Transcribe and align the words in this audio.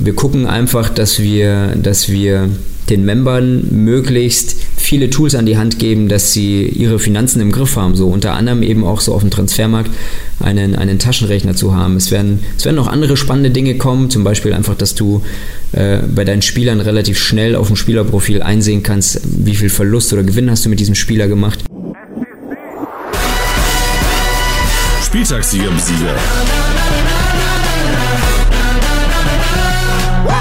wir 0.00 0.14
gucken 0.14 0.46
einfach, 0.46 0.88
dass 0.88 1.20
wir, 1.20 1.76
dass 1.76 2.08
wir 2.08 2.48
den 2.88 3.04
Membern 3.04 3.68
möglichst 3.70 4.56
viele 4.76 5.10
Tools 5.10 5.34
an 5.34 5.46
die 5.46 5.56
Hand 5.56 5.78
geben, 5.78 6.08
dass 6.08 6.32
sie 6.32 6.64
ihre 6.64 6.98
Finanzen 6.98 7.40
im 7.40 7.52
Griff 7.52 7.76
haben. 7.76 7.94
So 7.94 8.08
unter 8.08 8.32
anderem 8.32 8.62
eben 8.62 8.84
auch 8.84 9.00
so 9.00 9.14
auf 9.14 9.20
dem 9.20 9.30
Transfermarkt 9.30 9.90
einen, 10.40 10.74
einen 10.74 10.98
Taschenrechner 10.98 11.54
zu 11.54 11.74
haben. 11.74 11.96
Es 11.96 12.10
werden, 12.10 12.40
es 12.56 12.64
werden 12.64 12.76
noch 12.76 12.88
andere 12.88 13.16
spannende 13.16 13.50
Dinge 13.50 13.76
kommen, 13.76 14.10
zum 14.10 14.24
Beispiel 14.24 14.52
einfach, 14.52 14.74
dass 14.74 14.94
du 14.94 15.22
äh, 15.72 15.98
bei 15.98 16.24
deinen 16.24 16.42
Spielern 16.42 16.80
relativ 16.80 17.18
schnell 17.18 17.54
auf 17.54 17.68
dem 17.68 17.76
Spielerprofil 17.76 18.42
einsehen 18.42 18.82
kannst, 18.82 19.20
wie 19.24 19.54
viel 19.54 19.70
Verlust 19.70 20.12
oder 20.12 20.24
Gewinn 20.24 20.50
hast 20.50 20.64
du 20.64 20.68
mit 20.68 20.80
diesem 20.80 20.96
Spieler 20.96 21.28
gemacht. 21.28 21.60
Spieltagssieger 25.04 25.70
Sieger. 25.78 26.69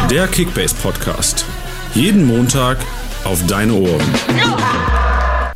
Der 0.09 0.27
Kickbase 0.27 0.73
Podcast. 0.81 1.45
Jeden 1.93 2.25
Montag 2.25 2.79
auf 3.25 3.45
deine 3.45 3.73
Ohren. 3.73 4.01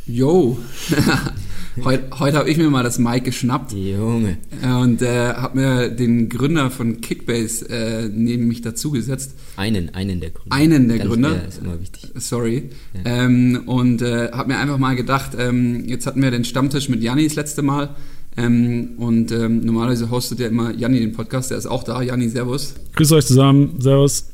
Yo! 0.06 0.60
heute 1.84 2.04
heute 2.20 2.38
habe 2.38 2.52
ich 2.52 2.58
mir 2.58 2.70
mal 2.70 2.84
das 2.84 3.00
Mic 3.00 3.22
geschnappt. 3.22 3.74
Junge. 3.74 4.38
Und 4.62 5.02
äh, 5.02 5.34
habe 5.34 5.60
mir 5.60 5.90
den 5.90 6.30
Gründer 6.30 6.70
von 6.70 7.02
Kickbase 7.02 7.68
äh, 7.68 8.10
neben 8.14 8.48
mich 8.48 8.62
dazugesetzt. 8.62 9.34
Einen, 9.56 9.96
einen 9.96 10.20
der 10.20 10.30
Gründer. 10.30 10.56
Einen 10.56 10.88
der 10.88 10.98
Ganz 11.00 11.10
Gründer. 11.10 11.32
klar, 11.32 11.48
ist 11.48 11.58
immer 11.58 11.82
wichtig. 11.82 12.12
Sorry. 12.14 12.70
Ähm, 13.06 13.64
und 13.66 14.04
äh, 14.04 14.32
habe 14.34 14.50
mir 14.54 14.60
einfach 14.60 14.78
mal 14.78 14.96
gedacht, 14.96 15.32
ähm, 15.36 15.86
jetzt 15.88 16.06
hatten 16.06 16.22
wir 16.22 16.30
den 16.30 16.46
Stammtisch 16.46 16.90
mit 16.90 17.02
Janni 17.02 17.24
das 17.24 17.36
letzte 17.36 17.64
Mal. 17.64 17.96
Ähm, 18.38 18.92
und 18.98 19.32
ähm, 19.32 19.66
normalerweise 19.66 20.12
hostet 20.12 20.40
ja 20.40 20.48
immer 20.48 20.72
Janni 20.76 21.00
den 21.00 21.14
Podcast. 21.14 21.50
Der 21.50 21.58
ist 21.58 21.66
auch 21.66 21.84
da. 21.84 22.04
Janni, 22.04 22.30
Servus. 22.30 22.76
Grüß 22.96 23.14
euch 23.14 23.26
zusammen, 23.26 23.82
Servus. 23.82 24.33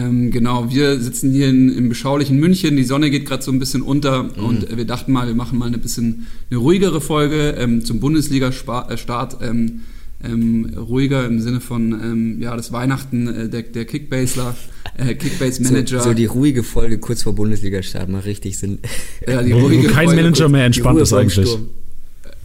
Ähm, 0.00 0.30
genau, 0.30 0.70
wir 0.70 1.00
sitzen 1.00 1.32
hier 1.32 1.48
in, 1.48 1.76
im 1.76 1.88
beschaulichen 1.88 2.38
München. 2.38 2.76
Die 2.76 2.84
Sonne 2.84 3.10
geht 3.10 3.26
gerade 3.26 3.42
so 3.42 3.50
ein 3.50 3.58
bisschen 3.58 3.82
unter 3.82 4.24
Mhm. 4.24 4.44
und 4.44 4.70
äh, 4.70 4.76
wir 4.76 4.84
dachten 4.84 5.10
mal, 5.12 5.26
wir 5.26 5.34
machen 5.34 5.58
mal 5.58 5.66
eine 5.66 5.78
bisschen 5.78 6.26
eine 6.50 6.58
ruhigere 6.60 7.00
Folge 7.00 7.56
ähm, 7.58 7.84
zum 7.84 7.98
Bundesliga-Start. 8.00 9.38
Ähm, 9.42 9.80
ähm, 10.24 10.74
ruhiger 10.76 11.24
im 11.26 11.40
Sinne 11.40 11.60
von 11.60 11.92
ähm, 11.92 12.42
ja 12.42 12.56
das 12.56 12.72
Weihnachten 12.72 13.28
äh, 13.28 13.48
der, 13.48 13.62
der 13.62 13.84
Kickbaseler, 13.84 14.56
äh, 14.96 15.14
Kickbase-Manager. 15.14 16.00
So, 16.00 16.08
so 16.08 16.14
die 16.14 16.24
ruhige 16.26 16.64
Folge 16.64 16.98
kurz 16.98 17.22
vor 17.22 17.34
Bundesliga-Start 17.36 18.08
macht 18.08 18.26
richtig 18.26 18.58
Sinn. 18.58 18.78
ja, 19.26 19.42
die 19.44 19.52
ruhige 19.52 19.86
kein 19.88 20.06
Folge 20.06 20.22
Manager 20.22 20.44
kurz- 20.44 20.52
mehr 20.52 20.64
entspannt 20.64 21.00
ist 21.00 21.12
eigentlich. 21.12 21.48
Sturm. 21.48 21.68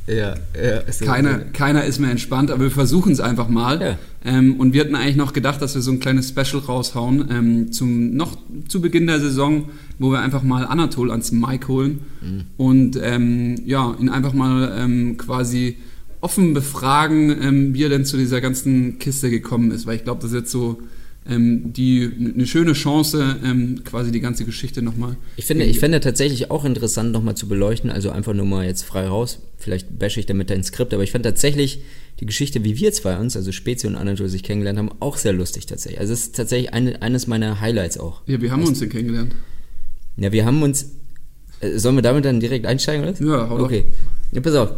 Ja, 0.08 0.36
ja. 0.56 0.80
ist 0.80 1.02
Keiner, 1.02 1.40
keiner 1.40 1.86
ist 1.86 2.00
mehr 2.00 2.12
entspannt, 2.12 2.52
aber 2.52 2.64
wir 2.64 2.72
versuchen 2.72 3.14
es 3.14 3.20
einfach 3.22 3.48
mal. 3.48 3.82
Ja. 3.82 3.98
Ähm, 4.26 4.59
und 4.59 4.73
wir 4.73 4.82
hatten 4.82 4.96
eigentlich 4.96 5.16
noch 5.16 5.32
gedacht, 5.34 5.62
dass 5.62 5.76
wir 5.76 5.82
so 5.82 5.92
ein 5.92 6.00
kleines 6.00 6.30
Special 6.30 6.62
raushauen 6.62 7.26
ähm, 7.32 7.72
zum 7.72 8.14
noch 8.16 8.38
zu 8.68 8.81
Beginn 8.81 9.08
der 9.08 9.20
Saison, 9.20 9.70
wo 10.00 10.12
wir 10.12 10.20
einfach 10.20 10.44
mal 10.44 10.66
Anatol 10.66 11.09
ans 11.12 11.31
Mic 11.31 11.68
holen 11.68 12.02
Mhm. 12.22 12.44
und 12.58 13.00
ähm, 13.02 13.56
ja 13.66 13.96
ihn 14.00 14.09
einfach 14.09 14.34
mal 14.34 14.74
ähm, 14.78 15.18
quasi 15.18 15.78
offen 16.22 16.54
befragen, 16.54 17.36
ähm, 17.42 17.74
wie 17.74 17.84
er 17.84 17.90
denn 17.90 18.06
zu 18.06 18.16
dieser 18.18 18.40
ganzen 18.40 18.98
Kiste 19.00 19.30
gekommen 19.30 19.72
ist, 19.72 19.86
weil 19.86 19.98
ich 19.98 20.04
glaube, 20.06 20.22
das 20.22 20.31
ist 20.31 20.38
jetzt 20.38 20.52
so 20.52 20.80
die 21.26 22.12
eine 22.36 22.46
schöne 22.46 22.74
Chance, 22.74 23.38
ähm, 23.46 23.82
quasi 23.86 24.12
die 24.12 24.20
ganze 24.20 24.44
Geschichte 24.44 24.82
nochmal. 24.82 25.16
Ich 25.38 25.46
finde, 25.46 25.64
ich 25.64 25.80
fände 25.80 26.02
tatsächlich 26.02 26.52
auch 26.52 26.66
interessant, 26.66 27.14
nochmal 27.14 27.36
zu 27.36 27.48
beleuchten, 27.48 27.90
also 27.90 28.10
einfach 28.10 28.34
nur 28.34 28.46
mal 28.46 28.66
jetzt 28.66 28.84
frei 28.84 29.08
raus. 29.08 29.40
Vielleicht 29.58 29.98
bashe 29.98 30.20
ich 30.20 30.26
damit 30.26 30.50
dein 30.50 30.64
Skript, 30.66 30.94
aber 30.94 31.02
ich 31.04 31.12
fand 31.12 31.24
tatsächlich 31.24 31.80
die 32.20 32.26
Geschichte, 32.26 32.66
wie 32.66 32.78
wir 32.78 32.92
zwei 32.92 33.18
uns, 33.18 33.38
also 33.38 33.54
Spezi 33.54 33.88
und 33.88 33.96
Anatol, 33.96 34.28
sich 34.28 34.44
kennengelernt 34.44 34.80
haben, 34.80 34.92
auch 35.00 35.16
sehr 35.16 35.32
lustig 35.32 35.66
tatsächlich. 35.66 36.02
Also 36.02 36.12
es 36.12 36.24
ist 36.24 36.36
tatsächlich 36.36 36.74
eine, 36.74 37.02
eines 37.02 37.26
meiner 37.28 37.62
Highlights 37.62 37.98
auch. 37.98 38.22
Ja, 38.28 38.42
wie 38.42 38.52
haben 38.52 38.62
wir 38.62 38.68
uns 38.68 38.80
denn 38.80 38.90
kennengelernt? 38.90 39.34
Ja, 40.18 40.32
wir 40.32 40.46
haben 40.46 40.62
uns. 40.62 40.92
Äh, 41.62 41.78
sollen 41.80 41.96
wir 41.96 42.02
damit 42.02 42.26
dann 42.26 42.42
direkt 42.42 42.66
einsteigen, 42.66 43.08
oder? 43.08 43.26
Ja, 43.26 43.50
hau. 43.50 43.64
Okay. 43.64 43.86
Ja, 44.34 44.42
pass 44.42 44.56
auf. 44.56 44.74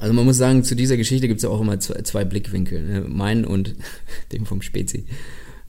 Also 0.00 0.14
man 0.14 0.24
muss 0.24 0.38
sagen, 0.38 0.64
zu 0.64 0.74
dieser 0.74 0.96
Geschichte 0.96 1.28
gibt 1.28 1.40
es 1.40 1.44
auch 1.44 1.60
immer 1.60 1.78
zwei, 1.78 2.00
zwei 2.02 2.24
Blickwinkel. 2.24 2.82
Ne? 2.82 3.00
Meinen 3.06 3.44
und 3.44 3.74
dem 4.32 4.46
vom 4.46 4.62
Spezi. 4.62 5.04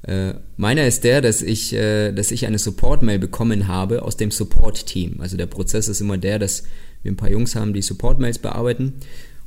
Äh, 0.03 0.35
meiner 0.55 0.87
ist 0.87 1.03
der, 1.03 1.19
dass 1.19 1.41
ich, 1.41 1.73
äh, 1.73 2.13
dass 2.13 2.31
ich 2.31 2.47
eine 2.47 2.57
Support-Mail 2.57 3.19
bekommen 3.19 3.67
habe 3.67 4.03
aus 4.03 4.15
dem 4.15 4.31
Support-Team. 4.31 5.17
Also 5.19 5.35
der 5.35 5.47
Prozess 5.47 5.89
ist 5.89 5.99
immer 5.99 6.17
der, 6.17 6.39
dass 6.39 6.63
wir 7.03 7.11
ein 7.11 7.17
paar 7.17 7.29
Jungs 7.29 7.55
haben, 7.55 7.73
die 7.73 7.81
Support-Mails 7.81 8.39
bearbeiten. 8.39 8.93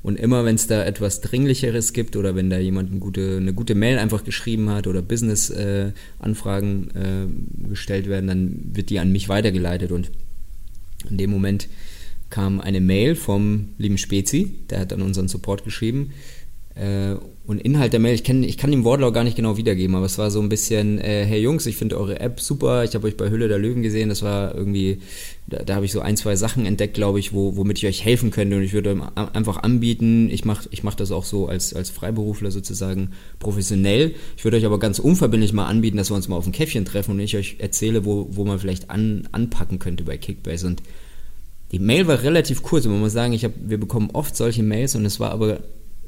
Und 0.02 0.18
immer 0.18 0.44
wenn 0.44 0.56
es 0.56 0.66
da 0.66 0.84
etwas 0.84 1.22
Dringlicheres 1.22 1.94
gibt 1.94 2.14
oder 2.14 2.34
wenn 2.34 2.50
da 2.50 2.58
jemand 2.58 2.90
eine 2.90 3.00
gute, 3.00 3.38
eine 3.38 3.54
gute 3.54 3.74
Mail 3.74 3.98
einfach 3.98 4.22
geschrieben 4.22 4.68
hat 4.68 4.86
oder 4.86 5.00
Business-Anfragen 5.00 6.90
äh, 6.94 7.68
gestellt 7.70 8.06
werden, 8.06 8.26
dann 8.26 8.70
wird 8.74 8.90
die 8.90 8.98
an 8.98 9.10
mich 9.10 9.30
weitergeleitet. 9.30 9.92
Und 9.92 10.10
in 11.08 11.16
dem 11.16 11.30
Moment 11.30 11.68
kam 12.34 12.60
eine 12.60 12.80
Mail 12.80 13.14
vom 13.14 13.68
lieben 13.78 13.96
Spezi, 13.96 14.56
der 14.68 14.80
hat 14.80 14.92
an 14.92 15.02
unseren 15.02 15.28
Support 15.28 15.62
geschrieben. 15.62 16.10
Äh, 16.74 17.14
und 17.46 17.60
Inhalt 17.60 17.92
der 17.92 18.00
Mail, 18.00 18.16
ich, 18.16 18.24
kenn, 18.24 18.42
ich 18.42 18.58
kann 18.58 18.72
den 18.72 18.82
Wortlaut 18.82 19.14
gar 19.14 19.22
nicht 19.22 19.36
genau 19.36 19.56
wiedergeben, 19.56 19.94
aber 19.94 20.06
es 20.06 20.18
war 20.18 20.32
so 20.32 20.40
ein 20.40 20.48
bisschen, 20.48 20.98
äh, 20.98 21.24
hey 21.24 21.40
Jungs, 21.40 21.64
ich 21.66 21.76
finde 21.76 21.96
eure 21.96 22.18
App 22.18 22.40
super, 22.40 22.82
ich 22.82 22.96
habe 22.96 23.06
euch 23.06 23.16
bei 23.16 23.30
Hülle 23.30 23.46
der 23.46 23.58
Löwen 23.58 23.84
gesehen, 23.84 24.08
das 24.08 24.22
war 24.22 24.52
irgendwie, 24.52 24.98
da, 25.46 25.62
da 25.62 25.76
habe 25.76 25.84
ich 25.84 25.92
so 25.92 26.00
ein, 26.00 26.16
zwei 26.16 26.34
Sachen 26.34 26.66
entdeckt, 26.66 26.94
glaube 26.94 27.20
ich, 27.20 27.32
wo, 27.32 27.56
womit 27.56 27.78
ich 27.78 27.86
euch 27.86 28.04
helfen 28.04 28.32
könnte. 28.32 28.56
Und 28.56 28.64
ich 28.64 28.72
würde 28.72 29.00
einfach 29.14 29.62
anbieten, 29.62 30.28
ich 30.28 30.44
mache 30.44 30.68
ich 30.72 30.82
mach 30.82 30.96
das 30.96 31.12
auch 31.12 31.24
so 31.24 31.46
als, 31.46 31.72
als 31.72 31.90
Freiberufler 31.90 32.50
sozusagen 32.50 33.10
professionell, 33.38 34.16
ich 34.36 34.42
würde 34.42 34.56
euch 34.56 34.66
aber 34.66 34.80
ganz 34.80 34.98
unverbindlich 34.98 35.52
mal 35.52 35.66
anbieten, 35.66 35.98
dass 35.98 36.10
wir 36.10 36.16
uns 36.16 36.26
mal 36.26 36.34
auf 36.34 36.46
ein 36.46 36.52
Käffchen 36.52 36.84
treffen 36.84 37.12
und 37.12 37.20
ich 37.20 37.36
euch 37.36 37.58
erzähle, 37.60 38.04
wo, 38.04 38.26
wo 38.32 38.44
man 38.44 38.58
vielleicht 38.58 38.90
an, 38.90 39.28
anpacken 39.30 39.78
könnte 39.78 40.02
bei 40.02 40.16
Kickbase. 40.16 40.66
Und 40.66 40.82
die 41.74 41.80
Mail 41.80 42.06
war 42.06 42.22
relativ 42.22 42.62
kurz 42.62 42.86
und 42.86 42.92
man 42.92 43.00
muss 43.00 43.12
sagen, 43.12 43.32
ich 43.32 43.44
hab, 43.44 43.52
wir 43.60 43.78
bekommen 43.78 44.10
oft 44.12 44.36
solche 44.36 44.62
Mails 44.62 44.94
und 44.94 45.04
es 45.04 45.18
war 45.18 45.32
aber 45.32 45.58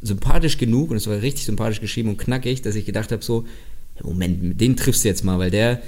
sympathisch 0.00 0.58
genug 0.58 0.92
und 0.92 0.96
es 0.96 1.08
war 1.08 1.20
richtig 1.20 1.44
sympathisch 1.44 1.80
geschrieben 1.80 2.10
und 2.10 2.18
knackig, 2.18 2.62
dass 2.62 2.76
ich 2.76 2.86
gedacht 2.86 3.10
habe 3.10 3.24
so, 3.24 3.44
Moment, 4.00 4.60
den 4.60 4.76
triffst 4.76 5.02
du 5.02 5.08
jetzt 5.08 5.24
mal, 5.24 5.40
weil 5.40 5.50
der, 5.50 5.82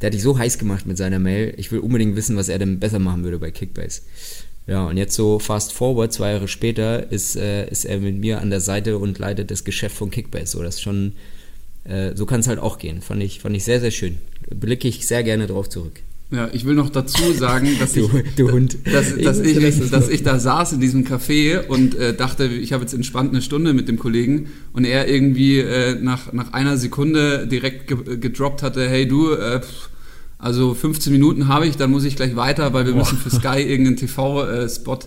der 0.00 0.06
hat 0.06 0.14
dich 0.14 0.22
so 0.22 0.38
heiß 0.38 0.58
gemacht 0.58 0.86
mit 0.86 0.96
seiner 0.96 1.18
Mail. 1.18 1.52
Ich 1.58 1.70
will 1.70 1.80
unbedingt 1.80 2.16
wissen, 2.16 2.36
was 2.36 2.48
er 2.48 2.58
denn 2.58 2.80
besser 2.80 3.00
machen 3.00 3.22
würde 3.22 3.38
bei 3.38 3.50
Kickbase. 3.50 4.00
Ja, 4.66 4.86
und 4.86 4.96
jetzt 4.96 5.14
so 5.14 5.38
fast 5.38 5.74
forward, 5.74 6.10
zwei 6.10 6.32
Jahre 6.32 6.48
später, 6.48 7.12
ist, 7.12 7.36
äh, 7.36 7.68
ist 7.68 7.84
er 7.84 7.98
mit 7.98 8.16
mir 8.16 8.40
an 8.40 8.48
der 8.48 8.60
Seite 8.60 8.96
und 8.96 9.18
leitet 9.18 9.50
das 9.50 9.64
Geschäft 9.64 9.96
von 9.96 10.10
Kickbase. 10.10 10.52
So, 10.52 10.62
das 10.62 10.80
schon, 10.80 11.12
äh, 11.84 12.14
so 12.14 12.24
kann 12.24 12.40
es 12.40 12.48
halt 12.48 12.60
auch 12.60 12.78
gehen. 12.78 13.02
Fand 13.02 13.22
ich, 13.22 13.40
fand 13.40 13.54
ich 13.54 13.64
sehr, 13.64 13.80
sehr 13.80 13.90
schön. 13.90 14.16
Blicke 14.48 14.88
ich 14.88 15.06
sehr 15.06 15.22
gerne 15.22 15.46
drauf 15.46 15.68
zurück. 15.68 16.00
Ja, 16.30 16.50
ich 16.52 16.66
will 16.66 16.74
noch 16.74 16.90
dazu 16.90 17.32
sagen, 17.32 17.68
dass 17.80 17.96
ich, 17.96 18.06
Du- 18.06 18.22
du 18.48 18.52
Hund. 18.52 18.76
dass, 18.92 19.16
Ich 19.16 19.24
dass, 19.24 19.38
wusste, 19.38 19.50
ich, 19.66 19.90
dass 19.90 20.08
ich 20.10 20.22
da 20.22 20.38
saß 20.38 20.74
in 20.74 20.80
diesem 20.80 21.04
Café 21.04 21.66
und 21.66 21.94
äh, 21.94 22.14
dachte, 22.14 22.44
ich 22.44 22.74
habe 22.74 22.82
jetzt 22.82 22.92
entspannt 22.92 23.30
eine 23.30 23.40
Stunde 23.40 23.72
mit 23.72 23.88
dem 23.88 23.98
Kollegen 23.98 24.48
und 24.74 24.84
er 24.84 25.08
irgendwie 25.08 25.58
äh, 25.60 25.94
nach, 26.00 26.32
nach 26.34 26.52
einer 26.52 26.76
Sekunde 26.76 27.46
direkt 27.46 27.86
ge 27.88 28.18
gedroppt 28.18 28.62
hatte, 28.62 28.86
hey 28.86 29.08
du, 29.08 29.30
äh, 29.32 29.60
also 30.38 30.74
15 30.74 31.12
Minuten 31.12 31.48
habe 31.48 31.66
ich, 31.66 31.76
dann 31.78 31.90
muss 31.90 32.04
ich 32.04 32.14
gleich 32.14 32.36
weiter, 32.36 32.72
weil 32.74 32.84
wir 32.86 32.94
müssen 32.94 33.16
für 33.16 33.30
Sky 33.30 33.60
irgendeinen 33.62 33.96
TV-Spot 33.96 34.98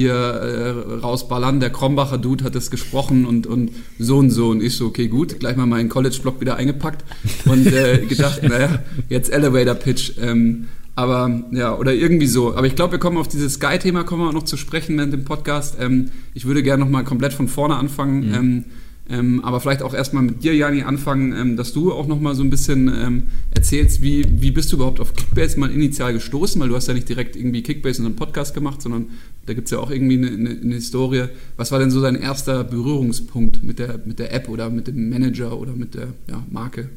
hier 0.00 0.14
äh, 0.14 0.94
rausballern. 1.00 1.60
Der 1.60 1.70
Krombacher 1.70 2.16
Dude 2.16 2.44
hat 2.44 2.54
das 2.54 2.70
gesprochen 2.70 3.26
und, 3.26 3.46
und 3.46 3.70
so 3.98 4.16
und 4.16 4.30
so. 4.30 4.48
Und 4.48 4.62
ich 4.62 4.76
so, 4.76 4.86
okay, 4.86 5.08
gut, 5.08 5.38
gleich 5.40 5.56
mal 5.56 5.66
meinen 5.66 5.90
College-Blog 5.90 6.40
wieder 6.40 6.56
eingepackt 6.56 7.04
und 7.44 7.66
äh, 7.66 8.06
gedacht, 8.08 8.42
naja, 8.42 8.78
jetzt 9.08 9.30
Elevator-Pitch. 9.30 10.12
Ähm, 10.20 10.68
aber 10.96 11.44
ja, 11.52 11.76
oder 11.76 11.92
irgendwie 11.92 12.26
so. 12.26 12.54
Aber 12.56 12.66
ich 12.66 12.76
glaube, 12.76 12.92
wir 12.92 12.98
kommen 12.98 13.18
auf 13.18 13.28
dieses 13.28 13.54
Sky-Thema 13.54 14.04
kommen 14.04 14.22
wir 14.22 14.28
auch 14.28 14.34
noch 14.34 14.44
zu 14.44 14.56
sprechen 14.56 14.96
während 14.96 15.12
dem 15.12 15.24
Podcast. 15.24 15.76
Ähm, 15.78 16.10
ich 16.34 16.46
würde 16.46 16.62
gerne 16.62 16.82
nochmal 16.82 17.04
komplett 17.04 17.34
von 17.34 17.48
vorne 17.48 17.76
anfangen. 17.76 18.34
Ähm, 18.34 18.64
ähm, 19.10 19.44
aber 19.44 19.60
vielleicht 19.60 19.82
auch 19.82 19.92
erstmal 19.92 20.22
mit 20.22 20.44
dir, 20.44 20.54
Jani, 20.54 20.82
anfangen, 20.82 21.32
ähm, 21.32 21.56
dass 21.56 21.72
du 21.72 21.92
auch 21.92 22.06
nochmal 22.06 22.34
so 22.34 22.42
ein 22.42 22.50
bisschen 22.50 22.88
ähm, 22.88 23.22
erzählst, 23.50 24.02
wie, 24.02 24.24
wie 24.40 24.52
bist 24.52 24.70
du 24.70 24.76
überhaupt 24.76 25.00
auf 25.00 25.14
Kickbase 25.14 25.58
mal 25.58 25.70
initial 25.70 26.12
gestoßen, 26.12 26.60
weil 26.60 26.68
du 26.68 26.76
hast 26.76 26.86
ja 26.86 26.94
nicht 26.94 27.08
direkt 27.08 27.34
irgendwie 27.34 27.62
Kickbase 27.62 28.00
in 28.00 28.06
einem 28.06 28.16
Podcast 28.16 28.54
gemacht, 28.54 28.80
sondern 28.80 29.06
da 29.46 29.54
gibt 29.54 29.66
es 29.66 29.72
ja 29.72 29.78
auch 29.78 29.90
irgendwie 29.90 30.16
eine, 30.16 30.28
eine, 30.28 30.50
eine 30.50 30.74
Historie. 30.74 31.24
Was 31.56 31.72
war 31.72 31.80
denn 31.80 31.90
so 31.90 32.00
dein 32.00 32.14
erster 32.14 32.62
Berührungspunkt 32.62 33.64
mit 33.64 33.80
der, 33.80 33.98
mit 34.04 34.20
der 34.20 34.32
App 34.32 34.48
oder 34.48 34.70
mit 34.70 34.86
dem 34.86 35.10
Manager 35.10 35.58
oder 35.58 35.72
mit 35.72 35.94
der 35.94 36.08
ja, 36.28 36.44
Marke? 36.50 36.88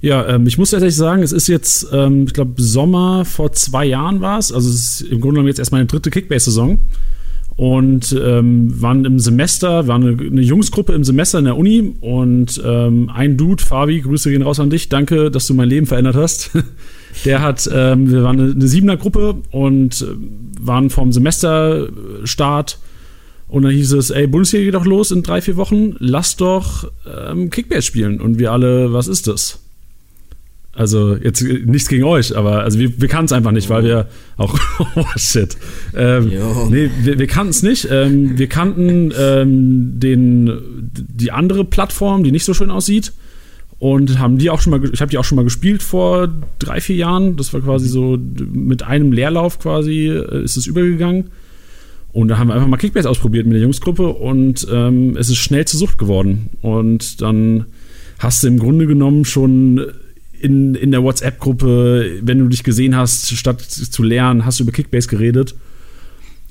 Ja, 0.00 0.28
ähm, 0.28 0.46
ich 0.46 0.58
muss 0.58 0.70
tatsächlich 0.70 0.96
sagen, 0.96 1.24
es 1.24 1.32
ist 1.32 1.48
jetzt, 1.48 1.88
ähm, 1.92 2.24
ich 2.28 2.32
glaube, 2.32 2.62
Sommer 2.62 3.24
vor 3.24 3.52
zwei 3.52 3.84
Jahren 3.84 4.20
war 4.20 4.38
es. 4.38 4.52
Also 4.52 4.68
es 4.68 5.00
ist 5.00 5.10
im 5.10 5.20
Grunde 5.20 5.34
genommen 5.34 5.48
jetzt 5.48 5.58
erst 5.58 5.72
meine 5.72 5.86
dritte 5.86 6.10
Kickbase-Saison. 6.10 6.78
Und 7.58 8.16
ähm, 8.24 8.80
waren 8.80 9.04
im 9.04 9.18
Semester, 9.18 9.88
war 9.88 9.96
eine, 9.96 10.16
eine 10.16 10.40
Jungsgruppe 10.40 10.92
im 10.92 11.02
Semester 11.02 11.40
in 11.40 11.44
der 11.44 11.56
Uni 11.56 11.96
und 12.00 12.62
ähm, 12.64 13.10
ein 13.12 13.36
Dude, 13.36 13.64
Fabi, 13.64 14.00
Grüße 14.00 14.30
gehen 14.30 14.42
raus 14.42 14.60
an 14.60 14.70
dich, 14.70 14.88
danke, 14.88 15.28
dass 15.32 15.48
du 15.48 15.54
mein 15.54 15.68
Leben 15.68 15.86
verändert 15.86 16.14
hast. 16.14 16.52
Der 17.24 17.42
hat, 17.42 17.68
ähm, 17.72 18.12
wir 18.12 18.22
waren 18.22 18.38
eine, 18.40 18.52
eine 18.52 18.66
Siebener-Gruppe 18.68 19.42
und 19.50 20.02
äh, 20.02 20.06
waren 20.60 20.88
vom 20.88 21.10
Semesterstart 21.10 22.78
und 23.48 23.62
dann 23.62 23.72
hieß 23.72 23.92
es, 23.94 24.10
ey, 24.10 24.26
Bundesliga 24.26 24.64
geht 24.66 24.74
doch 24.74 24.84
los 24.84 25.10
in 25.10 25.22
drei, 25.22 25.40
vier 25.40 25.56
Wochen, 25.56 25.96
lass 25.98 26.36
doch 26.36 26.90
ähm, 27.06 27.50
Kickbase 27.50 27.82
spielen. 27.82 28.20
Und 28.20 28.38
wir 28.38 28.52
alle, 28.52 28.92
was 28.92 29.08
ist 29.08 29.26
das? 29.26 29.58
Also 30.78 31.16
jetzt 31.16 31.42
nichts 31.42 31.88
gegen 31.88 32.04
euch, 32.04 32.36
aber 32.36 32.62
also 32.62 32.78
wir, 32.78 33.00
wir 33.00 33.08
kannten 33.08 33.24
es 33.24 33.32
einfach 33.32 33.50
nicht, 33.50 33.68
weil 33.68 33.82
wir 33.82 34.06
auch 34.36 34.56
oh 34.94 35.04
shit. 35.16 35.56
Ähm, 35.92 36.30
nee, 36.70 36.88
wir, 37.02 37.18
wir 37.18 37.26
kannten 37.26 37.50
es 37.50 37.64
nicht. 37.64 37.88
Ähm, 37.90 38.38
wir 38.38 38.46
kannten 38.46 39.12
ähm, 39.18 39.98
den 39.98 40.88
die 40.94 41.32
andere 41.32 41.64
Plattform, 41.64 42.22
die 42.22 42.30
nicht 42.30 42.44
so 42.44 42.54
schön 42.54 42.70
aussieht 42.70 43.12
und 43.80 44.20
haben 44.20 44.38
die 44.38 44.50
auch 44.50 44.60
schon 44.60 44.70
mal 44.70 44.80
ich 44.92 45.00
habe 45.00 45.10
die 45.10 45.18
auch 45.18 45.24
schon 45.24 45.34
mal 45.34 45.42
gespielt 45.42 45.82
vor 45.82 46.28
drei 46.60 46.80
vier 46.80 46.94
Jahren. 46.94 47.36
Das 47.36 47.52
war 47.52 47.60
quasi 47.60 47.88
so 47.88 48.16
mit 48.16 48.84
einem 48.84 49.10
Leerlauf 49.10 49.58
quasi 49.58 50.06
äh, 50.06 50.44
ist 50.44 50.56
es 50.56 50.66
übergegangen. 50.66 51.30
Und 52.12 52.28
da 52.28 52.38
haben 52.38 52.46
wir 52.46 52.54
einfach 52.54 52.68
mal 52.68 52.76
Kickbase 52.76 53.10
ausprobiert 53.10 53.46
mit 53.46 53.54
der 53.54 53.62
Jungsgruppe 53.62 54.06
und 54.10 54.64
ähm, 54.70 55.16
es 55.16 55.28
ist 55.28 55.38
schnell 55.38 55.64
zur 55.64 55.80
Sucht 55.80 55.98
geworden. 55.98 56.50
Und 56.62 57.20
dann 57.20 57.66
hast 58.20 58.44
du 58.44 58.46
im 58.46 58.60
Grunde 58.60 58.86
genommen 58.86 59.24
schon 59.24 59.84
in, 60.40 60.74
in 60.74 60.90
der 60.90 61.02
WhatsApp-Gruppe, 61.02 62.20
wenn 62.22 62.38
du 62.38 62.48
dich 62.48 62.64
gesehen 62.64 62.96
hast, 62.96 63.36
statt 63.36 63.60
zu 63.60 64.02
lernen, 64.02 64.44
hast 64.44 64.60
du 64.60 64.64
über 64.64 64.72
Kickbase 64.72 65.08
geredet. 65.08 65.54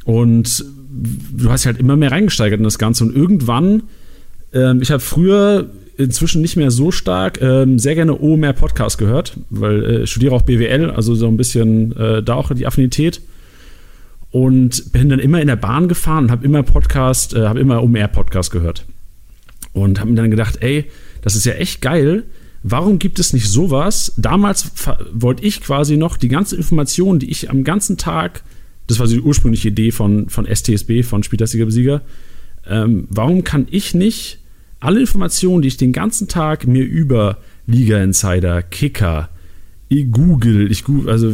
Und 0.05 0.65
du 0.89 1.49
hast 1.49 1.65
halt 1.65 1.79
immer 1.79 1.95
mehr 1.95 2.11
reingesteigert 2.11 2.59
in 2.59 2.63
das 2.63 2.79
Ganze. 2.79 3.03
Und 3.03 3.15
irgendwann, 3.15 3.83
ähm, 4.53 4.81
ich 4.81 4.91
habe 4.91 5.01
früher 5.01 5.69
inzwischen 5.97 6.41
nicht 6.41 6.55
mehr 6.55 6.71
so 6.71 6.91
stark, 6.91 7.41
ähm, 7.41 7.79
sehr 7.79 7.95
gerne 7.95 8.19
OMR 8.19 8.53
Podcast 8.53 8.97
gehört, 8.97 9.37
weil 9.49 9.83
äh, 9.83 10.03
ich 10.03 10.11
studiere 10.11 10.35
auch 10.35 10.43
BWL, 10.43 10.91
also 10.91 11.15
so 11.15 11.27
ein 11.27 11.37
bisschen 11.37 11.95
äh, 11.97 12.21
da 12.23 12.35
auch 12.35 12.53
die 12.53 12.67
Affinität. 12.67 13.21
Und 14.29 14.91
bin 14.91 15.09
dann 15.09 15.19
immer 15.19 15.41
in 15.41 15.47
der 15.47 15.55
Bahn 15.55 15.87
gefahren 15.87 16.25
und 16.25 16.31
habe 16.31 16.45
immer 16.45 16.61
Podcast, 16.61 17.33
äh, 17.33 17.47
habe 17.47 17.59
immer 17.59 17.81
OMR 17.81 18.09
Podcast 18.09 18.51
gehört. 18.51 18.85
Und 19.73 19.99
habe 19.99 20.11
mir 20.11 20.17
dann 20.17 20.31
gedacht, 20.31 20.57
ey, 20.61 20.85
das 21.21 21.35
ist 21.35 21.45
ja 21.45 21.53
echt 21.53 21.81
geil, 21.81 22.23
Warum 22.69 22.99
gibt 22.99 23.17
es 23.19 23.31
nicht 23.31 23.47
sowas? 23.47 24.11
Damals 24.17 24.71
wollte 25.13 25.45
ich 25.45 25.61
quasi 25.61 25.95
noch 25.95 26.17
die 26.17 26.27
ganze 26.27 26.57
Information, 26.57 27.17
die 27.17 27.31
ich 27.31 27.49
am 27.49 27.63
ganzen 27.63 27.97
Tag, 27.97 28.43
das 28.87 28.99
war 28.99 29.07
die 29.07 29.21
ursprüngliche 29.21 29.69
Idee 29.69 29.91
von, 29.91 30.27
von 30.27 30.45
STSB, 30.45 31.03
von 31.03 31.23
Spieltastiger 31.23 31.65
Besieger, 31.65 32.01
ähm, 32.67 33.07
warum 33.09 33.45
kann 33.45 33.67
ich 33.71 33.93
nicht 33.93 34.39
alle 34.81 34.99
Informationen, 34.99 35.61
die 35.61 35.69
ich 35.69 35.77
den 35.77 35.93
ganzen 35.93 36.27
Tag 36.27 36.67
mir 36.67 36.83
über 36.83 37.37
Liga 37.67 38.03
Insider, 38.03 38.61
Kicker, 38.63 39.29
Google, 39.89 40.69
ich 40.69 40.83
Google, 40.83 41.09
also 41.09 41.33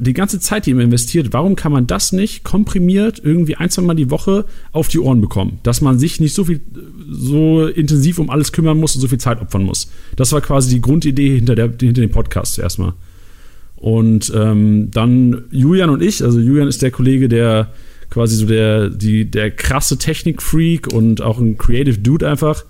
die 0.00 0.12
ganze 0.12 0.40
Zeit, 0.40 0.66
die 0.66 0.74
man 0.74 0.84
investiert, 0.84 1.32
warum 1.32 1.54
kann 1.54 1.70
man 1.70 1.86
das 1.86 2.12
nicht 2.12 2.42
komprimiert 2.42 3.20
irgendwie 3.22 3.56
ein, 3.56 3.70
zwei 3.70 3.82
Mal 3.82 3.94
die 3.94 4.10
Woche 4.10 4.44
auf 4.72 4.88
die 4.88 4.98
Ohren 4.98 5.20
bekommen? 5.20 5.60
Dass 5.62 5.80
man 5.80 5.98
sich 5.98 6.18
nicht 6.18 6.34
so 6.34 6.44
viel, 6.44 6.60
so 7.08 7.66
intensiv 7.66 8.18
um 8.18 8.28
alles 8.28 8.50
kümmern 8.50 8.78
muss 8.78 8.96
und 8.96 9.02
so 9.02 9.08
viel 9.08 9.18
Zeit 9.18 9.40
opfern 9.40 9.62
muss. 9.62 9.90
Das 10.16 10.32
war 10.32 10.40
quasi 10.40 10.74
die 10.74 10.80
Grundidee 10.80 11.36
hinter, 11.36 11.54
der, 11.54 11.66
hinter 11.80 12.00
dem 12.00 12.10
Podcast 12.10 12.58
erstmal. 12.58 12.94
Und 13.76 14.32
ähm, 14.34 14.90
dann 14.90 15.44
Julian 15.50 15.90
und 15.90 16.02
ich, 16.02 16.24
also 16.24 16.40
Julian 16.40 16.66
ist 16.66 16.82
der 16.82 16.90
Kollege, 16.90 17.28
der 17.28 17.72
quasi 18.10 18.34
so 18.34 18.46
der, 18.46 18.90
die, 18.90 19.30
der 19.30 19.52
krasse 19.52 19.96
Technik-Freak 19.96 20.92
und 20.92 21.20
auch 21.20 21.38
ein 21.38 21.56
Creative 21.56 21.98
Dude 21.98 22.28
einfach. 22.28 22.64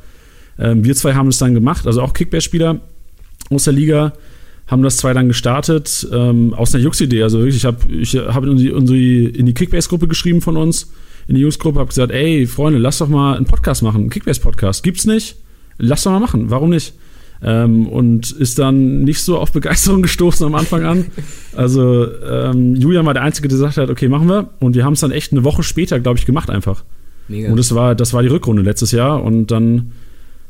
Ähm, 0.59 0.85
wir 0.85 0.95
zwei 0.95 1.15
haben 1.15 1.29
es 1.29 1.39
dann 1.39 1.55
gemacht, 1.55 1.87
also 1.87 2.03
auch 2.03 2.13
Kickback-Spieler 2.13 2.81
aus 3.49 3.65
der 3.65 3.73
Liga 3.73 4.13
haben 4.67 4.83
das 4.83 4.97
zwei 4.97 5.13
dann 5.13 5.29
gestartet, 5.29 6.07
ähm, 6.13 6.53
aus 6.55 6.75
einer 6.75 6.83
Jux-Idee. 6.83 7.23
Also 7.23 7.39
wirklich, 7.39 7.57
ich 7.57 7.65
habe 7.65 7.93
ich 7.93 8.17
hab 8.17 8.45
in 8.45 8.57
die, 8.57 8.69
in 8.69 8.87
die, 8.87 9.25
in 9.27 9.47
die 9.47 9.55
Kickbase-Gruppe 9.55 10.09
geschrieben 10.09 10.41
von 10.41 10.57
uns, 10.57 10.93
in 11.29 11.37
die 11.37 11.41
Jungs-Gruppe, 11.41 11.79
habe 11.79 11.89
gesagt, 11.89 12.13
ey, 12.13 12.47
Freunde, 12.47 12.79
lass 12.79 12.99
doch 12.99 13.09
mal 13.09 13.37
einen 13.37 13.47
Podcast 13.47 13.83
machen, 13.83 14.03
einen 14.03 14.11
Kickbase-Podcast. 14.11 14.83
Gibt's 14.83 15.07
nicht? 15.07 15.37
Lass 15.79 16.03
doch 16.03 16.11
mal 16.11 16.21
machen, 16.21 16.51
warum 16.51 16.71
nicht? 16.71 16.95
Ähm, 17.43 17.87
und 17.87 18.33
ist 18.33 18.59
dann 18.59 19.05
nicht 19.05 19.21
so 19.21 19.39
auf 19.39 19.53
Begeisterung 19.53 20.03
gestoßen 20.03 20.45
am 20.47 20.55
Anfang 20.55 20.85
an. 20.85 21.07
Also 21.55 22.07
ähm, 22.23 22.75
Julian 22.75 23.07
war 23.07 23.15
der 23.15 23.23
Einzige, 23.23 23.49
der 23.49 23.59
gesagt 23.59 23.77
hat, 23.77 23.91
okay, 23.91 24.09
machen 24.09 24.29
wir. 24.29 24.51
Und 24.59 24.75
wir 24.75 24.85
haben 24.85 24.95
es 24.95 25.01
dann 25.01 25.13
echt 25.13 25.33
eine 25.33 25.45
Woche 25.45 25.63
später, 25.63 26.01
glaube 26.01 26.19
ich, 26.19 26.27
gemacht 26.27 26.51
einfach. 26.51 26.83
Mega. 27.29 27.51
Und 27.51 27.57
das 27.57 27.75
war, 27.75 27.95
das 27.95 28.15
war 28.15 28.23
die 28.23 28.29
Rückrunde 28.29 28.63
letztes 28.63 28.91
Jahr. 28.93 29.23
Und 29.23 29.51
dann 29.51 29.93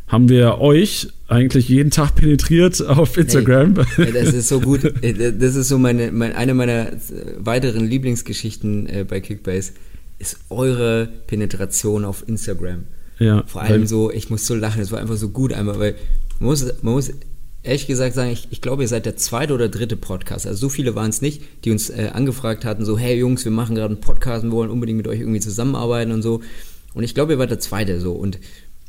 haben 0.06 0.28
wir 0.28 0.58
euch 0.60 1.08
eigentlich 1.28 1.68
jeden 1.68 1.90
Tag 1.90 2.14
penetriert 2.14 2.80
auf 2.86 3.16
Instagram. 3.16 3.74
Hey, 3.96 4.12
das 4.12 4.32
ist 4.32 4.48
so 4.48 4.60
gut. 4.60 4.82
Das 4.84 5.56
ist 5.56 5.68
so 5.68 5.78
meine, 5.78 6.12
meine 6.12 6.36
eine 6.36 6.54
meiner 6.54 6.92
weiteren 7.38 7.86
Lieblingsgeschichten 7.86 8.88
äh, 8.88 9.04
bei 9.04 9.20
Kickbase 9.20 9.72
ist 10.18 10.38
eure 10.48 11.08
Penetration 11.26 12.04
auf 12.04 12.26
Instagram. 12.28 12.84
Ja. 13.18 13.44
Vor 13.46 13.62
allem 13.62 13.86
so, 13.86 14.10
ich 14.10 14.30
muss 14.30 14.46
so 14.46 14.54
lachen, 14.54 14.80
es 14.80 14.92
war 14.92 15.00
einfach 15.00 15.16
so 15.16 15.30
gut 15.30 15.52
einmal, 15.52 15.78
weil 15.78 15.94
man 16.38 16.50
muss, 16.50 16.64
man 16.82 16.94
muss 16.94 17.12
ehrlich 17.62 17.86
gesagt 17.86 18.14
sagen, 18.14 18.30
ich, 18.30 18.48
ich 18.50 18.60
glaube, 18.60 18.82
ihr 18.82 18.88
seid 18.88 19.06
der 19.06 19.16
zweite 19.16 19.52
oder 19.54 19.68
dritte 19.68 19.96
Podcast. 19.96 20.46
Also 20.46 20.58
so 20.58 20.68
viele 20.68 20.94
waren 20.94 21.10
es 21.10 21.22
nicht, 21.22 21.42
die 21.64 21.70
uns 21.70 21.90
äh, 21.90 22.10
angefragt 22.12 22.64
hatten, 22.64 22.84
so, 22.84 22.96
hey 22.96 23.18
Jungs, 23.18 23.44
wir 23.44 23.52
machen 23.52 23.74
gerade 23.74 23.94
einen 23.94 24.00
Podcast 24.00 24.44
und 24.44 24.52
wollen 24.52 24.70
unbedingt 24.70 24.98
mit 24.98 25.08
euch 25.08 25.20
irgendwie 25.20 25.40
zusammenarbeiten 25.40 26.12
und 26.12 26.22
so. 26.22 26.42
Und 26.94 27.02
ich 27.02 27.14
glaube, 27.14 27.34
ihr 27.34 27.38
wart 27.38 27.50
der 27.50 27.58
zweite 27.58 28.00
so. 28.00 28.12
Und 28.12 28.38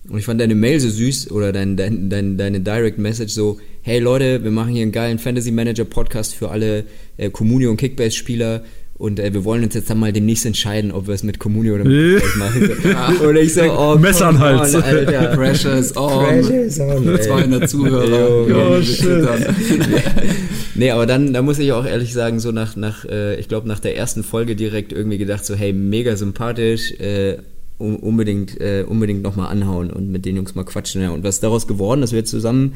und 0.09 0.19
ich 0.19 0.25
fand 0.25 0.39
deine 0.39 0.55
Mail 0.55 0.79
so 0.79 0.89
süß 0.89 1.31
oder 1.31 1.51
dein, 1.51 1.75
dein, 1.75 2.09
dein, 2.09 2.37
deine 2.37 2.59
Direct 2.61 2.97
Message 2.97 3.33
so, 3.33 3.59
hey 3.81 3.99
Leute, 3.99 4.43
wir 4.43 4.51
machen 4.51 4.73
hier 4.73 4.83
einen 4.83 4.91
geilen 4.91 5.19
Fantasy 5.19 5.51
Manager 5.51 5.85
Podcast 5.85 6.33
für 6.33 6.49
alle 6.49 6.85
äh, 7.17 7.29
Communio 7.29 7.69
und 7.69 7.77
Kickbase 7.77 8.15
Spieler 8.15 8.63
und 8.97 9.19
äh, 9.19 9.31
wir 9.31 9.45
wollen 9.45 9.63
uns 9.63 9.75
jetzt 9.75 9.89
dann 9.89 9.99
mal 9.99 10.11
demnächst 10.11 10.45
entscheiden, 10.45 10.91
ob 10.91 11.07
wir 11.07 11.13
es 11.13 11.21
mit 11.21 11.37
Communio 11.37 11.75
oder 11.75 11.83
mit 11.83 12.21
Kickbase 12.21 12.37
machen. 12.37 13.17
und 13.27 13.35
ich 13.35 13.53
so, 13.53 13.61
oh, 13.61 13.95
Messer 13.95 14.27
an 14.27 14.39
Hals. 14.39 14.73
On, 14.73 14.81
Alter. 14.81 15.35
Pressure 15.35 15.77
is 15.77 15.95
on. 15.95 16.25
Pressure 16.25 16.61
is 16.61 16.79
on. 16.79 17.03
200 17.03 17.69
Zuhörer. 17.69 18.77
oh, 18.77 18.81
shit. 18.81 19.27
nee, 20.75 20.89
aber 20.89 21.05
dann, 21.05 21.31
da 21.31 21.43
muss 21.43 21.59
ich 21.59 21.71
auch 21.73 21.85
ehrlich 21.85 22.11
sagen, 22.11 22.39
so 22.39 22.51
nach, 22.51 22.75
nach 22.75 23.05
äh, 23.05 23.39
ich 23.39 23.47
glaube, 23.47 23.67
nach 23.67 23.79
der 23.79 23.95
ersten 23.95 24.23
Folge 24.23 24.55
direkt 24.55 24.93
irgendwie 24.93 25.19
gedacht, 25.19 25.45
so, 25.45 25.53
hey, 25.53 25.73
mega 25.73 26.15
sympathisch, 26.15 26.93
äh, 26.93 27.37
unbedingt, 27.77 28.59
äh, 28.59 28.83
unbedingt 28.87 29.21
nochmal 29.21 29.49
anhauen 29.51 29.91
und 29.91 30.09
mit 30.09 30.25
den 30.25 30.35
Jungs 30.35 30.55
mal 30.55 30.63
quatschen. 30.63 31.01
Ja. 31.01 31.11
Und 31.11 31.23
was 31.23 31.39
daraus 31.39 31.67
geworden, 31.67 32.01
dass 32.01 32.11
wir 32.11 32.25
zusammen 32.25 32.73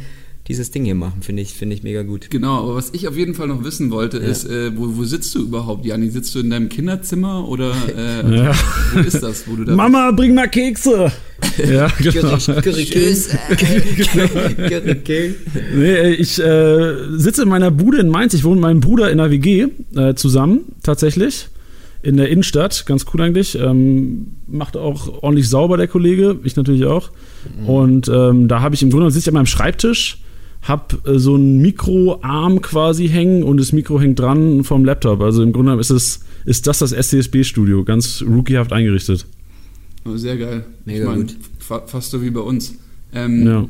dieses 0.47 0.71
Ding 0.71 0.85
hier 0.85 0.95
machen, 0.95 1.21
finde 1.21 1.43
ich, 1.43 1.53
finde 1.53 1.75
ich 1.75 1.83
mega 1.83 2.01
gut. 2.01 2.29
Genau, 2.29 2.63
aber 2.63 2.75
was 2.75 2.89
ich 2.93 3.07
auf 3.07 3.15
jeden 3.15 3.35
Fall 3.35 3.47
noch 3.47 3.63
wissen 3.63 3.91
wollte, 3.91 4.17
ja. 4.17 4.23
ist, 4.23 4.45
äh, 4.45 4.75
wo, 4.75 4.97
wo 4.97 5.03
sitzt 5.03 5.33
du 5.35 5.43
überhaupt, 5.43 5.85
Jani? 5.85 6.09
Sitzt 6.09 6.33
du 6.33 6.39
in 6.39 6.49
deinem 6.49 6.67
Kinderzimmer 6.67 7.47
oder 7.47 7.73
äh, 7.95 8.35
ja. 8.35 8.55
wo 8.93 8.99
ist 8.99 9.21
das, 9.21 9.47
wo 9.47 9.55
du 9.55 9.65
da 9.65 9.75
Mama, 9.75 10.07
bist? 10.07 10.17
bring 10.17 10.33
mal 10.33 10.49
Kekse! 10.49 11.11
ja, 11.57 11.87
genau. 11.99 12.37
nee, 15.75 16.09
ich 16.11 16.39
äh, 16.39 17.17
sitze 17.17 17.43
in 17.43 17.49
meiner 17.49 17.71
Bude 17.71 17.99
in 17.99 18.09
Mainz. 18.09 18.33
Ich 18.33 18.43
wohne 18.43 18.55
mit 18.55 18.61
meinem 18.61 18.79
Bruder 18.79 19.11
in 19.11 19.17
der 19.17 19.31
WG 19.31 19.67
äh, 19.95 20.13
zusammen, 20.15 20.65
tatsächlich 20.83 21.47
in 22.03 22.17
der 22.17 22.29
Innenstadt, 22.29 22.85
ganz 22.85 23.05
cool 23.13 23.21
eigentlich. 23.21 23.57
Ähm, 23.57 24.27
macht 24.47 24.75
auch 24.75 25.21
ordentlich 25.21 25.49
sauber, 25.49 25.77
der 25.77 25.87
Kollege, 25.87 26.39
ich 26.43 26.55
natürlich 26.55 26.85
auch. 26.85 27.11
Mhm. 27.59 27.69
Und 27.69 28.07
ähm, 28.09 28.47
da 28.47 28.61
habe 28.61 28.75
ich 28.75 28.81
im 28.81 28.89
Grunde, 28.89 29.11
sitze 29.11 29.25
ich 29.25 29.27
an 29.29 29.35
meinem 29.35 29.45
Schreibtisch, 29.45 30.17
habe 30.63 30.97
äh, 31.05 31.19
so 31.19 31.35
einen 31.35 31.59
Mikroarm 31.59 32.61
quasi 32.61 33.07
hängen 33.07 33.43
und 33.43 33.57
das 33.59 33.71
Mikro 33.71 33.99
hängt 33.99 34.19
dran 34.19 34.63
vom 34.63 34.85
Laptop. 34.85 35.21
Also 35.21 35.43
im 35.43 35.53
Grunde 35.53 35.79
ist, 35.79 35.89
es, 35.89 36.21
ist 36.45 36.67
das 36.67 36.79
das 36.79 36.91
SCSB-Studio, 36.91 37.83
ganz 37.83 38.23
rookiehaft 38.27 38.73
eingerichtet. 38.73 39.25
Oh, 40.05 40.15
sehr 40.17 40.37
geil. 40.37 40.65
Mega 40.85 41.03
ich 41.03 41.09
mein, 41.09 41.19
gut. 41.21 41.35
Fa 41.59 41.83
fast 41.85 42.11
so 42.11 42.21
wie 42.21 42.31
bei 42.31 42.41
uns. 42.41 42.75
Ähm, 43.13 43.45
ja. 43.45 43.67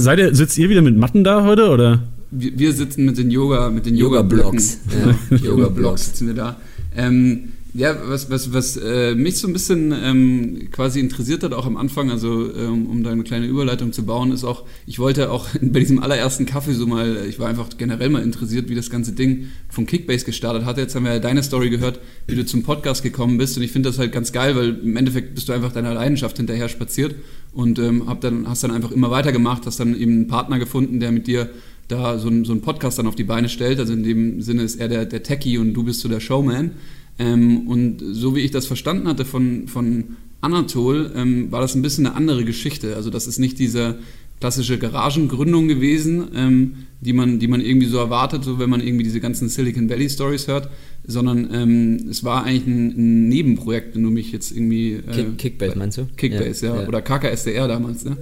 Seid 0.00 0.18
ihr, 0.18 0.34
sitzt 0.34 0.58
ihr 0.58 0.68
wieder 0.68 0.82
mit 0.82 0.96
Matten 0.96 1.24
da 1.24 1.44
heute, 1.44 1.68
oder? 1.68 2.02
Wir, 2.30 2.72
sitzen 2.72 3.04
mit 3.04 3.16
den 3.16 3.30
Yoga, 3.30 3.70
mit 3.70 3.86
den 3.86 3.94
Yoga-Blocks. 3.94 4.80
Yoga 4.90 5.16
ja. 5.30 5.36
Yoga-Blocks 5.36 6.06
sitzen 6.06 6.26
wir 6.26 6.34
da. 6.34 6.56
Ähm, 6.96 7.52
ja, 7.76 7.96
was, 8.06 8.30
was, 8.30 8.52
was 8.52 8.76
äh, 8.76 9.16
mich 9.16 9.38
so 9.38 9.48
ein 9.48 9.52
bisschen 9.52 9.92
ähm, 9.92 10.68
quasi 10.70 11.00
interessiert 11.00 11.42
hat, 11.42 11.52
auch 11.52 11.66
am 11.66 11.76
Anfang, 11.76 12.08
also 12.08 12.54
ähm, 12.54 12.86
um 12.86 13.02
da 13.02 13.10
eine 13.10 13.24
kleine 13.24 13.46
Überleitung 13.46 13.92
zu 13.92 14.06
bauen, 14.06 14.30
ist 14.30 14.44
auch, 14.44 14.62
ich 14.86 15.00
wollte 15.00 15.28
auch 15.32 15.48
bei 15.60 15.80
diesem 15.80 15.98
allerersten 15.98 16.46
Kaffee 16.46 16.72
so 16.72 16.86
mal, 16.86 17.26
ich 17.28 17.40
war 17.40 17.48
einfach 17.48 17.68
generell 17.76 18.10
mal 18.10 18.22
interessiert, 18.22 18.68
wie 18.68 18.76
das 18.76 18.90
ganze 18.90 19.10
Ding 19.10 19.48
von 19.68 19.86
Kickbase 19.86 20.24
gestartet 20.24 20.64
hat. 20.64 20.78
Jetzt 20.78 20.94
haben 20.94 21.04
wir 21.04 21.14
ja 21.14 21.18
deine 21.18 21.42
Story 21.42 21.68
gehört, 21.68 21.98
wie 22.28 22.36
du 22.36 22.46
zum 22.46 22.62
Podcast 22.62 23.02
gekommen 23.02 23.38
bist 23.38 23.56
und 23.56 23.64
ich 23.64 23.72
finde 23.72 23.88
das 23.88 23.98
halt 23.98 24.12
ganz 24.12 24.30
geil, 24.30 24.54
weil 24.54 24.78
im 24.78 24.96
Endeffekt 24.96 25.34
bist 25.34 25.48
du 25.48 25.52
einfach 25.52 25.72
deiner 25.72 25.94
Leidenschaft 25.94 26.36
hinterher 26.36 26.68
spaziert 26.68 27.16
und 27.52 27.80
ähm, 27.80 28.06
hab 28.06 28.20
dann, 28.20 28.48
hast 28.48 28.62
dann 28.62 28.70
einfach 28.70 28.92
immer 28.92 29.10
weitergemacht, 29.10 29.66
hast 29.66 29.80
dann 29.80 29.98
eben 29.98 30.12
einen 30.12 30.28
Partner 30.28 30.60
gefunden, 30.60 31.00
der 31.00 31.10
mit 31.10 31.26
dir 31.26 31.50
da 31.88 32.18
so, 32.18 32.28
ein, 32.28 32.44
so 32.44 32.52
einen 32.52 32.62
Podcast 32.62 32.98
dann 32.98 33.06
auf 33.06 33.14
die 33.14 33.24
Beine 33.24 33.48
stellt. 33.48 33.78
Also 33.78 33.92
in 33.92 34.02
dem 34.02 34.40
Sinne 34.40 34.62
ist 34.62 34.76
er 34.76 34.88
der, 34.88 35.04
der 35.04 35.22
Techie 35.22 35.58
und 35.58 35.74
du 35.74 35.84
bist 35.84 36.00
so 36.00 36.08
der 36.08 36.20
Showman. 36.20 36.72
Ähm, 37.18 37.68
und 37.68 38.00
so 38.00 38.34
wie 38.34 38.40
ich 38.40 38.50
das 38.50 38.66
verstanden 38.66 39.06
hatte 39.06 39.24
von, 39.24 39.68
von 39.68 40.16
Anatol, 40.40 41.12
ähm, 41.14 41.50
war 41.52 41.60
das 41.60 41.74
ein 41.74 41.82
bisschen 41.82 42.06
eine 42.06 42.16
andere 42.16 42.44
Geschichte. 42.44 42.96
Also 42.96 43.10
das 43.10 43.26
ist 43.26 43.38
nicht 43.38 43.58
diese 43.58 43.98
klassische 44.40 44.78
Garagengründung 44.78 45.68
gewesen, 45.68 46.28
ähm, 46.34 46.74
die, 47.00 47.12
man, 47.12 47.38
die 47.38 47.48
man 47.48 47.60
irgendwie 47.60 47.86
so 47.86 47.98
erwartet, 47.98 48.44
so 48.44 48.58
wenn 48.58 48.68
man 48.68 48.80
irgendwie 48.80 49.04
diese 49.04 49.20
ganzen 49.20 49.48
Silicon 49.48 49.88
Valley 49.88 50.10
Stories 50.10 50.48
hört, 50.48 50.68
sondern 51.06 51.48
ähm, 51.52 52.08
es 52.10 52.24
war 52.24 52.44
eigentlich 52.44 52.66
ein, 52.66 52.88
ein, 52.88 53.28
Nebenprojekt, 53.28 53.94
wenn 53.94 54.02
du 54.02 54.10
mich 54.10 54.32
jetzt 54.32 54.50
irgendwie... 54.50 54.94
Äh, 54.94 55.12
Kick, 55.12 55.38
Kickbase 55.38 55.78
meinst 55.78 55.98
du? 55.98 56.06
Kickbase, 56.16 56.66
ja. 56.66 56.80
ja. 56.82 56.88
Oder 56.88 57.00
KKSDR 57.00 57.68
damals, 57.68 58.04
ne? 58.04 58.16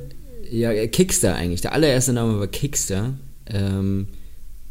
Ja, 0.51 0.87
Kickster 0.87 1.35
eigentlich. 1.35 1.63
Der 1.63 1.73
allererste 1.73 2.13
Name 2.13 2.39
war 2.39 2.47
Kickster. 2.47 3.15
Ähm, 3.47 4.09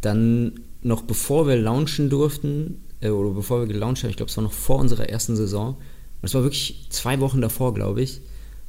dann 0.02 0.62
noch 0.82 1.04
bevor 1.04 1.48
wir 1.48 1.58
launchen 1.58 2.10
durften, 2.10 2.82
äh, 3.02 3.10
oder 3.10 3.32
bevor 3.32 3.62
wir 3.62 3.68
gelauncht 3.68 4.04
haben, 4.04 4.10
ich 4.10 4.18
glaube, 4.18 4.30
es 4.30 4.38
war 4.38 4.44
noch 4.44 4.54
vor 4.54 4.80
unserer 4.80 5.10
ersten 5.10 5.36
Saison, 5.36 5.76
und 5.76 6.28
es 6.28 6.34
war 6.34 6.44
wirklich 6.44 6.88
zwei 6.90 7.20
Wochen 7.20 7.42
davor, 7.42 7.74
glaube 7.74 8.02
ich, 8.02 8.22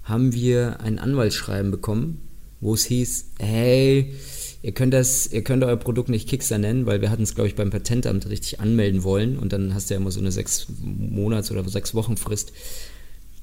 haben 0.04 0.32
wir 0.32 0.80
ein 0.80 0.98
Anwaltsschreiben 0.98 1.70
bekommen, 1.70 2.20
wo 2.60 2.74
es 2.74 2.84
hieß, 2.84 3.26
hey, 3.38 4.14
ihr 4.62 4.72
könnt 4.72 4.94
das, 4.94 5.26
ihr 5.26 5.42
könnt 5.42 5.64
euer 5.64 5.76
Produkt 5.76 6.08
nicht 6.08 6.28
Kickstar 6.28 6.58
nennen, 6.58 6.86
weil 6.86 7.00
wir 7.00 7.10
hatten 7.10 7.24
es, 7.24 7.34
glaube 7.34 7.48
ich, 7.48 7.54
beim 7.54 7.70
Patentamt 7.70 8.28
richtig 8.28 8.60
anmelden 8.60 9.02
wollen 9.02 9.38
und 9.38 9.52
dann 9.52 9.74
hast 9.74 9.90
du 9.90 9.94
ja 9.94 10.00
immer 10.00 10.10
so 10.10 10.20
eine 10.20 10.32
sechs 10.32 10.66
Monats- 10.80 11.50
oder 11.50 11.68
sechs 11.68 11.94
Wochen 11.94 12.16
Frist. 12.16 12.52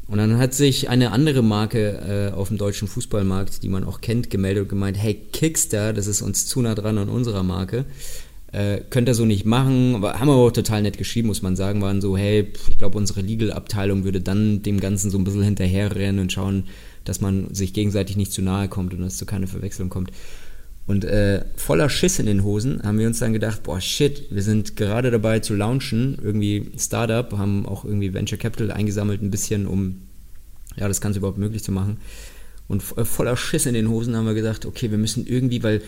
Und 0.10 0.18
dann 0.18 0.40
hat 0.40 0.56
sich 0.56 0.90
eine 0.90 1.12
andere 1.12 1.44
Marke 1.44 2.32
äh, 2.34 2.36
auf 2.36 2.48
dem 2.48 2.58
deutschen 2.58 2.88
Fußballmarkt, 2.88 3.62
die 3.62 3.70
man 3.70 3.84
auch 3.84 4.02
kennt, 4.02 4.32
gemeldet 4.32 4.64
und 4.64 4.70
gemeint, 4.70 4.98
hey, 4.98 5.14
Kickstar, 5.14 5.94
das 5.94 6.08
ist 6.08 6.24
uns 6.24 6.48
zu 6.48 6.62
nah 6.62 6.74
dran 6.74 6.98
an 6.98 7.10
unserer 7.10 7.44
Marke. 7.44 7.86
Äh, 8.52 8.80
könnt 8.90 9.08
ihr 9.08 9.14
so 9.14 9.26
nicht 9.26 9.46
machen, 9.46 9.94
aber 9.94 10.20
haben 10.20 10.30
aber 10.30 10.40
auch 10.40 10.52
total 10.52 10.82
nett 10.82 10.98
geschrieben, 10.98 11.28
muss 11.28 11.44
man 11.44 11.56
sagen, 11.56 11.84
waren 11.84 12.02
so, 12.02 12.18
hey, 12.18 12.52
ich 12.70 12.78
glaube, 12.80 12.98
unsere 12.98 13.22
Legal-Abteilung 13.22 14.04
würde 14.04 14.20
dann 14.20 14.64
dem 14.64 14.80
Ganzen 14.80 15.12
so 15.12 15.20
ein 15.20 15.24
bisschen 15.24 15.44
hinterherrennen 15.44 16.22
und 16.22 16.34
schauen, 16.34 16.64
dass 17.06 17.22
man 17.22 17.54
sich 17.54 17.74
gegenseitig 17.74 18.18
nicht 18.18 18.32
zu 18.32 18.42
nahe 18.42 18.68
kommt 18.68 18.96
und 18.96 19.02
dass 19.02 19.14
es 19.14 19.20
zu 19.20 19.28
keiner 19.28 19.48
Verwechslung 19.48 19.90
kommt. 19.90 20.12
Und 20.90 21.06
äh, 21.06 21.46
voller 21.56 21.88
Schiss 21.88 22.18
in 22.18 22.26
den 22.26 22.44
Hosen 22.44 22.82
haben 22.82 22.98
wir 22.98 23.06
uns 23.06 23.20
dann 23.20 23.32
gedacht, 23.32 23.62
boah, 23.62 23.80
shit, 23.80 24.24
wir 24.32 24.42
sind 24.42 24.76
gerade 24.76 25.12
dabei 25.12 25.40
zu 25.40 25.54
launchen, 25.54 26.18
irgendwie 26.20 26.72
Startup, 26.80 27.32
haben 27.38 27.68
auch 27.68 27.86
irgendwie 27.86 28.16
Venture 28.16 28.40
Capital 28.40 28.72
eingesammelt 28.72 29.22
ein 29.22 29.30
bisschen, 29.30 29.68
um 29.68 30.02
ja, 30.78 30.88
das 30.88 31.00
Ganze 31.00 31.20
überhaupt 31.20 31.38
möglich 31.38 31.64
zu 31.64 31.72
machen. 31.72 31.98
Und 32.68 32.82
äh, 32.98 33.06
voller 33.06 33.38
Schiss 33.38 33.68
in 33.68 33.76
den 33.76 33.88
Hosen 33.88 34.16
haben 34.16 34.26
wir 34.26 34.34
gesagt, 34.34 34.66
okay, 34.66 34.90
wir 34.90 34.98
müssen 34.98 35.28
irgendwie, 35.28 35.62
weil 35.62 35.84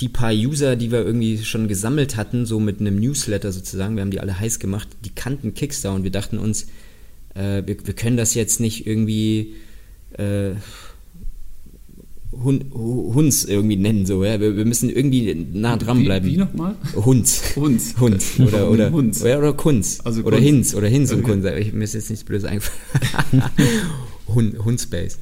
die 0.00 0.10
paar 0.10 0.34
User, 0.34 0.76
die 0.76 0.92
wir 0.92 1.06
irgendwie 1.06 1.42
schon 1.42 1.66
gesammelt 1.66 2.18
hatten, 2.18 2.44
so 2.44 2.60
mit 2.60 2.80
einem 2.80 3.00
Newsletter 3.00 3.50
sozusagen, 3.50 3.96
wir 3.96 4.02
haben 4.02 4.10
die 4.10 4.20
alle 4.20 4.38
heiß 4.38 4.58
gemacht, 4.58 4.88
die 5.06 5.14
kannten 5.14 5.54
Kickstar 5.54 5.94
und 5.94 6.04
wir 6.04 6.10
dachten 6.10 6.36
uns, 6.36 6.66
äh, 7.34 7.62
wir, 7.64 7.78
wir, 7.86 7.94
können 7.94 8.18
das 8.18 8.34
jetzt 8.34 8.60
nicht 8.60 8.86
irgendwie 8.86 9.54
äh, 10.18 10.50
Hun, 12.42 12.64
Hunds 12.74 13.44
irgendwie 13.44 13.76
nennen, 13.76 14.06
so, 14.06 14.24
ja. 14.24 14.40
Wir, 14.40 14.56
wir 14.56 14.64
müssen 14.64 14.90
irgendwie 14.90 15.34
nah 15.52 15.76
dran 15.76 16.02
bleiben. 16.04 16.26
Wie, 16.26 16.32
wie 16.32 16.36
nochmal? 16.38 16.76
Hunds. 16.94 17.54
Hunds. 17.56 17.94
Hunds. 18.00 18.40
Oder, 18.40 18.70
oder, 18.70 18.90
Hunds. 18.90 19.22
Oder, 19.22 19.38
oder 19.38 19.52
Kunz. 19.52 20.00
Also 20.04 20.22
oder 20.22 20.36
Kunz. 20.36 20.46
Hinz. 20.46 20.74
Oder 20.74 20.88
Hinz 20.88 21.12
und 21.12 21.18
Okay. 21.20 21.30
Kunz. 21.30 21.44
Ich, 21.58 21.72
mir 21.72 21.84
ist 21.84 21.94
jetzt 21.94 22.10
nichts 22.10 22.24
Blödes 22.24 22.44
eingefallen. 22.44 23.44
Hund, 24.26 24.64
Hundspace. 24.64 25.18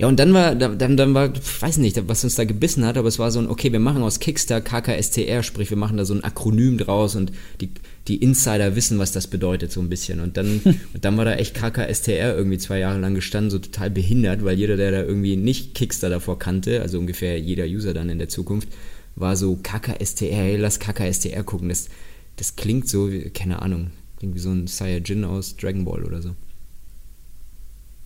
Ja, 0.00 0.06
und 0.06 0.20
dann 0.20 0.32
war, 0.32 0.54
da- 0.54 0.68
dann, 0.68 0.96
dann 0.96 1.12
war, 1.14 1.32
ich 1.34 1.62
weiß 1.62 1.78
nicht, 1.78 2.00
was 2.06 2.22
uns 2.22 2.36
da 2.36 2.44
gebissen 2.44 2.84
hat, 2.86 2.96
aber 2.96 3.08
es 3.08 3.18
war 3.18 3.32
so 3.32 3.40
ein, 3.40 3.48
okay, 3.48 3.72
wir 3.72 3.80
machen 3.80 4.02
aus 4.02 4.20
Kickstar 4.20 4.60
KKSTR, 4.60 5.42
sprich, 5.42 5.70
wir 5.70 5.76
machen 5.76 5.96
da 5.96 6.04
so 6.04 6.14
ein 6.14 6.22
Akronym 6.22 6.78
draus 6.78 7.16
und 7.16 7.32
die, 7.60 7.70
die 8.06 8.18
Insider 8.22 8.76
wissen, 8.76 9.00
was 9.00 9.10
das 9.10 9.26
bedeutet, 9.26 9.72
so 9.72 9.80
ein 9.80 9.88
bisschen. 9.88 10.20
Und 10.20 10.36
dann, 10.36 10.60
und 10.94 11.04
dann 11.04 11.16
war 11.16 11.24
da 11.24 11.34
echt 11.34 11.54
KKSTR 11.54 12.36
irgendwie 12.36 12.58
zwei 12.58 12.78
Jahre 12.78 13.00
lang 13.00 13.14
gestanden, 13.16 13.50
so 13.50 13.58
total 13.58 13.90
behindert, 13.90 14.44
weil 14.44 14.56
jeder, 14.56 14.76
der 14.76 14.92
da 14.92 15.02
irgendwie 15.02 15.34
nicht 15.36 15.74
Kickstar 15.74 16.10
davor 16.10 16.38
kannte, 16.38 16.80
also 16.80 16.98
ungefähr 17.00 17.36
jeder 17.40 17.64
User 17.64 17.92
dann 17.92 18.08
in 18.08 18.18
der 18.18 18.28
Zukunft, 18.28 18.68
war 19.16 19.34
so 19.34 19.58
KKSTR, 19.64 20.32
hey, 20.32 20.56
lass 20.56 20.78
KKSTR 20.78 21.42
gucken. 21.42 21.70
Das, 21.70 21.88
das 22.36 22.54
klingt 22.54 22.88
so, 22.88 23.10
wie, 23.10 23.30
keine 23.30 23.60
Ahnung, 23.62 23.90
klingt 24.20 24.36
wie 24.36 24.38
so 24.38 24.50
ein 24.50 24.68
Saiyajin 24.68 25.24
aus 25.24 25.56
Dragon 25.56 25.84
Ball 25.84 26.04
oder 26.04 26.22
so. 26.22 26.36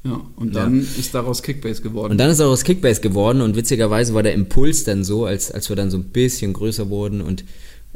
Ja, 0.04 0.21
und 0.37 0.54
Ja. 0.54 0.62
dann 0.64 0.80
ist 0.80 1.14
daraus 1.14 1.42
Kickbase 1.42 1.80
geworden. 1.82 2.12
Und 2.12 2.18
dann 2.18 2.30
ist 2.30 2.40
auch 2.40 2.50
aus 2.50 2.64
Kickbase 2.64 3.00
geworden 3.00 3.40
und 3.40 3.54
witzigerweise 3.56 4.14
war 4.14 4.23
der 4.23 4.35
Impuls 4.35 4.85
dann 4.85 5.04
so, 5.04 5.26
als, 5.26 5.50
als 5.52 5.68
wir 5.68 5.76
dann 5.76 5.90
so 5.90 5.99
ein 5.99 6.04
bisschen 6.04 6.52
größer 6.52 6.90
wurden 6.90 7.21
und 7.21 7.44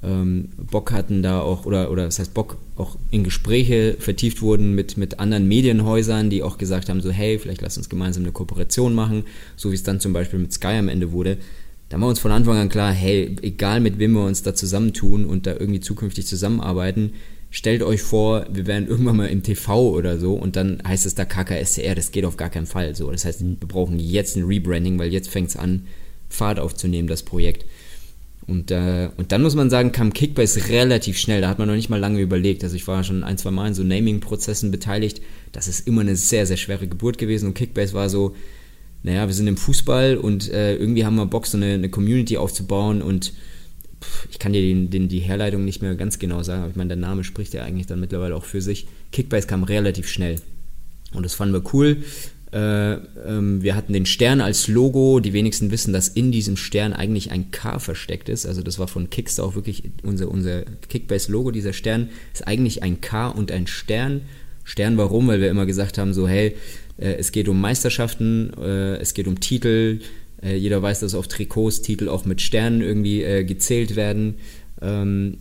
ähm, 0.02 0.50
Bock 0.70 0.92
hatten 0.92 1.22
da 1.22 1.40
auch, 1.40 1.64
oder, 1.66 1.90
oder 1.90 2.04
das 2.04 2.18
heißt 2.18 2.34
Bock 2.34 2.58
auch 2.76 2.96
in 3.10 3.24
Gespräche 3.24 3.96
vertieft 3.98 4.42
wurden 4.42 4.74
mit, 4.74 4.96
mit 4.98 5.18
anderen 5.18 5.48
Medienhäusern, 5.48 6.28
die 6.30 6.42
auch 6.42 6.58
gesagt 6.58 6.88
haben, 6.90 7.00
so 7.00 7.10
hey, 7.10 7.38
vielleicht 7.38 7.62
lass 7.62 7.78
uns 7.78 7.88
gemeinsam 7.88 8.22
eine 8.22 8.32
Kooperation 8.32 8.94
machen, 8.94 9.24
so 9.56 9.70
wie 9.70 9.74
es 9.74 9.82
dann 9.82 9.98
zum 9.98 10.12
Beispiel 10.12 10.38
mit 10.38 10.52
Sky 10.52 10.76
am 10.78 10.88
Ende 10.88 11.12
wurde. 11.12 11.38
Da 11.88 12.00
war 12.00 12.08
uns 12.08 12.18
von 12.18 12.30
Anfang 12.30 12.56
an 12.58 12.68
klar, 12.68 12.92
hey, 12.92 13.34
egal 13.42 13.80
mit 13.80 13.98
wem 13.98 14.12
wir 14.12 14.24
uns 14.24 14.42
da 14.42 14.54
zusammentun 14.54 15.24
und 15.24 15.46
da 15.46 15.52
irgendwie 15.52 15.80
zukünftig 15.80 16.26
zusammenarbeiten, 16.26 17.12
stellt 17.50 17.82
euch 17.82 18.02
vor, 18.02 18.46
wir 18.50 18.66
wären 18.66 18.86
irgendwann 18.86 19.16
mal 19.16 19.28
im 19.28 19.42
TV 19.42 19.90
oder 19.90 20.18
so 20.18 20.34
und 20.34 20.56
dann 20.56 20.82
heißt 20.86 21.06
es 21.06 21.14
da 21.14 21.24
KKSCR, 21.24 21.94
das 21.94 22.10
geht 22.10 22.24
auf 22.24 22.36
gar 22.36 22.50
keinen 22.50 22.66
Fall 22.66 22.94
so. 22.94 23.10
Das 23.10 23.24
heißt, 23.24 23.40
wir 23.40 23.56
brauchen 23.68 23.98
jetzt 23.98 24.36
ein 24.36 24.44
Rebranding, 24.44 24.98
weil 24.98 25.12
jetzt 25.12 25.28
fängt 25.28 25.48
es 25.50 25.56
an, 25.56 25.86
Fahrt 26.28 26.58
aufzunehmen, 26.58 27.08
das 27.08 27.22
Projekt. 27.22 27.64
Und, 28.46 28.70
äh, 28.70 29.10
und 29.16 29.32
dann 29.32 29.42
muss 29.42 29.56
man 29.56 29.70
sagen, 29.70 29.90
kam 29.90 30.12
Kickbase 30.12 30.68
relativ 30.68 31.18
schnell. 31.18 31.40
Da 31.40 31.48
hat 31.48 31.58
man 31.58 31.66
noch 31.66 31.74
nicht 31.74 31.88
mal 31.88 31.98
lange 31.98 32.20
überlegt. 32.20 32.62
Also 32.62 32.76
ich 32.76 32.86
war 32.86 33.02
schon 33.02 33.24
ein, 33.24 33.38
zwei 33.38 33.50
Mal 33.50 33.68
in 33.68 33.74
so 33.74 33.82
Naming-Prozessen 33.82 34.70
beteiligt. 34.70 35.20
Das 35.50 35.66
ist 35.66 35.86
immer 35.86 36.02
eine 36.02 36.14
sehr, 36.14 36.46
sehr 36.46 36.56
schwere 36.56 36.86
Geburt 36.86 37.18
gewesen. 37.18 37.48
Und 37.48 37.54
Kickbase 37.54 37.92
war 37.94 38.08
so, 38.08 38.36
naja, 39.02 39.26
wir 39.26 39.34
sind 39.34 39.48
im 39.48 39.56
Fußball 39.56 40.16
und 40.16 40.50
äh, 40.50 40.76
irgendwie 40.76 41.04
haben 41.04 41.16
wir 41.16 41.26
Bock, 41.26 41.46
so 41.46 41.56
eine, 41.56 41.74
eine 41.74 41.88
Community 41.88 42.36
aufzubauen. 42.36 43.02
Und 43.02 43.32
ich 44.30 44.38
kann 44.38 44.52
dir 44.52 44.62
den, 44.62 44.90
den, 44.90 45.08
die 45.08 45.20
Herleitung 45.20 45.64
nicht 45.64 45.82
mehr 45.82 45.94
ganz 45.94 46.18
genau 46.18 46.42
sagen, 46.42 46.62
aber 46.62 46.70
ich 46.70 46.76
meine, 46.76 46.88
der 46.88 46.96
Name 46.96 47.24
spricht 47.24 47.54
ja 47.54 47.62
eigentlich 47.62 47.86
dann 47.86 48.00
mittlerweile 48.00 48.34
auch 48.34 48.44
für 48.44 48.60
sich. 48.60 48.86
Kickbase 49.12 49.46
kam 49.46 49.62
relativ 49.62 50.08
schnell. 50.08 50.36
Und 51.12 51.24
das 51.24 51.34
fanden 51.34 51.54
wir 51.54 51.74
cool. 51.74 51.98
Äh, 52.52 52.94
ähm, 52.94 53.62
wir 53.62 53.74
hatten 53.74 53.92
den 53.92 54.06
Stern 54.06 54.40
als 54.40 54.68
Logo. 54.68 55.20
Die 55.20 55.32
wenigsten 55.32 55.70
wissen, 55.70 55.92
dass 55.92 56.08
in 56.08 56.32
diesem 56.32 56.56
Stern 56.56 56.92
eigentlich 56.92 57.30
ein 57.30 57.50
K 57.50 57.78
versteckt 57.78 58.28
ist. 58.28 58.46
Also 58.46 58.62
das 58.62 58.78
war 58.78 58.88
von 58.88 59.10
Kickstar 59.10 59.44
auch 59.44 59.54
wirklich 59.54 59.84
unser, 60.02 60.30
unser 60.30 60.62
Kickbase-Logo. 60.88 61.50
Dieser 61.50 61.72
Stern 61.72 62.10
ist 62.32 62.46
eigentlich 62.46 62.82
ein 62.82 63.00
K 63.00 63.28
und 63.28 63.50
ein 63.50 63.66
Stern. 63.66 64.22
Stern 64.64 64.96
warum? 64.96 65.28
Weil 65.28 65.40
wir 65.40 65.50
immer 65.50 65.66
gesagt 65.66 65.98
haben, 65.98 66.14
so 66.14 66.28
hey, 66.28 66.56
äh, 66.98 67.14
es 67.14 67.32
geht 67.32 67.48
um 67.48 67.60
Meisterschaften, 67.60 68.52
äh, 68.58 68.96
es 68.96 69.14
geht 69.14 69.26
um 69.26 69.40
Titel. 69.40 70.00
Äh, 70.42 70.56
jeder 70.56 70.82
weiß, 70.82 71.00
dass 71.00 71.14
auf 71.14 71.28
Trikots 71.28 71.82
Titel 71.82 72.08
auch 72.08 72.24
mit 72.24 72.40
Sternen 72.40 72.80
irgendwie 72.80 73.22
äh, 73.22 73.44
gezählt 73.44 73.96
werden. 73.96 74.34
Ähm, 74.80 75.38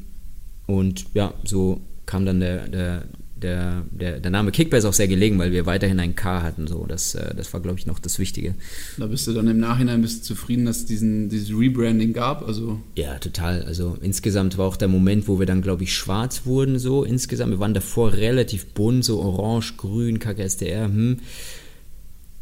und 0.68 1.06
ja, 1.14 1.34
so 1.44 1.82
kam 2.06 2.26
dann 2.26 2.40
der, 2.40 2.68
der, 2.68 3.04
der, 3.36 3.84
der, 3.92 4.20
der 4.20 4.32
Name 4.32 4.52
Kickbase 4.52 4.88
auch 4.88 4.94
sehr 4.94 5.08
gelegen, 5.08 5.38
weil 5.38 5.52
wir 5.52 5.66
weiterhin 5.66 6.00
ein 6.00 6.16
K 6.16 6.42
hatten. 6.42 6.68
So. 6.68 6.86
Das, 6.88 7.16
äh, 7.16 7.36
das 7.36 7.54
war, 7.54 7.60
glaube 7.60 7.78
ich, 7.78 7.86
noch 7.86 8.00
das 8.00 8.20
Wichtige. 8.20 8.56
da 8.98 9.08
bist 9.08 9.28
du 9.28 9.34
dann 9.34 9.48
im 9.48 9.60
Nachhinein 9.60 10.02
bist 10.02 10.22
du 10.22 10.34
zufrieden, 10.34 10.66
dass 10.66 10.78
es 10.78 10.86
diesen, 10.86 11.30
dieses 11.30 11.50
Rebranding 11.50 12.14
gab. 12.14 12.48
Also 12.48 12.80
Ja, 12.96 13.18
total. 13.20 13.64
Also 13.64 13.98
insgesamt 14.02 14.58
war 14.58 14.68
auch 14.68 14.78
der 14.78 14.88
Moment, 14.88 15.28
wo 15.28 15.40
wir 15.40 15.46
dann, 15.46 15.62
glaube 15.62 15.84
ich, 15.84 15.94
schwarz 15.94 16.46
wurden, 16.46 16.80
so 16.80 17.04
insgesamt. 17.04 17.52
Wir 17.52 17.60
waren 17.60 17.74
davor 17.74 18.14
relativ 18.14 18.68
bunt, 18.68 19.04
so 19.04 19.20
orange, 19.20 19.76
grün, 19.78 20.20
KKSDR, 20.20 20.86
hm. 20.86 21.18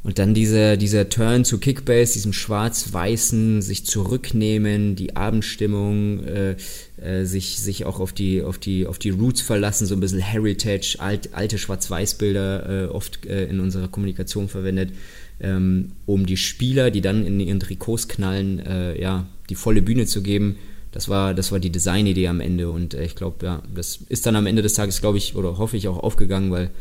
Und 0.03 0.19
dann 0.19 0.33
dieser, 0.33 0.75
dieser 0.75 1.07
Turn 1.07 1.45
zu 1.45 1.59
Kickbase, 1.59 2.13
diesem 2.13 2.33
schwarz-weißen, 2.33 3.61
sich 3.61 3.85
zurücknehmen, 3.85 4.97
die 4.97 5.15
Abendstimmung, 5.15 6.25
äh, 6.25 6.55
äh, 7.01 7.23
sich, 7.23 7.59
sich 7.59 7.85
auch 7.85 8.01
auf 8.01 8.11
die, 8.11 8.41
auf, 8.41 8.57
die, 8.57 8.85
auf 8.85 8.99
die 8.99 9.11
Roots 9.11 9.39
verlassen, 9.41 9.87
so 9.87 9.95
ein 9.95 10.01
bisschen 10.01 10.19
Heritage, 10.19 10.97
alt, 10.99 11.29
alte 11.33 11.57
Schwarz-Weiß-Bilder 11.57 12.83
äh, 12.83 12.87
oft 12.87 13.25
äh, 13.25 13.45
in 13.45 13.61
unserer 13.61 13.87
Kommunikation 13.87 14.49
verwendet, 14.49 14.91
ähm, 15.39 15.93
um 16.05 16.25
die 16.25 16.37
Spieler, 16.37 16.91
die 16.91 17.01
dann 17.01 17.25
in 17.25 17.39
ihren 17.39 17.61
Trikots 17.61 18.09
knallen, 18.09 18.59
äh, 18.59 19.01
ja, 19.01 19.25
die 19.49 19.55
volle 19.55 19.81
Bühne 19.81 20.05
zu 20.05 20.21
geben. 20.21 20.57
Das 20.91 21.07
war, 21.07 21.33
das 21.33 21.53
war 21.53 21.59
die 21.59 21.71
Designidee 21.71 22.27
am 22.27 22.41
Ende 22.41 22.69
und 22.69 22.93
äh, 22.93 23.05
ich 23.05 23.15
glaube, 23.15 23.45
ja, 23.45 23.63
das 23.73 23.99
ist 24.09 24.25
dann 24.25 24.35
am 24.35 24.47
Ende 24.47 24.61
des 24.61 24.73
Tages, 24.73 24.99
glaube 24.99 25.17
ich, 25.17 25.35
oder 25.35 25.57
hoffe 25.57 25.77
ich 25.77 25.87
auch 25.87 25.97
aufgegangen, 25.97 26.51
weil 26.51 26.71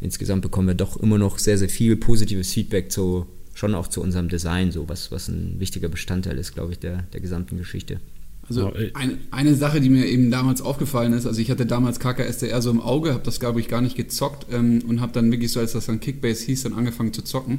insgesamt 0.00 0.42
bekommen 0.42 0.68
wir 0.68 0.74
doch 0.74 0.96
immer 0.96 1.18
noch 1.18 1.38
sehr, 1.38 1.58
sehr 1.58 1.68
viel 1.68 1.96
positives 1.96 2.52
Feedback 2.52 2.92
zu, 2.92 3.26
schon 3.54 3.74
auch 3.74 3.88
zu 3.88 4.02
unserem 4.02 4.28
Design, 4.28 4.72
so 4.72 4.88
was, 4.88 5.10
was 5.10 5.28
ein 5.28 5.56
wichtiger 5.58 5.88
Bestandteil 5.88 6.38
ist, 6.38 6.54
glaube 6.54 6.72
ich, 6.72 6.78
der, 6.78 7.02
der 7.12 7.20
gesamten 7.20 7.56
Geschichte. 7.56 8.00
Also 8.48 8.72
ey. 8.74 8.92
eine, 8.94 9.18
eine 9.32 9.54
Sache, 9.56 9.80
die 9.80 9.88
mir 9.88 10.06
eben 10.06 10.30
damals 10.30 10.60
aufgefallen 10.62 11.12
ist, 11.12 11.26
also 11.26 11.40
ich 11.40 11.50
hatte 11.50 11.66
damals 11.66 11.98
KKSDR 11.98 12.62
so 12.62 12.70
im 12.70 12.80
Auge, 12.80 13.12
habe 13.12 13.24
das 13.24 13.40
glaube 13.40 13.58
ich 13.60 13.68
gar 13.68 13.80
nicht 13.80 13.96
gezockt 13.96 14.46
ähm, 14.52 14.82
und 14.86 15.00
habe 15.00 15.12
dann 15.12 15.32
wirklich 15.32 15.50
so, 15.50 15.58
als 15.58 15.72
das 15.72 15.86
dann 15.86 15.98
Kickbase 15.98 16.44
hieß, 16.46 16.62
dann 16.62 16.74
angefangen 16.74 17.12
zu 17.12 17.22
zocken. 17.22 17.58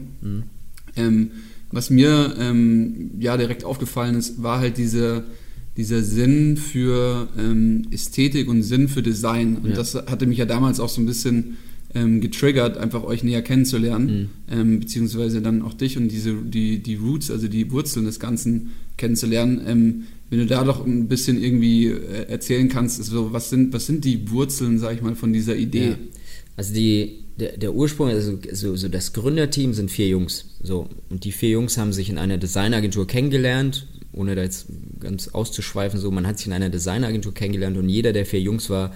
Ähm, 0.95 1.31
was 1.71 1.89
mir 1.89 2.35
ähm, 2.39 3.11
ja 3.19 3.35
direkt 3.35 3.65
aufgefallen 3.65 4.15
ist, 4.15 4.41
war 4.41 4.59
halt 4.59 4.77
diese, 4.77 5.25
dieser 5.75 6.01
Sinn 6.01 6.55
für 6.55 7.27
ähm, 7.37 7.87
Ästhetik 7.91 8.47
und 8.47 8.63
Sinn 8.63 8.87
für 8.87 9.03
Design. 9.03 9.57
Und 9.57 9.71
Ja. 9.71 9.75
das 9.75 9.93
hatte 9.95 10.25
mich 10.25 10.37
ja 10.37 10.45
damals 10.45 10.79
auch 10.79 10.89
so 10.89 11.01
ein 11.01 11.05
bisschen 11.05 11.57
ähm, 11.93 12.21
getriggert, 12.21 12.77
einfach 12.77 13.03
euch 13.03 13.23
näher 13.23 13.41
kennenzulernen, 13.41 14.29
ähm, 14.49 14.79
beziehungsweise 14.79 15.41
dann 15.41 15.61
auch 15.61 15.73
dich 15.73 15.97
und 15.97 16.09
diese, 16.09 16.33
die, 16.33 16.79
die 16.79 16.95
Roots, 16.95 17.31
also 17.31 17.47
die 17.47 17.71
Wurzeln 17.71 18.05
des 18.05 18.19
Ganzen 18.19 18.71
kennenzulernen. 18.97 19.61
Ähm, 19.65 20.03
wenn 20.29 20.39
du 20.39 20.45
da 20.45 20.63
doch 20.63 20.85
ein 20.85 21.07
bisschen 21.07 21.41
irgendwie 21.41 21.87
äh, 21.87 22.27
erzählen 22.27 22.67
kannst, 22.67 23.01
so, 23.03 23.31
was 23.31 23.49
sind, 23.49 23.71
was 23.73 23.85
sind 23.85 24.03
die 24.03 24.29
Wurzeln, 24.29 24.77
sag 24.79 24.95
ich 24.95 25.01
mal, 25.01 25.15
von 25.15 25.31
dieser 25.31 25.55
Idee? 25.55 25.89
Ja. 25.89 25.97
Also 26.57 26.73
die, 26.73 27.19
der, 27.39 27.57
der 27.57 27.73
Ursprung, 27.73 28.09
also 28.09 28.37
so, 28.51 28.75
so 28.75 28.89
das 28.89 29.13
Gründerteam 29.13 29.73
sind 29.73 29.89
vier 29.89 30.07
Jungs. 30.07 30.57
So. 30.61 30.89
Und 31.09 31.23
die 31.23 31.31
vier 31.31 31.51
Jungs 31.51 31.77
haben 31.77 31.93
sich 31.93 32.09
in 32.09 32.17
einer 32.17 32.37
Designagentur 32.37 33.07
kennengelernt 33.07 33.87
ohne 34.17 34.35
da 34.35 34.41
jetzt 34.41 34.67
ganz 34.99 35.29
auszuschweifen, 35.29 35.99
so, 35.99 36.11
man 36.11 36.27
hat 36.27 36.37
sich 36.37 36.47
in 36.47 36.53
einer 36.53 36.69
Designagentur 36.69 37.33
kennengelernt 37.33 37.77
und 37.77 37.87
jeder 37.87 38.13
der 38.13 38.25
vier 38.25 38.41
Jungs 38.41 38.69
war, 38.69 38.93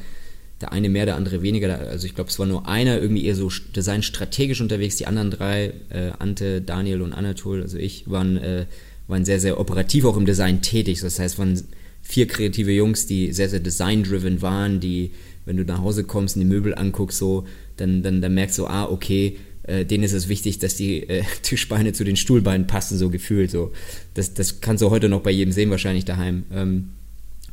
der 0.61 0.71
eine 0.71 0.89
mehr, 0.89 1.05
der 1.05 1.15
andere 1.15 1.41
weniger. 1.41 1.79
Also 1.79 2.05
ich 2.05 2.15
glaube, 2.15 2.29
es 2.29 2.39
war 2.39 2.45
nur 2.45 2.67
einer 2.67 2.99
irgendwie 2.99 3.25
eher 3.25 3.35
so 3.35 3.49
designstrategisch 3.75 4.61
unterwegs. 4.61 4.95
Die 4.95 5.07
anderen 5.07 5.31
drei, 5.31 5.73
äh, 5.89 6.11
Ante, 6.19 6.61
Daniel 6.61 7.01
und 7.01 7.13
Anatol, 7.13 7.61
also 7.61 7.77
ich, 7.77 8.09
waren, 8.09 8.37
äh, 8.37 8.65
waren 9.07 9.25
sehr, 9.25 9.39
sehr 9.39 9.59
operativ 9.59 10.05
auch 10.05 10.17
im 10.17 10.25
Design 10.25 10.61
tätig. 10.61 11.01
Das 11.01 11.19
heißt, 11.19 11.39
waren 11.39 11.61
vier 12.01 12.27
kreative 12.27 12.71
Jungs, 12.71 13.05
die 13.05 13.33
sehr, 13.33 13.49
sehr 13.49 13.59
design-driven 13.59 14.41
waren, 14.41 14.79
die, 14.79 15.11
wenn 15.45 15.57
du 15.57 15.63
nach 15.63 15.79
Hause 15.79 16.03
kommst 16.03 16.35
und 16.35 16.41
die 16.41 16.47
Möbel 16.47 16.75
anguckst, 16.75 17.17
so, 17.17 17.45
dann, 17.77 18.03
dann, 18.03 18.21
dann 18.21 18.33
merkst 18.33 18.57
du, 18.57 18.67
ah, 18.67 18.85
okay, 18.85 19.37
äh, 19.63 19.85
denen 19.85 20.03
ist 20.03 20.13
es 20.13 20.27
wichtig, 20.27 20.59
dass 20.59 20.75
die 20.75 21.07
äh, 21.07 21.23
Tischbeine 21.41 21.93
zu 21.93 22.03
den 22.03 22.15
Stuhlbeinen 22.15 22.67
passen, 22.67 22.97
so 22.97 23.09
gefühlt. 23.09 23.51
So. 23.51 23.71
Das, 24.13 24.33
das 24.33 24.61
kannst 24.61 24.81
du 24.81 24.89
heute 24.89 25.09
noch 25.09 25.21
bei 25.21 25.31
jedem 25.31 25.51
sehen, 25.51 25.69
wahrscheinlich 25.69 26.05
daheim. 26.05 26.43
Ähm, 26.53 26.89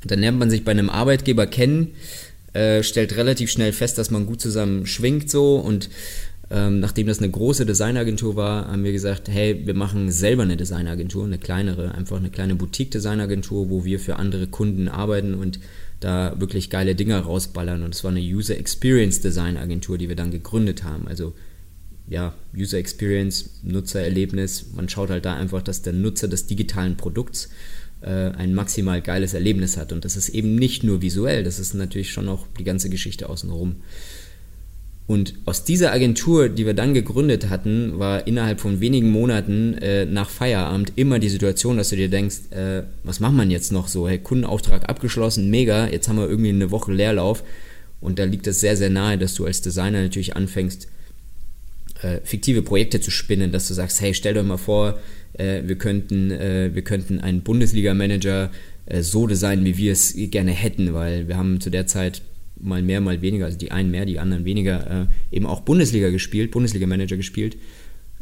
dann 0.05 0.21
lernt 0.21 0.38
man 0.38 0.50
sich 0.50 0.65
bei 0.65 0.71
einem 0.71 0.91
Arbeitgeber 0.91 1.47
kennen, 1.47 1.88
äh, 2.59 2.83
stellt 2.83 3.17
relativ 3.17 3.50
schnell 3.50 3.73
fest, 3.73 3.99
dass 3.99 4.11
man 4.11 4.27
gut 4.27 4.41
zusammen 4.41 4.87
schwingt 4.87 5.31
so 5.31 5.57
und 5.57 5.88
ähm, 6.50 6.81
nachdem 6.81 7.07
das 7.07 7.19
eine 7.19 7.31
große 7.31 7.67
Designagentur 7.67 8.35
war, 8.35 8.69
haben 8.69 8.83
wir 8.83 8.93
gesagt, 8.93 9.29
hey, 9.29 9.67
wir 9.67 9.75
machen 9.75 10.11
selber 10.11 10.43
eine 10.43 10.57
Designagentur, 10.57 11.25
eine 11.25 11.38
kleinere, 11.38 11.95
einfach 11.95 12.17
eine 12.17 12.31
kleine 12.31 12.55
Boutique-Designagentur, 12.55 13.69
wo 13.69 13.85
wir 13.85 14.00
für 14.00 14.17
andere 14.17 14.47
Kunden 14.47 14.88
arbeiten 14.88 15.35
und 15.35 15.61
da 16.00 16.35
wirklich 16.41 16.71
geile 16.71 16.95
Dinge 16.95 17.19
rausballern. 17.19 17.83
Und 17.83 17.95
es 17.95 18.03
war 18.03 18.11
eine 18.11 18.21
User 18.21 18.57
Experience 18.57 19.21
Design 19.21 19.59
Agentur, 19.59 19.99
die 19.99 20.09
wir 20.09 20.17
dann 20.17 20.31
gegründet 20.31 20.85
haben. 20.85 21.07
Also 21.07 21.35
ja, 22.09 22.35
User 22.57 22.79
Experience, 22.79 23.50
Nutzererlebnis. 23.62 24.71
Man 24.75 24.88
schaut 24.88 25.11
halt 25.11 25.27
da 25.27 25.35
einfach, 25.35 25.61
dass 25.61 25.83
der 25.83 25.93
Nutzer 25.93 26.29
des 26.29 26.47
digitalen 26.47 26.97
Produkts 26.97 27.50
ein 28.07 28.55
maximal 28.55 29.02
geiles 29.02 29.35
Erlebnis 29.35 29.76
hat. 29.76 29.93
Und 29.93 30.05
das 30.05 30.17
ist 30.17 30.28
eben 30.28 30.55
nicht 30.55 30.85
nur 30.85 31.02
visuell, 31.02 31.43
das 31.43 31.59
ist 31.59 31.75
natürlich 31.75 32.12
schon 32.12 32.28
auch 32.28 32.47
die 32.59 32.64
ganze 32.64 32.90
Geschichte 32.90 33.28
außenrum. 33.28 33.76
Und 35.09 35.37
aus 35.47 35.64
dieser 35.64 35.90
Agentur, 35.90 36.50
die 36.50 36.67
wir 36.67 36.75
dann 36.75 36.93
gegründet 36.93 37.49
hatten, 37.49 37.99
war 37.99 38.26
innerhalb 38.26 38.61
von 38.61 38.81
wenigen 38.81 39.11
Monaten 39.11 39.73
äh, 39.78 40.05
nach 40.05 40.28
Feierabend 40.28 40.93
immer 40.97 41.19
die 41.19 41.31
Situation, 41.31 41.78
dass 41.78 41.88
du 41.88 41.97
dir 41.97 42.11
denkst, 42.11 42.50
äh, 42.50 42.83
was 43.05 43.19
macht 43.19 43.33
man 43.33 43.50
jetzt 43.50 43.73
noch 43.73 43.88
so? 43.88 44.07
Hey, 44.07 44.19
Kundenauftrag 44.19 44.87
abgeschlossen, 44.87 45.49
mega, 45.49 45.88
jetzt 45.88 46.11
haben 46.11 46.19
wir 46.19 46.28
irgendwie 46.28 46.50
eine 46.50 46.71
Woche 46.71 46.93
Leerlauf. 46.93 47.43
Und 48.02 48.19
da 48.19 48.25
liegt 48.25 48.47
es 48.47 48.61
sehr, 48.61 48.76
sehr 48.76 48.90
nahe, 48.90 49.17
dass 49.17 49.33
du 49.33 49.47
als 49.47 49.62
Designer 49.62 50.02
natürlich 50.02 50.37
anfängst, 50.37 50.88
äh, 52.02 52.21
fiktive 52.23 52.62
Projekte 52.62 53.00
zu 53.00 53.11
spinnen, 53.11 53.52
dass 53.52 53.69
du 53.69 53.75
sagst, 53.75 54.00
hey, 54.00 54.14
stell 54.14 54.35
dir 54.35 54.43
mal 54.43 54.57
vor, 54.57 54.99
äh, 55.35 55.62
wir, 55.64 55.76
könnten, 55.76 56.31
äh, 56.31 56.71
wir 56.73 56.83
könnten 56.83 57.21
einen 57.21 57.43
Bundesliga-Manager 57.43 58.50
äh, 58.87 59.02
so 59.02 59.26
designen, 59.26 59.64
wie 59.64 59.76
wir 59.76 59.93
es 59.93 60.14
gerne 60.17 60.52
hätten, 60.52 60.95
weil 60.95 61.28
wir 61.28 61.37
haben 61.37 61.61
zu 61.61 61.71
der 61.71 61.87
Zeit 61.87 62.23
mal 62.61 62.83
mehr, 62.83 63.00
mal 63.00 63.23
weniger, 63.23 63.47
also 63.47 63.59
die 63.59 63.71
einen 63.71 63.90
mehr, 63.90 64.05
die 64.05 64.19
anderen 64.19 64.45
weniger, 64.45 65.09
äh, 65.31 65.35
eben 65.35 65.47
auch 65.47 65.61
Bundesliga 65.61 66.11
gespielt, 66.11 66.50
Bundesliga-Manager 66.50 67.17
gespielt. 67.17 67.57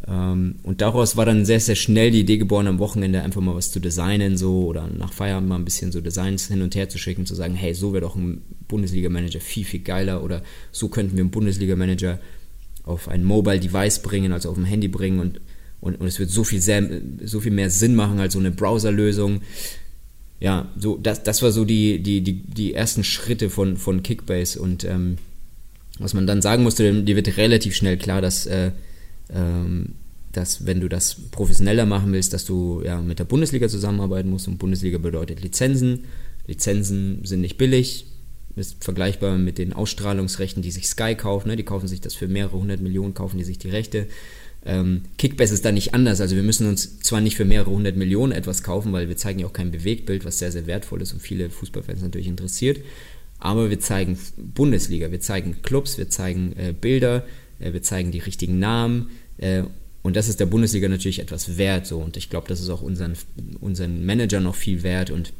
Ähm, 0.06 0.56
und 0.62 0.80
daraus 0.82 1.16
war 1.16 1.24
dann 1.24 1.44
sehr, 1.44 1.60
sehr 1.60 1.74
schnell 1.74 2.10
die 2.10 2.20
Idee 2.20 2.36
geboren, 2.36 2.66
am 2.66 2.78
Wochenende 2.78 3.22
einfach 3.22 3.40
mal 3.40 3.54
was 3.54 3.70
zu 3.70 3.80
designen, 3.80 4.36
so 4.36 4.66
oder 4.66 4.88
nach 4.88 5.12
Feierabend 5.12 5.48
mal 5.48 5.56
ein 5.56 5.64
bisschen 5.64 5.90
so 5.90 6.00
Designs 6.00 6.48
hin 6.48 6.62
und 6.62 6.74
her 6.74 6.88
zu 6.88 6.98
schicken, 6.98 7.26
zu 7.26 7.34
sagen, 7.34 7.54
hey, 7.54 7.74
so 7.74 7.92
wäre 7.92 8.02
doch 8.02 8.16
ein 8.16 8.42
Bundesliga-Manager 8.68 9.40
viel, 9.40 9.64
viel 9.64 9.80
geiler 9.80 10.22
oder 10.22 10.42
so 10.70 10.88
könnten 10.88 11.16
wir 11.16 11.22
einen 11.22 11.30
Bundesliga-Manager 11.30 12.18
auf 12.86 13.08
ein 13.08 13.24
Mobile 13.24 13.60
Device 13.60 13.98
bringen, 14.00 14.32
also 14.32 14.48
auf 14.48 14.54
dem 14.54 14.64
Handy 14.64 14.88
bringen 14.88 15.18
und, 15.20 15.40
und, 15.80 16.00
und 16.00 16.06
es 16.06 16.18
wird 16.18 16.30
so 16.30 16.44
viel, 16.44 16.60
sehr, 16.60 16.88
so 17.24 17.40
viel 17.40 17.52
mehr 17.52 17.68
Sinn 17.68 17.94
machen 17.94 18.18
als 18.18 18.32
so 18.32 18.38
eine 18.38 18.52
Browserlösung. 18.52 19.42
Ja, 20.40 20.70
so, 20.78 20.96
das, 20.96 21.22
das 21.22 21.42
war 21.42 21.50
so 21.50 21.64
die, 21.64 22.02
die, 22.02 22.22
die, 22.22 22.34
die 22.34 22.74
ersten 22.74 23.04
Schritte 23.04 23.50
von, 23.50 23.76
von 23.76 24.02
Kickbase 24.02 24.60
und 24.60 24.84
ähm, 24.84 25.18
was 25.98 26.14
man 26.14 26.26
dann 26.26 26.42
sagen 26.42 26.62
musste, 26.62 27.02
dir 27.02 27.16
wird 27.16 27.36
relativ 27.36 27.74
schnell 27.74 27.96
klar, 27.96 28.20
dass, 28.20 28.46
äh, 28.46 28.70
ähm, 29.30 29.94
dass 30.32 30.66
wenn 30.66 30.80
du 30.80 30.88
das 30.88 31.16
professioneller 31.30 31.86
machen 31.86 32.12
willst, 32.12 32.34
dass 32.34 32.44
du 32.44 32.82
ja, 32.84 33.00
mit 33.00 33.18
der 33.18 33.24
Bundesliga 33.24 33.68
zusammenarbeiten 33.68 34.30
musst 34.30 34.46
und 34.46 34.58
Bundesliga 34.58 34.98
bedeutet 34.98 35.42
Lizenzen. 35.42 36.04
Lizenzen 36.46 37.24
sind 37.24 37.40
nicht 37.40 37.56
billig, 37.56 38.06
ist 38.56 38.82
vergleichbar 38.82 39.36
mit 39.36 39.58
den 39.58 39.72
Ausstrahlungsrechten, 39.72 40.62
die 40.62 40.70
sich 40.70 40.88
Sky 40.88 41.14
kauft. 41.14 41.46
Ne? 41.46 41.56
Die 41.56 41.62
kaufen 41.62 41.88
sich 41.88 42.00
das 42.00 42.14
für 42.14 42.26
mehrere 42.26 42.58
hundert 42.58 42.80
Millionen, 42.80 43.14
kaufen 43.14 43.38
die 43.38 43.44
sich 43.44 43.58
die 43.58 43.70
Rechte. 43.70 44.06
Ähm, 44.64 45.02
Kickbase 45.18 45.54
ist 45.54 45.64
da 45.64 45.72
nicht 45.72 45.94
anders. 45.94 46.20
Also 46.20 46.34
wir 46.34 46.42
müssen 46.42 46.66
uns 46.66 47.00
zwar 47.00 47.20
nicht 47.20 47.36
für 47.36 47.44
mehrere 47.44 47.70
hundert 47.70 47.96
Millionen 47.96 48.32
etwas 48.32 48.62
kaufen, 48.62 48.92
weil 48.92 49.08
wir 49.08 49.16
zeigen 49.16 49.38
ja 49.38 49.46
auch 49.46 49.52
kein 49.52 49.70
Bewegtbild, 49.70 50.24
was 50.24 50.38
sehr, 50.38 50.50
sehr 50.50 50.66
wertvoll 50.66 51.02
ist 51.02 51.12
und 51.12 51.20
viele 51.20 51.50
Fußballfans 51.50 52.02
natürlich 52.02 52.26
interessiert. 52.26 52.80
Aber 53.38 53.70
wir 53.70 53.78
zeigen 53.80 54.18
Bundesliga, 54.36 55.12
wir 55.12 55.20
zeigen 55.20 55.60
Clubs, 55.62 55.98
wir 55.98 56.08
zeigen 56.08 56.54
äh, 56.56 56.72
Bilder, 56.72 57.26
äh, 57.60 57.72
wir 57.72 57.82
zeigen 57.82 58.10
die 58.10 58.18
richtigen 58.18 58.58
Namen. 58.58 59.10
Äh, 59.38 59.64
und 60.02 60.16
das 60.16 60.28
ist 60.28 60.40
der 60.40 60.46
Bundesliga 60.46 60.88
natürlich 60.88 61.18
etwas 61.18 61.58
wert. 61.58 61.86
So. 61.86 61.98
Und 61.98 62.16
ich 62.16 62.30
glaube, 62.30 62.48
das 62.48 62.60
ist 62.60 62.70
auch 62.70 62.82
unseren, 62.82 63.14
unseren 63.60 64.06
Manager 64.06 64.40
noch 64.40 64.54
viel 64.54 64.82
wert. 64.82 65.10
Und 65.10 65.32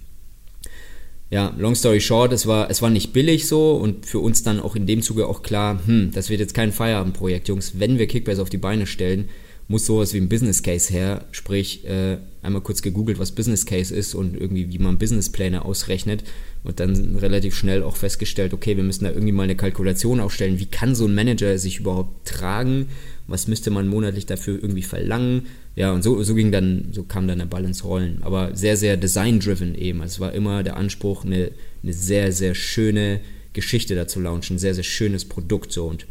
ja, 1.31 1.53
long 1.59 1.75
story 1.75 2.01
short, 2.01 2.33
es 2.33 2.47
war, 2.47 2.71
es 2.71 2.83
war 2.83 2.91
nicht 2.91 3.13
billig 3.13 3.49
so 3.49 3.73
und 3.73 4.07
für 4.07 4.21
uns 4.21 4.43
dann 4.43 4.61
auch 4.61 4.77
in 4.77 4.87
dem 4.87 5.03
Zuge 5.03 5.27
auch 5.27 5.43
klar, 5.43 5.81
hm, 5.85 6.11
das 6.13 6.31
wird 6.31 6.41
jetzt 6.41 6.55
kein 6.55 6.73
Feierabendprojekt, 6.73 7.49
Jungs. 7.49 7.79
Wenn 7.79 7.99
wir 7.99 8.07
Kickbase 8.07 8.41
auf 8.41 8.51
die 8.51 8.59
Beine 8.59 8.87
stellen, 8.87 9.29
muss 9.69 9.87
sowas 9.87 10.15
wie 10.15 10.19
ein 10.19 10.29
Business 10.29 10.63
Case 10.63 10.93
her, 10.93 11.25
sprich 11.33 11.85
äh, 11.85 12.19
einmal 12.43 12.63
kurz 12.63 12.83
gegoogelt, 12.83 13.19
was 13.19 13.33
Business 13.33 13.67
Case 13.67 13.93
ist 13.93 14.15
und 14.15 14.37
irgendwie 14.37 14.73
wie 14.73 14.79
man 14.79 14.99
Businesspläne 14.99 15.65
ausrechnet 15.65 16.23
und 16.63 16.79
dann 16.79 17.17
relativ 17.17 17.57
schnell 17.57 17.83
auch 17.83 17.97
festgestellt, 17.97 18.55
okay, 18.55 18.77
wir 18.77 18.85
müssen 18.85 19.05
da 19.05 19.11
irgendwie 19.11 19.33
mal 19.33 19.43
eine 19.43 19.57
Kalkulation 19.57 20.21
aufstellen, 20.21 20.61
wie 20.61 20.67
kann 20.67 20.95
so 20.95 21.07
ein 21.07 21.15
Manager 21.15 21.59
sich 21.59 21.81
überhaupt 21.81 22.27
tragen, 22.29 22.87
was 23.27 23.49
müsste 23.49 23.73
man 23.73 23.89
monatlich 23.89 24.27
dafür 24.27 24.55
irgendwie 24.55 24.83
verlangen, 24.83 25.47
ja, 25.77 25.93
und 25.93 26.03
so, 26.03 26.23
so 26.23 26.35
ging 26.35 26.51
dann, 26.51 26.89
so 26.93 27.03
kam 27.03 27.29
dann 27.29 27.39
der 27.39 27.47
Ball 27.47 27.65
ins 27.65 27.85
Rollen. 27.85 28.23
Aber 28.23 28.57
sehr, 28.57 28.79
sehr 28.79 28.97
design-driven 28.97 29.75
eben. 29.75 30.01
Also 30.01 30.15
es 30.15 30.21
war 30.21 30.33
immer 30.33 30.63
der 30.63 30.77
Anspruch, 30.79 31.25
eine, 31.25 31.51
eine 31.83 31.93
sehr, 31.93 32.33
sehr 32.33 32.55
schöne 32.55 33.21
Geschichte 33.53 33.95
da 33.95 34.09
zu 34.09 34.21
launchen, 34.21 34.57
ein 34.57 34.59
sehr, 34.59 34.75
sehr 34.75 34.85
schönes 34.85 35.27
Produkt 35.27 35.73
so 35.73 35.87
und 35.87 36.07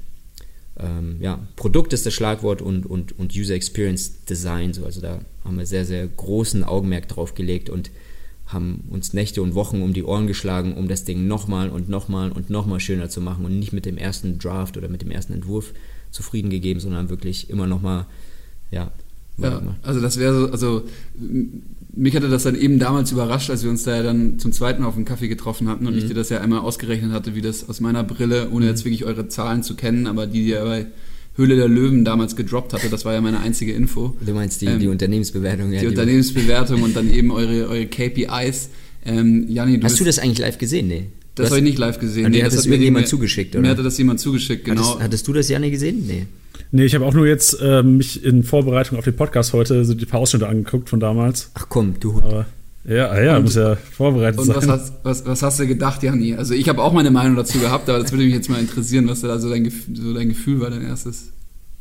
ähm, 0.78 1.18
ja, 1.20 1.48
Produkt 1.56 1.94
ist 1.94 2.06
das 2.06 2.14
Schlagwort 2.14 2.62
und, 2.62 2.86
und, 2.86 3.18
und 3.18 3.36
User 3.36 3.56
Experience 3.56 4.26
Design. 4.26 4.74
So. 4.74 4.86
Also 4.86 5.02
da 5.02 5.22
haben 5.44 5.58
wir 5.58 5.66
sehr, 5.66 5.86
sehr 5.86 6.06
großen 6.06 6.64
Augenmerk 6.64 7.08
drauf 7.08 7.34
gelegt 7.34 7.70
und 7.70 7.92
haben 8.46 8.84
uns 8.92 9.14
Nächte 9.14 9.42
und 9.42 9.56
Wochen 9.56 9.82
um 9.82 9.94
die 9.94 10.04
Ohren 10.04 10.28
geschlagen, 10.28 10.76
um 10.76 10.88
das 10.88 11.06
Ding 11.06 11.28
nochmal 11.28 11.70
und 11.70 11.90
nochmal 11.90 12.32
und 12.32 12.50
nochmal 12.52 12.80
schöner 12.80 13.10
zu 13.10 13.20
machen 13.20 13.46
und 13.46 13.58
nicht 13.58 13.74
mit 13.74 13.86
dem 13.86 13.98
ersten 13.98 14.38
Draft 14.38 14.78
oder 14.78 14.90
mit 14.90 15.02
dem 15.02 15.10
ersten 15.10 15.34
Entwurf 15.34 15.74
zufrieden 16.12 16.50
gegeben, 16.52 16.80
sondern 16.80 17.10
wirklich 17.10 17.50
immer 17.50 17.66
nochmal 17.66 18.06
ja, 18.70 18.92
ja, 19.38 19.62
also 19.84 20.00
das 20.00 20.18
wäre 20.20 20.42
so, 20.42 20.52
also 20.52 20.84
mich 21.96 22.16
hatte 22.16 22.30
das 22.30 22.44
dann 22.44 22.56
eben 22.60 22.80
damals 22.80 23.12
überrascht, 23.12 23.50
als 23.50 23.64
wir 23.64 23.70
uns 23.70 23.84
da 23.84 23.96
ja 23.96 24.04
dann 24.04 24.40
zum 24.40 24.52
zweiten 24.52 24.82
Mal 24.82 24.90
auf 24.90 24.96
einen 24.96 25.06
Kaffee 25.06 25.28
getroffen 25.28 25.68
hatten 25.68 25.88
und 25.88 25.94
mhm. 25.94 26.00
ich 26.00 26.08
dir 26.08 26.14
das 26.14 26.30
ja 26.30 26.42
einmal 26.42 26.60
ausgerechnet 26.60 27.12
hatte, 27.12 27.36
wie 27.36 27.42
das 27.42 27.68
aus 27.70 27.80
meiner 27.80 28.04
Brille, 28.04 28.50
ohne 28.52 28.66
jetzt 28.66 28.86
wirklich 28.86 29.06
eure 29.06 29.28
Zahlen 29.28 29.64
zu 29.64 29.76
kennen, 29.76 30.08
aber 30.08 30.28
die 30.28 30.48
ja 30.48 30.64
bei 30.64 30.88
Höhle 31.38 31.56
der 31.56 31.68
Löwen 31.68 32.06
damals 32.06 32.36
gedroppt 32.36 32.74
hatte, 32.74 32.90
das 32.90 33.04
war 33.04 33.14
ja 33.14 33.22
meine 33.22 33.40
einzige 33.40 33.74
Info. 33.74 34.16
Du 34.26 34.34
meinst 34.34 34.62
die, 34.62 34.68
ähm, 34.68 34.80
die 34.80 34.88
Unternehmensbewertung, 34.88 35.72
ja. 35.72 35.80
Die, 35.80 35.86
die 35.86 35.90
Unternehmensbewertung 35.90 36.82
und 36.82 36.96
dann 36.96 37.14
eben 37.14 37.32
eure, 37.32 37.68
eure 37.68 37.88
KPIs. 37.88 38.70
Ähm, 39.06 39.46
Jani, 39.50 39.80
du 39.80 39.86
Hast 39.86 40.00
du 40.00 40.06
das 40.06 40.20
eigentlich 40.20 40.40
live 40.40 40.58
gesehen? 40.58 40.88
Nee. 40.88 41.08
Das 41.36 41.50
habe 41.50 41.58
ich 41.58 41.66
nicht 41.66 41.78
live 41.78 42.00
gesehen. 42.00 42.32
Nee, 42.32 42.42
das 42.42 42.58
hat 42.58 42.66
mir 42.68 42.78
jemand 42.78 43.10
zugeschickt, 43.10 43.56
oder? 43.56 43.62
Mir 43.62 43.70
hatte 43.70 43.84
das 43.84 43.98
jemand 43.98 44.22
zugeschickt, 44.22 44.64
genau. 44.64 44.82
Hattest, 44.82 45.04
hattest 45.04 45.28
du 45.28 45.34
das, 45.34 45.50
Janni, 45.50 45.70
gesehen? 45.70 46.06
Nee. 46.08 46.28
Nee, 46.72 46.86
ich 46.86 46.96
habe 46.96 47.06
auch 47.06 47.14
nur 47.14 47.28
jetzt 47.28 47.60
äh, 47.62 47.84
mich 47.84 48.24
in 48.24 48.44
Vorbereitung 48.44 48.98
auf 48.98 49.06
den 49.06 49.16
Podcast 49.16 49.54
heute 49.54 49.86
so 49.86 49.94
die 49.94 50.06
paar 50.06 50.20
Ausschnitte 50.20 50.48
angeguckt 50.48 50.90
von 50.90 51.00
damals. 51.00 51.52
Ach 51.54 51.68
komm, 51.70 51.96
du 52.00 52.16
Hund. 52.16 52.26
Aber, 52.26 52.46
ja, 52.88 53.10
ah 53.10 53.22
ja, 53.22 53.38
und, 53.38 53.44
muss 53.44 53.56
ja 53.56 53.76
vorbereitet 53.76 54.40
und 54.40 54.48
sein. 54.48 54.58
Und 54.58 54.68
was, 54.68 54.94
was, 55.04 55.26
was, 55.26 55.42
hast 55.42 55.60
du 55.60 55.68
gedacht, 55.68 56.04
Janni? 56.04 56.36
Also 56.36 56.54
ich 56.54 56.70
habe 56.70 56.84
auch 56.84 56.94
meine 56.94 57.12
Meinung 57.12 57.36
dazu 57.36 57.60
gehabt, 57.60 57.90
aber 57.90 58.00
das 58.00 58.12
würde 58.12 58.26
mich 58.26 58.34
jetzt 58.34 58.50
mal 58.50 58.60
interessieren, 58.60 59.08
was 59.08 59.22
da 59.22 59.40
so 59.40 59.50
dein, 59.50 59.72
so 59.94 60.14
dein 60.14 60.30
Gefühl 60.30 60.60
war, 60.60 60.70
dein 60.70 60.84
erstes. 60.84 61.32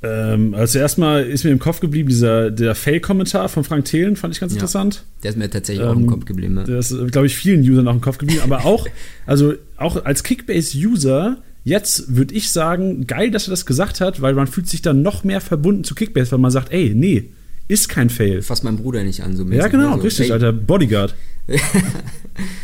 Ähm, 0.03 0.55
also 0.55 0.79
erstmal 0.79 1.25
ist 1.25 1.45
mir 1.45 1.51
im 1.51 1.59
Kopf 1.59 1.81
geblieben 1.81 2.09
dieser 2.09 2.51
der 2.51 2.75
Fail-Kommentar 2.75 3.49
von 3.49 3.65
Frank 3.65 3.87
Thelen, 3.87 4.17
fand 4.17 4.35
ich 4.35 4.41
ganz 4.41 4.53
ja, 4.53 4.57
interessant. 4.57 5.05
Der 5.23 5.31
ist 5.31 5.39
mir 5.39 5.49
tatsächlich 5.49 5.85
ähm, 5.85 5.91
auch 5.91 5.97
im 5.97 6.03
ähm, 6.03 6.09
Kopf 6.09 6.25
geblieben. 6.27 6.57
Ja. 6.59 6.65
Der 6.65 6.79
ist, 6.79 6.95
glaube 7.11 7.27
ich, 7.27 7.37
vielen 7.37 7.61
Usern 7.61 7.89
auch 7.89 7.95
im 7.95 8.01
Kopf 8.01 8.19
geblieben. 8.19 8.43
aber 8.45 8.65
auch, 8.65 8.87
also 9.27 9.55
auch 9.77 10.05
als 10.05 10.23
Kickbase-User 10.23 11.39
Jetzt 11.65 12.15
würde 12.15 12.35
ich 12.35 12.53
sagen, 12.53 13.07
geil, 13.07 13.31
dass 13.31 13.49
er 13.49 13.51
das 13.51 13.65
gesagt 13.65 14.03
hat, 14.03 14.21
weil 14.21 14.35
man 14.35 14.47
fühlt 14.47 14.69
sich 14.69 14.83
dann 14.83 15.01
noch 15.01 15.25
mehr 15.25 15.41
verbunden 15.41 15.83
zu 15.83 15.95
Kickbase, 15.95 16.33
weil 16.33 16.39
man 16.39 16.51
sagt, 16.51 16.73
ey, 16.73 16.93
nee, 16.95 17.31
ist 17.69 17.89
kein 17.89 18.11
Fail. 18.11 18.43
Fass 18.43 18.63
meinen 18.63 18.77
Bruder 18.77 19.03
nicht 19.03 19.23
an, 19.23 19.35
so 19.35 19.45
mäßig. 19.45 19.63
Ja, 19.63 19.69
genau, 19.69 19.97
so, 19.97 20.03
richtig. 20.03 20.31
Alter, 20.31 20.53
Bodyguard. 20.53 21.15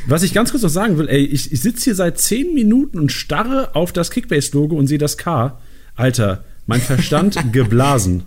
Was 0.07 0.23
ich 0.23 0.35
ganz 0.35 0.51
kurz 0.51 0.63
noch 0.63 0.71
sagen 0.71 0.99
will, 0.99 1.09
ey, 1.09 1.25
ich, 1.25 1.51
ich 1.51 1.61
sitze 1.63 1.85
hier 1.85 1.95
seit 1.95 2.19
10 2.19 2.53
Minuten 2.55 2.99
und 2.99 3.11
starre 3.11 3.75
auf 3.75 3.93
das 3.93 4.11
Kickbase-Logo 4.11 4.77
und 4.77 4.87
sehe 4.87 4.99
das 4.99 5.17
K. 5.17 5.59
Alter, 5.97 6.45
mein 6.67 6.81
Verstand 6.81 7.39
geblasen. 7.53 8.25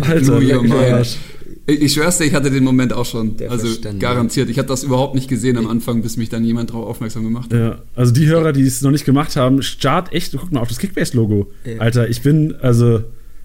Alter, 0.00 0.40
Louis, 0.40 1.18
Ich, 1.66 1.80
ich 1.80 1.92
schwör's 1.92 2.18
dir, 2.18 2.24
ich 2.24 2.34
hatte 2.34 2.50
den 2.50 2.64
Moment 2.64 2.92
auch 2.92 3.06
schon. 3.06 3.36
Der 3.36 3.50
also 3.50 3.66
Verstand, 3.66 4.00
garantiert. 4.00 4.48
Ich 4.50 4.58
hatte 4.58 4.68
das 4.68 4.82
überhaupt 4.82 5.14
nicht 5.14 5.28
gesehen 5.28 5.56
am 5.56 5.68
Anfang, 5.68 6.02
bis 6.02 6.16
mich 6.16 6.28
dann 6.28 6.44
jemand 6.44 6.70
darauf 6.70 6.86
aufmerksam 6.86 7.24
gemacht 7.24 7.52
hat. 7.52 7.58
Ja, 7.58 7.82
also 7.94 8.12
die 8.12 8.26
Hörer, 8.26 8.52
die 8.52 8.62
es 8.62 8.82
noch 8.82 8.90
nicht 8.90 9.04
gemacht 9.04 9.36
haben, 9.36 9.62
start 9.62 10.12
echt, 10.12 10.34
guck 10.38 10.50
mal 10.52 10.60
auf 10.60 10.68
das 10.68 10.78
Kickbase-Logo. 10.78 11.50
Ja. 11.64 11.78
Alter, 11.78 12.08
ich 12.08 12.22
bin, 12.22 12.54
also, 12.60 13.00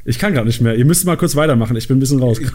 ich 0.09 0.19
kann 0.19 0.33
gerade 0.33 0.47
nicht 0.47 0.61
mehr. 0.61 0.75
Ihr 0.75 0.85
müsst 0.85 1.05
mal 1.05 1.17
kurz 1.17 1.35
weitermachen, 1.35 1.75
ich 1.75 1.87
bin 1.87 1.97
ein 1.97 1.99
bisschen 1.99 2.19
raus. 2.19 2.39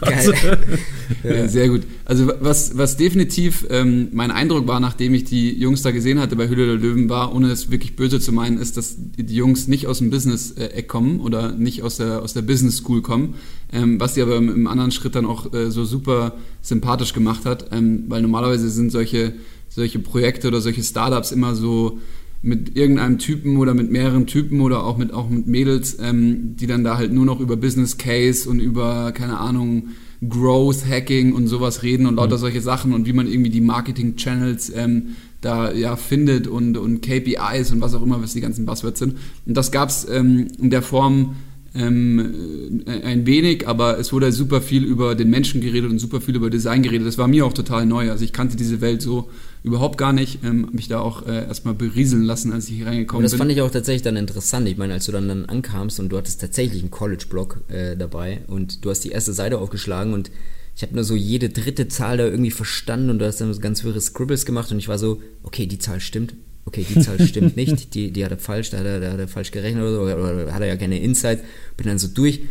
Ja. 1.23 1.47
sehr 1.47 1.69
gut. 1.69 1.83
Also 2.05 2.31
was, 2.39 2.77
was 2.77 2.97
definitiv 2.97 3.65
ähm, 3.69 4.09
mein 4.11 4.31
Eindruck 4.31 4.67
war, 4.67 4.79
nachdem 4.79 5.13
ich 5.13 5.23
die 5.23 5.57
Jungs 5.57 5.81
da 5.83 5.91
gesehen 5.91 6.19
hatte 6.19 6.35
bei 6.35 6.49
Hülle 6.49 6.65
der 6.65 6.75
Löwen, 6.75 7.09
war, 7.09 7.33
ohne 7.33 7.49
es 7.49 7.71
wirklich 7.71 7.95
böse 7.95 8.19
zu 8.19 8.31
meinen, 8.31 8.57
ist, 8.57 8.75
dass 8.75 8.95
die 8.97 9.35
Jungs 9.35 9.67
nicht 9.67 9.87
aus 9.87 9.99
dem 9.99 10.09
Business-Eck 10.09 10.87
kommen 10.87 11.21
oder 11.21 11.53
nicht 11.53 11.83
aus 11.83 11.97
der, 11.97 12.21
aus 12.21 12.33
der 12.33 12.41
Business 12.41 12.77
School 12.77 13.01
kommen, 13.01 13.35
ähm, 13.73 13.99
was 13.99 14.15
sie 14.15 14.21
aber 14.21 14.37
im, 14.37 14.49
im 14.49 14.67
anderen 14.67 14.91
Schritt 14.91 15.15
dann 15.15 15.25
auch 15.25 15.53
äh, 15.53 15.71
so 15.71 15.83
super 15.83 16.33
sympathisch 16.61 17.13
gemacht 17.13 17.45
hat, 17.45 17.67
ähm, 17.71 18.05
weil 18.07 18.21
normalerweise 18.21 18.69
sind 18.69 18.91
solche, 18.91 19.33
solche 19.69 19.99
Projekte 19.99 20.47
oder 20.47 20.61
solche 20.61 20.83
Startups 20.83 21.31
immer 21.31 21.55
so 21.55 21.99
mit 22.43 22.75
irgendeinem 22.75 23.19
Typen 23.19 23.57
oder 23.57 23.73
mit 23.73 23.89
mehreren 23.89 24.27
Typen 24.27 24.61
oder 24.61 24.83
auch 24.83 24.97
mit, 24.97 25.13
auch 25.13 25.29
mit 25.29 25.47
Mädels, 25.47 25.97
ähm, 25.99 26.55
die 26.57 26.67
dann 26.67 26.83
da 26.83 26.97
halt 26.97 27.13
nur 27.13 27.25
noch 27.25 27.39
über 27.39 27.55
Business 27.55 27.97
Case 27.97 28.49
und 28.49 28.59
über, 28.59 29.11
keine 29.13 29.39
Ahnung, 29.39 29.89
Growth 30.27 30.85
Hacking 30.87 31.33
und 31.33 31.47
sowas 31.47 31.83
reden 31.83 32.05
und 32.05 32.15
lauter 32.15 32.37
solche 32.37 32.61
Sachen 32.61 32.93
und 32.93 33.05
wie 33.05 33.13
man 33.13 33.27
irgendwie 33.27 33.49
die 33.49 33.61
Marketing 33.61 34.15
Channels 34.15 34.71
ähm, 34.75 35.15
da 35.41 35.71
ja 35.71 35.95
findet 35.95 36.47
und, 36.47 36.77
und 36.77 37.01
KPIs 37.01 37.71
und 37.71 37.81
was 37.81 37.93
auch 37.93 38.01
immer, 38.01 38.21
was 38.21 38.33
die 38.33 38.41
ganzen 38.41 38.65
Buzzwords 38.65 38.99
sind. 38.99 39.17
Und 39.45 39.55
das 39.55 39.71
gab 39.71 39.89
es 39.89 40.07
ähm, 40.09 40.47
in 40.61 40.69
der 40.69 40.81
Form 40.81 41.35
ähm, 41.75 42.83
äh, 42.85 43.01
ein 43.01 43.25
wenig, 43.25 43.67
aber 43.67 43.97
es 43.97 44.13
wurde 44.13 44.31
super 44.31 44.61
viel 44.61 44.83
über 44.83 45.15
den 45.15 45.29
Menschen 45.29 45.59
geredet 45.59 45.89
und 45.89 45.99
super 45.99 46.21
viel 46.21 46.35
über 46.35 46.49
Design 46.49 46.83
geredet. 46.83 47.07
Das 47.07 47.17
war 47.17 47.27
mir 47.27 47.45
auch 47.45 47.53
total 47.53 47.85
neu. 47.85 48.11
Also 48.11 48.23
ich 48.23 48.31
kannte 48.31 48.55
diese 48.55 48.79
Welt 48.79 49.01
so 49.01 49.29
überhaupt 49.63 49.97
gar 49.97 50.13
nicht. 50.13 50.43
Ähm, 50.43 50.69
mich 50.71 50.87
da 50.87 50.99
auch 50.99 51.25
äh, 51.25 51.45
erstmal 51.47 51.73
berieseln 51.73 52.23
lassen, 52.23 52.53
als 52.53 52.69
ich 52.69 52.75
hier 52.75 52.85
reingekommen 52.85 53.23
das 53.23 53.31
bin. 53.31 53.39
fand 53.39 53.51
ich 53.51 53.61
auch 53.61 53.71
tatsächlich 53.71 54.03
dann 54.03 54.17
interessant. 54.17 54.67
Ich 54.67 54.77
meine, 54.77 54.93
als 54.93 55.05
du 55.05 55.11
dann, 55.11 55.27
dann 55.27 55.45
ankamst 55.45 55.99
und 55.99 56.09
du 56.09 56.17
hattest 56.17 56.41
tatsächlich 56.41 56.81
einen 56.81 56.91
College-Blog 56.91 57.61
äh, 57.69 57.97
dabei 57.97 58.41
und 58.47 58.85
du 58.85 58.89
hast 58.89 58.99
die 59.01 59.09
erste 59.09 59.33
Seite 59.33 59.57
aufgeschlagen 59.57 60.13
und 60.13 60.29
ich 60.75 60.81
habe 60.81 60.95
nur 60.95 61.03
so 61.03 61.15
jede 61.15 61.49
dritte 61.49 61.87
Zahl 61.87 62.17
da 62.17 62.25
irgendwie 62.25 62.51
verstanden 62.51 63.09
und 63.09 63.19
du 63.19 63.25
hast 63.25 63.39
dann 63.41 63.53
so 63.53 63.59
ganz 63.59 63.83
wirre 63.83 64.01
Scribbles 64.01 64.45
gemacht 64.45 64.71
und 64.71 64.79
ich 64.79 64.87
war 64.87 64.97
so, 64.97 65.21
okay, 65.43 65.67
die 65.67 65.77
Zahl 65.77 65.99
stimmt. 65.99 66.33
Okay, 66.65 66.85
die 66.87 66.99
Zahl 67.01 67.19
stimmt 67.27 67.57
nicht, 67.57 67.93
die, 67.93 68.11
die 68.11 68.23
hat 68.23 68.31
er 68.31 68.37
falsch, 68.37 68.69
da 68.69 68.77
hat 68.77 68.85
er, 68.85 68.99
da 68.99 69.11
hat 69.11 69.19
er 69.19 69.27
falsch 69.27 69.51
gerechnet 69.51 69.83
oder, 69.83 69.93
so, 69.93 70.01
oder, 70.01 70.53
hat 70.53 70.61
er 70.61 70.67
ja 70.67 70.77
keine 70.77 70.99
Insight. 70.99 71.39
Bin 71.77 71.87
dann 71.87 71.99
so 71.99 72.07
durch 72.07 72.41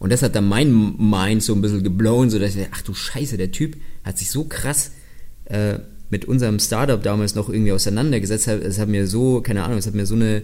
und 0.00 0.10
das 0.10 0.22
hat 0.22 0.34
dann 0.34 0.48
mein 0.48 0.96
Mind 0.98 1.42
so 1.42 1.54
ein 1.54 1.60
bisschen 1.60 1.84
geblown, 1.84 2.30
so 2.30 2.38
dass 2.38 2.56
ich, 2.56 2.66
ach 2.72 2.82
du 2.82 2.94
Scheiße, 2.94 3.36
der 3.36 3.52
Typ 3.52 3.76
hat 4.02 4.18
sich 4.18 4.30
so 4.30 4.44
krass 4.44 4.92
äh, 5.44 5.78
mit 6.08 6.24
unserem 6.24 6.58
Startup 6.58 7.00
damals 7.00 7.34
noch 7.34 7.48
irgendwie 7.48 7.72
auseinandergesetzt. 7.72 8.48
Es 8.48 8.78
hat 8.78 8.88
mir 8.88 9.06
so, 9.06 9.42
keine 9.42 9.62
Ahnung, 9.62 9.78
es 9.78 9.86
hat 9.86 9.94
mir 9.94 10.06
so 10.06 10.14
eine, 10.14 10.42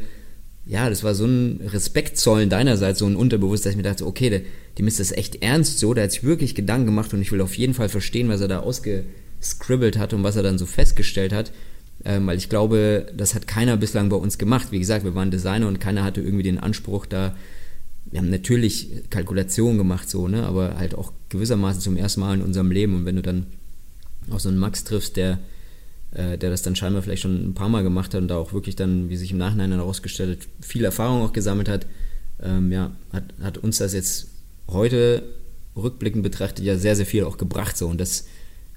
ja, 0.67 0.89
das 0.91 1.03
war 1.05 1.15
so 1.15 1.25
ein 1.25 1.61
Respektzollen 1.73 2.51
deinerseits, 2.51 2.99
so 2.99 3.07
ein 3.07 3.17
Unterbewusstsein, 3.17 3.71
dass 3.71 3.75
ich 3.75 3.83
mir 3.83 3.91
dachte, 3.91 4.07
okay, 4.07 4.31
der, 4.31 4.43
dem 4.79 4.87
ist 4.87 5.01
das 5.01 5.11
echt 5.11 5.43
ernst 5.43 5.79
so, 5.79 5.95
der 5.95 6.05
hat 6.05 6.13
sich 6.13 6.23
wirklich 6.23 6.55
Gedanken 6.55 6.87
gemacht 6.87 7.15
und 7.15 7.23
ich 7.23 7.33
will 7.33 7.41
auf 7.41 7.57
jeden 7.57 7.75
Fall 7.75 7.89
verstehen, 7.89 8.29
was 8.29 8.41
er 8.41 8.49
da 8.49 8.61
ausgescribbelt 8.61 9.97
hat 9.97 10.13
und 10.13 10.23
was 10.23 10.37
er 10.37 10.43
dann 10.43 10.59
so 10.59 10.67
festgestellt 10.67 11.33
hat. 11.33 11.51
Ähm, 12.07 12.29
weil 12.29 12.39
ich 12.39 12.49
glaube, 12.49 13.09
das 13.17 13.35
hat 13.35 13.49
keiner 13.49 13.77
bislang 13.77 14.11
bei 14.11 14.17
uns 14.17 14.39
gemacht. 14.39 14.69
Wie 14.71 14.79
gesagt, 14.79 15.05
wir 15.05 15.17
waren 15.17 15.33
Designer 15.33 15.67
und 15.67 15.81
keiner 15.81 16.05
hatte 16.05 16.21
irgendwie 16.21 16.45
den 16.45 16.61
Anspruch 16.61 17.05
da, 17.05 17.35
wir 18.05 18.21
haben 18.21 18.31
natürlich 18.31 18.89
Kalkulationen 19.11 19.77
gemacht, 19.77 20.09
so, 20.09 20.29
ne, 20.29 20.47
aber 20.47 20.77
halt 20.79 20.95
auch 20.95 21.13
gewissermaßen 21.31 21.81
zum 21.81 21.97
ersten 21.97 22.21
Mal 22.21 22.35
in 22.35 22.43
unserem 22.43 22.71
Leben. 22.71 22.95
Und 22.95 23.07
wenn 23.07 23.17
du 23.17 23.23
dann 23.23 23.47
auch 24.31 24.39
so 24.39 24.49
einen 24.49 24.59
Max 24.59 24.85
triffst, 24.85 25.17
der, 25.17 25.41
äh, 26.13 26.39
der 26.39 26.51
das 26.51 26.63
dann 26.63 26.77
scheinbar 26.77 27.03
vielleicht 27.03 27.23
schon 27.23 27.49
ein 27.49 27.55
paar 27.55 27.69
Mal 27.69 27.83
gemacht 27.83 28.15
hat 28.15 28.23
und 28.23 28.29
da 28.29 28.37
auch 28.37 28.53
wirklich 28.53 28.77
dann, 28.77 29.09
wie 29.09 29.17
sich 29.17 29.33
im 29.33 29.39
Nachhinein 29.39 29.71
dann 29.71 29.81
herausgestellt 29.81 30.39
hat, 30.39 30.65
viel 30.65 30.85
Erfahrung 30.85 31.23
auch 31.23 31.33
gesammelt 31.33 31.69
hat, 31.69 31.89
ähm, 32.41 32.71
ja, 32.71 32.95
hat, 33.13 33.25
hat 33.43 33.59
uns 33.59 33.79
das 33.79 33.93
jetzt 33.93 34.29
heute 34.69 35.25
rückblickend 35.75 36.23
betrachtet 36.23 36.65
ja 36.65 36.79
sehr, 36.79 36.95
sehr 36.95 37.07
viel 37.07 37.25
auch 37.25 37.37
gebracht, 37.37 37.77
so, 37.77 37.89
und 37.89 38.01
das, 38.01 38.27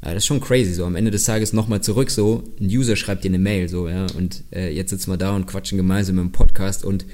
ja, 0.03 0.13
das 0.13 0.23
ist 0.23 0.27
schon 0.27 0.39
crazy, 0.39 0.73
so, 0.73 0.85
am 0.85 0.95
Ende 0.95 1.11
des 1.11 1.23
Tages 1.23 1.53
nochmal 1.53 1.81
zurück, 1.81 2.09
so, 2.09 2.43
ein 2.59 2.67
User 2.67 2.95
schreibt 2.95 3.23
dir 3.23 3.29
eine 3.29 3.39
Mail, 3.39 3.67
so, 3.67 3.87
ja, 3.87 4.07
und 4.17 4.43
äh, 4.51 4.73
jetzt 4.73 4.91
sitzen 4.91 5.11
wir 5.11 5.17
da 5.17 5.35
und 5.35 5.45
quatschen 5.45 5.77
gemeinsam 5.77 6.19
im 6.19 6.31
Podcast 6.31 6.85
und 6.85 7.05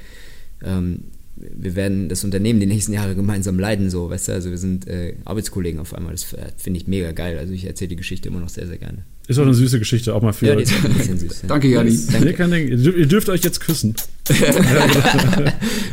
ähm, 0.64 1.06
wir 1.36 1.76
werden 1.76 2.08
das 2.08 2.24
Unternehmen 2.24 2.60
die 2.60 2.66
nächsten 2.66 2.94
Jahre 2.94 3.16
gemeinsam 3.16 3.60
leiten, 3.60 3.90
so, 3.90 4.10
weißt 4.10 4.28
du, 4.28 4.32
also 4.34 4.52
wir 4.52 4.58
sind 4.58 4.88
äh, 4.88 5.16
Arbeitskollegen 5.26 5.80
auf 5.80 5.94
einmal, 5.94 6.12
das 6.12 6.32
äh, 6.34 6.52
finde 6.58 6.80
ich 6.80 6.88
mega 6.88 7.12
geil, 7.12 7.38
also 7.38 7.54
ich 7.54 7.66
erzähle 7.66 7.90
die 7.90 7.96
Geschichte 7.96 8.30
immer 8.30 8.40
noch 8.40 8.50
sehr, 8.50 8.68
sehr 8.68 8.78
gerne. 8.78 9.04
Ist 9.28 9.40
auch 9.40 9.44
eine 9.44 9.54
süße 9.56 9.80
Geschichte, 9.80 10.14
auch 10.14 10.22
mal 10.22 10.34
für. 10.34 10.48
Ja, 10.48 10.56
die 10.56 10.64
ist 10.64 10.74
auch 10.80 10.84
ein 10.86 10.94
bisschen 10.94 11.18
süß. 11.20 11.44
Danke, 11.48 11.68
Jani. 11.68 11.98
Nee, 12.22 12.34
kein 12.34 12.52
Ding. 12.52 12.68
Ihr 12.68 12.78
dürft- 12.78 12.98
ihr 12.98 13.08
dürft 13.08 13.30
euch 13.30 13.44
jetzt 13.44 13.60
küssen. 13.60 13.96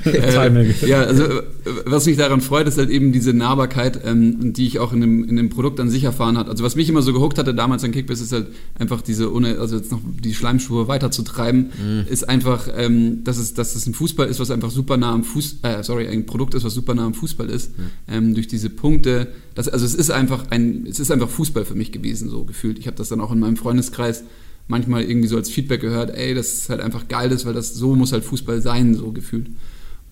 Timing. 0.04 0.74
Äh, 0.82 0.86
ja, 0.88 1.02
also 1.02 1.24
äh, 1.24 1.42
was 1.84 2.06
mich 2.06 2.16
daran 2.16 2.40
freut, 2.40 2.66
ist 2.66 2.78
halt 2.78 2.90
eben 2.90 3.12
diese 3.12 3.32
Nahbarkeit, 3.32 4.00
ähm, 4.04 4.52
die 4.52 4.66
ich 4.66 4.78
auch 4.78 4.92
in 4.92 5.00
dem, 5.00 5.24
in 5.28 5.36
dem 5.36 5.50
Produkt 5.50 5.80
an 5.80 5.90
sich 5.90 6.04
erfahren 6.04 6.36
hat. 6.38 6.48
Also 6.48 6.64
was 6.64 6.76
mich 6.76 6.88
immer 6.88 7.02
so 7.02 7.12
gehuckt 7.12 7.38
hatte 7.38 7.54
damals 7.54 7.84
an 7.84 7.92
Kickbiss, 7.92 8.20
ist 8.20 8.32
halt 8.32 8.46
einfach 8.78 9.02
diese, 9.02 9.32
ohne 9.32 9.58
also 9.58 9.76
jetzt 9.76 9.90
noch 9.92 10.00
die 10.04 10.34
Schleimschuhe 10.34 10.88
weiterzutreiben, 10.88 11.70
ist 12.08 12.28
einfach, 12.28 12.68
ähm, 12.76 13.24
dass, 13.24 13.38
es, 13.38 13.54
dass 13.54 13.74
es 13.74 13.86
ein 13.86 13.94
Fußball 13.94 14.28
ist, 14.28 14.40
was 14.40 14.50
einfach 14.50 14.70
super 14.70 14.96
nah 14.96 15.12
am 15.12 15.24
Fuß, 15.24 15.56
äh, 15.62 15.82
sorry, 15.82 16.08
ein 16.08 16.26
Produkt 16.26 16.54
ist, 16.54 16.64
was 16.64 16.74
super 16.74 16.94
nah 16.94 17.06
am 17.06 17.14
Fußball 17.14 17.48
ist. 17.48 17.72
Ähm, 18.10 18.34
durch 18.34 18.48
diese 18.48 18.70
Punkte, 18.70 19.28
das, 19.54 19.68
also 19.68 19.84
es 19.84 19.94
ist 19.94 20.10
einfach 20.10 20.50
ein, 20.50 20.86
es 20.86 21.00
ist 21.00 21.10
einfach 21.10 21.28
Fußball 21.28 21.64
für 21.64 21.74
mich 21.74 21.92
gewesen, 21.92 22.28
so 22.28 22.44
gefühlt. 22.44 22.78
Ich 22.78 22.86
habe 22.86 22.96
das 22.96 23.08
dann 23.08 23.20
auch 23.20 23.32
in 23.32 23.38
meinem 23.38 23.56
Freundeskreis 23.56 24.24
manchmal 24.68 25.02
irgendwie 25.02 25.28
so 25.28 25.36
als 25.36 25.50
Feedback 25.50 25.80
gehört, 25.80 26.10
ey, 26.10 26.34
das 26.34 26.52
ist 26.54 26.68
halt 26.68 26.80
einfach 26.80 27.08
geil, 27.08 27.28
das, 27.28 27.44
weil 27.44 27.54
das 27.54 27.74
so 27.74 27.94
muss 27.94 28.12
halt 28.12 28.24
Fußball 28.24 28.60
sein, 28.62 28.94
so 28.94 29.12
gefühlt. 29.12 29.48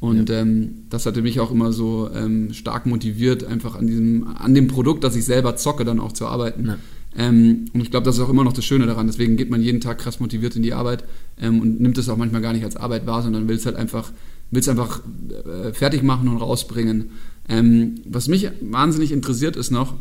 Und 0.00 0.30
ähm, 0.30 0.86
das 0.88 1.04
hatte 1.04 1.20
mich 1.20 1.40
auch 1.40 1.50
immer 1.50 1.72
so 1.72 2.10
ähm, 2.14 2.54
stark 2.54 2.86
motiviert, 2.86 3.44
einfach 3.44 3.76
an 3.76 3.86
diesem, 3.86 4.26
an 4.28 4.54
dem 4.54 4.66
Produkt, 4.66 5.04
das 5.04 5.14
ich 5.14 5.26
selber 5.26 5.56
zocke, 5.56 5.84
dann 5.84 6.00
auch 6.00 6.12
zu 6.12 6.26
arbeiten. 6.26 6.66
Ja. 6.66 6.78
Ähm, 7.16 7.66
und 7.74 7.82
ich 7.82 7.90
glaube, 7.90 8.04
das 8.04 8.16
ist 8.16 8.22
auch 8.22 8.30
immer 8.30 8.44
noch 8.44 8.52
das 8.52 8.64
Schöne 8.64 8.86
daran. 8.86 9.06
Deswegen 9.08 9.36
geht 9.36 9.50
man 9.50 9.62
jeden 9.62 9.80
Tag 9.80 9.98
krass 9.98 10.20
motiviert 10.20 10.56
in 10.56 10.62
die 10.62 10.72
Arbeit 10.72 11.04
ähm, 11.38 11.60
und 11.60 11.80
nimmt 11.80 11.98
es 11.98 12.08
auch 12.08 12.16
manchmal 12.16 12.40
gar 12.40 12.54
nicht 12.54 12.64
als 12.64 12.76
Arbeit 12.76 13.06
wahr, 13.06 13.22
sondern 13.22 13.46
will 13.46 13.56
es 13.56 13.66
halt 13.66 13.76
einfach, 13.76 14.10
will 14.50 14.60
es 14.60 14.68
einfach 14.68 15.02
äh, 15.30 15.72
fertig 15.72 16.02
machen 16.02 16.28
und 16.28 16.38
rausbringen. 16.38 17.10
Ähm, 17.50 17.96
was 18.06 18.28
mich 18.28 18.48
wahnsinnig 18.62 19.12
interessiert 19.12 19.56
ist 19.56 19.70
noch, 19.70 19.94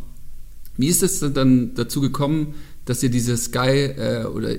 wie 0.77 0.88
ist 0.88 1.03
es 1.03 1.19
dann 1.19 1.71
dazu 1.75 1.99
gekommen, 1.99 2.53
dass 2.85 3.03
ihr 3.03 3.09
diese 3.09 3.35
Sky, 3.38 3.91
äh, 3.97 4.23
oder 4.25 4.55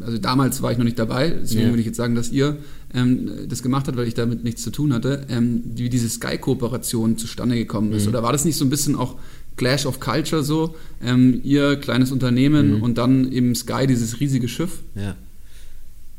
also 0.00 0.18
damals 0.18 0.60
war 0.62 0.70
ich 0.70 0.78
noch 0.78 0.84
nicht 0.84 0.98
dabei, 0.98 1.30
deswegen 1.30 1.62
Ja. 1.62 1.68
würde 1.68 1.80
ich 1.80 1.86
jetzt 1.86 1.96
sagen, 1.96 2.14
dass 2.14 2.30
ihr 2.30 2.58
ähm, 2.92 3.30
das 3.48 3.62
gemacht 3.62 3.88
habt, 3.88 3.96
weil 3.96 4.06
ich 4.06 4.14
damit 4.14 4.44
nichts 4.44 4.62
zu 4.62 4.70
tun 4.70 4.92
hatte, 4.92 5.26
ähm, 5.28 5.62
wie 5.74 5.88
diese 5.88 6.08
Sky-Kooperation 6.08 7.16
zustande 7.18 7.56
gekommen 7.56 7.92
ist. 7.92 8.06
Oder 8.06 8.22
war 8.22 8.30
das 8.30 8.44
nicht 8.44 8.56
so 8.56 8.64
ein 8.64 8.70
bisschen 8.70 8.94
auch 8.94 9.16
Clash 9.56 9.86
of 9.86 9.98
Culture 9.98 10.44
so? 10.44 10.76
Ähm, 11.02 11.40
ihr 11.42 11.76
kleines 11.76 12.12
Unternehmen 12.12 12.80
und 12.82 12.98
dann 12.98 13.32
eben 13.32 13.54
Sky, 13.56 13.86
dieses 13.88 14.20
riesige 14.20 14.46
Schiff? 14.46 14.82
Ja. 14.94 15.16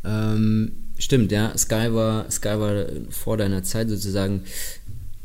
Ähm, 0.04 0.72
stimmt, 0.98 1.32
ja. 1.32 1.58
Sky 1.58 1.94
war, 1.94 2.30
Sky 2.30 2.60
war 2.60 2.86
vor 3.10 3.38
deiner 3.38 3.64
Zeit 3.64 3.90
sozusagen. 3.90 4.42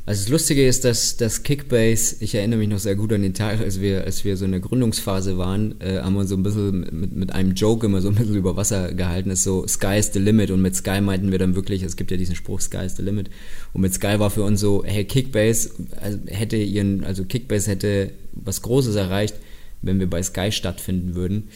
Also 0.07 0.23
das 0.23 0.29
Lustige 0.31 0.67
ist, 0.67 0.85
dass 0.85 1.17
das 1.19 1.43
Kickbase, 1.43 2.17
ich 2.21 2.35
erinnere 2.35 2.59
mich 2.59 2.69
noch 2.69 2.79
sehr 2.79 2.97
gut 2.97 3.13
an 3.13 3.23
den 3.23 3.35
Tag, 3.35 3.61
als 3.61 3.81
wir, 3.81 4.05
als 4.05 4.25
wir 4.25 4.37
so 4.37 4.45
in 4.45 4.51
der 4.51 4.61
Gründungsphase 4.61 5.37
waren, 5.37 5.81
äh, 5.81 6.01
haben 6.01 6.15
wir 6.15 6.27
so 6.27 6.37
ein 6.37 6.43
bisschen 6.43 6.81
mit, 6.91 7.15
mit 7.15 7.33
einem 7.33 7.55
Joke 7.55 7.87
immer 7.87 8.01
so 8.01 8.09
ein 8.09 8.15
bisschen 8.15 8.35
über 8.35 8.57
Wasser 8.57 8.95
gehalten, 8.95 9.31
ist 9.31 9.45
so 9.45 9.67
Sky 9.67 9.99
is 9.99 10.11
the 10.13 10.19
limit. 10.19 10.51
Und 10.51 10.63
mit 10.63 10.75
Sky 10.75 11.01
meinten 11.01 11.31
wir 11.31 11.39
dann 11.39 11.55
wirklich, 11.55 11.83
es 11.83 11.97
gibt 11.97 12.11
ja 12.11 12.17
diesen 12.17 12.35
Spruch 12.35 12.61
Sky 12.61 12.87
is 12.87 12.97
the 12.97 13.03
limit. 13.03 13.31
Und 13.75 13.83
mit 13.83 13.93
Sky 13.93 14.19
war 14.19 14.31
für 14.31 14.43
uns 14.43 14.61
so, 14.61 14.83
hey 14.85 15.05
Kickbase 15.05 15.71
also 16.01 16.19
hätte 16.27 16.57
ihren, 16.57 17.05
also 17.05 17.25
Kickbase 17.25 17.71
hätte 17.71 18.13
was 18.33 18.63
Großes 18.63 18.97
erreicht, 18.97 19.37
wenn 19.83 20.01
wir 20.01 20.09
bei 20.09 20.23
Sky 20.23 20.51
stattfinden 20.51 21.15
würden. 21.15 21.49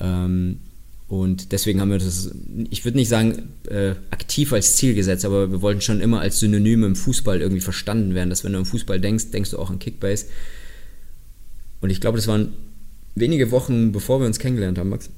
Ähm, 0.00 0.58
und 1.06 1.52
deswegen 1.52 1.80
haben 1.80 1.90
wir 1.90 1.98
das, 1.98 2.30
ich 2.70 2.84
würde 2.84 2.96
nicht 2.96 3.08
sagen, 3.08 3.50
äh, 3.68 3.90
aktiv 4.10 4.52
als 4.52 4.76
Ziel 4.76 4.94
gesetzt, 4.94 5.24
aber 5.24 5.50
wir 5.50 5.60
wollten 5.60 5.82
schon 5.82 6.00
immer 6.00 6.20
als 6.20 6.40
Synonym 6.40 6.82
im 6.84 6.96
Fußball 6.96 7.40
irgendwie 7.40 7.60
verstanden 7.60 8.14
werden, 8.14 8.30
dass 8.30 8.42
wenn 8.42 8.52
du 8.52 8.58
an 8.58 8.64
Fußball 8.64 9.00
denkst, 9.00 9.30
denkst 9.30 9.50
du 9.50 9.58
auch 9.58 9.70
an 9.70 9.78
Kickbase. 9.78 10.26
Und 11.82 11.90
ich 11.90 12.00
glaube, 12.00 12.16
das 12.16 12.26
waren 12.26 12.54
wenige 13.14 13.50
Wochen, 13.50 13.92
bevor 13.92 14.20
wir 14.20 14.26
uns 14.26 14.38
kennengelernt 14.38 14.78
haben, 14.78 14.88
Max, 14.88 15.10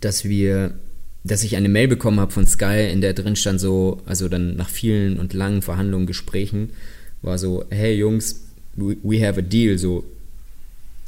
dass 0.00 0.24
wir, 0.24 0.74
dass 1.24 1.42
ich 1.42 1.56
eine 1.56 1.70
Mail 1.70 1.88
bekommen 1.88 2.20
habe 2.20 2.32
von 2.32 2.46
Sky, 2.46 2.90
in 2.92 3.00
der 3.00 3.14
drin 3.14 3.34
stand 3.34 3.60
so, 3.60 4.02
also 4.04 4.28
dann 4.28 4.56
nach 4.56 4.68
vielen 4.68 5.18
und 5.18 5.32
langen 5.32 5.62
Verhandlungen, 5.62 6.06
Gesprächen, 6.06 6.70
war 7.22 7.38
so, 7.38 7.64
hey 7.70 7.94
Jungs, 7.94 8.42
we 8.76 9.26
have 9.26 9.38
a 9.38 9.42
deal, 9.42 9.78
so, 9.78 10.04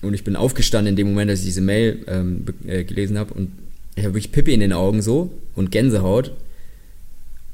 und 0.03 0.15
ich 0.15 0.25
bin 0.25 0.37
aufgestanden 0.37 0.93
in 0.93 0.97
dem 0.97 1.09
Moment, 1.09 1.31
als 1.31 1.41
ich 1.41 1.47
diese 1.47 1.61
Mail 1.61 2.05
ähm, 2.07 2.45
äh, 2.67 2.85
gelesen 2.85 3.19
habe 3.19 3.35
und 3.35 3.51
ich 3.97 4.05
habe 4.05 4.15
wirklich 4.15 4.33
Pippi 4.33 4.55
in 4.55 4.61
den 4.61 4.73
Augen 4.73 5.03
so 5.03 5.33
und 5.57 5.73
Gänsehaut. 5.73 6.33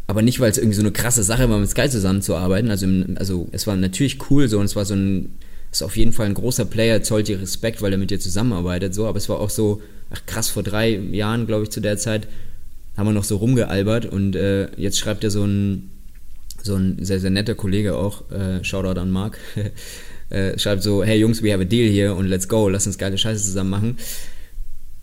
Aber 0.06 0.20
nicht, 0.20 0.40
weil 0.40 0.50
es 0.50 0.58
irgendwie 0.58 0.76
so 0.76 0.82
eine 0.82 0.92
krasse 0.92 1.22
Sache 1.22 1.48
war, 1.48 1.58
mit 1.58 1.70
Sky 1.70 1.88
zusammenzuarbeiten. 1.88 2.70
Also, 2.70 2.84
im, 2.84 3.16
also 3.18 3.48
es 3.52 3.66
war 3.66 3.74
natürlich 3.76 4.18
cool 4.30 4.48
so 4.48 4.58
und 4.58 4.66
es 4.66 4.76
war 4.76 4.84
so 4.84 4.94
ein, 4.94 5.30
ist 5.72 5.82
auf 5.82 5.96
jeden 5.96 6.12
Fall 6.12 6.26
ein 6.26 6.34
großer 6.34 6.66
Player, 6.66 7.02
zollt 7.02 7.28
dir 7.28 7.40
Respekt, 7.40 7.80
weil 7.80 7.92
er 7.92 7.98
mit 7.98 8.10
dir 8.10 8.20
zusammenarbeitet, 8.20 8.94
so, 8.94 9.06
aber 9.06 9.16
es 9.16 9.28
war 9.28 9.40
auch 9.40 9.50
so, 9.50 9.80
ach 10.10 10.24
krass, 10.26 10.50
vor 10.50 10.62
drei 10.62 10.90
Jahren, 10.90 11.46
glaube 11.46 11.64
ich, 11.64 11.70
zu 11.70 11.80
der 11.80 11.96
Zeit, 11.96 12.28
haben 12.96 13.08
wir 13.08 13.12
noch 13.12 13.24
so 13.24 13.36
rumgealbert 13.36 14.06
und 14.06 14.36
äh, 14.36 14.68
jetzt 14.76 14.98
schreibt 14.98 15.24
er 15.24 15.30
so 15.30 15.44
ein, 15.44 15.90
so 16.62 16.76
ein 16.76 16.98
sehr, 17.04 17.18
sehr 17.18 17.30
netter 17.30 17.54
Kollege 17.54 17.96
auch, 17.96 18.30
äh, 18.30 18.62
Shoutout 18.62 19.00
an 19.00 19.10
Mark, 19.10 19.38
äh, 20.34 20.58
schreibt 20.58 20.82
so, 20.82 21.04
hey 21.04 21.18
Jungs, 21.18 21.42
we 21.42 21.52
have 21.52 21.62
a 21.62 21.64
deal 21.64 21.90
here 21.90 22.14
und 22.14 22.26
let's 22.26 22.48
go, 22.48 22.68
lass 22.68 22.86
uns 22.86 22.98
geile 22.98 23.16
Scheiße 23.16 23.44
zusammen 23.44 23.70
machen. 23.70 23.96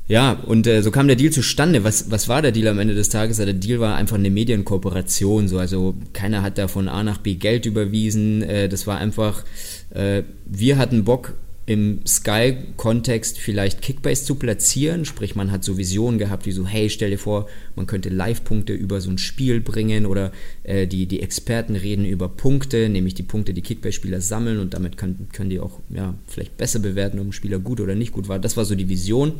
Ja, 0.08 0.34
und 0.46 0.67
äh, 0.67 0.82
so 0.82 0.91
kam 0.91 1.08
der 1.08 1.15
Deal 1.15 1.32
zustande. 1.32 1.86
Was, 1.86 2.12
was 2.12 2.28
war 2.28 2.41
der 2.41 2.52
Deal 2.52 2.67
am 2.67 2.80
Ende 2.80 2.96
des 2.96 3.08
Tages? 3.08 3.38
Der 3.38 3.54
Deal 3.54 3.80
war 3.80 3.96
einfach 3.96 4.17
eine 4.17 4.30
Medienkooperation. 4.30 5.48
So. 5.48 5.58
Also 5.58 5.96
keiner 6.12 6.41
hat 6.41 6.58
da 6.58 6.67
von 6.67 6.89
A 6.89 7.02
nach 7.02 7.20
B 7.20 7.36
Geld 7.36 7.65
überwiesen. 7.65 8.41
Äh, 8.41 8.67
das 8.67 8.88
war 8.88 8.98
einfach, 8.98 9.46
äh, 9.91 10.24
wir 10.46 10.78
hatten 10.78 11.06
Bock, 11.06 11.36
im 11.67 12.06
Sky-Kontext 12.06 13.38
vielleicht 13.38 13.82
Kickbase 13.82 14.26
zu 14.26 14.36
platzieren, 14.36 15.06
sprich 15.06 15.36
man 15.36 15.52
hat 15.52 15.63
so 15.63 15.78
Visionen 15.78 16.17
gehabt 16.17 16.45
wie 16.45 16.52
so, 16.52 16.65
hey, 16.65 16.89
stell 16.89 17.12
dir 17.12 17.19
vor, 17.19 17.47
man 17.76 17.86
könnte 17.86 18.10
Live-Punkte 18.10 18.74
über 18.74 19.00
so 19.00 19.12
ein 19.12 19.19
Spiel 19.19 19.62
bringen 19.62 20.06
oder 20.06 20.32
äh, 20.63 20.88
die, 20.88 21.06
die 21.06 21.21
Experten 21.21 21.76
reden 21.76 22.06
über 22.06 22.30
Punkte, 22.30 22.89
nämlich 22.89 23.13
die 23.13 23.24
Punkte, 23.24 23.54
die 23.54 23.62
Kickbase-Spieler 23.62 24.21
sammeln 24.21 24.60
und 24.60 24.74
damit 24.74 24.97
können, 24.97 25.28
können 25.32 25.52
die 25.52 25.60
auch 25.60 25.80
ja, 25.89 26.15
vielleicht 26.28 26.58
besser 26.58 26.80
bewerten, 26.80 27.19
ob 27.19 27.28
ein 27.28 27.34
Spieler 27.34 27.60
gut 27.60 27.80
oder 27.80 27.93
nicht 27.95 28.12
gut 28.12 28.28
war. 28.28 28.39
Das 28.39 28.58
war 28.58 28.65
so 28.65 28.74
die 28.74 28.89
Vision. 28.89 29.34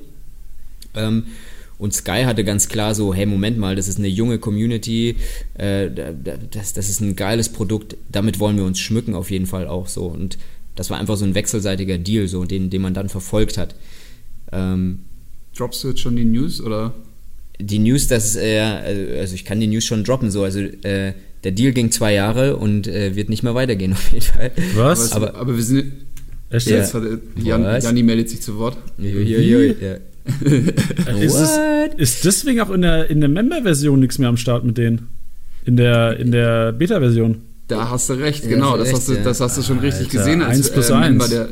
Ähm, 0.94 1.24
und 1.80 1.96
Sky 1.96 2.26
hatte 2.26 2.44
ganz 2.44 2.70
klar 2.70 2.94
so, 2.94 3.12
hey, 3.12 3.26
Moment 3.26 3.58
mal, 3.58 3.76
das 3.76 3.88
ist 3.88 3.98
eine 3.98 4.08
junge 4.08 4.38
Community, 4.38 5.16
äh, 5.56 5.90
das, 6.52 6.74
das 6.74 6.90
ist 6.90 7.02
ein 7.02 7.16
geiles 7.16 7.50
Produkt, 7.50 7.98
damit 8.12 8.40
wollen 8.40 8.56
wir 8.58 8.66
uns 8.66 8.80
schmücken 8.80 9.16
auf 9.16 9.32
jeden 9.32 9.48
Fall 9.48 9.68
auch 9.68 9.88
so. 9.88 10.06
Und 10.06 10.38
das 10.76 10.90
war 10.90 11.00
einfach 11.00 11.18
so 11.18 11.26
ein 11.26 11.36
wechselseitiger 11.36 11.98
Deal, 11.98 12.28
so, 12.28 12.46
den, 12.46 12.70
den 12.70 12.82
man 12.82 12.94
dann 12.94 13.10
verfolgt 13.10 13.58
hat. 13.58 13.76
Ähm, 14.52 15.00
Droppst 15.56 15.84
du 15.84 15.90
jetzt 15.90 16.00
schon 16.00 16.16
die 16.16 16.26
News 16.26 16.62
oder? 16.62 16.94
Die 17.60 17.80
News, 17.80 18.08
das 18.08 18.36
äh, 18.36 18.60
also 19.20 19.36
ich 19.36 19.46
kann 19.46 19.60
die 19.60 19.68
News 19.68 19.86
schon 19.86 20.04
droppen, 20.04 20.32
so, 20.32 20.44
also 20.44 20.60
äh, 20.60 21.14
der 21.44 21.52
Deal 21.52 21.72
ging 21.74 21.92
zwei 21.92 22.14
Jahre 22.14 22.58
und 22.58 22.88
äh, 22.88 23.16
wird 23.16 23.30
nicht 23.30 23.44
mehr 23.44 23.56
weitergehen 23.56 23.94
auf 23.94 24.12
jeden 24.12 24.26
Fall. 24.26 24.52
Was? 24.76 25.12
Aber, 25.12 25.36
aber 25.36 25.56
wir 25.56 25.64
sind. 25.64 25.92
Echt 26.50 26.68
ja. 26.68 26.78
jetzt? 26.78 26.96
Jan, 27.38 27.64
Janni 27.82 28.04
meldet 28.04 28.30
sich 28.30 28.42
zu 28.42 28.58
Wort. 28.58 28.78
Jo, 28.98 29.20
jo, 29.20 29.40
jo, 29.40 29.74
ja. 29.80 29.98
ist, 31.18 31.36
es, 31.36 31.60
ist 31.98 32.26
deswegen 32.26 32.60
auch 32.60 32.70
in 32.70 32.82
der, 32.82 33.10
in 33.10 33.22
der 33.22 33.30
Member-Version 33.30 34.00
nichts 34.00 34.20
mehr 34.20 34.28
am 34.28 34.36
Start 34.36 34.66
mit 34.66 34.78
denen? 34.78 35.08
In 35.66 35.78
der, 35.78 36.18
in 36.20 36.32
der 36.32 36.74
Beta-Version? 36.74 37.42
Da 37.72 37.90
hast 37.90 38.10
du 38.10 38.14
recht, 38.14 38.48
genau. 38.48 38.76
Das, 38.76 38.88
recht, 38.88 38.98
hast 38.98 39.08
du, 39.08 39.16
das 39.16 39.40
hast 39.40 39.58
du 39.58 39.62
schon 39.62 39.80
Alter, 39.80 39.88
richtig 39.88 40.10
gesehen. 40.10 40.42
Als, 40.42 40.58
1 40.58 40.72
plus 40.72 40.90
äh, 40.90 40.94
1. 40.94 41.30
Der, 41.30 41.50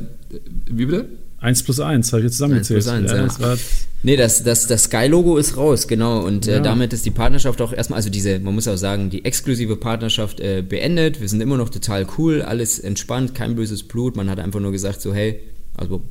wie 0.70 0.86
bitte? 0.86 1.06
1 1.40 1.64
plus 1.64 1.80
1, 1.80 2.12
habe 2.12 2.20
ich 2.20 2.26
jetzt 2.26 2.34
zusammengezählt. 2.34 2.86
1 2.86 3.12
plus 3.12 3.14
1, 3.14 3.38
ja. 3.40 3.54
ja. 3.54 3.58
Nee, 4.04 4.18
das, 4.18 4.44
das, 4.44 4.68
das 4.68 4.84
Sky-Logo 4.84 5.38
ist 5.38 5.56
raus, 5.56 5.88
genau. 5.88 6.20
Und 6.26 6.48
äh, 6.48 6.56
ja. 6.56 6.60
damit 6.60 6.92
ist 6.92 7.06
die 7.06 7.12
Partnerschaft 7.12 7.62
auch 7.62 7.72
erstmal, 7.72 7.98
also 7.98 8.10
diese, 8.10 8.40
man 8.40 8.54
muss 8.54 8.68
auch 8.68 8.76
sagen, 8.76 9.10
die 9.10 9.24
exklusive 9.24 9.78
Partnerschaft 9.78 10.42
äh, 10.42 10.62
beendet. 10.62 11.22
Wir 11.22 11.30
sind 11.30 11.40
immer 11.40 11.56
noch 11.56 11.70
total 11.70 12.06
cool, 12.18 12.42
alles 12.42 12.80
entspannt, 12.80 13.34
kein 13.34 13.56
böses 13.56 13.84
Blut. 13.84 14.18
Man 14.18 14.30
hat 14.30 14.40
einfach 14.40 14.60
nur 14.60 14.74
gesagt, 14.74 15.02
so, 15.02 15.14
hey, 15.14 15.40
also 15.78 16.02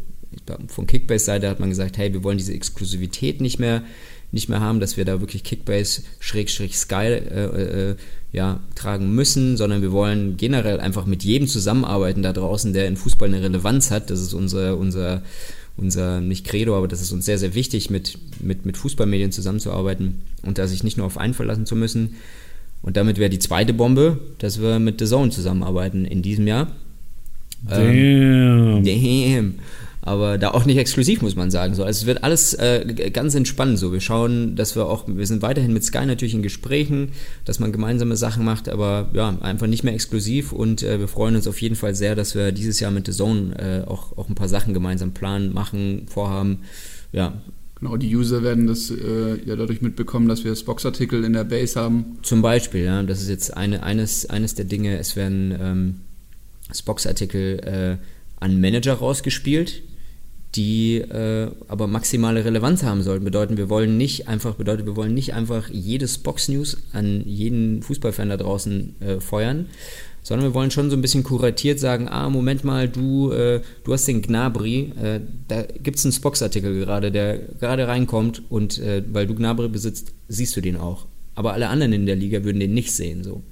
von 0.69 0.87
Kickbase-Seite 0.87 1.51
hat 1.51 1.61
man 1.61 1.69
gesagt, 1.69 1.99
hey, 1.99 2.15
wir 2.15 2.25
wollen 2.25 2.39
diese 2.39 2.55
Exklusivität 2.55 3.43
nicht 3.43 3.59
mehr 3.59 3.83
nicht 4.31 4.49
mehr 4.49 4.61
haben, 4.61 4.81
dass 4.81 4.97
wir 4.97 5.05
da 5.05 5.21
wirklich 5.21 5.43
Kickbase 5.43 6.03
Schrägstrich 6.21 6.77
Sky 6.77 7.07
äh, 7.07 7.91
äh, 7.91 7.97
ja, 8.33 8.61
tragen 8.75 9.15
müssen, 9.15 9.57
sondern 9.57 9.81
wir 9.81 9.93
wollen 9.93 10.37
generell 10.37 10.81
einfach 10.81 11.07
mit 11.07 11.25
jedem 11.25 11.49
zusammenarbeiten 11.49 12.23
da 12.23 12.33
draußen, 12.33 12.73
der 12.75 12.87
in 12.87 12.97
Fußball 12.97 13.29
eine 13.29 13.43
Relevanz 13.43 13.91
hat. 13.91 14.11
Das 14.11 14.21
ist 14.21 14.35
unser, 14.35 14.77
unser, 14.77 15.23
unser 15.79 16.21
nicht 16.21 16.47
Credo, 16.47 16.77
aber 16.77 16.89
das 16.89 17.01
ist 17.01 17.13
uns 17.13 17.25
sehr, 17.25 17.39
sehr 17.39 17.55
wichtig, 17.55 17.89
mit, 17.89 18.19
mit, 18.41 18.67
mit 18.67 18.77
Fußballmedien 18.77 19.33
zusammenzuarbeiten 19.33 20.21
und 20.43 20.59
da 20.59 20.67
sich 20.67 20.85
nicht 20.85 20.99
nur 20.99 21.07
auf 21.07 21.17
einen 21.17 21.35
verlassen 21.35 21.65
zu 21.65 21.75
müssen. 21.75 22.17
Und 22.83 22.97
damit 22.97 23.19
wäre 23.19 23.31
die 23.31 23.39
zweite 23.39 23.73
Bombe, 23.73 24.21
dass 24.39 24.61
wir 24.61 24.79
mit 24.79 25.01
The 25.01 25.07
Zone 25.07 25.31
zusammenarbeiten 25.31 26.05
in 26.05 26.23
diesem 26.23 26.47
Jahr. 26.47 26.71
Damn. 27.67 27.89
Ähm, 27.89 28.85
damn 28.85 29.55
aber 30.09 30.39
da 30.39 30.51
auch 30.51 30.65
nicht 30.65 30.79
exklusiv, 30.79 31.23
muss 31.23 31.37
man 31.37 31.51
sagen. 31.51 31.75
So, 31.75 31.85
also 31.85 32.01
es 32.01 32.07
wird 32.07 32.25
alles 32.25 32.55
äh, 32.55 33.11
ganz 33.13 33.35
entspannt 33.35 33.79
so. 33.79 33.93
Wir 33.93 34.01
schauen, 34.01 34.57
dass 34.57 34.75
wir 34.75 34.87
auch, 34.87 35.05
wir 35.07 35.27
sind 35.27 35.43
weiterhin 35.43 35.73
mit 35.73 35.85
Sky 35.85 36.07
natürlich 36.07 36.35
in 36.35 36.43
Gesprächen, 36.43 37.13
dass 37.45 37.61
man 37.61 37.73
gemeinsame 37.73 38.17
Sachen 38.17 38.45
macht, 38.45 38.69
aber 38.69 39.11
ja, 39.13 39.37
einfach 39.41 39.67
nicht 39.67 39.85
mehr 39.85 39.95
exklusiv 39.95 40.53
und 40.53 40.83
äh, 40.83 40.99
wir 40.99 41.09
freuen 41.09 41.37
uns 41.37 41.47
auf 41.47 41.61
jeden 41.61 41.77
Fall 41.77 41.95
sehr, 41.95 42.15
dass 42.15 42.35
wir 42.35 42.53
dieses 42.53 42.81
Jahr 42.81 42.91
mit 42.91 43.07
The 43.07 43.13
Zone 43.13 43.85
äh, 43.87 43.89
auch, 43.89 44.17
auch 44.17 44.29
ein 44.29 44.35
paar 44.35 44.49
Sachen 44.49 44.75
gemeinsam 44.75 45.13
planen, 45.13 45.53
machen, 45.53 46.07
vorhaben. 46.09 46.61
Ja, 47.13 47.35
Genau, 47.81 47.97
die 47.97 48.15
User 48.15 48.43
werden 48.43 48.67
das 48.67 48.91
äh, 48.91 49.39
ja 49.45 49.55
dadurch 49.55 49.83
mitbekommen, 49.83 50.29
dass 50.29 50.45
wir 50.45 50.57
Spox-Artikel 50.57 51.23
in 51.23 51.33
der 51.33 51.45
Base 51.45 51.79
haben. 51.79 52.19
Zum 52.23 52.43
Beispiel, 52.43 52.85
ja, 52.85 53.03
das 53.05 53.23
ist 53.23 53.29
jetzt 53.29 53.57
eine, 53.57 53.85
eines, 53.85 54.29
eines 54.29 54.57
der 54.57 54.65
Dinge. 54.65 54.99
Es 54.99 55.15
werden 55.15 55.57
ähm, 55.61 55.95
Spox-Artikel 56.75 57.61
äh, 57.61 57.97
an 58.41 58.61
Manager 58.61 58.95
rausgespielt, 58.95 59.83
die 60.59 60.97
äh, 60.97 61.51
aber 61.69 61.87
maximale 61.87 62.45
Relevanz 62.45 62.83
haben 62.83 63.03
sollten. 63.03 63.25
Bedeuten, 63.25 63.57
wir 63.57 63.71
wollen 63.71 63.97
nicht 63.97 64.27
einfach, 64.27 64.57
bedeutet, 64.57 64.87
wir 64.87 64.97
wollen 64.97 65.15
nicht 65.15 65.33
einfach 65.33 65.71
jedes 65.71 66.19
Box-News 66.19 66.79
an 66.93 67.23
jeden 67.25 67.81
Fußballfan 67.83 68.29
da 68.29 68.37
draußen 68.37 69.01
äh, 69.01 69.21
feuern, 69.21 69.67
sondern 70.25 70.49
wir 70.49 70.55
wollen 70.55 70.73
schon 70.73 70.91
so 70.91 70.97
ein 70.97 71.01
bisschen 71.01 71.23
kuratiert 71.23 71.79
sagen, 71.79 72.09
ah, 72.09 72.29
Moment 72.29 72.65
mal, 72.65 72.89
du, 72.89 73.31
äh, 73.31 73.61
du 73.85 73.93
hast 73.93 74.09
den 74.09 74.21
Gnabri, 74.21 74.93
äh, 75.01 75.21
da 75.47 75.63
gibt 75.63 75.99
es 75.99 76.05
einen 76.05 76.13
Spox-Artikel 76.13 76.75
gerade, 76.81 77.13
der 77.13 77.39
gerade 77.61 77.87
reinkommt 77.87 78.43
und 78.51 78.81
äh, 78.81 79.05
weil 79.13 79.29
du 79.29 79.37
Gnabri 79.37 79.69
besitzt, 79.69 80.13
siehst 80.27 80.57
du 80.57 80.61
den 80.61 80.77
auch. 80.77 81.07
Aber 81.37 81.53
alle 81.53 81.69
anderen 81.69 81.93
in 81.93 82.07
der 82.07 82.17
Liga 82.17 82.43
würden 82.43 82.59
den 82.59 82.75
nicht 82.75 82.93
sehen, 82.93 83.23
so. 83.23 83.45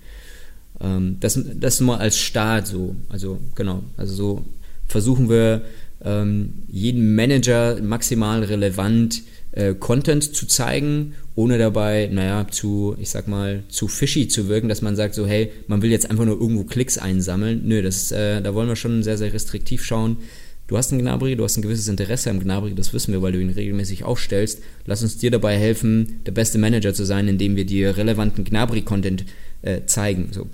Ähm, 0.81 1.19
das, 1.21 1.39
das 1.55 1.81
mal 1.81 1.99
als 1.99 2.19
Start 2.19 2.67
so, 2.67 2.97
also 3.11 3.39
genau, 3.55 3.85
also 3.97 4.13
so 4.13 4.45
versuchen 4.89 5.29
wir 5.29 5.63
ähm, 6.05 6.65
jedem 6.69 7.15
Manager 7.15 7.81
maximal 7.83 8.43
relevant 8.43 9.23
äh, 9.53 9.75
Content 9.75 10.23
zu 10.35 10.47
zeigen, 10.47 11.15
ohne 11.35 11.59
dabei, 11.59 12.09
naja, 12.13 12.47
zu, 12.51 12.97
ich 12.99 13.11
sag 13.11 13.29
mal, 13.29 13.65
zu 13.69 13.89
fishy 13.89 14.29
zu 14.29 14.49
wirken, 14.49 14.69
dass 14.69 14.83
man 14.83 14.97
sagt 14.97 15.15
so, 15.15 15.27
hey, 15.27 15.51
man 15.67 15.83
will 15.83 15.91
jetzt 15.91 16.11
einfach 16.11 16.25
nur 16.25 16.41
irgendwo 16.41 16.65
Klicks 16.65 16.99
einsammeln. 16.99 17.63
Nö, 17.65 17.83
das, 17.83 18.13
äh, 18.13 18.41
da 18.43 18.55
wollen 18.55 18.69
wir 18.69 18.77
schon 18.77 19.03
sehr, 19.03 19.19
sehr 19.19 19.33
restriktiv 19.33 19.85
schauen. 19.85 20.19
Du 20.67 20.77
hast 20.77 20.91
einen 20.91 21.01
Gnabry, 21.01 21.37
du 21.37 21.45
hast 21.45 21.57
ein 21.57 21.63
gewisses 21.63 21.87
Interesse 21.87 22.29
am 22.29 22.41
Gnabry, 22.41 22.75
das 22.75 22.93
wissen 22.93 23.13
wir, 23.13 23.23
weil 23.23 23.33
du 23.33 23.41
ihn 23.41 23.51
regelmäßig 23.51 24.03
aufstellst. 24.05 24.63
Lass 24.85 25.03
uns 25.03 25.17
dir 25.17 25.31
dabei 25.31 25.57
helfen, 25.57 26.21
der 26.27 26.33
beste 26.33 26.59
Manager 26.59 26.93
zu 26.93 27.05
sein, 27.05 27.29
indem 27.29 27.55
wir 27.55 27.65
dir 27.65 27.97
relevanten 27.97 28.45
Gnabry-Content 28.45 29.25
äh, 29.63 29.83
zeigen. 29.87 30.31
So. 30.33 30.49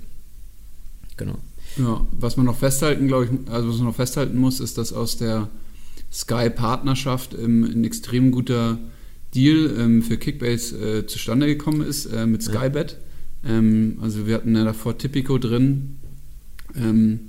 Genau. 1.17 1.39
Ja, 1.77 2.05
was 2.11 2.37
man 2.37 2.45
noch 2.45 2.57
festhalten, 2.57 3.07
glaube 3.07 3.25
ich, 3.25 3.51
also 3.51 3.69
was 3.69 3.77
man 3.77 3.87
noch 3.87 3.95
festhalten 3.95 4.37
muss, 4.37 4.59
ist, 4.59 4.77
dass 4.77 4.93
aus 4.93 5.17
der 5.17 5.49
Sky-Partnerschaft 6.11 7.33
ähm, 7.33 7.63
ein 7.63 7.83
extrem 7.83 8.31
guter 8.31 8.77
Deal 9.33 9.73
ähm, 9.79 10.03
für 10.03 10.17
Kickbase 10.17 10.77
äh, 10.77 11.07
zustande 11.07 11.47
gekommen 11.47 11.81
ist 11.81 12.05
äh, 12.05 12.25
mit 12.25 12.43
Skybet. 12.43 12.97
Ja. 13.43 13.49
Ähm, 13.57 13.97
also 14.01 14.27
wir 14.27 14.35
hatten 14.35 14.55
ja 14.55 14.63
davor 14.63 14.97
Tipico 14.97 15.37
drin 15.37 15.97
ähm, 16.75 17.21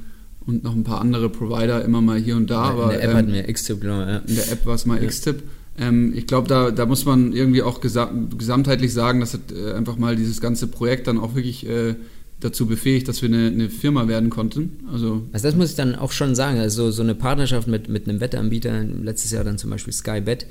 und 0.47 0.63
noch 0.65 0.75
ein 0.75 0.85
paar 0.85 1.01
andere 1.01 1.31
Provider 1.31 1.83
immer 1.85 2.03
mal 2.03 2.19
hier 2.19 2.37
und 2.37 2.51
da. 2.51 2.69
Ja, 2.69 2.73
in 2.73 2.79
aber, 2.79 2.93
der 2.93 3.03
App 3.03 3.15
hatten 3.15 3.33
wir 3.33 3.43
Xtip, 3.53 3.81
genau. 3.81 4.01
Ja. 4.01 4.19
In 4.19 4.35
der 4.35 4.53
App 4.53 4.67
war 4.67 4.75
es 4.75 4.85
mal 4.85 5.03
ja. 5.03 5.09
Xtip. 5.09 5.43
Ähm, 5.79 6.13
ich 6.15 6.27
glaube, 6.27 6.49
da, 6.49 6.71
da 6.71 6.87
muss 6.87 7.05
man 7.05 7.33
irgendwie 7.33 7.63
auch 7.63 7.81
gesam 7.81 8.29
gesamtheitlich 8.37 8.93
sagen, 8.93 9.21
dass 9.21 9.35
es 9.35 9.41
äh, 9.57 9.73
einfach 9.73 9.97
mal 9.97 10.15
dieses 10.15 10.41
ganze 10.41 10.67
Projekt 10.67 11.07
dann 11.07 11.19
auch 11.19 11.35
wirklich 11.35 11.67
äh, 11.67 11.97
dazu 12.40 12.66
befähigt, 12.66 13.09
dass 13.09 13.23
wir 13.23 13.29
eine, 13.29 13.47
eine, 13.47 13.70
Firma 13.70 14.09
werden 14.09 14.31
konnten. 14.31 14.81
Also, 14.92 15.23
also 15.33 15.49
das 15.49 15.57
muss 15.57 15.70
ich 15.70 15.77
dann 15.77 15.94
auch 15.94 16.12
schon 16.12 16.35
sagen. 16.35 16.59
Also 16.59 16.90
so 16.90 17.03
eine 17.03 17.14
Partnerschaft 17.14 17.68
mit, 17.68 17.88
mit 17.88 18.09
einem 18.09 18.20
Wetteanbieter, 18.20 18.83
letztes 18.83 19.31
Jahr 19.31 19.44
dann 19.44 19.59
zum 19.59 19.70
Beispiel 19.70 19.92
Skybet. 19.92 20.47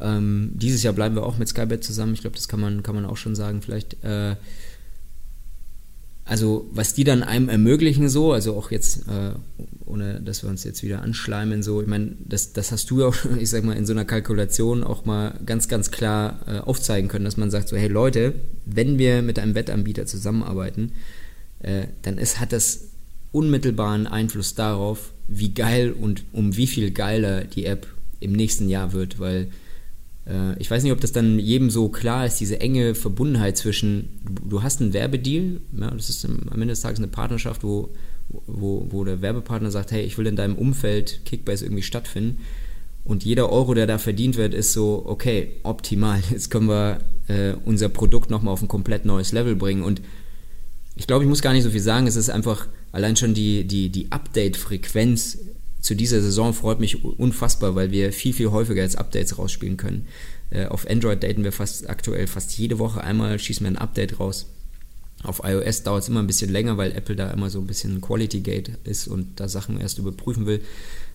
Ähm, 0.00 0.52
dieses 0.54 0.82
Jahr 0.82 0.94
bleiben 0.94 1.14
wir 1.14 1.24
auch 1.24 1.38
mit 1.38 1.48
Skybet 1.48 1.82
zusammen. 1.82 2.14
Ich 2.14 2.20
glaube, 2.20 2.36
das 2.36 2.48
kann 2.48 2.60
man, 2.60 2.82
kann 2.82 2.94
man 2.94 3.04
auch 3.04 3.16
schon 3.16 3.34
sagen. 3.34 3.62
Vielleicht 3.62 4.02
äh, 4.04 4.36
also 6.26 6.66
was 6.72 6.94
die 6.94 7.04
dann 7.04 7.22
einem 7.22 7.50
ermöglichen 7.50 8.08
so, 8.08 8.32
also 8.32 8.56
auch 8.56 8.70
jetzt, 8.70 9.06
äh, 9.08 9.32
ohne 9.84 10.20
dass 10.22 10.42
wir 10.42 10.48
uns 10.48 10.64
jetzt 10.64 10.82
wieder 10.82 11.02
anschleimen 11.02 11.62
so, 11.62 11.82
ich 11.82 11.86
meine, 11.86 12.16
das, 12.18 12.54
das 12.54 12.72
hast 12.72 12.90
du 12.90 13.00
ja 13.00 13.06
auch, 13.06 13.16
ich 13.38 13.50
sag 13.50 13.62
mal, 13.64 13.76
in 13.76 13.84
so 13.84 13.92
einer 13.92 14.06
Kalkulation 14.06 14.84
auch 14.84 15.04
mal 15.04 15.38
ganz, 15.44 15.68
ganz 15.68 15.90
klar 15.90 16.40
äh, 16.46 16.58
aufzeigen 16.58 17.08
können, 17.08 17.26
dass 17.26 17.36
man 17.36 17.50
sagt 17.50 17.68
so, 17.68 17.76
hey 17.76 17.88
Leute, 17.88 18.32
wenn 18.64 18.98
wir 18.98 19.20
mit 19.20 19.38
einem 19.38 19.54
Wettanbieter 19.54 20.06
zusammenarbeiten, 20.06 20.92
äh, 21.64 21.86
dann 22.02 22.18
ist, 22.18 22.40
hat 22.40 22.52
das 22.52 22.90
unmittelbaren 23.32 24.06
Einfluss 24.06 24.54
darauf, 24.54 25.12
wie 25.26 25.54
geil 25.54 25.92
und 25.92 26.24
um 26.32 26.56
wie 26.56 26.66
viel 26.66 26.90
geiler 26.90 27.44
die 27.44 27.64
App 27.64 27.86
im 28.20 28.32
nächsten 28.32 28.68
Jahr 28.68 28.92
wird, 28.92 29.18
weil 29.18 29.48
äh, 30.26 30.58
ich 30.58 30.70
weiß 30.70 30.82
nicht, 30.82 30.92
ob 30.92 31.00
das 31.00 31.12
dann 31.12 31.38
jedem 31.38 31.70
so 31.70 31.88
klar 31.88 32.26
ist, 32.26 32.38
diese 32.38 32.60
enge 32.60 32.94
Verbundenheit 32.94 33.56
zwischen, 33.56 34.10
du, 34.48 34.62
hast 34.62 34.80
einen 34.80 34.92
Werbedeal, 34.92 35.60
ja, 35.78 35.90
das 35.90 36.10
ist 36.10 36.24
am 36.24 36.48
Ende 36.52 36.68
des 36.68 36.82
Tages 36.82 36.98
eine 36.98 37.08
Partnerschaft, 37.08 37.64
wo, 37.64 37.90
wo, 38.28 38.86
wo 38.90 39.04
der 39.04 39.22
Werbepartner 39.22 39.70
sagt, 39.70 39.90
hey, 39.90 40.02
ich 40.02 40.18
will 40.18 40.26
in 40.26 40.36
deinem 40.36 40.56
Umfeld 40.56 41.22
Kickbase 41.24 41.64
irgendwie 41.64 41.82
stattfinden. 41.82 42.40
Und 43.04 43.24
jeder 43.24 43.50
Euro, 43.50 43.74
der 43.74 43.86
da 43.86 43.98
verdient 43.98 44.36
wird, 44.36 44.54
ist 44.54 44.72
so, 44.72 45.02
okay, 45.04 45.50
optimal. 45.62 46.20
Jetzt 46.30 46.50
können 46.50 46.68
wir 46.68 47.00
äh, 47.28 47.54
unser 47.64 47.90
Produkt 47.90 48.30
nochmal 48.30 48.52
auf 48.52 48.62
ein 48.62 48.68
komplett 48.68 49.04
neues 49.04 49.32
Level 49.32 49.56
bringen. 49.56 49.82
Und 49.82 50.00
ich 50.96 51.06
glaube, 51.06 51.24
ich 51.24 51.28
muss 51.28 51.42
gar 51.42 51.52
nicht 51.52 51.64
so 51.64 51.70
viel 51.70 51.80
sagen. 51.80 52.06
Es 52.06 52.16
ist 52.16 52.30
einfach 52.30 52.66
allein 52.92 53.16
schon 53.16 53.34
die, 53.34 53.64
die, 53.64 53.88
die 53.88 54.12
Update-Frequenz 54.12 55.38
zu 55.84 55.94
dieser 55.94 56.22
Saison 56.22 56.54
freut 56.54 56.80
mich 56.80 57.04
unfassbar, 57.04 57.74
weil 57.74 57.90
wir 57.90 58.10
viel, 58.10 58.32
viel 58.32 58.50
häufiger 58.50 58.82
jetzt 58.82 58.96
Updates 58.96 59.36
rausspielen 59.36 59.76
können. 59.76 60.06
Äh, 60.48 60.66
auf 60.66 60.88
Android 60.88 61.22
daten 61.22 61.44
wir 61.44 61.52
fast 61.52 61.90
aktuell 61.90 62.26
fast 62.26 62.56
jede 62.56 62.78
Woche 62.78 63.04
einmal, 63.04 63.38
schießen 63.38 63.64
wir 63.64 63.70
ein 63.70 63.76
Update 63.76 64.18
raus. 64.18 64.46
Auf 65.22 65.42
iOS 65.44 65.82
dauert 65.82 66.02
es 66.02 66.08
immer 66.08 66.20
ein 66.20 66.26
bisschen 66.26 66.50
länger, 66.50 66.78
weil 66.78 66.92
Apple 66.92 67.16
da 67.16 67.30
immer 67.30 67.50
so 67.50 67.58
ein 67.58 67.66
bisschen 67.66 68.00
Quality 68.00 68.40
Gate 68.40 68.70
ist 68.84 69.08
und 69.08 69.40
da 69.40 69.46
Sachen 69.46 69.78
erst 69.78 69.98
überprüfen 69.98 70.46
will. 70.46 70.62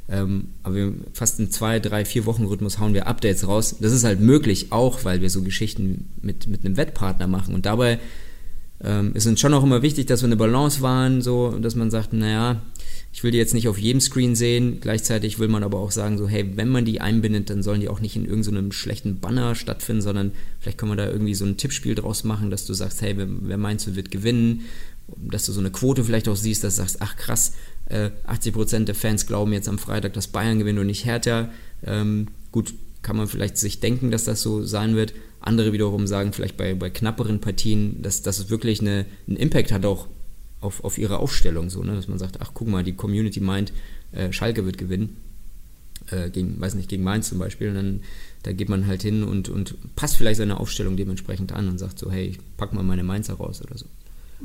Ähm, 0.08 0.50
aber 0.62 0.92
fast 1.14 1.40
in 1.40 1.50
zwei, 1.50 1.80
drei, 1.80 2.06
vier 2.06 2.28
Wochen 2.28 2.46
Rhythmus 2.46 2.78
hauen 2.78 2.94
wir 2.94 3.08
Updates 3.08 3.48
raus. 3.48 3.76
Das 3.80 3.92
ist 3.92 4.04
halt 4.04 4.20
möglich, 4.20 4.72
auch 4.72 5.04
weil 5.04 5.22
wir 5.22 5.32
so 5.32 5.42
Geschichten 5.42 6.10
mit, 6.22 6.48
mit 6.48 6.64
einem 6.64 6.78
Wettpartner 6.78 7.28
machen. 7.28 7.56
Und 7.56 7.66
dabei 7.66 8.00
ähm, 8.84 9.14
ist 9.14 9.28
uns 9.28 9.40
schon 9.40 9.54
auch 9.54 9.64
immer 9.64 9.82
wichtig, 9.82 10.08
dass 10.08 10.22
wir 10.22 10.28
eine 10.28 10.38
Balance 10.38 10.82
wahren, 10.82 11.22
so 11.22 11.52
dass 11.52 11.76
man 11.76 11.92
sagt, 11.92 12.14
naja, 12.14 12.62
ich 13.12 13.24
will 13.24 13.32
die 13.32 13.38
jetzt 13.38 13.54
nicht 13.54 13.68
auf 13.68 13.78
jedem 13.78 14.02
Screen 14.02 14.36
sehen. 14.36 14.80
Gleichzeitig 14.82 15.40
will 15.40 15.48
man 15.48 15.64
aber 15.64 15.80
auch 15.80 15.92
sagen, 15.92 16.18
so, 16.18 16.28
hey, 16.28 16.52
wenn 16.56 16.70
man 16.70 16.86
die 16.86 17.02
einbindet, 17.02 17.50
dann 17.50 17.64
sollen 17.64 17.82
die 17.82 17.90
auch 17.90 18.02
nicht 18.02 18.16
in 18.16 18.26
irgendeinem 18.26 18.72
so 18.72 18.78
schlechten 18.78 19.20
Banner 19.20 19.56
stattfinden, 19.56 20.02
sondern 20.02 20.32
vielleicht 20.60 20.78
kann 20.78 20.90
man 20.90 20.98
da 20.98 21.10
irgendwie 21.10 21.34
so 21.34 21.46
ein 21.46 21.58
Tippspiel 21.58 21.96
draus 21.96 22.24
machen, 22.24 22.52
dass 22.52 22.66
du 22.66 22.74
sagst, 22.74 23.02
hey, 23.02 23.18
wer, 23.18 23.28
wer 23.28 23.58
meinst 23.58 23.88
du 23.88 23.96
wird 23.96 24.12
gewinnen? 24.12 24.66
Dass 25.18 25.48
du 25.48 25.52
so 25.52 25.60
eine 25.60 25.72
Quote 25.72 26.04
vielleicht 26.04 26.28
auch 26.28 26.36
siehst, 26.36 26.64
dass 26.64 26.76
du 26.76 26.82
sagst, 26.82 26.98
ach 27.02 27.16
krass, 27.18 27.54
äh, 27.86 28.12
80% 28.28 28.86
der 28.86 28.96
Fans 28.96 29.26
glauben 29.26 29.54
jetzt 29.54 29.68
am 29.68 29.80
Freitag, 29.80 30.14
dass 30.14 30.28
Bayern 30.28 30.60
gewinnt 30.60 30.78
und 30.78 30.86
nicht 30.86 31.06
Hertha. 31.06 31.50
Ähm, 31.84 32.28
gut, 32.52 32.74
kann 33.02 33.18
man 33.18 33.28
vielleicht 33.28 33.58
sich 33.58 33.80
denken, 33.80 34.12
dass 34.12 34.26
das 34.26 34.42
so 34.42 34.64
sein 34.64 34.96
wird. 34.96 35.14
Andere 35.42 35.74
wiederum 35.74 36.08
sagen 36.08 36.34
vielleicht 36.34 36.58
bei, 36.58 36.74
bei 36.74 36.90
knapperen 36.90 37.40
Partien, 37.40 38.02
dass, 38.02 38.22
dass 38.22 38.40
es 38.40 38.50
wirklich 38.50 38.82
eine, 38.82 39.06
einen 39.28 39.38
Impact 39.38 39.72
hat 39.72 39.86
auch 39.86 40.08
auf, 40.62 40.84
auf 40.84 40.98
ihre 40.98 41.20
Aufstellung, 41.20 41.70
so, 41.70 41.82
ne? 41.84 41.96
dass 41.96 42.08
man 42.08 42.20
sagt, 42.20 42.42
ach 42.42 42.52
guck 42.54 42.68
mal, 42.68 42.84
die 42.84 42.94
Community 42.94 43.40
meint, 43.40 43.72
äh, 44.12 44.32
Schalke 44.34 44.66
wird 44.66 44.78
gewinnen, 44.78 45.18
äh, 46.12 46.30
gegen, 46.30 46.60
weiß 46.60 46.76
nicht, 46.76 46.90
gegen 46.90 47.04
Mainz 47.04 47.30
zum 47.30 47.40
Beispiel, 47.40 47.70
und 47.70 47.76
dann 47.76 48.02
da 48.44 48.54
geht 48.54 48.70
man 48.70 48.88
halt 48.88 49.02
hin 49.02 49.24
und, 49.24 49.50
und 49.50 49.76
passt 49.96 50.16
vielleicht 50.16 50.38
seine 50.38 50.60
Aufstellung 50.60 50.96
dementsprechend 50.96 51.52
an 51.52 51.68
und 51.68 51.78
sagt 51.78 52.00
so, 52.00 52.12
hey, 52.12 52.28
ich 52.28 52.40
pack 52.58 52.74
mal 52.74 52.84
meine 52.84 53.04
Mainzer 53.04 53.34
raus 53.36 53.62
oder 53.62 53.78
so. 53.78 53.86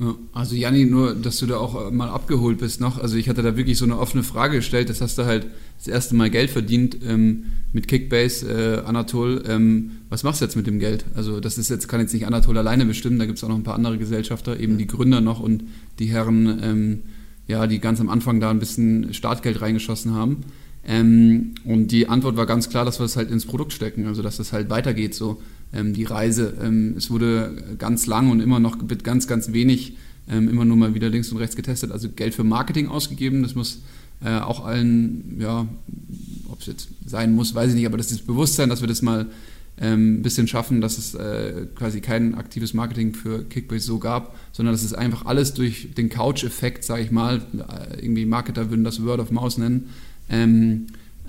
Ja, 0.00 0.16
also 0.32 0.56
Janni, 0.56 0.86
nur, 0.86 1.14
dass 1.14 1.38
du 1.38 1.46
da 1.46 1.56
auch 1.58 1.88
äh, 1.88 1.90
mal 1.92 2.08
abgeholt 2.08 2.58
bist 2.58 2.80
noch. 2.80 2.98
Also 2.98 3.16
ich 3.16 3.28
hatte 3.28 3.42
da 3.42 3.56
wirklich 3.56 3.78
so 3.78 3.84
eine 3.84 3.98
offene 3.98 4.24
Frage 4.24 4.56
gestellt. 4.56 4.90
Das 4.90 5.00
hast 5.00 5.18
du 5.18 5.24
halt 5.24 5.46
das 5.78 5.86
erste 5.86 6.16
Mal 6.16 6.30
Geld 6.30 6.50
verdient 6.50 6.98
ähm, 7.06 7.44
mit 7.72 7.86
Kickbase, 7.86 8.82
äh, 8.82 8.86
Anatol. 8.86 9.44
Ähm, 9.46 9.92
was 10.08 10.24
machst 10.24 10.40
du 10.40 10.46
jetzt 10.46 10.56
mit 10.56 10.66
dem 10.66 10.80
Geld? 10.80 11.04
Also 11.14 11.38
das 11.38 11.58
ist 11.58 11.70
jetzt, 11.70 11.86
kann 11.86 12.00
jetzt 12.00 12.12
nicht 12.12 12.26
Anatol 12.26 12.58
alleine 12.58 12.86
bestimmen. 12.86 13.20
Da 13.20 13.26
gibt 13.26 13.38
es 13.38 13.44
auch 13.44 13.48
noch 13.48 13.56
ein 13.56 13.62
paar 13.62 13.76
andere 13.76 13.96
Gesellschafter, 13.98 14.58
eben 14.58 14.78
die 14.78 14.88
Gründer 14.88 15.20
noch 15.20 15.38
und 15.38 15.64
die 16.00 16.06
Herren, 16.06 16.60
ähm, 16.62 17.02
ja, 17.46 17.68
die 17.68 17.78
ganz 17.78 18.00
am 18.00 18.08
Anfang 18.08 18.40
da 18.40 18.50
ein 18.50 18.58
bisschen 18.58 19.14
Startgeld 19.14 19.60
reingeschossen 19.60 20.12
haben. 20.12 20.38
Ähm, 20.86 21.54
und 21.64 21.88
die 21.92 22.08
Antwort 22.08 22.36
war 22.36 22.46
ganz 22.46 22.68
klar, 22.68 22.84
dass 22.84 22.98
wir 22.98 23.06
es 23.06 23.16
halt 23.16 23.30
ins 23.30 23.46
Produkt 23.46 23.72
stecken, 23.72 24.06
also 24.06 24.22
dass 24.22 24.38
es 24.38 24.52
halt 24.52 24.70
weitergeht 24.70 25.14
so 25.14 25.40
die 25.72 26.04
Reise. 26.04 26.54
Ähm, 26.62 26.94
es 26.96 27.10
wurde 27.10 27.76
ganz 27.78 28.06
lang 28.06 28.30
und 28.30 28.40
immer 28.40 28.60
noch 28.60 28.80
mit 28.80 29.02
ganz, 29.02 29.26
ganz 29.26 29.52
wenig 29.52 29.94
ähm, 30.30 30.48
immer 30.48 30.64
nur 30.64 30.76
mal 30.76 30.94
wieder 30.94 31.08
links 31.08 31.30
und 31.30 31.38
rechts 31.38 31.56
getestet. 31.56 31.92
Also 31.92 32.08
Geld 32.08 32.34
für 32.34 32.44
Marketing 32.44 32.88
ausgegeben. 32.88 33.42
Das 33.42 33.54
muss 33.54 33.82
äh, 34.24 34.38
auch 34.38 34.64
allen, 34.64 35.36
ja, 35.40 35.66
ob 36.48 36.60
es 36.60 36.66
jetzt 36.66 36.88
sein 37.06 37.34
muss, 37.34 37.54
weiß 37.54 37.70
ich 37.70 37.76
nicht, 37.76 37.86
aber 37.86 37.96
das 37.96 38.10
ist 38.10 38.20
das 38.20 38.26
Bewusstsein, 38.26 38.68
dass 38.68 38.80
wir 38.80 38.88
das 38.88 39.02
mal 39.02 39.26
ein 39.76 40.22
bisschen 40.22 40.46
schaffen, 40.46 40.80
dass 40.80 40.98
es 40.98 41.14
äh, 41.14 41.66
quasi 41.74 42.00
kein 42.00 42.36
aktives 42.36 42.74
Marketing 42.74 43.12
für 43.12 43.42
Kickbase 43.42 43.84
so 43.84 43.98
gab, 43.98 44.36
sondern 44.52 44.72
dass 44.72 44.84
es 44.84 44.94
einfach 44.94 45.26
alles 45.26 45.52
durch 45.52 45.88
den 45.96 46.10
Couch-Effekt, 46.10 46.84
sage 46.84 47.02
ich 47.02 47.10
mal, 47.10 47.38
äh, 47.38 48.00
irgendwie 48.00 48.24
Marketer 48.24 48.70
würden 48.70 48.84
das 48.84 49.04
Word 49.04 49.18
of 49.18 49.32
Mouse 49.32 49.58
nennen, 49.58 49.90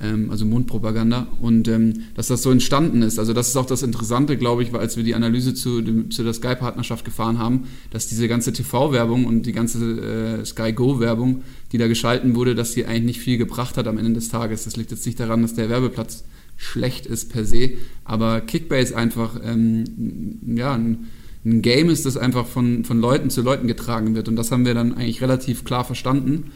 ähm, 0.01 0.29
also 0.29 0.45
Mundpropaganda, 0.45 1.27
und 1.41 1.67
ähm, 1.67 1.93
dass 2.15 2.27
das 2.27 2.41
so 2.41 2.51
entstanden 2.51 3.01
ist. 3.01 3.19
Also 3.19 3.33
das 3.33 3.47
ist 3.49 3.55
auch 3.55 3.65
das 3.65 3.83
Interessante, 3.83 4.37
glaube 4.37 4.63
ich, 4.63 4.73
als 4.73 4.97
wir 4.97 5.03
die 5.03 5.15
Analyse 5.15 5.53
zu, 5.53 5.81
dem, 5.81 6.11
zu 6.11 6.23
der 6.23 6.33
Sky-Partnerschaft 6.33 7.05
gefahren 7.05 7.39
haben, 7.39 7.67
dass 7.91 8.07
diese 8.07 8.27
ganze 8.27 8.53
TV-Werbung 8.53 9.25
und 9.25 9.45
die 9.45 9.53
ganze 9.53 10.39
äh, 10.41 10.45
Sky 10.45 10.73
Go-Werbung, 10.73 11.43
die 11.71 11.77
da 11.77 11.87
geschalten 11.87 12.35
wurde, 12.35 12.55
dass 12.55 12.73
die 12.73 12.85
eigentlich 12.85 13.05
nicht 13.05 13.19
viel 13.19 13.37
gebracht 13.37 13.77
hat 13.77 13.87
am 13.87 13.97
Ende 13.97 14.13
des 14.13 14.29
Tages. 14.29 14.65
Das 14.65 14.75
liegt 14.75 14.91
jetzt 14.91 15.05
nicht 15.05 15.19
daran, 15.19 15.41
dass 15.41 15.53
der 15.53 15.69
Werbeplatz 15.69 16.25
schlecht 16.57 17.05
ist 17.05 17.31
per 17.31 17.45
se, 17.45 17.71
aber 18.05 18.41
Kickbase 18.41 18.95
einfach 18.95 19.39
ähm, 19.43 20.39
ja, 20.55 20.73
ein, 20.73 21.07
ein 21.43 21.61
Game 21.61 21.89
ist, 21.89 22.05
das 22.05 22.17
einfach 22.17 22.47
von, 22.47 22.85
von 22.85 22.99
Leuten 22.99 23.29
zu 23.29 23.41
Leuten 23.41 23.67
getragen 23.67 24.15
wird. 24.15 24.27
Und 24.27 24.35
das 24.35 24.51
haben 24.51 24.65
wir 24.65 24.73
dann 24.73 24.93
eigentlich 24.93 25.21
relativ 25.21 25.63
klar 25.63 25.83
verstanden 25.83 26.51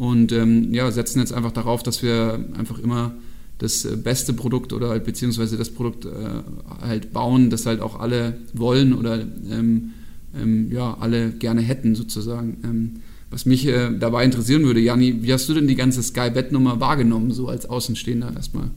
und 0.00 0.32
ähm, 0.32 0.72
ja, 0.72 0.90
setzen 0.90 1.18
jetzt 1.18 1.34
einfach 1.34 1.52
darauf, 1.52 1.82
dass 1.82 2.02
wir 2.02 2.42
einfach 2.56 2.78
immer 2.78 3.12
das 3.58 3.84
äh, 3.84 3.96
beste 3.96 4.32
Produkt 4.32 4.72
oder 4.72 4.88
halt, 4.88 5.04
beziehungsweise 5.04 5.58
das 5.58 5.68
Produkt 5.68 6.06
äh, 6.06 6.08
halt 6.80 7.12
bauen, 7.12 7.50
das 7.50 7.66
halt 7.66 7.82
auch 7.82 8.00
alle 8.00 8.38
wollen 8.54 8.94
oder 8.94 9.20
ähm, 9.20 9.90
ähm, 10.34 10.72
ja, 10.72 10.96
alle 10.98 11.32
gerne 11.32 11.60
hätten 11.60 11.94
sozusagen. 11.94 12.56
Ähm, 12.64 12.90
was 13.30 13.44
mich 13.44 13.66
äh, 13.66 13.90
dabei 13.98 14.24
interessieren 14.24 14.64
würde, 14.64 14.80
Jani, 14.80 15.22
wie 15.22 15.34
hast 15.34 15.46
du 15.50 15.52
denn 15.52 15.68
die 15.68 15.74
ganze 15.74 16.02
Sky-Bet-Nummer 16.02 16.80
wahrgenommen, 16.80 17.30
so 17.32 17.48
als 17.48 17.68
Außenstehender 17.68 18.32
erstmal? 18.34 18.70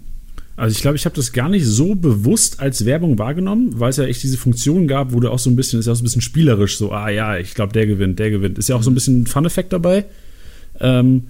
Also 0.57 0.75
ich 0.75 0.81
glaube, 0.81 0.97
ich 0.97 1.05
habe 1.05 1.15
das 1.15 1.31
gar 1.31 1.47
nicht 1.47 1.65
so 1.65 1.95
bewusst 1.95 2.59
als 2.59 2.83
Werbung 2.83 3.17
wahrgenommen, 3.17 3.79
weil 3.79 3.91
es 3.91 3.97
ja 3.97 4.03
echt 4.03 4.23
diese 4.23 4.38
Funktion 4.38 4.89
gab, 4.89 5.13
wo 5.13 5.21
du 5.21 5.31
auch 5.31 5.39
so 5.39 5.49
ein 5.49 5.55
bisschen, 5.55 5.79
ist 5.79 5.86
ja 5.86 5.93
auch 5.93 5.95
so 5.95 6.01
ein 6.01 6.03
bisschen 6.03 6.21
spielerisch, 6.21 6.77
so, 6.77 6.91
ah 6.91 7.09
ja, 7.09 7.38
ich 7.38 7.53
glaube, 7.53 7.71
der 7.71 7.88
gewinnt, 7.88 8.19
der 8.19 8.29
gewinnt. 8.29 8.57
Ist 8.57 8.67
ja 8.67 8.75
auch 8.75 8.83
so 8.83 8.91
ein 8.91 8.93
bisschen 8.93 9.21
ein 9.21 9.25
Fun-Effekt 9.25 9.71
dabei. 9.71 10.03
Ähm, 10.83 11.23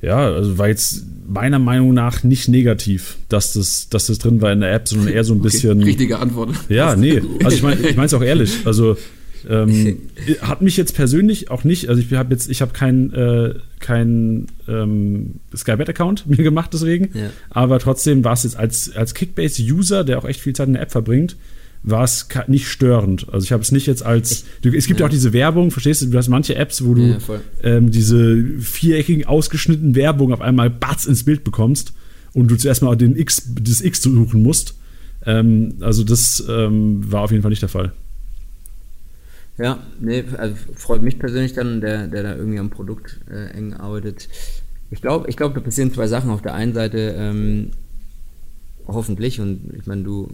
ja, 0.00 0.18
also 0.18 0.58
war 0.58 0.68
jetzt 0.68 1.04
meiner 1.26 1.58
Meinung 1.58 1.94
nach 1.94 2.22
nicht 2.22 2.48
negativ, 2.48 3.16
dass 3.28 3.54
das, 3.54 3.88
dass 3.88 4.06
das 4.06 4.18
drin 4.18 4.42
war 4.42 4.52
in 4.52 4.60
der 4.60 4.72
App, 4.72 4.86
sondern 4.86 5.08
eher 5.08 5.24
so 5.24 5.34
ein 5.34 5.40
bisschen. 5.40 5.78
Okay, 5.78 5.86
richtige 5.86 6.18
Antwort. 6.18 6.50
Ja, 6.68 6.94
nee. 6.94 7.22
Also 7.42 7.56
ich 7.56 7.62
meine 7.62 7.80
ich 7.80 7.96
es 7.96 8.14
auch 8.14 8.22
ehrlich. 8.22 8.58
Also 8.66 8.96
ähm, 9.48 9.98
hat 10.40 10.62
mich 10.62 10.76
jetzt 10.76 10.94
persönlich 10.94 11.50
auch 11.50 11.64
nicht, 11.64 11.88
also 11.88 12.00
ich 12.00 12.12
habe 12.12 12.32
jetzt, 12.34 12.50
ich 12.50 12.60
habe 12.62 12.72
keinen 12.72 13.12
äh, 13.12 13.54
kein, 13.80 14.46
ähm, 14.68 15.40
Skybet-Account 15.54 16.26
mir 16.26 16.42
gemacht 16.42 16.70
deswegen, 16.72 17.10
ja. 17.14 17.30
aber 17.50 17.78
trotzdem 17.78 18.24
war 18.24 18.34
es 18.34 18.44
jetzt 18.44 18.56
als, 18.56 18.94
als 18.94 19.14
Kickbase-User, 19.14 20.04
der 20.04 20.18
auch 20.18 20.24
echt 20.24 20.40
viel 20.40 20.54
Zeit 20.54 20.66
in 20.66 20.74
der 20.74 20.82
App 20.82 20.92
verbringt, 20.92 21.36
war 21.84 22.02
es 22.02 22.26
nicht 22.48 22.66
störend. 22.66 23.26
Also 23.30 23.44
ich 23.44 23.52
habe 23.52 23.62
es 23.62 23.70
nicht 23.70 23.86
jetzt 23.86 24.04
als. 24.04 24.44
Du, 24.62 24.70
es 24.70 24.86
gibt 24.86 25.00
ja 25.00 25.06
auch 25.06 25.10
diese 25.10 25.32
Werbung, 25.34 25.70
verstehst 25.70 26.02
du? 26.02 26.06
Du 26.06 26.16
hast 26.16 26.28
manche 26.28 26.56
Apps, 26.56 26.84
wo 26.84 26.94
du 26.94 27.02
ja, 27.02 27.18
ähm, 27.62 27.90
diese 27.90 28.42
viereckigen, 28.58 29.26
ausgeschnittenen 29.26 29.94
Werbung 29.94 30.32
auf 30.32 30.40
einmal 30.40 30.70
batz 30.70 31.04
ins 31.04 31.24
Bild 31.24 31.44
bekommst 31.44 31.92
und 32.32 32.50
du 32.50 32.56
zuerst 32.56 32.82
mal 32.82 32.96
den 32.96 33.16
X, 33.16 33.50
das 33.60 33.82
X 33.82 34.02
suchen 34.02 34.42
musst. 34.42 34.74
Ähm, 35.26 35.74
also 35.80 36.04
das 36.04 36.42
ähm, 36.48 37.10
war 37.12 37.22
auf 37.22 37.30
jeden 37.30 37.42
Fall 37.42 37.50
nicht 37.50 37.62
der 37.62 37.68
Fall. 37.68 37.92
Ja, 39.58 39.78
nee, 40.00 40.24
also 40.36 40.56
freut 40.74 41.02
mich 41.02 41.18
persönlich 41.18 41.52
dann, 41.52 41.80
der, 41.80 42.08
der 42.08 42.22
da 42.22 42.34
irgendwie 42.34 42.58
am 42.58 42.70
Produkt 42.70 43.20
äh, 43.30 43.56
eng 43.56 43.74
arbeitet. 43.74 44.28
Ich 44.90 45.02
glaube, 45.02 45.28
ich 45.28 45.36
glaub, 45.36 45.54
da 45.54 45.60
passieren 45.60 45.92
zwei 45.92 46.06
Sachen. 46.06 46.30
Auf 46.30 46.42
der 46.42 46.54
einen 46.54 46.72
Seite 46.72 47.14
ähm, 47.16 47.70
hoffentlich, 48.86 49.40
und 49.40 49.72
ich 49.78 49.86
meine, 49.86 50.02
du 50.02 50.28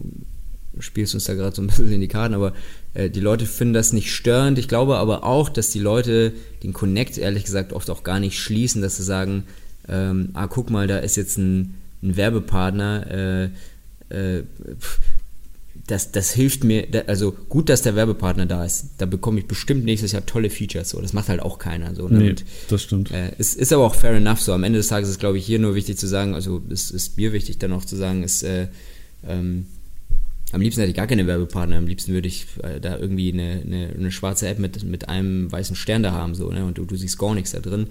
spielst 0.79 1.15
uns 1.15 1.25
da 1.25 1.35
gerade 1.35 1.55
so 1.55 1.63
ein 1.63 1.67
bisschen 1.67 1.93
in 1.93 2.01
die 2.01 2.09
Karten, 2.09 2.35
aber 2.35 2.53
äh, 2.95 3.11
die 3.11 3.21
Leute 3.21 3.47
finden 3.47 3.75
das 3.75 3.93
nicht 3.93 4.15
störend. 4.15 4.59
Ich 4.59 4.69
glaube 4.69 4.97
aber 4.97 5.25
auch, 5.25 5.49
dass 5.49 5.71
die 5.71 5.81
Leute 5.81 6.33
den 6.63 6.73
Connect 6.73 7.19
ehrlich 7.19 7.45
gesagt 7.45 7.73
oft 7.73 7.91
auch 7.91 8.05
gar 8.05 8.21
nicht 8.21 8.39
schließen, 8.39 8.83
dass 8.83 8.97
sie 8.97 9.03
sagen, 9.03 9.45
ähm, 9.89 10.31
ah, 10.35 10.47
guck 10.47 10.71
mal, 10.71 10.87
da 10.87 10.99
ist 10.99 11.17
jetzt 11.17 11.39
ein, 11.39 11.75
ein 12.03 12.17
Werbepartner, 12.17 13.51
äh, 14.11 14.39
äh, 14.39 14.45
das, 15.87 16.13
das 16.13 16.31
hilft 16.31 16.63
mir, 16.63 16.87
also 17.09 17.33
gut, 17.49 17.69
dass 17.69 17.83
der 17.83 17.97
Werbepartner 17.97 18.47
da 18.47 18.65
ist. 18.65 18.91
Da 18.99 19.07
bekomme 19.07 19.41
ich 19.41 19.47
bestimmt 19.47 19.85
nächstes 19.85 20.13
Jahr 20.13 20.25
tolle 20.25 20.49
Features. 20.49 20.91
So, 20.91 21.01
das 21.01 21.13
macht 21.13 21.29
halt 21.29 21.41
auch 21.41 21.59
keiner. 21.59 21.97
So, 21.97 22.09
ne? 22.09 22.19
Nee, 22.19 22.35
das 22.69 22.83
stimmt. 22.83 23.11
Äh, 23.11 23.33
ist, 23.39 23.57
ist 23.57 23.73
aber 23.73 23.85
auch 23.85 23.95
fair 23.97 24.13
enough. 24.13 24.41
So, 24.41 24.53
am 24.53 24.63
Ende 24.63 24.79
des 24.79 24.87
Tages 24.87 25.09
ist, 25.09 25.19
glaube 25.19 25.39
ich, 25.39 25.47
hier 25.47 25.59
nur 25.59 25.75
wichtig 25.75 25.99
zu 25.99 26.07
sagen, 26.07 26.35
also 26.35 26.63
ist, 26.69 26.93
ist 26.93 27.17
mir 27.17 27.33
wichtig 27.33 27.59
dann 27.59 27.73
auch 27.73 27.85
zu 27.85 27.97
sagen, 27.97 28.23
ist, 28.23 28.45
äh, 28.45 28.69
ähm, 29.27 29.67
am 30.53 30.61
liebsten 30.61 30.81
hätte 30.81 30.91
ich 30.91 30.97
gar 30.97 31.07
keine 31.07 31.27
Werbepartner. 31.27 31.77
Am 31.77 31.87
liebsten 31.87 32.13
würde 32.13 32.29
ich 32.29 32.47
äh, 32.63 32.81
da 32.81 32.99
irgendwie 32.99 33.33
eine, 33.33 33.63
eine, 33.65 33.95
eine, 33.97 34.11
schwarze 34.11 34.49
App 34.49 34.59
mit, 34.59 34.85
mit 34.85 35.09
einem 35.09 35.51
weißen 35.51 35.77
Stern 35.77 36.03
da 36.03 36.13
haben, 36.13 36.35
so, 36.35 36.51
ne? 36.51 36.65
Und 36.65 36.79
du, 36.79 36.85
du 36.85 36.97
siehst 36.97 37.19
gar 37.19 37.35
nichts 37.35 37.53
da 37.53 37.61
drin. 37.61 37.87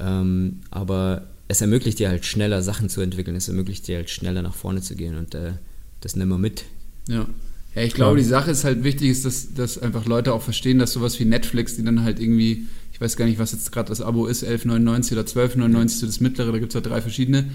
Ähm, 0.00 0.60
aber 0.70 1.28
es 1.48 1.60
ermöglicht 1.60 1.98
dir 1.98 2.08
halt 2.08 2.24
schneller 2.24 2.62
Sachen 2.62 2.88
zu 2.88 3.00
entwickeln, 3.00 3.36
es 3.36 3.48
ermöglicht 3.48 3.86
dir 3.86 3.96
halt 3.96 4.10
schneller 4.10 4.42
nach 4.42 4.54
vorne 4.54 4.80
zu 4.80 4.96
gehen 4.96 5.16
und 5.16 5.34
äh, 5.34 5.52
das 6.00 6.16
nehmen 6.16 6.30
wir 6.30 6.38
mit. 6.38 6.64
Ja. 7.08 7.26
Ja, 7.74 7.82
ich 7.82 7.94
glaube, 7.94 8.18
die 8.18 8.24
Sache 8.24 8.50
ist 8.50 8.64
halt 8.64 8.84
wichtig, 8.84 9.08
ist, 9.08 9.24
dass, 9.24 9.54
dass 9.54 9.78
einfach 9.78 10.04
Leute 10.04 10.34
auch 10.34 10.42
verstehen, 10.42 10.78
dass 10.78 10.92
sowas 10.92 11.18
wie 11.18 11.24
Netflix, 11.24 11.76
die 11.76 11.82
dann 11.82 12.04
halt 12.04 12.20
irgendwie 12.20 12.66
weiß 13.02 13.16
gar 13.16 13.26
nicht, 13.26 13.38
was 13.38 13.52
jetzt 13.52 13.72
gerade 13.72 13.88
das 13.88 14.00
Abo 14.00 14.26
ist, 14.26 14.44
11,99 14.44 15.12
oder 15.12 15.22
12,99 15.22 15.88
so 15.88 16.06
das 16.06 16.20
mittlere, 16.20 16.52
da 16.52 16.58
gibt 16.58 16.70
es 16.70 16.74
ja 16.74 16.80
drei 16.80 17.02
verschiedene. 17.02 17.50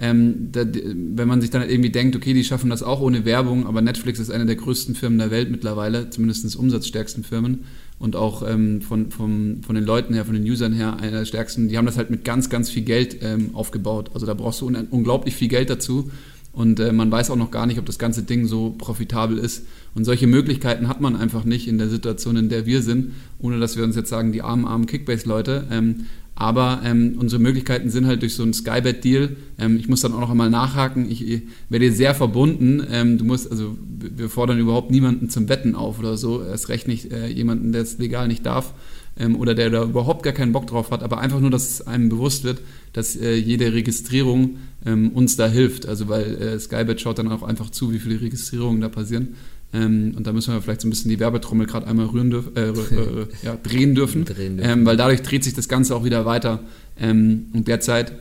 Ähm, 0.00 0.50
da, 0.52 0.64
wenn 0.64 1.26
man 1.26 1.40
sich 1.40 1.50
dann 1.50 1.68
irgendwie 1.68 1.90
denkt, 1.90 2.14
okay, 2.14 2.32
die 2.32 2.44
schaffen 2.44 2.70
das 2.70 2.82
auch 2.82 3.00
ohne 3.00 3.24
Werbung, 3.24 3.66
aber 3.66 3.80
Netflix 3.80 4.20
ist 4.20 4.30
eine 4.30 4.46
der 4.46 4.54
größten 4.56 4.94
Firmen 4.94 5.18
der 5.18 5.30
Welt 5.30 5.50
mittlerweile, 5.50 6.10
zumindest 6.10 6.54
umsatzstärksten 6.56 7.24
Firmen 7.24 7.64
und 7.98 8.14
auch 8.14 8.48
ähm, 8.48 8.80
von, 8.80 9.10
von, 9.10 9.60
von 9.66 9.74
den 9.74 9.84
Leuten 9.84 10.14
her, 10.14 10.24
von 10.24 10.34
den 10.34 10.44
Usern 10.44 10.72
her, 10.72 10.98
einer 11.00 11.18
der 11.18 11.24
stärksten. 11.24 11.68
Die 11.68 11.76
haben 11.76 11.86
das 11.86 11.96
halt 11.96 12.10
mit 12.10 12.24
ganz, 12.24 12.48
ganz 12.48 12.70
viel 12.70 12.84
Geld 12.84 13.18
ähm, 13.22 13.50
aufgebaut. 13.54 14.10
Also 14.14 14.24
da 14.24 14.34
brauchst 14.34 14.60
du 14.60 14.66
un 14.66 14.76
unglaublich 14.90 15.34
viel 15.34 15.48
Geld 15.48 15.68
dazu. 15.68 16.10
Und 16.52 16.80
äh, 16.80 16.92
man 16.92 17.10
weiß 17.10 17.30
auch 17.30 17.36
noch 17.36 17.50
gar 17.50 17.66
nicht, 17.66 17.78
ob 17.78 17.86
das 17.86 17.98
ganze 17.98 18.22
Ding 18.22 18.46
so 18.46 18.74
profitabel 18.76 19.38
ist. 19.38 19.66
Und 19.94 20.04
solche 20.04 20.26
Möglichkeiten 20.26 20.88
hat 20.88 21.00
man 21.00 21.14
einfach 21.14 21.44
nicht 21.44 21.68
in 21.68 21.78
der 21.78 21.88
Situation, 21.88 22.36
in 22.36 22.48
der 22.48 22.66
wir 22.66 22.82
sind, 22.82 23.12
ohne 23.38 23.60
dass 23.60 23.76
wir 23.76 23.84
uns 23.84 23.96
jetzt 23.96 24.08
sagen, 24.08 24.32
die 24.32 24.42
armen, 24.42 24.64
armen 24.64 24.86
Kickbase-Leute. 24.86 25.66
Ähm, 25.70 26.06
aber 26.40 26.82
ähm, 26.84 27.16
unsere 27.18 27.42
Möglichkeiten 27.42 27.90
sind 27.90 28.06
halt 28.06 28.22
durch 28.22 28.36
so 28.36 28.44
einen 28.44 28.52
Skybet-Deal. 28.52 29.36
Ähm, 29.58 29.76
ich 29.76 29.88
muss 29.88 30.02
dann 30.02 30.12
auch 30.12 30.20
noch 30.20 30.30
einmal 30.30 30.50
nachhaken. 30.50 31.10
Ich, 31.10 31.28
ich 31.28 31.42
werde 31.68 31.86
dir 31.86 31.92
sehr 31.92 32.14
verbunden. 32.14 32.80
Ähm, 32.92 33.18
du 33.18 33.24
musst, 33.24 33.50
also 33.50 33.76
wir 33.98 34.28
fordern 34.28 34.60
überhaupt 34.60 34.92
niemanden 34.92 35.30
zum 35.30 35.48
Wetten 35.48 35.74
auf 35.74 35.98
oder 35.98 36.16
so. 36.16 36.40
Erst 36.44 36.68
recht 36.68 36.86
nicht 36.86 37.10
äh, 37.10 37.26
jemanden, 37.26 37.72
der 37.72 37.82
es 37.82 37.98
legal 37.98 38.28
nicht 38.28 38.46
darf 38.46 38.72
ähm, 39.18 39.34
oder 39.34 39.56
der 39.56 39.70
da 39.70 39.82
überhaupt 39.82 40.22
gar 40.22 40.32
keinen 40.32 40.52
Bock 40.52 40.68
drauf 40.68 40.92
hat. 40.92 41.02
Aber 41.02 41.18
einfach 41.18 41.40
nur, 41.40 41.50
dass 41.50 41.68
es 41.68 41.86
einem 41.88 42.08
bewusst 42.08 42.44
wird, 42.44 42.60
dass 42.92 43.16
äh, 43.16 43.34
jede 43.34 43.72
Registrierung 43.72 44.58
ähm, 44.86 45.10
uns 45.10 45.34
da 45.34 45.48
hilft. 45.48 45.86
Also 45.86 46.08
weil 46.08 46.36
äh, 46.36 46.60
Skybet 46.60 47.00
schaut 47.00 47.18
dann 47.18 47.32
auch 47.32 47.42
einfach 47.42 47.70
zu, 47.70 47.92
wie 47.92 47.98
viele 47.98 48.20
Registrierungen 48.20 48.80
da 48.80 48.88
passieren. 48.88 49.34
Ähm, 49.72 50.14
und 50.16 50.26
da 50.26 50.32
müssen 50.32 50.54
wir 50.54 50.62
vielleicht 50.62 50.80
so 50.80 50.88
ein 50.88 50.90
bisschen 50.90 51.10
die 51.10 51.20
Werbetrommel 51.20 51.66
gerade 51.66 51.86
einmal 51.86 52.06
rühren 52.06 52.30
dürf, 52.30 52.50
äh, 52.56 52.70
äh, 52.70 53.26
ja, 53.42 53.56
drehen 53.62 53.94
dürfen, 53.94 54.24
drehen 54.24 54.56
dürfen. 54.56 54.70
Ähm, 54.70 54.86
weil 54.86 54.96
dadurch 54.96 55.22
dreht 55.22 55.44
sich 55.44 55.54
das 55.54 55.68
Ganze 55.68 55.94
auch 55.94 56.04
wieder 56.04 56.24
weiter. 56.24 56.60
Ähm, 56.98 57.46
und 57.52 57.68
derzeit 57.68 58.12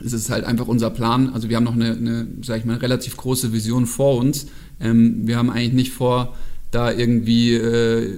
ist 0.00 0.12
es 0.12 0.30
halt 0.30 0.44
einfach 0.44 0.68
unser 0.68 0.90
Plan. 0.90 1.30
Also 1.30 1.48
wir 1.48 1.56
haben 1.56 1.64
noch 1.64 1.74
eine, 1.74 1.92
eine 1.92 2.26
sag 2.42 2.58
ich 2.58 2.64
mal, 2.64 2.76
relativ 2.76 3.16
große 3.16 3.52
Vision 3.52 3.86
vor 3.86 4.16
uns. 4.18 4.46
Ähm, 4.80 5.26
wir 5.26 5.36
haben 5.36 5.50
eigentlich 5.50 5.72
nicht 5.72 5.92
vor, 5.92 6.34
da 6.72 6.90
irgendwie 6.90 7.52
äh, 7.52 8.08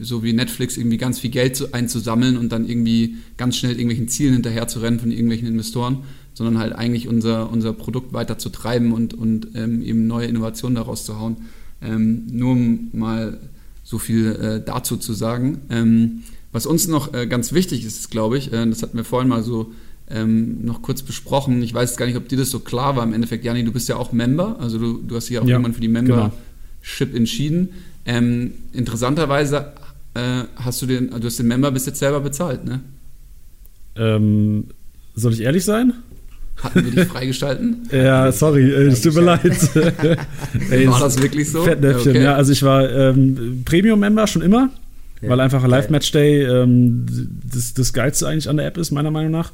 so 0.00 0.22
wie 0.22 0.32
Netflix 0.32 0.76
irgendwie 0.76 0.96
ganz 0.96 1.18
viel 1.18 1.30
Geld 1.30 1.56
zu, 1.56 1.72
einzusammeln 1.74 2.36
und 2.36 2.52
dann 2.52 2.68
irgendwie 2.68 3.16
ganz 3.36 3.56
schnell 3.56 3.72
irgendwelchen 3.72 4.08
Zielen 4.08 4.34
hinterher 4.34 4.68
zu 4.68 4.78
rennen 4.78 5.00
von 5.00 5.10
irgendwelchen 5.10 5.48
Investoren, 5.48 6.04
sondern 6.32 6.58
halt 6.58 6.72
eigentlich 6.72 7.08
unser, 7.08 7.50
unser 7.50 7.72
Produkt 7.72 8.12
weiter 8.12 8.38
zu 8.38 8.50
treiben 8.50 8.92
und, 8.92 9.12
und 9.12 9.48
ähm, 9.54 9.82
eben 9.82 10.06
neue 10.06 10.26
Innovationen 10.26 10.76
daraus 10.76 11.04
zu 11.04 11.18
hauen. 11.18 11.36
Ähm, 11.82 12.26
nur 12.30 12.52
um 12.52 12.88
mal 12.92 13.38
so 13.84 13.98
viel 13.98 14.32
äh, 14.32 14.62
dazu 14.64 14.96
zu 14.96 15.12
sagen. 15.12 15.60
Ähm, 15.70 16.22
was 16.52 16.66
uns 16.66 16.88
noch 16.88 17.14
äh, 17.14 17.26
ganz 17.26 17.52
wichtig 17.52 17.84
ist, 17.84 18.10
glaube 18.10 18.38
ich, 18.38 18.52
äh, 18.52 18.66
das 18.66 18.82
hatten 18.82 18.96
wir 18.96 19.04
vorhin 19.04 19.28
mal 19.28 19.42
so 19.42 19.72
ähm, 20.08 20.64
noch 20.64 20.82
kurz 20.82 21.02
besprochen. 21.02 21.62
Ich 21.62 21.74
weiß 21.74 21.96
gar 21.96 22.06
nicht, 22.06 22.16
ob 22.16 22.28
dir 22.28 22.38
das 22.38 22.50
so 22.50 22.60
klar 22.60 22.96
war. 22.96 23.04
Im 23.04 23.12
Endeffekt, 23.12 23.44
Jani, 23.44 23.64
du 23.64 23.72
bist 23.72 23.88
ja 23.88 23.96
auch 23.96 24.12
Member, 24.12 24.56
also 24.60 24.78
du, 24.78 25.02
du 25.02 25.16
hast 25.16 25.28
dich 25.28 25.34
ja 25.34 25.42
auch 25.42 25.46
ja, 25.46 25.52
irgendwann 25.56 25.74
für 25.74 25.80
die 25.80 25.88
Membership 25.88 26.32
genau. 26.98 27.16
entschieden. 27.16 27.68
Ähm, 28.04 28.52
interessanterweise 28.72 29.72
äh, 30.14 30.44
hast 30.56 30.80
du 30.82 30.86
den, 30.86 31.10
du 31.10 31.24
hast 31.24 31.38
den 31.38 31.48
Member 31.48 31.70
bis 31.70 31.86
jetzt 31.86 31.98
selber 31.98 32.20
bezahlt, 32.20 32.64
ne? 32.64 32.80
Ähm, 33.96 34.64
soll 35.14 35.32
ich 35.32 35.40
ehrlich 35.40 35.64
sein? 35.64 35.94
Hatten 36.62 36.84
wir 36.84 36.90
dich 36.90 37.04
freigestalten? 37.04 37.88
ja, 37.92 38.32
sorry, 38.32 38.70
äh, 38.70 38.86
es 38.86 39.02
tut 39.02 39.14
mir 39.14 39.20
leid. 39.22 39.42
Ey, 40.70 40.88
war 40.88 41.00
das 41.00 41.20
wirklich 41.20 41.50
so? 41.50 41.62
Fettnäpfchen, 41.62 42.12
okay. 42.12 42.22
ja. 42.22 42.34
Also 42.34 42.52
ich 42.52 42.62
war 42.62 42.90
ähm, 42.90 43.62
Premium-Member 43.64 44.26
schon 44.26 44.42
immer, 44.42 44.70
ja, 45.20 45.28
weil 45.28 45.40
einfach 45.40 45.66
Live-Match-Day 45.66 46.44
ähm, 46.44 47.06
das, 47.52 47.74
das 47.74 47.92
Geilste 47.92 48.26
eigentlich 48.26 48.48
an 48.48 48.56
der 48.56 48.66
App 48.66 48.78
ist, 48.78 48.90
meiner 48.90 49.10
Meinung 49.10 49.32
nach. 49.32 49.52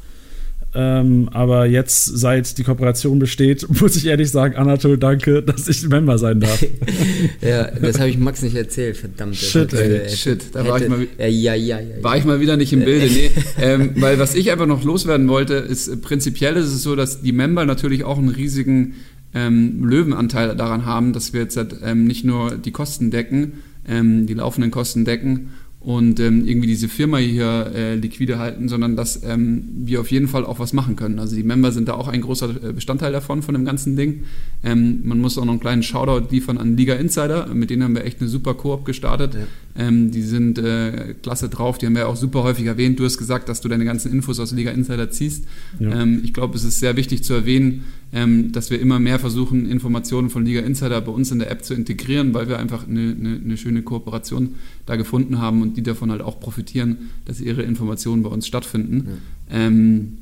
Ähm, 0.75 1.29
aber 1.33 1.67
jetzt, 1.67 2.05
seit 2.05 2.57
die 2.57 2.65
Kooperation 2.65 3.19
besteht, 3.19 3.67
muss 3.81 3.97
ich 3.97 4.07
ehrlich 4.07 4.31
sagen, 4.31 4.57
Anatol, 4.57 4.97
danke, 4.97 5.43
dass 5.43 5.69
ich 5.69 5.87
Member 5.87 6.17
sein 6.17 6.41
darf. 6.41 6.65
ja, 7.43 7.71
das 7.71 7.99
habe 7.99 8.09
ich 8.09 8.19
Max 8.19 8.41
nicht 8.43 8.57
erzählt, 8.57 8.97
verdammt. 8.97 9.37
Shit, 9.37 9.75
ey, 9.75 10.09
shit. 10.09 10.47
Da 10.53 10.67
war, 10.67 10.81
ich 10.81 10.89
mal, 10.89 11.07
ja, 11.19 11.27
ja, 11.27 11.55
ja, 11.55 11.81
ja, 11.81 12.03
war 12.03 12.17
ich 12.17 12.25
mal 12.25 12.41
wieder 12.41 12.57
nicht 12.57 12.73
im 12.73 12.85
Bilde. 12.85 13.07
Nee, 13.07 13.31
ähm, 13.61 13.91
weil 13.97 14.19
was 14.19 14.35
ich 14.35 14.51
einfach 14.51 14.67
noch 14.67 14.83
loswerden 14.83 15.29
wollte, 15.29 15.55
ist, 15.55 16.01
prinzipiell 16.01 16.57
ist 16.57 16.73
es 16.73 16.83
so, 16.83 16.97
dass 16.97 17.21
die 17.21 17.33
Member 17.33 17.67
natürlich 17.67 18.05
auch 18.05 18.17
einen 18.17 18.31
riesigen 18.31 18.95
ähm, 19.35 19.85
Löwenanteil 19.85 20.57
daran 20.57 20.87
haben, 20.87 21.13
dass 21.13 21.35
wir 21.35 21.43
jetzt 21.43 21.57
halt, 21.59 21.77
ähm, 21.85 22.07
nicht 22.07 22.25
nur 22.25 22.57
die 22.57 22.71
Kosten 22.71 23.11
decken, 23.11 23.63
ähm, 23.87 24.27
die 24.27 24.35
laufenden 24.35 24.71
Kosten 24.71 25.05
decken 25.05 25.51
und 25.85 26.21
ähm, 26.21 26.47
irgendwie 26.47 26.69
diese 26.69 26.89
Firma 26.89 27.17
hier 27.19 27.73
äh, 27.75 27.95
liquide 27.97 28.39
halten, 28.39 28.69
sondern 28.69 28.95
dass 28.95 29.23
ähm, 29.25 29.65
wir 29.75 30.01
auf 30.01 30.11
jeden 30.13 30.29
Fall 30.29 30.45
auch 30.45 30.61
was 30.61 30.73
machen 30.73 30.95
können. 30.95 31.19
Also 31.19 31.35
die 31.35 31.43
Member 31.43 31.73
sind 31.73 31.89
da 31.89 31.95
auch 31.95 32.07
ein 32.07 32.21
großer 32.21 32.51
äh, 32.63 32.73
Bestandteil 32.73 33.11
davon, 33.11 33.43
von 33.43 33.55
dem 33.55 33.65
ganzen 33.65 33.97
Ding. 33.97 34.23
Ähm, 34.63 35.01
man 35.03 35.19
muss 35.19 35.39
auch 35.39 35.45
noch 35.45 35.53
einen 35.53 35.61
kleinen 35.61 35.83
Shoutout 35.83 36.29
liefern 36.31 36.59
an 36.59 36.77
Liga 36.77 36.95
Insider, 36.95 37.49
mit 37.53 37.71
denen 37.71 37.83
haben 37.83 37.97
wir 37.97 38.05
echt 38.05 38.21
eine 38.21 38.29
super 38.29 38.55
Koop 38.55 38.85
gestartet. 38.85 39.35
Ja. 39.35 39.41
Ähm, 39.89 40.13
die 40.13 40.23
sind 40.23 40.59
äh, 40.59 41.15
klasse 41.21 41.49
drauf, 41.49 41.79
die 41.79 41.87
haben 41.87 41.97
wir 41.97 42.09
auch 42.09 42.17
super 42.17 42.45
häufig 42.45 42.67
erwähnt. 42.67 43.01
Du 43.01 43.05
hast 43.05 43.19
gesagt, 43.19 43.49
dass 43.49 43.61
du 43.61 43.69
deine 43.69 43.85
ganzen 43.85 44.13
Infos 44.13 44.39
aus 44.39 44.53
Liga 44.53 44.71
Insider 44.71 45.11
ziehst. 45.11 45.47
Ja. 45.81 46.03
Ähm, 46.03 46.21
ich 46.23 46.33
glaube, 46.33 46.57
es 46.57 46.63
ist 46.63 46.79
sehr 46.79 46.97
wichtig 46.97 47.25
zu 47.25 47.35
erwähnen, 47.35 47.85
ähm, 48.13 48.53
dass 48.53 48.71
wir 48.71 48.81
immer 48.81 48.99
mehr 48.99 49.19
versuchen, 49.19 49.69
Informationen 49.69 50.29
von 50.29 50.45
Liga 50.45 50.61
Insider 50.61 51.01
bei 51.01 51.13
uns 51.13 51.31
in 51.31 51.39
der 51.39 51.51
App 51.51 51.65
zu 51.65 51.75
integrieren, 51.75 52.35
weil 52.35 52.49
wir 52.49 52.59
einfach 52.59 52.87
eine, 52.87 53.17
eine, 53.19 53.41
eine 53.43 53.57
schöne 53.57 53.83
Kooperation 53.83 54.57
da 54.85 54.97
gefunden 54.97 55.39
haben 55.39 55.63
und 55.63 55.77
die 55.77 55.83
davon 55.83 56.11
halt 56.11 56.21
auch 56.21 56.39
profitieren, 56.39 57.11
dass 57.25 57.41
ihre 57.41 57.63
Informationen 57.63 58.23
bei 58.23 58.29
uns 58.29 58.47
stattfinden. 58.47 59.09
Ja. 59.51 59.57
Ähm, 59.67 60.19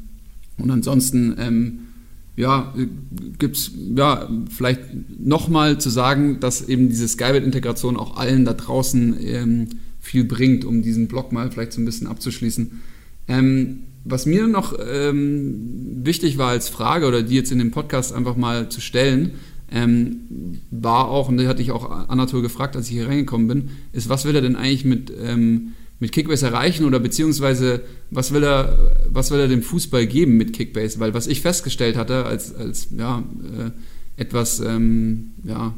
und 0.59 0.70
ansonsten 0.70 1.34
ähm, 1.38 1.78
ja, 2.36 2.72
gibt 3.38 3.57
es 3.57 3.72
ja, 3.97 4.28
vielleicht 4.49 4.80
nochmal 5.18 5.78
zu 5.78 5.91
sagen, 5.91 6.38
dass 6.41 6.68
eben 6.68 6.88
diese 6.88 7.09
Skybit-Integration 7.09 7.97
auch 7.97 8.16
allen 8.16 8.45
da 8.45 8.55
draußen 8.55 9.16
ähm, 9.20 9.66
viel 10.01 10.24
bringt, 10.24 10.64
um 10.64 10.82
diesen 10.82 11.09
Block 11.09 11.32
mal 11.32 11.51
vielleicht 11.51 11.72
so 11.72 11.80
ein 11.80 11.84
bisschen 11.84 12.07
abzuschließen. 12.07 12.80
Ähm, 13.28 13.80
was 14.05 14.26
mir 14.26 14.46
noch 14.46 14.74
ähm, 14.78 16.05
wichtig 16.05 16.38
war 16.38 16.48
als 16.51 16.68
Frage 16.68 17.07
oder 17.07 17.22
die 17.22 17.34
jetzt 17.34 17.53
in 17.53 17.59
dem 17.59 17.70
Podcast 17.70 18.12
einfach 18.12 18.36
mal 18.36 18.68
zu 18.68 18.80
stellen, 18.80 19.32
ähm, 19.70 20.61
war 20.70 21.09
auch, 21.09 21.28
und 21.28 21.36
da 21.36 21.46
hatte 21.46 21.62
ich 21.62 21.70
auch 21.70 21.90
Anatol 22.09 22.42
gefragt, 22.42 22.76
als 22.76 22.88
ich 22.88 22.94
hier 22.94 23.09
reingekommen 23.09 23.46
bin, 23.46 23.70
ist, 23.92 24.09
was 24.09 24.24
will 24.24 24.34
er 24.34 24.42
denn 24.42 24.57
eigentlich 24.57 24.84
mit, 24.84 25.12
ähm, 25.22 25.72
mit 26.01 26.12
Kickbase 26.12 26.46
erreichen 26.46 26.86
oder 26.86 26.98
beziehungsweise 26.98 27.82
was 28.11 28.32
will 28.32 28.42
er, 28.42 28.96
was 29.11 29.30
will 29.30 29.38
er 29.38 29.48
dem 29.48 29.62
Fußball 29.62 30.07
geben 30.07 30.36
mit 30.38 30.55
Kickbase? 30.55 30.98
Weil 30.98 31.14
was 31.14 31.26
ich 31.26 31.42
festgestellt 31.42 31.96
hatte 31.96 32.24
als, 32.24 32.55
als 32.55 32.88
ja, 32.96 33.22
äh, 33.42 33.70
etwas, 34.20 34.61
ähm, 34.61 35.32
ja, 35.44 35.74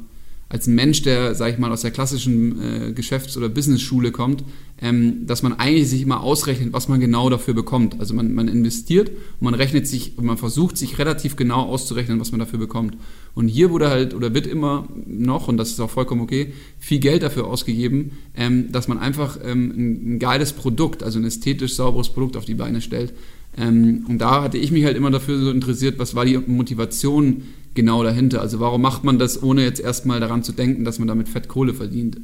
als 0.49 0.67
Mensch, 0.67 1.03
der, 1.03 1.35
sag 1.35 1.53
ich 1.53 1.59
mal, 1.59 1.73
aus 1.73 1.83
der 1.83 1.91
klassischen 1.91 2.61
äh, 2.61 2.93
Geschäfts- 2.93 3.37
oder 3.37 3.49
Business-Schule 3.49 4.13
kommt, 4.13 4.45
ähm, 4.83 5.29
dass 5.29 5.45
man 5.45 5.53
eigentlich 5.53 5.89
sich 5.89 6.03
immer 6.03 6.23
ausrechnet, 6.23 6.73
was 6.73 6.89
man 6.89 6.99
genau 6.99 7.31
dafür 7.31 7.55
bekommt. 7.55 8.01
Also 8.01 8.15
man, 8.15 8.35
man 8.35 8.49
investiert 8.49 9.11
und 9.11 9.43
man 9.43 9.55
rechnet 9.55 9.87
sich, 9.87 10.19
und 10.19 10.27
man 10.27 10.37
versucht 10.37 10.77
sich 10.77 10.99
relativ 10.99 11.37
genau 11.37 11.63
auszurechnen, 11.63 12.19
was 12.19 12.33
man 12.33 12.41
dafür 12.41 12.59
bekommt. 12.59 12.97
Und 13.35 13.47
hier 13.47 13.71
wurde 13.71 13.89
halt, 13.91 14.13
oder 14.13 14.35
wird 14.35 14.49
immer 14.49 14.89
noch, 15.07 15.47
und 15.47 15.57
das 15.57 15.71
ist 15.71 15.79
auch 15.79 15.89
vollkommen 15.89 16.21
okay, 16.21 16.53
viel 16.81 16.99
Geld 16.99 17.23
dafür 17.23 17.47
ausgegeben, 17.47 18.11
ähm, 18.37 18.73
dass 18.73 18.89
man 18.89 18.99
einfach 18.99 19.39
ähm, 19.45 19.71
ein, 19.71 20.15
ein, 20.15 20.19
geiles 20.19 20.53
Produkt, 20.53 21.05
also 21.05 21.21
ein 21.21 21.25
ästhetisch 21.25 21.75
sauberes 21.75 22.09
Produkt 22.09 22.37
auf 22.37 22.45
die 22.45 22.55
Beine 22.55 22.81
stellt. 22.81 23.15
Ähm, 23.57 24.05
und 24.09 24.19
da 24.19 24.43
hatte 24.43 24.59
ich 24.59 24.73
mich 24.73 24.85
halt 24.85 24.97
immer 24.97 25.13
dafür 25.13 25.39
so 25.39 25.53
interessiert, 25.53 26.01
was 26.01 26.17
war 26.17 26.25
die 26.25 26.39
Motivation 26.39 27.45
genau 27.75 28.03
dahinter? 28.03 28.41
Also 28.41 28.59
warum 28.59 28.83
macht 28.83 29.05
man 29.05 29.21
das, 29.21 29.45
ohne 29.45 29.63
jetzt 29.63 29.81
erstmal 29.81 30.19
daran 30.19 30.43
zu 30.43 30.51
denken, 30.51 30.85
dass 30.85 30.99
man 30.99 31.07
damit 31.07 31.29
Fettkohle 31.29 31.73
verdient? 31.73 32.17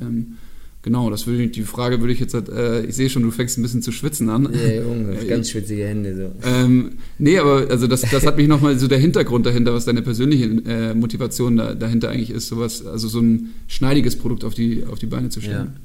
Genau, 0.88 1.10
das 1.10 1.26
würde 1.26 1.48
die 1.48 1.64
Frage 1.64 2.00
würde 2.00 2.14
ich 2.14 2.18
jetzt, 2.18 2.32
äh, 2.32 2.86
ich 2.86 2.96
sehe 2.96 3.10
schon, 3.10 3.22
du 3.22 3.30
fängst 3.30 3.58
ein 3.58 3.62
bisschen 3.62 3.82
zu 3.82 3.92
schwitzen 3.92 4.30
an. 4.30 4.48
Ja, 4.54 4.76
Junge, 4.76 5.16
ganz 5.26 5.50
schwitzige 5.50 5.86
Hände 5.86 6.16
so. 6.16 6.48
Ähm, 6.48 6.92
nee, 7.18 7.36
aber 7.36 7.66
also 7.68 7.86
das, 7.86 8.00
das 8.00 8.24
hat 8.24 8.38
mich 8.38 8.48
nochmal 8.48 8.78
so 8.78 8.88
der 8.88 8.96
Hintergrund 8.96 9.44
dahinter, 9.44 9.74
was 9.74 9.84
deine 9.84 10.00
persönliche 10.00 10.46
äh, 10.46 10.94
Motivation 10.94 11.58
da, 11.58 11.74
dahinter 11.74 12.08
eigentlich 12.08 12.30
ist, 12.30 12.48
sowas, 12.48 12.86
also 12.86 13.06
so 13.06 13.20
ein 13.20 13.50
schneidiges 13.66 14.16
Produkt 14.16 14.44
auf 14.44 14.54
die, 14.54 14.86
auf 14.86 14.98
die 14.98 15.04
Beine 15.04 15.28
zu 15.28 15.42
stellen. 15.42 15.74
Ja. 15.74 15.80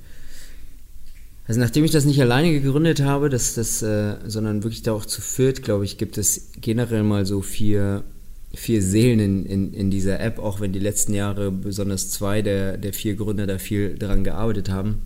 Also 1.49 1.59
nachdem 1.59 1.83
ich 1.83 1.91
das 1.91 2.05
nicht 2.05 2.21
alleine 2.21 2.53
gegründet 2.53 3.01
habe, 3.01 3.27
das, 3.27 3.55
das, 3.55 3.81
äh, 3.81 4.15
sondern 4.25 4.63
wirklich 4.63 4.83
da 4.83 4.93
auch 4.93 5.05
zu 5.05 5.19
viert, 5.19 5.63
glaube 5.63 5.83
ich, 5.83 5.97
gibt 5.97 6.17
es 6.17 6.51
generell 6.61 7.03
mal 7.03 7.25
so 7.25 7.41
vier 7.41 8.05
vier 8.53 8.81
Seelen 8.81 9.19
in, 9.19 9.45
in, 9.45 9.73
in 9.73 9.91
dieser 9.91 10.19
App, 10.19 10.39
auch 10.39 10.59
wenn 10.59 10.73
die 10.73 10.79
letzten 10.79 11.13
Jahre 11.13 11.51
besonders 11.51 12.09
zwei 12.09 12.41
der, 12.41 12.77
der 12.77 12.93
vier 12.93 13.15
Gründer 13.15 13.47
da 13.47 13.57
viel 13.57 13.95
daran 13.95 14.23
gearbeitet 14.23 14.69
haben. 14.69 15.01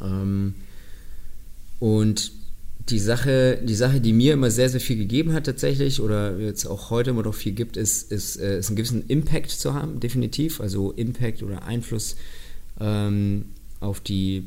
Ähm, 0.00 0.54
und 1.78 2.32
die 2.88 2.98
Sache, 2.98 3.60
die 3.62 3.74
Sache, 3.74 4.00
die 4.00 4.12
mir 4.12 4.32
immer 4.32 4.50
sehr, 4.50 4.68
sehr 4.68 4.80
viel 4.80 4.96
gegeben 4.96 5.32
hat 5.32 5.44
tatsächlich, 5.44 6.00
oder 6.00 6.38
jetzt 6.38 6.66
auch 6.66 6.90
heute 6.90 7.10
immer 7.10 7.22
noch 7.22 7.34
viel 7.34 7.52
gibt, 7.52 7.76
ist, 7.76 8.12
ist, 8.12 8.36
äh, 8.36 8.58
ist 8.58 8.68
einen 8.68 8.76
gewissen 8.76 9.04
Impact 9.08 9.50
zu 9.50 9.74
haben, 9.74 10.00
definitiv. 10.00 10.60
Also 10.60 10.92
Impact 10.92 11.42
oder 11.42 11.64
Einfluss 11.64 12.16
ähm, 12.80 13.46
auf 13.80 14.00
die 14.00 14.44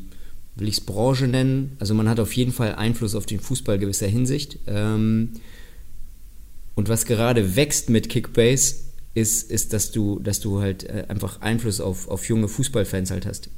will 0.55 0.67
ich 0.67 0.75
es 0.75 0.81
Branche 0.81 1.27
nennen. 1.27 1.77
Also 1.79 1.93
man 1.93 2.09
hat 2.09 2.19
auf 2.19 2.33
jeden 2.33 2.51
Fall 2.51 2.75
Einfluss 2.75 3.15
auf 3.15 3.25
den 3.25 3.39
Fußball 3.39 3.79
gewisser 3.79 4.07
Hinsicht. 4.07 4.59
Ähm, 4.67 5.29
und 6.79 6.87
was 6.87 7.05
gerade 7.05 7.57
wächst 7.57 7.89
mit 7.89 8.07
Kickbase, 8.07 8.75
ist, 9.13 9.51
ist 9.51 9.73
dass, 9.73 9.91
du, 9.91 10.19
dass 10.19 10.39
du 10.39 10.61
halt 10.61 10.85
äh, 10.85 11.03
einfach 11.09 11.41
Einfluss 11.41 11.81
auf, 11.81 12.07
auf 12.07 12.29
junge 12.29 12.47
Fußballfans 12.47 13.11
halt 13.11 13.25
hast. 13.25 13.49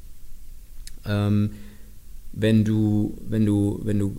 Ähm, 1.06 1.52
wenn 2.34 2.66
du, 2.66 3.16
wenn 3.30 3.46
du, 3.46 3.80
wenn 3.84 4.00
du 4.00 4.18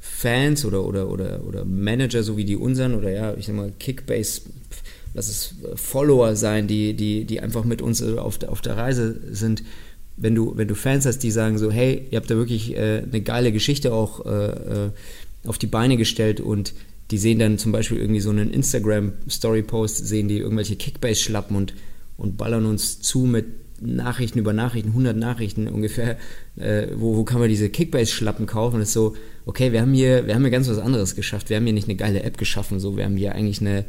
Fans 0.00 0.64
oder, 0.64 0.84
oder, 0.84 1.10
oder, 1.10 1.46
oder 1.46 1.64
Manager, 1.64 2.24
so 2.24 2.36
wie 2.36 2.44
die 2.44 2.56
unseren, 2.56 2.96
oder 2.96 3.12
ja, 3.12 3.34
ich 3.34 3.46
sag 3.46 3.54
mal, 3.54 3.72
Kickbase, 3.78 4.42
lass 5.14 5.28
es 5.28 5.54
Follower 5.76 6.34
sein, 6.34 6.66
die, 6.66 6.94
die, 6.94 7.26
die 7.26 7.40
einfach 7.40 7.62
mit 7.62 7.82
uns 7.82 8.02
auf 8.02 8.38
der, 8.38 8.50
auf 8.50 8.62
der 8.62 8.76
Reise 8.76 9.16
sind, 9.30 9.62
wenn 10.16 10.34
du, 10.34 10.56
wenn 10.56 10.66
du 10.66 10.74
Fans 10.74 11.06
hast, 11.06 11.20
die 11.20 11.30
sagen 11.30 11.56
so, 11.56 11.70
hey, 11.70 12.08
ihr 12.10 12.16
habt 12.16 12.32
da 12.32 12.34
wirklich 12.34 12.74
äh, 12.74 13.04
eine 13.08 13.20
geile 13.20 13.52
Geschichte 13.52 13.94
auch 13.94 14.26
äh, 14.26 14.86
äh, 14.86 14.90
auf 15.44 15.56
die 15.56 15.68
Beine 15.68 15.96
gestellt 15.96 16.40
und 16.40 16.74
die 17.10 17.18
sehen 17.18 17.38
dann 17.38 17.58
zum 17.58 17.72
Beispiel 17.72 17.98
irgendwie 17.98 18.20
so 18.20 18.30
einen 18.30 18.50
Instagram-Story-Post, 18.50 20.06
sehen 20.06 20.28
die 20.28 20.38
irgendwelche 20.38 20.76
Kickbase 20.76 21.20
schlappen 21.20 21.56
und, 21.56 21.74
und 22.16 22.36
ballern 22.36 22.66
uns 22.66 23.00
zu 23.00 23.20
mit 23.20 23.46
Nachrichten 23.80 24.38
über 24.38 24.52
Nachrichten, 24.52 24.90
100 24.90 25.16
Nachrichten 25.16 25.68
ungefähr, 25.68 26.16
äh, 26.56 26.88
wo, 26.94 27.16
wo 27.16 27.24
kann 27.24 27.40
man 27.40 27.48
diese 27.48 27.68
Kickbase-Schlappen 27.68 28.46
kaufen? 28.46 28.76
Und 28.76 28.82
es 28.82 28.88
ist 28.88 28.94
so, 28.94 29.14
okay, 29.46 29.72
wir 29.72 29.80
haben, 29.80 29.92
hier, 29.92 30.26
wir 30.26 30.34
haben 30.34 30.42
hier 30.42 30.50
ganz 30.50 30.68
was 30.68 30.78
anderes 30.78 31.16
geschafft. 31.16 31.50
Wir 31.50 31.56
haben 31.56 31.64
hier 31.64 31.72
nicht 31.72 31.88
eine 31.88 31.96
geile 31.96 32.22
App 32.22 32.38
geschaffen, 32.38 32.80
so, 32.80 32.96
wir 32.96 33.04
haben 33.04 33.16
hier 33.16 33.34
eigentlich 33.34 33.60
eine, 33.60 33.84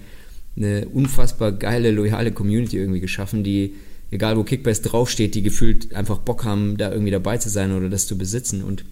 eine 0.57 0.87
unfassbar 0.87 1.51
geile, 1.51 1.91
loyale 1.91 2.31
Community 2.31 2.77
irgendwie 2.77 2.99
geschaffen, 2.99 3.43
die, 3.43 3.75
egal 4.11 4.37
wo 4.37 4.43
Kickbase 4.43 4.81
draufsteht, 4.81 5.35
die 5.35 5.43
gefühlt 5.43 5.93
einfach 5.93 6.19
Bock 6.19 6.45
haben, 6.45 6.77
da 6.77 6.91
irgendwie 6.91 7.11
dabei 7.11 7.37
zu 7.37 7.49
sein 7.49 7.71
oder 7.71 7.89
das 7.89 8.07
zu 8.07 8.17
besitzen. 8.17 8.63
Und 8.63 8.85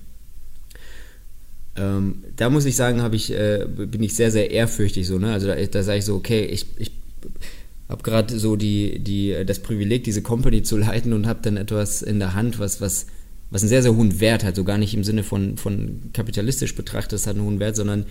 ähm, 1.76 2.24
da 2.36 2.49
muss 2.49 2.65
ich 2.65 2.76
sagen, 2.76 3.01
ich, 3.13 3.32
äh, 3.32 3.65
bin 3.67 4.03
ich 4.03 4.15
sehr, 4.15 4.32
sehr 4.32 4.51
ehrfürchtig 4.51 5.07
so, 5.07 5.17
ne? 5.17 5.34
Also 5.34 5.47
da, 5.47 5.55
da 5.55 5.84
sage 5.84 5.99
ich 5.99 6.05
so, 6.05 6.15
okay, 6.15 6.45
ich, 6.45 6.67
ich 6.78 6.91
habe 7.89 8.03
gerade 8.03 8.38
so 8.38 8.55
die, 8.55 8.99
die, 8.99 9.36
das 9.45 9.59
Privileg, 9.59 10.03
diese 10.03 10.21
Company 10.21 10.63
zu 10.63 10.78
leiten 10.78 11.13
und 11.13 11.26
habe 11.28 11.39
dann 11.41 11.57
etwas 11.57 12.01
in 12.01 12.19
der 12.19 12.34
Hand, 12.36 12.59
was, 12.59 12.80
was, 12.80 13.07
was 13.49 13.61
einen 13.61 13.69
sehr, 13.69 13.82
sehr 13.82 13.95
hohen 13.95 14.19
Wert 14.19 14.43
hat. 14.43 14.55
So 14.55 14.63
gar 14.63 14.78
nicht 14.78 14.93
im 14.93 15.03
Sinne 15.03 15.24
von, 15.24 15.57
von 15.57 16.01
kapitalistisch 16.13 16.76
betrachtet, 16.76 17.13
es 17.13 17.28
hat 17.28 17.36
einen 17.36 17.45
hohen 17.45 17.59
Wert, 17.59 17.76
sondern 17.76 18.05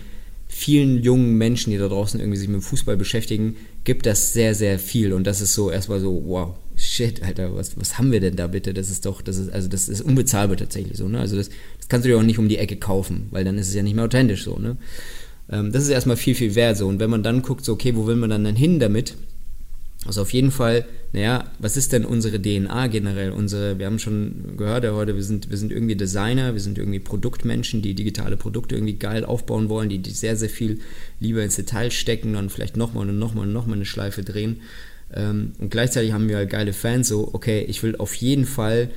vielen 0.47 1.01
jungen 1.01 1.37
Menschen, 1.37 1.71
die 1.71 1.77
da 1.77 1.87
draußen 1.87 2.19
irgendwie 2.19 2.37
sich 2.37 2.47
mit 2.47 2.55
dem 2.55 2.61
Fußball 2.61 2.97
beschäftigen, 2.97 3.55
gibt 3.83 4.05
das 4.05 4.33
sehr, 4.33 4.55
sehr 4.55 4.77
viel. 4.77 5.13
Und 5.13 5.25
das 5.25 5.41
ist 5.41 5.53
so 5.53 5.71
erstmal 5.71 5.99
so, 5.99 6.21
wow, 6.25 6.55
shit, 6.93 7.23
Alter, 7.23 7.55
was, 7.55 7.77
was 7.79 7.97
haben 7.97 8.11
wir 8.11 8.19
denn 8.19 8.35
da 8.35 8.47
bitte? 8.47 8.73
Das 8.73 8.89
ist 8.89 9.05
doch, 9.05 9.21
das 9.21 9.37
ist, 9.37 9.51
also 9.51 9.67
das 9.67 9.89
ist 9.89 10.01
unbezahlbar 10.01 10.57
tatsächlich 10.57 10.97
so, 10.97 11.07
ne? 11.07 11.19
Also 11.19 11.35
das, 11.35 11.49
das 11.77 11.87
kannst 11.87 12.05
du 12.05 12.09
dir 12.09 12.17
auch 12.17 12.23
nicht 12.23 12.39
um 12.39 12.47
die 12.47 12.57
Ecke 12.57 12.77
kaufen, 12.77 13.27
weil 13.31 13.43
dann 13.43 13.57
ist 13.57 13.69
es 13.69 13.73
ja 13.73 13.83
nicht 13.83 13.95
mehr 13.95 14.05
authentisch 14.05 14.43
so, 14.43 14.57
ne? 14.57 14.77
Ähm, 15.49 15.71
das 15.71 15.83
ist 15.83 15.89
erstmal 15.89 16.17
viel, 16.17 16.35
viel 16.35 16.55
wert 16.55 16.77
so. 16.77 16.87
Und 16.87 16.99
wenn 16.99 17.09
man 17.09 17.23
dann 17.23 17.41
guckt, 17.41 17.65
so, 17.65 17.73
okay, 17.73 17.95
wo 17.95 18.05
will 18.05 18.15
man 18.15 18.29
dann 18.29 18.43
denn 18.43 18.55
hin 18.55 18.79
damit? 18.79 19.15
Also 20.05 20.21
auf 20.21 20.33
jeden 20.33 20.51
Fall, 20.51 20.85
naja, 21.13 21.45
was 21.59 21.77
ist 21.77 21.93
denn 21.93 22.05
unsere 22.05 22.41
DNA 22.41 22.87
generell? 22.87 23.31
Unsere, 23.31 23.79
wir 23.79 23.85
haben 23.85 23.99
schon 23.99 24.57
gehört 24.57 24.83
ja 24.83 24.93
heute, 24.93 25.15
wir 25.15 25.23
sind, 25.23 25.49
wir 25.49 25.57
sind 25.57 25.71
irgendwie 25.71 25.95
Designer, 25.95 26.53
wir 26.53 26.61
sind 26.61 26.77
irgendwie 26.77 26.99
Produktmenschen, 26.99 27.81
die 27.81 27.93
digitale 27.93 28.35
Produkte 28.35 28.75
irgendwie 28.75 28.97
geil 28.97 29.23
aufbauen 29.23 29.69
wollen, 29.69 29.89
die, 29.89 29.99
die 29.99 30.11
sehr, 30.11 30.35
sehr 30.35 30.49
viel 30.49 30.79
lieber 31.19 31.41
ins 31.41 31.55
Detail 31.55 31.89
stecken 31.89 32.35
und 32.35 32.51
vielleicht 32.51 32.75
nochmal 32.75 33.07
und 33.09 33.17
nochmal 33.17 33.47
und 33.47 33.53
nochmal 33.53 33.77
eine 33.77 33.85
Schleife 33.85 34.23
drehen. 34.23 34.57
Ähm, 35.15 35.53
und 35.59 35.69
gleichzeitig 35.69 36.13
haben 36.13 36.29
wir 36.29 36.37
halt 36.37 36.49
geile 36.49 36.73
Fans, 36.73 37.07
so, 37.07 37.29
okay, 37.33 37.65
ich 37.67 37.83
will 37.83 37.95
auf 37.97 38.13
jeden 38.15 38.45
Fall 38.45 38.89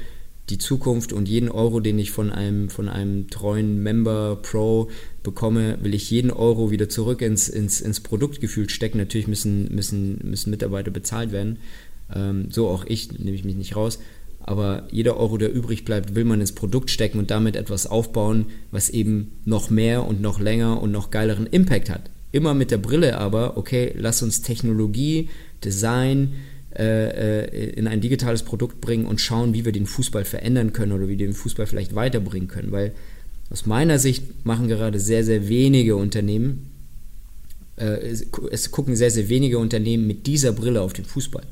die 0.48 0.58
Zukunft 0.58 1.12
und 1.12 1.28
jeden 1.28 1.48
Euro, 1.48 1.80
den 1.80 1.98
ich 1.98 2.12
von 2.12 2.30
einem, 2.30 2.68
von 2.68 2.88
einem 2.88 3.28
treuen 3.30 3.82
Member 3.82 4.36
Pro 4.36 4.88
bekomme, 5.22 5.78
will 5.82 5.94
ich 5.94 6.10
jeden 6.10 6.30
Euro 6.30 6.70
wieder 6.70 6.88
zurück 6.88 7.20
ins, 7.20 7.48
ins, 7.48 7.80
ins 7.80 8.00
Produktgefühl 8.00 8.70
stecken. 8.70 8.98
Natürlich 8.98 9.26
müssen, 9.26 9.74
müssen, 9.74 10.20
müssen 10.22 10.50
Mitarbeiter 10.50 10.92
bezahlt 10.92 11.32
werden. 11.32 11.58
Ähm, 12.14 12.48
so 12.50 12.68
auch 12.68 12.84
ich, 12.86 13.10
nehme 13.18 13.32
ich 13.32 13.44
mich 13.44 13.56
nicht 13.56 13.74
raus. 13.74 13.98
Aber 14.38 14.86
jeder 14.92 15.16
Euro, 15.16 15.38
der 15.38 15.52
übrig 15.52 15.84
bleibt, 15.84 16.14
will 16.14 16.24
man 16.24 16.40
ins 16.40 16.52
Produkt 16.52 16.90
stecken 16.90 17.18
und 17.18 17.32
damit 17.32 17.56
etwas 17.56 17.88
aufbauen, 17.88 18.46
was 18.70 18.88
eben 18.88 19.32
noch 19.44 19.70
mehr 19.70 20.06
und 20.06 20.20
noch 20.20 20.38
länger 20.38 20.80
und 20.80 20.92
noch 20.92 21.10
geileren 21.10 21.48
Impact 21.48 21.90
hat. 21.90 22.10
Immer 22.30 22.54
mit 22.54 22.70
der 22.70 22.78
Brille 22.78 23.18
aber, 23.18 23.56
okay, 23.56 23.92
lass 23.96 24.22
uns 24.22 24.42
Technologie, 24.42 25.28
Design, 25.66 26.34
äh, 26.78 27.40
äh, 27.40 27.70
in 27.70 27.86
ein 27.88 28.00
digitales 28.00 28.42
Produkt 28.42 28.80
bringen 28.80 29.06
und 29.06 29.20
schauen, 29.20 29.54
wie 29.54 29.64
wir 29.64 29.72
den 29.72 29.86
Fußball 29.86 30.24
verändern 30.24 30.72
können 30.72 30.92
oder 30.92 31.08
wie 31.08 31.18
wir 31.18 31.26
den 31.26 31.34
Fußball 31.34 31.66
vielleicht 31.66 31.94
weiterbringen 31.94 32.48
können. 32.48 32.70
Weil 32.70 32.92
aus 33.50 33.66
meiner 33.66 33.98
Sicht 33.98 34.44
machen 34.44 34.68
gerade 34.68 35.00
sehr, 35.00 35.24
sehr 35.24 35.48
wenige 35.48 35.96
Unternehmen, 35.96 36.70
äh, 37.76 38.14
es 38.50 38.70
gucken 38.70 38.94
sehr, 38.94 39.10
sehr 39.10 39.28
wenige 39.28 39.58
Unternehmen 39.58 40.06
mit 40.06 40.26
dieser 40.26 40.52
Brille 40.52 40.82
auf 40.82 40.92
den 40.92 41.04
Fußball. 41.04 41.44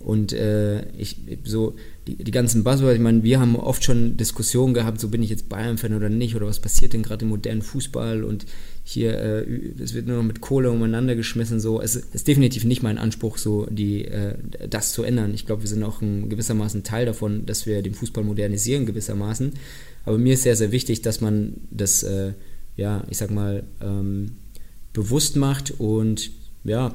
Und 0.00 0.32
äh, 0.32 0.88
ich 0.98 1.16
so 1.44 1.76
die, 2.06 2.16
die 2.16 2.30
ganzen 2.30 2.64
Buzzwords, 2.64 2.96
ich 2.96 3.00
meine, 3.00 3.22
wir 3.22 3.38
haben 3.38 3.56
oft 3.56 3.84
schon 3.84 4.16
Diskussionen 4.16 4.74
gehabt, 4.74 5.00
so 5.00 5.08
bin 5.08 5.22
ich 5.22 5.30
jetzt 5.30 5.48
Bayern-Fan 5.48 5.94
oder 5.94 6.08
nicht, 6.08 6.34
oder 6.34 6.46
was 6.46 6.60
passiert 6.60 6.92
denn 6.92 7.02
gerade 7.02 7.24
im 7.24 7.28
modernen 7.28 7.62
Fußball 7.62 8.24
und 8.24 8.46
hier, 8.84 9.16
äh, 9.18 9.44
es 9.80 9.94
wird 9.94 10.08
nur 10.08 10.16
noch 10.16 10.24
mit 10.24 10.40
Kohle 10.40 10.70
umeinander 10.70 11.14
geschmissen, 11.14 11.60
so. 11.60 11.80
Es 11.80 11.94
ist 11.94 12.26
definitiv 12.26 12.64
nicht 12.64 12.82
mein 12.82 12.98
Anspruch, 12.98 13.38
so 13.38 13.66
die, 13.70 14.04
äh, 14.06 14.34
das 14.68 14.92
zu 14.92 15.04
ändern. 15.04 15.32
Ich 15.34 15.46
glaube, 15.46 15.62
wir 15.62 15.68
sind 15.68 15.84
auch 15.84 16.02
ein 16.02 16.28
gewissermaßen 16.28 16.82
Teil 16.82 17.06
davon, 17.06 17.46
dass 17.46 17.66
wir 17.66 17.82
den 17.82 17.94
Fußball 17.94 18.24
modernisieren, 18.24 18.86
gewissermaßen. 18.86 19.52
Aber 20.04 20.18
mir 20.18 20.34
ist 20.34 20.42
sehr, 20.42 20.56
sehr 20.56 20.72
wichtig, 20.72 21.02
dass 21.02 21.20
man 21.20 21.54
das, 21.70 22.02
äh, 22.02 22.32
ja, 22.76 23.04
ich 23.08 23.18
sag 23.18 23.30
mal, 23.30 23.62
ähm, 23.80 24.32
bewusst 24.92 25.36
macht 25.36 25.74
und 25.78 26.32
ja, 26.64 26.94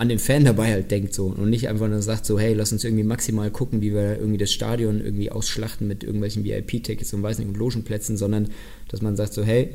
an 0.00 0.08
den 0.08 0.18
Fan 0.18 0.46
dabei 0.46 0.72
halt 0.72 0.90
denkt 0.90 1.12
so 1.12 1.26
und 1.26 1.50
nicht 1.50 1.68
einfach 1.68 1.86
nur 1.86 2.00
sagt 2.00 2.24
so, 2.24 2.38
hey, 2.38 2.54
lass 2.54 2.72
uns 2.72 2.84
irgendwie 2.84 3.04
maximal 3.04 3.50
gucken, 3.50 3.82
wie 3.82 3.92
wir 3.92 4.18
irgendwie 4.18 4.38
das 4.38 4.50
Stadion 4.50 4.98
irgendwie 4.98 5.30
ausschlachten 5.30 5.86
mit 5.86 6.04
irgendwelchen 6.04 6.42
VIP-Tickets 6.42 7.12
und 7.12 7.22
weiß 7.22 7.38
nicht 7.38 7.48
und 7.48 7.58
Logenplätzen, 7.58 8.16
sondern 8.16 8.48
dass 8.88 9.02
man 9.02 9.14
sagt 9.14 9.34
so, 9.34 9.44
hey, 9.44 9.74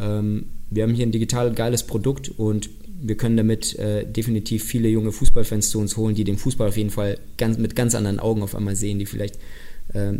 ähm, 0.00 0.44
wir 0.70 0.84
haben 0.84 0.94
hier 0.94 1.04
ein 1.04 1.10
digital 1.10 1.52
geiles 1.52 1.82
Produkt 1.82 2.30
und 2.36 2.70
wir 3.02 3.16
können 3.16 3.36
damit 3.36 3.76
äh, 3.80 4.06
definitiv 4.06 4.62
viele 4.62 4.88
junge 4.88 5.10
Fußballfans 5.10 5.70
zu 5.70 5.80
uns 5.80 5.96
holen, 5.96 6.14
die 6.14 6.22
den 6.22 6.38
Fußball 6.38 6.68
auf 6.68 6.76
jeden 6.76 6.90
Fall 6.90 7.18
ganz, 7.38 7.58
mit 7.58 7.74
ganz 7.74 7.96
anderen 7.96 8.20
Augen 8.20 8.42
auf 8.42 8.54
einmal 8.54 8.76
sehen, 8.76 9.00
die 9.00 9.06
vielleicht 9.06 9.36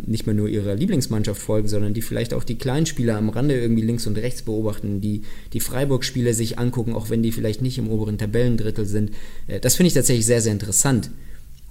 nicht 0.05 0.25
mehr 0.25 0.35
nur 0.35 0.49
ihrer 0.49 0.75
Lieblingsmannschaft 0.75 1.41
folgen, 1.41 1.67
sondern 1.67 1.93
die 1.93 2.01
vielleicht 2.01 2.33
auch 2.33 2.43
die 2.43 2.57
kleinen 2.57 2.85
Spieler 2.85 3.17
am 3.17 3.29
Rande 3.29 3.59
irgendwie 3.59 3.83
links 3.83 4.07
und 4.07 4.17
rechts 4.17 4.41
beobachten, 4.41 4.99
die 4.99 5.21
die 5.53 5.59
Freiburg-Spieler 5.59 6.33
sich 6.33 6.57
angucken, 6.57 6.93
auch 6.93 7.09
wenn 7.09 7.21
die 7.21 7.31
vielleicht 7.31 7.61
nicht 7.61 7.77
im 7.77 7.89
oberen 7.89 8.17
Tabellendrittel 8.17 8.85
sind. 8.85 9.11
Äh, 9.47 9.59
das 9.59 9.75
finde 9.75 9.89
ich 9.89 9.93
tatsächlich 9.93 10.25
sehr, 10.25 10.41
sehr 10.41 10.53
interessant. 10.53 11.11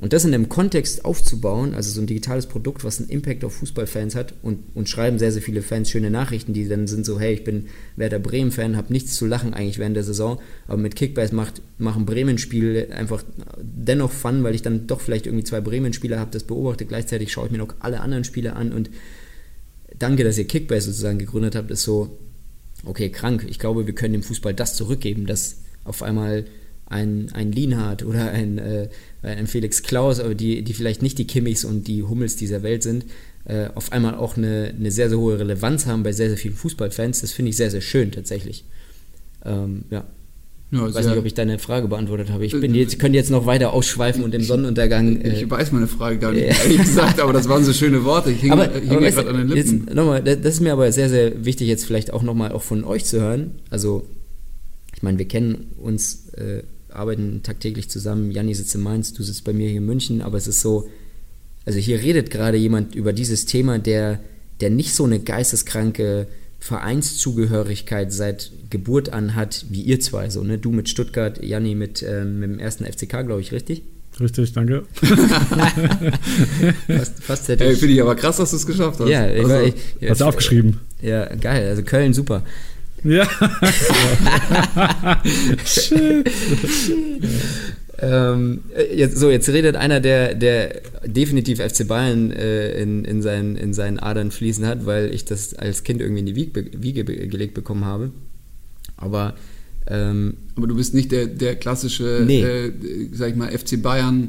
Und 0.00 0.12
das 0.12 0.24
in 0.24 0.32
einem 0.32 0.48
Kontext 0.48 1.04
aufzubauen, 1.04 1.74
also 1.74 1.90
so 1.90 2.00
ein 2.00 2.06
digitales 2.06 2.46
Produkt, 2.46 2.84
was 2.84 3.00
einen 3.00 3.08
Impact 3.08 3.44
auf 3.44 3.54
Fußballfans 3.56 4.14
hat 4.14 4.34
und, 4.42 4.60
und 4.74 4.88
schreiben 4.88 5.18
sehr, 5.18 5.32
sehr 5.32 5.42
viele 5.42 5.60
Fans 5.60 5.90
schöne 5.90 6.10
Nachrichten, 6.10 6.52
die 6.52 6.68
dann 6.68 6.86
sind 6.86 7.04
so, 7.04 7.18
hey, 7.18 7.34
ich 7.34 7.42
bin 7.42 7.66
Werder 7.96 8.20
Bremen-Fan, 8.20 8.76
habe 8.76 8.92
nichts 8.92 9.16
zu 9.16 9.26
lachen 9.26 9.54
eigentlich 9.54 9.78
während 9.78 9.96
der 9.96 10.04
Saison, 10.04 10.40
aber 10.68 10.78
mit 10.78 10.94
Kickbase 10.94 11.34
macht, 11.34 11.62
machen 11.78 12.06
Bremen-Spiel 12.06 12.90
einfach 12.92 13.24
dennoch 13.60 14.12
Fun, 14.12 14.44
weil 14.44 14.54
ich 14.54 14.62
dann 14.62 14.86
doch 14.86 15.00
vielleicht 15.00 15.26
irgendwie 15.26 15.44
zwei 15.44 15.60
Bremen-Spieler 15.60 16.20
habe, 16.20 16.30
das 16.30 16.44
beobachte, 16.44 16.86
gleichzeitig 16.86 17.32
schaue 17.32 17.46
ich 17.46 17.52
mir 17.52 17.58
noch 17.58 17.74
alle 17.80 18.00
anderen 18.00 18.22
Spiele 18.22 18.54
an 18.54 18.72
und 18.72 18.90
danke, 19.98 20.22
dass 20.22 20.38
ihr 20.38 20.46
Kickbase 20.46 20.86
sozusagen 20.86 21.18
gegründet 21.18 21.56
habt, 21.56 21.72
ist 21.72 21.82
so, 21.82 22.18
okay, 22.84 23.10
krank. 23.10 23.46
Ich 23.48 23.58
glaube, 23.58 23.86
wir 23.86 23.94
können 23.94 24.12
dem 24.12 24.22
Fußball 24.22 24.54
das 24.54 24.74
zurückgeben, 24.74 25.26
dass 25.26 25.58
auf 25.84 26.02
einmal 26.02 26.44
ein, 26.90 27.30
ein 27.34 27.52
Lienhardt 27.52 28.04
oder 28.04 28.30
ein, 28.30 28.58
äh, 28.58 28.88
ein 29.22 29.46
Felix 29.46 29.82
Klaus, 29.82 30.20
aber 30.20 30.34
die, 30.34 30.62
die 30.62 30.72
vielleicht 30.72 31.02
nicht 31.02 31.18
die 31.18 31.26
Kimmichs 31.26 31.64
und 31.64 31.86
die 31.86 32.02
Hummels 32.02 32.36
dieser 32.36 32.62
Welt 32.62 32.82
sind, 32.82 33.04
äh, 33.44 33.68
auf 33.74 33.92
einmal 33.92 34.14
auch 34.14 34.36
eine, 34.36 34.74
eine 34.78 34.90
sehr, 34.90 35.08
sehr 35.08 35.18
hohe 35.18 35.38
Relevanz 35.38 35.86
haben 35.86 36.02
bei 36.02 36.12
sehr, 36.12 36.28
sehr 36.28 36.38
vielen 36.38 36.54
Fußballfans. 36.54 37.20
Das 37.20 37.32
finde 37.32 37.50
ich 37.50 37.56
sehr, 37.56 37.70
sehr 37.70 37.80
schön 37.80 38.12
tatsächlich. 38.12 38.64
Ähm, 39.44 39.84
ja. 39.90 40.04
Ja, 40.70 40.86
ich 40.86 40.94
weiß 40.94 41.06
nicht, 41.06 41.16
ob 41.16 41.24
ich 41.24 41.32
deine 41.32 41.58
Frage 41.58 41.88
beantwortet 41.88 42.28
habe. 42.30 42.44
Ich 42.44 42.52
bin 42.52 42.74
jetzt, 42.74 42.98
könnte 42.98 43.16
jetzt 43.16 43.30
noch 43.30 43.46
weiter 43.46 43.72
ausschweifen 43.72 44.22
und 44.22 44.34
im 44.34 44.42
Sonnenuntergang. 44.42 45.22
Äh, 45.22 45.40
ich 45.40 45.50
weiß 45.50 45.72
meine 45.72 45.86
Frage 45.86 46.18
gar 46.18 46.32
nicht, 46.32 46.42
ehrlich 46.62 46.76
gesagt, 46.76 47.20
aber 47.20 47.32
das 47.32 47.48
waren 47.48 47.64
so 47.64 47.72
schöne 47.72 48.04
Worte. 48.04 48.32
Ich 48.32 48.42
hing, 48.42 48.52
aber, 48.52 48.68
hing 48.70 48.90
aber 48.90 49.10
gerade 49.10 49.30
an 49.30 49.36
den 49.38 49.48
Lippen. 49.48 49.84
Jetzt, 49.86 49.94
nochmal, 49.94 50.22
das 50.22 50.36
ist 50.36 50.60
mir 50.60 50.74
aber 50.74 50.92
sehr, 50.92 51.08
sehr 51.08 51.46
wichtig, 51.46 51.68
jetzt 51.68 51.86
vielleicht 51.86 52.12
auch 52.12 52.22
nochmal 52.22 52.52
auch 52.52 52.60
von 52.60 52.84
euch 52.84 53.06
zu 53.06 53.18
hören. 53.18 53.52
Also, 53.70 54.04
ich 54.94 55.02
meine, 55.02 55.16
wir 55.16 55.26
kennen 55.26 55.72
uns 55.78 56.28
äh, 56.34 56.64
arbeiten 56.98 57.42
tagtäglich 57.42 57.88
zusammen. 57.88 58.30
Janni 58.30 58.54
sitzt 58.54 58.74
in 58.74 58.82
Mainz, 58.82 59.12
du 59.12 59.22
sitzt 59.22 59.44
bei 59.44 59.52
mir 59.52 59.68
hier 59.68 59.78
in 59.78 59.86
München, 59.86 60.22
aber 60.22 60.36
es 60.36 60.46
ist 60.46 60.60
so, 60.60 60.88
also 61.64 61.78
hier 61.78 62.00
redet 62.00 62.30
gerade 62.30 62.56
jemand 62.56 62.94
über 62.94 63.12
dieses 63.12 63.46
Thema, 63.46 63.78
der, 63.78 64.20
der 64.60 64.70
nicht 64.70 64.94
so 64.94 65.04
eine 65.04 65.20
geisteskranke 65.20 66.26
Vereinszugehörigkeit 66.60 68.12
seit 68.12 68.50
Geburt 68.70 69.12
an 69.12 69.34
hat, 69.34 69.66
wie 69.70 69.82
ihr 69.82 70.00
zwei, 70.00 70.28
so, 70.28 70.42
ne? 70.42 70.58
Du 70.58 70.72
mit 70.72 70.88
Stuttgart, 70.88 71.42
Janni 71.42 71.74
mit, 71.74 72.02
ähm, 72.02 72.40
mit 72.40 72.50
dem 72.50 72.58
ersten 72.58 72.84
FCK, 72.84 73.24
glaube 73.24 73.40
ich, 73.40 73.52
richtig? 73.52 73.82
Richtig, 74.20 74.52
danke. 74.52 74.82
fast, 76.88 77.22
fast 77.22 77.48
hätte 77.48 77.64
ich. 77.64 77.78
Finde 77.78 77.94
ich 77.94 78.02
aber 78.02 78.16
krass, 78.16 78.38
dass 78.38 78.50
du 78.50 78.56
es 78.56 78.66
geschafft 78.66 78.98
hast. 78.98 79.08
Ja, 79.08 79.30
ich, 79.30 79.44
also, 79.44 79.60
ich, 79.60 79.74
ich, 80.00 80.10
hast 80.10 80.20
du 80.20 80.24
aufgeschrieben? 80.24 80.80
Ja, 81.00 81.26
geil. 81.36 81.68
Also 81.68 81.82
Köln, 81.82 82.12
super. 82.12 82.42
Ja. 83.04 83.28
ähm, 88.00 88.60
jetzt, 88.94 89.18
so, 89.18 89.30
jetzt 89.30 89.48
redet 89.48 89.76
einer, 89.76 90.00
der, 90.00 90.34
der 90.34 90.82
definitiv 91.04 91.60
FC 91.60 91.86
Bayern 91.86 92.32
äh, 92.32 92.80
in, 92.80 93.04
in, 93.04 93.22
seinen, 93.22 93.56
in 93.56 93.72
seinen 93.72 93.98
Adern 93.98 94.30
fließen 94.30 94.66
hat, 94.66 94.86
weil 94.86 95.14
ich 95.14 95.24
das 95.24 95.54
als 95.54 95.84
Kind 95.84 96.00
irgendwie 96.00 96.20
in 96.20 96.26
die 96.26 96.36
Wiege, 96.36 96.64
Wiege 96.82 97.04
gelegt 97.04 97.54
bekommen 97.54 97.84
habe. 97.84 98.10
Aber 98.96 99.34
ähm, 99.90 100.34
aber 100.54 100.66
du 100.66 100.76
bist 100.76 100.94
nicht 100.94 101.12
der, 101.12 101.26
der 101.26 101.56
klassische, 101.56 102.22
nee. 102.26 102.42
äh, 102.42 102.72
sag 103.12 103.30
ich 103.30 103.36
mal, 103.36 103.50
FC 103.56 103.80
Bayern 103.80 104.24
äh, 104.24 104.28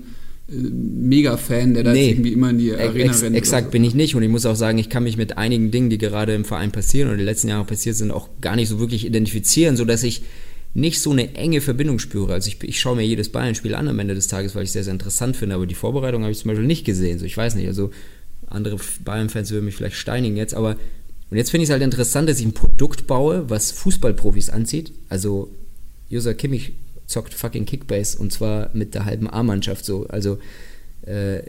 Mega-Fan, 0.51 1.73
der 1.73 1.83
da 1.83 1.93
Nee. 1.93 2.09
irgendwie 2.11 2.33
immer 2.33 2.49
in 2.49 2.57
die 2.57 2.73
Arena 2.73 3.11
Ex 3.11 3.23
rennt. 3.23 3.35
exakt 3.35 3.67
so. 3.67 3.71
bin 3.71 3.83
ich 3.83 3.93
nicht 3.93 4.15
und 4.15 4.23
ich 4.23 4.29
muss 4.29 4.45
auch 4.45 4.55
sagen, 4.55 4.77
ich 4.77 4.89
kann 4.89 5.03
mich 5.03 5.17
mit 5.17 5.37
einigen 5.37 5.71
Dingen, 5.71 5.89
die 5.89 5.97
gerade 5.97 6.33
im 6.33 6.45
Verein 6.45 6.71
passieren 6.71 7.09
oder 7.09 7.17
die 7.17 7.23
letzten 7.23 7.49
Jahre 7.49 7.65
passiert 7.65 7.95
sind, 7.95 8.11
auch 8.11 8.29
gar 8.41 8.55
nicht 8.55 8.69
so 8.69 8.79
wirklich 8.79 9.05
identifizieren, 9.05 9.77
sodass 9.77 10.03
ich 10.03 10.23
nicht 10.73 11.01
so 11.01 11.11
eine 11.11 11.35
enge 11.35 11.61
Verbindung 11.61 11.99
spüre. 11.99 12.33
Also 12.33 12.47
ich, 12.47 12.63
ich 12.63 12.79
schaue 12.79 12.95
mir 12.95 13.03
jedes 13.05 13.29
Bayern-Spiel 13.29 13.73
an 13.75 13.87
am 13.87 13.97
Ende 13.99 14.13
des 14.15 14.27
Tages, 14.27 14.55
weil 14.55 14.63
ich 14.63 14.69
es 14.69 14.73
sehr, 14.73 14.83
sehr 14.83 14.93
interessant 14.93 15.35
finde, 15.35 15.55
aber 15.55 15.65
die 15.65 15.75
Vorbereitung 15.75 16.21
habe 16.23 16.31
ich 16.31 16.39
zum 16.39 16.49
Beispiel 16.49 16.67
nicht 16.67 16.85
gesehen. 16.85 17.17
So, 17.19 17.25
ich 17.25 17.35
weiß 17.35 17.55
nicht, 17.55 17.67
also 17.67 17.89
andere 18.47 18.77
Bayern-Fans 19.03 19.51
würden 19.51 19.65
mich 19.65 19.75
vielleicht 19.75 19.95
steinigen 19.95 20.37
jetzt, 20.37 20.53
aber 20.53 20.75
und 21.31 21.37
jetzt 21.37 21.51
finde 21.51 21.63
ich 21.63 21.69
es 21.69 21.71
halt 21.73 21.83
interessant, 21.83 22.27
dass 22.27 22.39
ich 22.39 22.45
ein 22.45 22.53
Produkt 22.53 23.05
baue, 23.05 23.45
was 23.49 23.71
Fußballprofis 23.71 24.49
anzieht. 24.49 24.91
Also 25.09 25.49
User 26.11 26.33
Kimmich 26.33 26.73
zockt 27.09 27.33
fucking 27.33 27.65
Kickbase 27.65 28.17
und 28.17 28.31
zwar 28.31 28.69
mit 28.73 28.93
der 28.93 29.05
halben 29.05 29.29
A-Mannschaft 29.29 29.83
so. 29.83 30.05
Also 30.07 30.37
äh, 31.01 31.41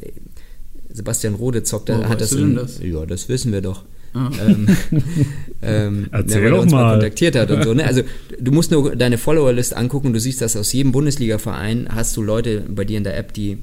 Sebastian 0.88 1.34
Rode 1.34 1.62
zockt, 1.62 1.88
da 1.88 1.98
Woher 1.98 2.08
hat 2.08 2.20
weißt 2.20 2.22
das, 2.22 2.30
du 2.30 2.36
denn 2.38 2.50
in, 2.50 2.56
das? 2.56 2.80
Ja, 2.82 3.06
das 3.06 3.28
wissen 3.28 3.52
wir 3.52 3.60
doch. 3.60 3.84
Ah. 4.12 4.30
ähm, 4.44 4.66
ähm, 5.62 6.08
Erzähl 6.10 6.38
ja, 6.38 6.44
weil 6.44 6.44
er 6.44 6.50
doch 6.56 6.62
uns 6.62 6.72
mal 6.72 6.82
mal. 6.82 6.92
kontaktiert 6.94 7.36
hat 7.36 7.50
und 7.50 7.62
so. 7.62 7.74
Ne? 7.74 7.84
Also 7.84 8.02
du 8.40 8.50
musst 8.50 8.72
nur 8.72 8.96
deine 8.96 9.18
Followerlist 9.18 9.76
angucken 9.76 10.08
und 10.08 10.14
du 10.14 10.20
siehst, 10.20 10.40
dass 10.40 10.56
aus 10.56 10.72
jedem 10.72 10.92
Bundesliga-Verein 10.92 11.88
hast 11.90 12.16
du 12.16 12.22
Leute 12.22 12.64
bei 12.68 12.84
dir 12.84 12.98
in 12.98 13.04
der 13.04 13.16
App, 13.16 13.32
die 13.34 13.58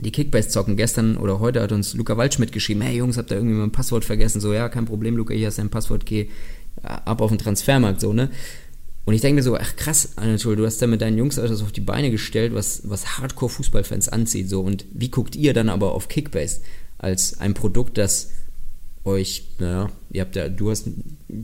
die 0.00 0.10
Kickbase 0.12 0.48
zocken. 0.48 0.76
Gestern 0.76 1.16
oder 1.16 1.40
heute 1.40 1.60
hat 1.60 1.72
uns 1.72 1.94
Luca 1.94 2.16
Waldschmidt 2.16 2.52
geschrieben, 2.52 2.80
hey 2.80 2.96
Jungs, 2.96 3.18
habt 3.18 3.30
ihr 3.30 3.36
irgendwie 3.36 3.56
mein 3.56 3.72
Passwort 3.72 4.04
vergessen? 4.04 4.40
So, 4.40 4.52
ja, 4.52 4.68
kein 4.68 4.86
Problem, 4.86 5.16
Luca, 5.16 5.34
hier 5.34 5.48
hast 5.48 5.58
dein 5.58 5.70
Passwort, 5.70 6.06
geh 6.06 6.28
ab 6.82 7.20
auf 7.20 7.30
den 7.30 7.38
Transfermarkt, 7.38 8.00
so, 8.00 8.12
ne? 8.12 8.30
Und 9.04 9.14
ich 9.14 9.20
denke 9.20 9.36
mir 9.36 9.42
so, 9.42 9.56
ach 9.56 9.76
krass, 9.76 10.16
Anatol, 10.16 10.56
du 10.56 10.64
hast 10.64 10.80
da 10.80 10.86
mit 10.86 11.02
deinen 11.02 11.18
Jungs 11.18 11.36
etwas 11.36 11.62
auf 11.62 11.72
die 11.72 11.80
Beine 11.80 12.10
gestellt, 12.10 12.54
was, 12.54 12.82
was 12.84 13.18
Hardcore-Fußballfans 13.18 14.08
anzieht, 14.08 14.48
so. 14.48 14.62
Und 14.62 14.86
wie 14.92 15.10
guckt 15.10 15.36
ihr 15.36 15.52
dann 15.52 15.68
aber 15.68 15.92
auf 15.92 16.08
Kickbase 16.08 16.60
als 16.98 17.38
ein 17.38 17.52
Produkt, 17.52 17.98
das 17.98 18.30
euch, 19.04 19.44
naja, 19.58 19.90
ihr 20.10 20.22
habt 20.22 20.34
ja, 20.34 20.48
du 20.48 20.70
hast 20.70 20.88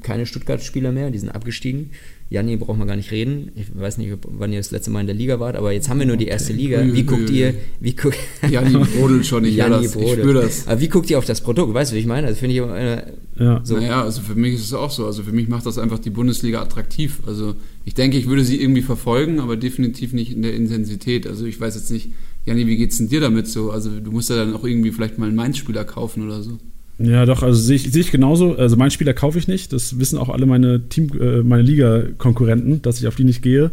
keine 0.03 0.25
Stuttgart-Spieler 0.25 0.93
mehr, 0.93 1.11
die 1.11 1.19
sind 1.19 1.29
abgestiegen. 1.29 1.91
Janni 2.31 2.57
braucht 2.57 2.79
man 2.79 2.87
gar 2.87 2.97
nicht 2.97 3.11
reden. 3.11 3.51
Ich 3.57 3.67
weiß 3.75 3.99
nicht, 3.99 4.17
wann 4.23 4.53
ihr 4.53 4.61
das 4.61 4.71
letzte 4.71 4.91
Mal 4.91 5.01
in 5.01 5.07
der 5.07 5.17
Liga 5.17 5.41
wart, 5.41 5.57
aber 5.57 5.73
jetzt 5.73 5.89
haben 5.89 5.99
wir 5.99 6.07
nur 6.07 6.17
die 6.17 6.29
erste 6.29 6.53
Liga. 6.53 6.81
Wie 6.83 7.03
guckt 7.03 7.29
ihr, 7.29 7.55
wie 7.81 7.95
guckt, 7.95 8.17
Janni 8.49 8.85
brodelt 8.85 9.27
schon, 9.27 9.45
ich 9.45 9.57
Janni 9.57 9.83
das, 9.83 9.97
ich 9.97 10.13
spüre 10.13 10.43
das. 10.43 10.67
Aber 10.69 10.81
wie 10.81 10.89
guckt 10.89 11.11
ihr 11.11 11.19
auf 11.19 11.25
das 11.25 11.41
Produkt? 11.41 11.75
Weißt 11.75 11.91
du, 11.91 11.97
wie 11.97 12.01
ich 12.01 12.07
meine? 12.07 12.29
Das 12.29 12.39
finde 12.39 12.55
ich 12.55 12.61
äh, 12.63 13.03
Ja. 13.41 13.61
so. 13.65 13.77
Naja, 13.77 14.03
also 14.03 14.21
für 14.21 14.35
mich 14.35 14.55
ist 14.55 14.65
es 14.65 14.75
auch 14.75 14.91
so. 14.91 15.07
Also 15.07 15.23
für 15.23 15.33
mich 15.33 15.49
macht 15.49 15.65
das 15.65 15.79
einfach 15.79 15.99
die 15.99 16.11
Bundesliga 16.11 16.61
attraktiv. 16.61 17.21
Also 17.27 17.55
ich 17.87 17.95
denke, 17.95 18.19
ich 18.19 18.29
würde 18.29 18.45
sie 18.45 18.61
irgendwie 18.61 18.83
verfolgen, 18.83 19.41
aber 19.41 19.57
definitiv 19.57 20.13
nicht 20.13 20.33
in 20.33 20.43
der 20.43 20.55
Intensität. 20.55 21.27
Also 21.27 21.47
ich 21.47 21.59
weiß 21.59 21.75
jetzt 21.75 21.91
nicht, 21.91 22.11
Janni, 22.45 22.67
wie 22.67 22.77
geht's 22.77 22.99
denn 22.99 23.09
dir 23.09 23.21
damit 23.21 23.49
so? 23.49 23.71
Also 23.71 23.99
du 23.99 24.13
musst 24.13 24.29
ja 24.29 24.37
dann 24.37 24.55
auch 24.55 24.65
irgendwie 24.65 24.93
vielleicht 24.93 25.19
mal 25.19 25.27
einen 25.27 25.37
Mainz-Spieler 25.37 25.85
kaufen 25.85 26.23
oder 26.25 26.43
so. 26.43 26.59
Ja, 26.99 27.25
doch, 27.25 27.43
also 27.43 27.59
sehe 27.59 27.77
ich, 27.77 27.91
sehe 27.91 28.03
ich 28.03 28.11
genauso. 28.11 28.57
Also 28.57 28.77
meinen 28.77 28.91
Spieler 28.91 29.15
kaufe 29.15 29.39
ich 29.39 29.49
nicht. 29.49 29.73
Das 29.73 29.99
wissen 29.99 30.19
auch 30.19 30.29
alle 30.29 30.45
meine 30.45 30.89
Team, 30.91 31.11
äh, 31.19 31.43
meine 31.43 31.63
Liga-Konkurrenten, 31.63 32.83
dass 32.83 33.01
ich 33.01 33.09
auf 33.09 33.17
die 33.17 33.25
nicht 33.25 33.41
gehe. 33.41 33.71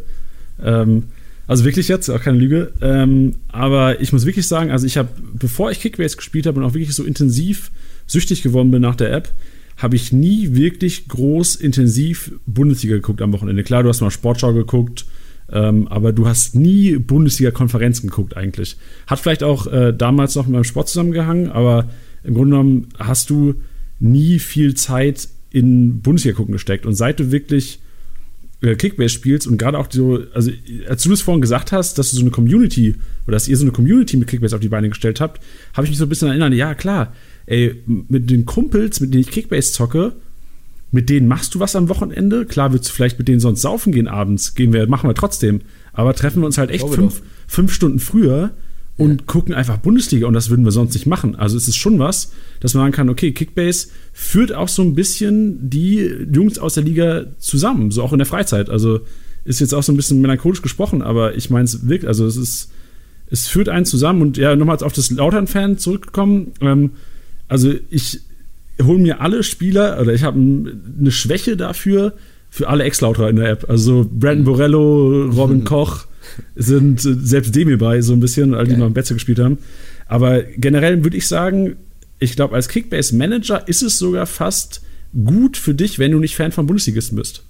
Ähm, 0.64 1.04
also 1.46 1.66
wirklich 1.66 1.90
jetzt, 1.90 2.10
auch 2.10 2.22
keine 2.22 2.38
Lüge. 2.38 2.72
Ähm, 2.82 3.36
aber 3.50 4.00
ich 4.00 4.14
muss 4.14 4.26
wirklich 4.26 4.48
sagen, 4.48 4.72
also 4.72 4.86
ich 4.86 4.96
habe, 4.96 5.10
bevor 5.34 5.72
ich 5.72 5.82
Kickbase 5.82 6.16
gespielt 6.16 6.46
habe 6.46 6.58
und 6.60 6.66
auch 6.66 6.74
wirklich 6.74 6.96
so 6.96 7.04
intensiv 7.04 7.72
süchtig 8.06 8.44
geworden 8.44 8.72
bin 8.72 8.82
nach 8.82 8.96
der 8.96 9.12
App, 9.12 9.30
habe 9.78 9.96
ich 9.96 10.12
nie 10.12 10.56
wirklich 10.56 11.08
groß 11.08 11.56
intensiv 11.56 12.32
Bundesliga 12.46 12.96
geguckt 12.96 13.22
am 13.22 13.32
Wochenende. 13.32 13.64
Klar, 13.64 13.84
du 13.84 13.90
hast 13.90 14.02
mal 14.02 14.12
Sportschau 14.12 14.54
geguckt, 14.54 15.06
ähm, 15.52 15.88
aber 15.88 16.12
du 16.12 16.28
hast 16.28 16.56
nie 16.56 16.98
Bundesliga-Konferenzen 16.98 18.10
geguckt 18.10 18.36
eigentlich. 18.36 18.78
Hat 19.06 19.20
vielleicht 19.20 19.44
auch 19.44 19.68
äh, 19.68 19.94
damals 19.94 20.36
noch 20.36 20.46
mit 20.46 20.54
meinem 20.54 20.64
Sport 20.64 20.90
zusammengehangen, 20.90 21.52
aber 21.52 21.90
im 22.24 22.34
Grunde 22.34 22.52
genommen 22.52 22.88
hast 22.98 23.30
du 23.30 23.56
nie 24.00 24.40
viel 24.40 24.74
Zeit 24.74 25.30
in 25.52 26.02
Bundesliga 26.02 26.36
gucken 26.36 26.54
gesteckt. 26.54 26.86
Und 26.86 26.96
seit 26.96 27.20
du 27.20 27.32
wirklich 27.32 27.80
äh, 28.62 28.76
Kickbase 28.76 29.14
spielst 29.14 29.48
und 29.48 29.58
gerade 29.58 29.78
auch 29.78 29.88
so, 29.90 30.20
also 30.34 30.52
als 30.90 31.04
du 31.04 31.14
es 31.14 31.22
vorhin 31.22 31.42
gesagt 31.42 31.72
hast, 31.72 31.98
dass 32.00 32.10
du 32.10 32.18
so 32.18 32.22
eine 32.22 32.32
Community 32.32 32.96
oder 33.26 33.34
dass 33.34 33.48
ihr 33.48 33.56
so 33.58 33.64
eine 33.64 33.72
Community 33.72 34.18
mit 34.18 34.28
Kickbase 34.28 34.56
auf 34.56 34.62
die 34.62 34.70
Beine 34.70 34.90
gestellt 34.90 35.22
habt, 35.22 35.42
habe 35.74 35.86
ich 35.86 35.92
mich 35.92 36.00
so 36.00 36.06
ein 36.06 36.10
bisschen 36.10 36.30
erinnert, 36.30 36.54
ja 36.54 36.74
klar, 36.74 37.14
ey, 37.48 37.82
mit 37.86 38.30
den 38.30 38.46
Kumpels, 38.46 39.00
mit 39.00 39.14
denen 39.14 39.22
ich 39.22 39.32
Kickbase 39.32 39.74
zocke, 39.74 40.14
mit 40.92 41.10
denen 41.10 41.28
machst 41.28 41.56
du 41.56 41.60
was 41.60 41.76
am 41.76 41.90
Wochenende. 41.90 42.46
Klar, 42.46 42.72
willst 42.72 42.90
du 42.90 42.94
vielleicht 42.94 43.18
mit 43.18 43.28
denen 43.28 43.40
sonst 43.40 43.62
saufen 43.62 43.92
gehen 43.92 44.08
abends, 44.08 44.56
gehen 44.56 44.72
wir, 44.72 44.88
machen 44.88 45.10
wir 45.10 45.16
trotzdem. 45.16 45.62
Aber 45.92 46.14
treffen 46.14 46.42
wir 46.42 46.46
uns 46.46 46.58
halt 46.58 46.70
echt 46.70 46.88
fünf, 46.88 47.22
fünf 47.48 47.74
Stunden 47.74 48.00
früher 48.00 48.52
und 48.98 49.28
gucken 49.28 49.54
einfach 49.54 49.78
Bundesliga 49.78 50.28
und 50.28 50.34
das 50.34 50.50
würden 50.50 50.66
wir 50.66 50.72
sonst 50.72 50.94
nicht 50.94 51.06
machen. 51.06 51.36
Also 51.36 51.56
es 51.56 51.68
ist 51.68 51.76
schon 51.76 52.00
was, 52.00 52.32
dass 52.60 52.74
man 52.74 52.84
sagen 52.84 52.94
kann, 52.94 53.10
okay, 53.10 53.32
Kickbase 53.32 53.90
führt 54.12 54.54
auch 54.54 54.68
so 54.68 54.82
ein 54.82 54.96
bisschen 54.96 55.70
die 55.70 56.10
Jungs 56.34 56.58
aus 56.58 56.74
der 56.74 56.84
Liga 56.84 57.26
zusammen, 57.38 57.92
so 57.92 58.02
auch 58.02 58.12
in 58.12 58.18
der 58.18 58.26
Freizeit. 58.26 58.70
Also 58.70 59.02
ist 59.46 59.60
jetzt 59.60 59.74
auch 59.74 59.84
so 59.84 59.94
ein 59.94 59.98
bisschen 59.98 60.20
melancholisch 60.20 60.62
gesprochen, 60.62 61.02
aber 61.02 61.36
ich 61.36 61.50
meine 61.50 61.66
es 61.66 61.88
wirklich, 61.88 62.08
also 62.08 62.26
es 62.26 62.38
ist, 62.38 62.72
es 63.30 63.48
führt 63.48 63.70
einen 63.70 63.86
zusammen 63.86 64.22
und 64.22 64.38
ja, 64.38 64.56
nochmals 64.56 64.84
auf 64.84 64.94
das 64.94 65.12
Lautern-Fan 65.12 65.78
zurückkommen. 65.78 66.54
Ähm, 66.60 66.92
also 67.48 67.74
ich 67.90 68.20
hole 68.82 69.00
mir 69.00 69.22
alle 69.22 69.44
Spieler, 69.44 70.00
oder 70.00 70.14
ich 70.14 70.24
habe 70.24 70.38
eine 70.38 71.12
Schwäche 71.12 71.58
dafür, 71.58 72.14
für 72.50 72.70
alle 72.70 72.84
Ex-Lauterer 72.86 73.30
in 73.30 73.36
der 73.38 73.50
App. 73.50 73.70
Also 73.70 74.10
Brandon 74.12 74.46
Borello, 74.46 75.26
Robin 75.26 75.64
Koch 75.66 76.06
sind 76.56 77.00
selbst 77.02 77.56
dem 77.56 77.68
hierbei 77.68 78.02
so 78.02 78.14
ein 78.14 78.20
bisschen, 78.20 78.54
all 78.54 78.66
die 78.66 78.72
Geil. 78.72 78.80
mal 78.80 78.88
im 78.88 78.94
Betze 78.94 79.14
gespielt 79.14 79.40
haben. 79.40 79.58
Aber 80.08 80.42
generell 80.42 81.04
würde 81.04 81.18
ich 81.18 81.28
sagen, 81.28 81.76
ich 82.20 82.36
glaube, 82.36 82.56
als 82.56 82.70
Kickbase-Manager 82.70 83.68
ist 83.68 83.84
es 83.84 84.00
sogar 84.00 84.26
fast 84.26 84.82
gut 85.26 85.58
für 85.58 85.74
dich, 85.74 86.00
wenn 86.00 86.12
du 86.12 86.20
nicht 86.20 86.36
Fan 86.36 86.52
von 86.52 86.68
Bundesligisten 86.68 87.18
bist. 87.18 87.44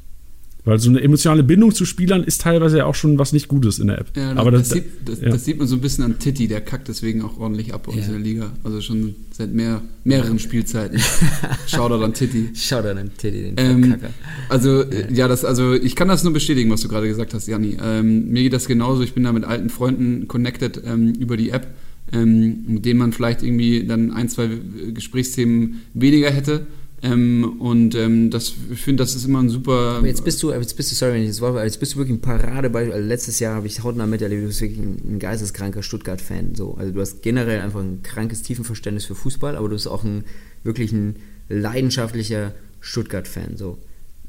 Weil 0.67 0.79
so 0.79 0.89
eine 0.89 1.01
emotionale 1.01 1.43
Bindung 1.43 1.73
zu 1.73 1.85
Spielern 1.85 2.23
ist 2.25 2.41
teilweise 2.41 2.79
ja 2.79 2.85
auch 2.85 2.93
schon 2.95 3.17
was 3.17 3.31
nicht 3.31 3.47
Gutes 3.47 3.79
in 3.79 3.87
der 3.87 3.99
App. 3.99 4.07
Ja, 4.17 4.35
Aber 4.35 4.51
das, 4.51 4.67
das, 4.67 4.77
sieht, 4.77 4.83
das, 5.05 5.21
ja. 5.21 5.29
das 5.29 5.45
sieht 5.45 5.57
man 5.57 5.65
so 5.67 5.75
ein 5.75 5.81
bisschen 5.81 6.03
an 6.03 6.19
Titti, 6.19 6.49
der 6.49 6.59
kackt 6.59 6.89
deswegen 6.89 7.21
auch 7.21 7.39
ordentlich 7.39 7.73
ab 7.73 7.87
aus 7.87 7.95
Ja. 7.95 8.01
der 8.09 8.19
Liga. 8.19 8.51
Also 8.65 8.81
schon 8.81 9.15
seit 9.31 9.53
mehr, 9.53 9.81
mehreren 10.03 10.39
Spielzeiten. 10.39 10.99
Shoutout 11.67 12.03
an 12.03 12.13
Titti. 12.13 12.49
Schau 12.53 12.81
da 12.81 12.93
den 12.93 13.11
Teddy, 13.17 13.43
den 13.43 13.53
Ähm, 13.57 13.83
Verkacker. 13.85 14.13
also, 14.49 14.81
äh, 14.81 15.11
ja, 15.13 15.29
das, 15.29 15.45
also 15.45 15.73
ich 15.73 15.95
kann 15.95 16.09
das 16.09 16.23
nur 16.25 16.33
bestätigen, 16.33 16.69
was 16.69 16.81
du 16.81 16.89
gerade 16.89 17.07
gesagt 17.07 17.33
hast, 17.33 17.47
Janni. 17.47 17.77
Ähm, 17.81 18.29
mir 18.29 18.43
geht 18.43 18.51
das 18.53 18.67
genauso. 18.67 19.03
Ich 19.03 19.13
bin 19.13 19.23
da 19.23 19.31
mit 19.31 19.45
alten 19.45 19.69
Freunden 19.69 20.27
connected 20.27 20.81
ähm, 20.85 21.13
über 21.13 21.37
die 21.37 21.51
App, 21.51 21.67
ähm, 22.11 22.65
mit 22.67 22.85
denen 22.85 22.99
man 22.99 23.13
vielleicht 23.13 23.41
irgendwie 23.41 23.85
dann 23.85 24.11
ein, 24.11 24.27
zwei 24.27 24.49
Gesprächsthemen 24.93 25.81
weniger 25.93 26.29
hätte. 26.29 26.67
Ähm, 27.03 27.57
und 27.59 27.93
ähm, 27.93 28.31
das, 28.31 28.53
ich 28.71 28.81
finde, 28.81 29.03
das 29.03 29.15
ist 29.15 29.25
immer 29.25 29.39
ein 29.39 29.49
super. 29.49 29.97
Aber 29.97 30.07
jetzt 30.07 30.23
bist 30.23 30.41
du, 30.41 30.51
jetzt 30.51 30.75
bist 30.75 30.91
du, 30.91 30.95
sorry, 30.95 31.13
wenn 31.13 31.21
ich 31.21 31.29
das 31.29 31.41
Wort, 31.41 31.63
jetzt 31.63 31.79
bist 31.79 31.93
du 31.93 31.97
wirklich 31.99 32.17
ein 32.17 32.21
Paradebeispiel. 32.21 32.93
Also 32.93 33.07
letztes 33.07 33.39
Jahr 33.39 33.55
habe 33.55 33.67
ich 33.67 33.83
hautnah 33.83 34.07
miterlebt, 34.07 34.43
du 34.43 34.47
bist 34.47 34.61
wirklich 34.61 34.79
ein, 34.79 35.01
ein 35.05 35.19
geisteskranker 35.19 35.83
Stuttgart-Fan. 35.83 36.55
So. 36.55 36.73
Also 36.73 36.91
du 36.91 36.99
hast 36.99 37.21
generell 37.21 37.61
einfach 37.61 37.81
ein 37.81 38.01
krankes 38.01 38.41
Tiefenverständnis 38.41 39.05
für 39.05 39.15
Fußball, 39.15 39.55
aber 39.55 39.69
du 39.69 39.75
bist 39.75 39.87
auch 39.87 40.03
ein 40.03 40.23
wirklich 40.63 40.91
ein 40.91 41.17
leidenschaftlicher 41.49 42.55
Stuttgart-Fan. 42.79 43.57
So. 43.57 43.77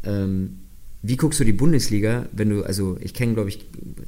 Ähm, 0.05 0.59
wie 1.01 1.16
guckst 1.16 1.41
du 1.41 1.45
die 1.45 1.53
Bundesliga, 1.53 2.27
wenn 2.33 2.51
du, 2.51 2.64
also 2.64 2.99
ich 3.01 3.14
kenne, 3.14 3.33
glaube 3.33 3.49
ich, 3.49 3.64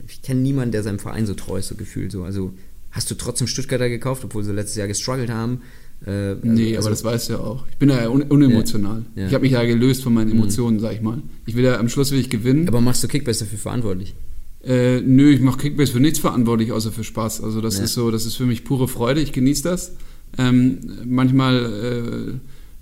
ich 0.07 0.21
kenne 0.21 0.41
niemanden, 0.41 0.73
der 0.73 0.83
seinem 0.83 0.99
Verein 0.99 1.25
so 1.25 1.35
treu 1.35 1.59
ist, 1.59 1.69
so 1.69 1.77
gefühlt. 1.77 2.13
So. 2.13 2.25
Also 2.25 2.53
hast 2.91 3.11
du 3.11 3.15
trotzdem 3.15 3.47
Stuttgarter 3.47 3.89
gekauft, 3.89 4.25
obwohl 4.25 4.45
sie 4.45 4.53
letztes 4.53 4.77
Jahr 4.77 4.89
gestruggelt 4.89 5.31
haben? 5.31 5.63
Äh, 6.07 6.11
also- 6.11 6.39
Nee, 6.45 6.77
also- 6.77 6.87
aber 6.89 6.91
das 6.91 7.05
weißt 7.05 7.29
du 7.29 7.33
ja 7.35 7.39
auch. 7.41 7.67
Ich 7.71 7.77
bin 7.77 7.89
ja 7.91 8.09
un 8.09 8.23
unemotional. 8.23 9.05
Ja. 9.17 9.27
Ich 9.27 9.35
habe 9.35 9.43
mich 9.43 9.53
ja 9.53 9.63
gelöst 9.65 10.03
von 10.03 10.15
meinen 10.15 10.31
Emotionen, 10.33 10.81
sag 10.81 10.95
ich 10.95 11.01
mal. 11.03 11.19
Ich 11.47 11.57
will 11.57 11.65
ja 11.65 11.79
am 11.79 11.89
Schluss 11.89 12.11
will 12.13 12.19
ich 12.21 12.31
gewinnen. 12.31 12.69
aber 12.69 12.81
machst 12.81 13.03
du 13.05 13.09
Kickbase 13.09 13.45
dafür 13.45 13.59
verantwortlich? 13.59 14.15
Äh, 14.65 15.01
nö, 15.01 15.31
ich 15.31 15.41
mache 15.41 15.59
Kickbase 15.59 15.93
für 15.93 16.01
nichts 16.01 16.19
verantwortlich, 16.19 16.73
außer 16.73 16.93
für 16.93 17.05
Spaß. 17.05 17.43
Also 17.43 17.61
das 17.61 17.79
Ja. 17.79 17.85
ist 17.85 17.95
so, 17.95 18.11
das 18.11 18.27
ist 18.27 18.37
für 18.37 18.45
mich 18.47 18.65
pure 18.65 18.89
Freude. 18.89 19.21
Ich 19.21 19.33
genieße 19.33 19.63
das. 19.63 19.95
Ähm, 20.39 20.79
manchmal 21.05 21.57
äh, 21.65 22.33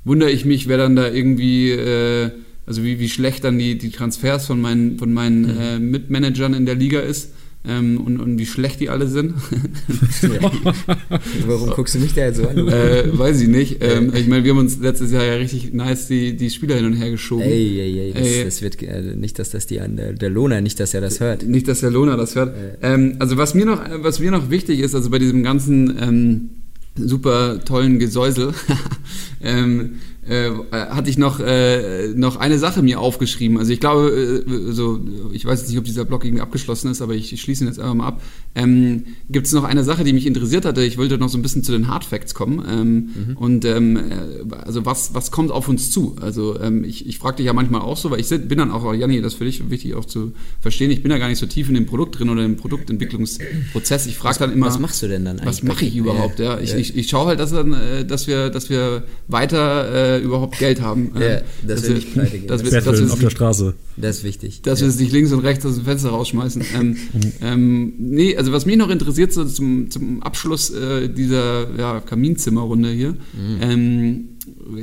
wundere 0.05 0.31
ich 0.31 0.45
mich, 0.45 0.69
wer 0.69 0.77
dann 0.77 0.97
da 0.97 1.09
irgendwie, 1.11 1.71
äh, 1.71 2.31
also 2.67 2.83
wie, 2.85 2.99
wie 3.01 3.09
schlecht 3.09 3.45
dann 3.45 3.59
die, 3.59 3.79
die 3.79 3.91
Transfers 3.91 4.47
von 4.47 4.61
meinen, 4.61 4.99
von 4.99 5.13
meinen 5.13 5.43
Mhm. 5.43 5.61
äh, 5.61 5.79
Mitmanagern 5.79 6.53
in 6.55 6.67
der 6.67 6.75
Liga 6.75 7.01
ist. 7.01 7.31
Ähm, 7.69 8.01
und, 8.01 8.21
und 8.21 8.39
wie 8.39 8.47
schlecht 8.47 8.81
die 8.81 8.89
alle 8.89 9.07
sind. 9.07 9.35
Warum 11.47 11.71
guckst 11.71 11.95
du 11.95 11.99
mich 11.99 12.15
da 12.15 12.23
jetzt 12.23 12.39
so 12.39 12.49
an? 12.49 12.69
äh, 12.69 13.17
weiß 13.17 13.41
ich 13.43 13.49
nicht. 13.49 13.79
Ähm, 13.81 14.13
ich 14.15 14.27
meine, 14.27 14.45
wir 14.45 14.53
haben 14.53 14.59
uns 14.59 14.79
letztes 14.79 15.13
Jahr 15.13 15.25
ja 15.25 15.35
richtig 15.35 15.75
nice 15.75 16.09
die, 16.09 16.37
die 16.37 16.51
Spieler 16.51 16.77
hin 16.77 16.87
und 16.87 16.95
her 16.95 17.11
geschoben. 17.11 17.45
Ey, 17.45 17.81
ey, 17.81 18.01
ey, 18.01 18.13
das, 18.13 18.27
Ey. 18.27 18.45
das 18.45 18.63
wird 18.63 18.83
äh, 18.83 19.15
nicht, 19.15 19.39
dass 19.39 19.51
das 19.51 19.67
die 19.67 19.77
der, 19.77 20.15
der 20.15 20.31
Lohner, 20.31 20.61
nicht, 20.61 20.81
dass 20.81 20.95
er 20.95 21.01
das 21.01 21.21
hört. 21.21 21.47
Nicht, 21.47 21.69
dass 21.69 21.81
der 21.81 21.91
Lohner 21.91 22.17
das 22.17 22.35
hört. 22.35 22.55
Ähm, 22.83 23.17
also 23.19 23.37
was 23.37 23.55
mir 23.55 23.67
noch, 23.67 23.83
was 24.03 24.19
mir 24.19 24.31
noch 24.31 24.51
wichtig 24.51 24.81
ist, 24.81 24.95
also 24.95 25.11
bei 25.11 25.19
diesem 25.19 25.43
ganzen 25.43 25.97
ähm, 26.01 26.51
super 26.97 27.61
tollen 27.65 27.99
Gesäusel, 27.99 28.55
ähm, 29.43 29.97
äh, 30.29 30.51
hatte 30.73 31.11
ich 31.11 31.19
noch, 31.19 31.41
äh, 31.41 32.09
noch 32.15 32.37
eine 32.37 32.59
Sache 32.59 32.83
mir 32.83 33.01
aufgeschrieben. 33.01 33.59
Also 33.59 33.73
ich 33.73 33.81
glaube, 33.81 34.45
äh, 34.47 34.73
so, 34.73 35.01
ich 35.33 35.45
weiß 35.45 35.61
jetzt 35.61 35.69
nicht, 35.71 35.79
ob 35.79 35.85
dieser 35.85 36.05
Blog 36.05 36.25
irgendwie 36.25 36.43
abgeschlossen 36.43 36.91
ist, 36.91 37.01
aber 37.03 37.15
ich, 37.15 37.33
ich 37.33 37.41
schließe 37.41 37.65
ihn 37.65 37.69
jetzt 37.69 37.79
einfach 37.81 37.95
mal 37.95 38.07
ab. 38.09 38.23
Ähm, 38.55 39.05
Gibt 39.31 39.47
es 39.47 39.53
noch 39.53 39.65
eine 39.65 39.85
Sache, 39.85 40.05
die 40.05 40.13
mich 40.13 40.27
interessiert 40.27 40.65
hatte? 40.65 40.83
Ich 40.85 40.99
wollte 40.99 41.19
noch 41.19 41.29
so 41.29 41.39
ein 41.39 41.43
bisschen 41.43 41.63
zu 41.65 41.73
den 41.73 41.89
Hard 41.89 42.05
Facts 42.05 42.35
kommen. 42.35 42.65
Ähm, 42.69 43.37
Und 43.37 43.65
ähm, 43.65 43.97
äh, 43.97 44.55
also 44.65 44.85
was, 44.85 45.15
was 45.15 45.31
kommt 45.31 45.51
auf 45.51 45.69
uns 45.69 45.91
zu? 45.91 46.17
Also 46.21 46.61
ähm, 46.61 46.85
ich, 46.85 47.07
ich 47.07 47.19
frage 47.19 47.37
dich 47.39 47.47
ja 47.47 47.53
manchmal 47.53 47.81
auch 47.81 47.97
so, 47.97 48.11
weil 48.11 48.21
ich 48.21 48.29
bin 48.29 48.59
dann 48.59 48.71
auch, 48.71 48.93
Janni, 48.95 49.21
das 49.23 49.33
ist 49.33 49.39
für 49.39 49.45
dich 49.45 49.71
wichtig 49.71 49.95
auch 49.95 50.05
zu 50.05 50.33
verstehen, 50.61 50.91
ich 50.91 51.03
bin 51.03 51.11
ja 51.11 51.19
gar 51.19 51.29
nicht 51.29 51.39
so 51.39 51.47
tief 51.47 51.69
in 51.69 51.75
dem 51.75 51.87
Produkt 51.87 52.19
drin 52.19 52.29
oder 52.31 52.45
im 52.45 52.57
Produktentwicklungsprozess. 52.57 54.07
Ich 54.07 54.17
frage 54.17 54.39
dann 54.41 54.53
immer, 54.53 54.67
Was 54.67 54.79
machst 54.79 55.03
du 55.03 55.09
denn 55.09 55.25
dann 55.25 55.39
eigentlich? 55.39 55.47
was 55.47 55.63
mache 55.63 55.85
ich 55.85 55.97
überhaupt? 55.97 56.39
Ja, 56.39 56.59
ich, 56.59 56.75
ich, 56.75 56.97
ich 56.97 57.09
schaue 57.09 57.29
halt, 57.29 57.41
dass, 57.41 57.53
dann, 57.53 57.73
äh, 57.73 58.05
dass 58.05 58.27
wir, 58.27 58.51
dass 58.51 58.71
wir 58.71 59.05
weiter 59.29 60.18
äh, 60.19 60.25
überhaupt 60.25 60.59
Geld 60.59 60.81
haben. 60.81 61.13
Ja, 61.15 61.21
Äh, 61.21 61.43
dass 61.67 61.83
wir 61.83 61.95
nicht 61.95 62.13
pleite 62.13 62.39
gehen. 62.39 62.49
Dass 62.49 62.65
wir, 62.65 62.71
dass 62.71 63.01
wir 63.01 63.13
auf 63.13 63.19
der 63.19 63.31
Straße. 63.31 63.75
Das 63.97 64.19
ist 64.19 64.25
wichtig. 64.25 64.63
dass 64.63 64.81
wir 64.81 64.89
es 64.89 64.99
nicht 64.99 65.13
links 65.13 65.33
und 65.33 65.41
rechts 65.41 65.65
aus 65.67 65.75
dem 65.77 65.85
Fenster 65.85 66.11
rausschmeißen. 66.11 66.63
Ähm, 66.79 66.97
ähm, 67.43 67.93
nee, 67.99 68.37
also 68.37 68.53
was 68.53 68.67
mich 68.67 68.77
noch 68.77 68.91
interessiert, 68.91 69.33
so 69.33 69.45
zum, 69.45 69.91
zum 69.91 70.23
Abschluss 70.23 70.71
äh, 70.71 71.09
dieser 71.09 71.69
ja, 71.77 72.01
Kaminzimmerrunde 72.01 72.91
hier, 72.91 73.17
ähm, 73.61 74.29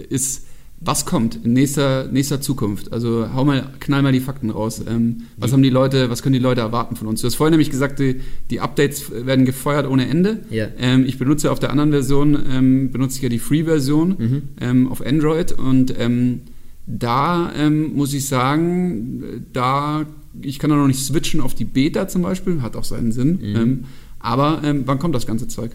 ist, 0.09 0.44
was 0.85 1.05
kommt 1.05 1.43
in 1.43 1.53
nächster, 1.53 2.07
nächster 2.07 2.41
Zukunft? 2.41 2.93
Also 2.93 3.33
hau 3.33 3.43
mal, 3.43 3.73
knall 3.79 4.03
mal 4.03 4.11
die 4.11 4.19
Fakten 4.19 4.51
raus. 4.51 4.81
Ähm, 4.87 5.23
was 5.37 5.51
haben 5.51 5.63
die 5.63 5.69
Leute, 5.69 6.09
was 6.09 6.21
können 6.21 6.33
die 6.33 6.39
Leute 6.39 6.61
erwarten 6.61 6.95
von 6.95 7.07
uns? 7.07 7.21
Du 7.21 7.27
hast 7.27 7.35
vorhin 7.35 7.51
nämlich 7.51 7.71
gesagt, 7.71 7.99
die, 7.99 8.21
die 8.51 8.59
Updates 8.59 9.11
werden 9.11 9.45
gefeuert 9.45 9.87
ohne 9.87 10.07
Ende. 10.07 10.41
Ja. 10.51 10.67
Ähm, 10.77 11.05
ich 11.05 11.17
benutze 11.17 11.51
auf 11.51 11.59
der 11.59 11.71
anderen 11.71 11.89
Version, 11.89 12.37
ähm, 12.49 12.91
benutze 12.91 13.17
ich 13.17 13.23
ja 13.23 13.29
die 13.29 13.39
Free-Version 13.39 14.15
ähm, 14.61 14.91
auf 14.91 15.03
Android 15.03 15.51
und 15.53 15.93
ähm, 15.99 16.41
da 16.85 17.51
ähm, 17.57 17.95
muss 17.95 18.13
ich 18.13 18.27
sagen, 18.27 19.47
da 19.53 20.05
ich 20.41 20.59
kann 20.59 20.69
da 20.69 20.75
noch 20.75 20.87
nicht 20.87 21.03
switchen 21.03 21.41
auf 21.41 21.55
die 21.55 21.65
Beta 21.65 22.07
zum 22.07 22.21
Beispiel, 22.21 22.61
hat 22.61 22.75
auch 22.75 22.83
seinen 22.83 23.11
Sinn. 23.11 23.39
Ähm, 23.41 23.83
aber 24.19 24.61
wann 24.85 24.99
kommt 24.99 25.15
das 25.15 25.25
ganze 25.27 25.47
Zeug? 25.47 25.71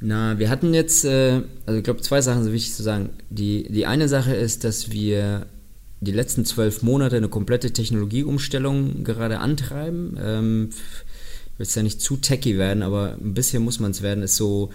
Na, 0.00 0.38
wir 0.38 0.48
hatten 0.48 0.74
jetzt, 0.74 1.04
äh, 1.04 1.42
also 1.66 1.78
ich 1.78 1.84
glaube, 1.84 2.02
zwei 2.02 2.20
Sachen 2.20 2.44
sind 2.44 2.52
wichtig 2.52 2.74
zu 2.74 2.82
sagen. 2.82 3.10
Die, 3.30 3.64
die 3.70 3.86
eine 3.86 4.08
Sache 4.08 4.34
ist, 4.34 4.64
dass 4.64 4.92
wir 4.92 5.46
die 6.00 6.12
letzten 6.12 6.44
zwölf 6.44 6.82
Monate 6.82 7.16
eine 7.16 7.28
komplette 7.28 7.72
Technologieumstellung 7.72 9.02
gerade 9.02 9.40
antreiben. 9.40 10.16
Ähm, 10.22 10.68
ich 10.70 11.58
will 11.58 11.64
jetzt 11.64 11.74
ja 11.74 11.82
nicht 11.82 12.00
zu 12.00 12.16
techy 12.16 12.56
werden, 12.56 12.84
aber 12.84 13.16
ein 13.20 13.34
bisschen 13.34 13.64
muss 13.64 13.80
man 13.80 13.90
es 13.90 14.02
werden. 14.02 14.22
Ist 14.22 14.36
so, 14.36 14.70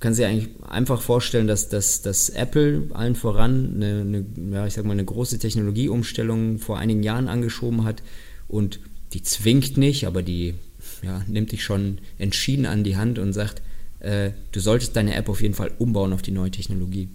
kann 0.00 0.14
sich 0.14 0.24
eigentlich 0.24 0.48
einfach 0.66 1.00
vorstellen, 1.00 1.46
dass, 1.46 1.68
dass, 1.68 2.00
dass 2.00 2.30
Apple 2.30 2.88
allen 2.94 3.14
voran 3.14 3.74
eine, 3.76 4.00
eine, 4.00 4.24
ja, 4.52 4.66
ich 4.66 4.74
sag 4.74 4.84
mal, 4.84 4.92
eine 4.92 5.04
große 5.04 5.38
Technologieumstellung 5.38 6.58
vor 6.58 6.78
einigen 6.78 7.02
Jahren 7.02 7.28
angeschoben 7.28 7.84
hat 7.84 8.02
und 8.48 8.80
die 9.12 9.22
zwingt 9.22 9.76
nicht, 9.76 10.06
aber 10.06 10.22
die 10.22 10.54
ja, 11.02 11.22
nimmt 11.28 11.52
dich 11.52 11.62
schon 11.62 11.98
entschieden 12.18 12.66
an 12.66 12.82
die 12.82 12.96
Hand 12.96 13.18
und 13.18 13.32
sagt, 13.32 13.62
äh, 14.02 14.32
du 14.50 14.60
solltest 14.60 14.96
deine 14.96 15.14
App 15.14 15.28
auf 15.28 15.40
jeden 15.40 15.54
Fall 15.54 15.70
umbauen 15.78 16.12
auf 16.12 16.22
die 16.22 16.32
neue 16.32 16.50
Technologie. 16.50 17.08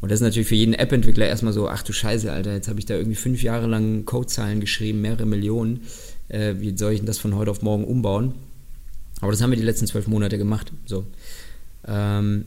Und 0.00 0.10
das 0.10 0.20
ist 0.20 0.24
natürlich 0.24 0.48
für 0.48 0.54
jeden 0.54 0.74
App-Entwickler 0.74 1.26
erstmal 1.26 1.52
so, 1.52 1.68
ach 1.68 1.82
du 1.82 1.92
Scheiße, 1.92 2.32
Alter, 2.32 2.54
jetzt 2.54 2.68
habe 2.68 2.78
ich 2.78 2.86
da 2.86 2.94
irgendwie 2.94 3.16
fünf 3.16 3.42
Jahre 3.42 3.66
lang 3.66 4.04
Codezeilen 4.06 4.60
geschrieben, 4.60 5.00
mehrere 5.00 5.26
Millionen. 5.26 5.82
Äh, 6.28 6.54
wie 6.58 6.76
soll 6.76 6.92
ich 6.92 7.00
denn 7.00 7.06
das 7.06 7.18
von 7.18 7.34
heute 7.34 7.50
auf 7.50 7.62
morgen 7.62 7.84
umbauen? 7.84 8.34
Aber 9.20 9.30
das 9.30 9.42
haben 9.42 9.50
wir 9.50 9.58
die 9.58 9.64
letzten 9.64 9.86
zwölf 9.86 10.06
Monate 10.06 10.38
gemacht. 10.38 10.72
So. 10.86 11.06
Ähm, 11.86 12.44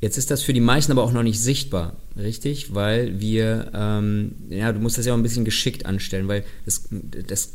jetzt 0.00 0.18
ist 0.18 0.30
das 0.30 0.42
für 0.42 0.52
die 0.52 0.60
meisten 0.60 0.90
aber 0.90 1.04
auch 1.04 1.12
noch 1.12 1.22
nicht 1.22 1.40
sichtbar, 1.40 1.96
richtig? 2.16 2.74
Weil 2.74 3.20
wir, 3.20 3.70
ähm, 3.74 4.32
ja, 4.48 4.72
du 4.72 4.80
musst 4.80 4.98
das 4.98 5.06
ja 5.06 5.12
auch 5.12 5.16
ein 5.16 5.22
bisschen 5.22 5.44
geschickt 5.44 5.86
anstellen, 5.86 6.26
weil 6.26 6.44
das, 6.64 6.88
das, 7.28 7.52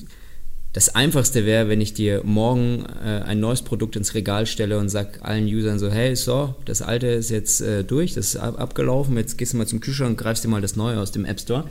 das 0.76 0.94
Einfachste 0.94 1.46
wäre, 1.46 1.70
wenn 1.70 1.80
ich 1.80 1.94
dir 1.94 2.22
morgen 2.26 2.86
äh, 3.02 3.22
ein 3.24 3.40
neues 3.40 3.62
Produkt 3.62 3.96
ins 3.96 4.14
Regal 4.14 4.46
stelle 4.46 4.78
und 4.78 4.90
sag 4.90 5.24
allen 5.24 5.46
Usern 5.46 5.80
so, 5.80 5.90
hey, 5.90 6.14
so, 6.18 6.54
das 6.66 6.82
alte 6.82 7.08
ist 7.08 7.30
jetzt 7.30 7.62
äh, 7.62 7.86
durch, 7.86 8.14
das 8.14 8.26
ist 8.28 8.36
ab 8.36 8.60
abgelaufen, 8.60 9.16
jetzt 9.16 9.38
gehst 9.38 9.54
du 9.54 9.58
mal 9.58 9.68
zum 9.68 9.80
Kühlschrank 9.80 10.10
und 10.10 10.18
greifst 10.18 10.44
dir 10.44 10.50
mal 10.50 10.60
das 10.60 10.76
neue 10.76 11.00
aus 11.00 11.14
dem 11.14 11.24
App 11.24 11.40
Store. 11.40 11.70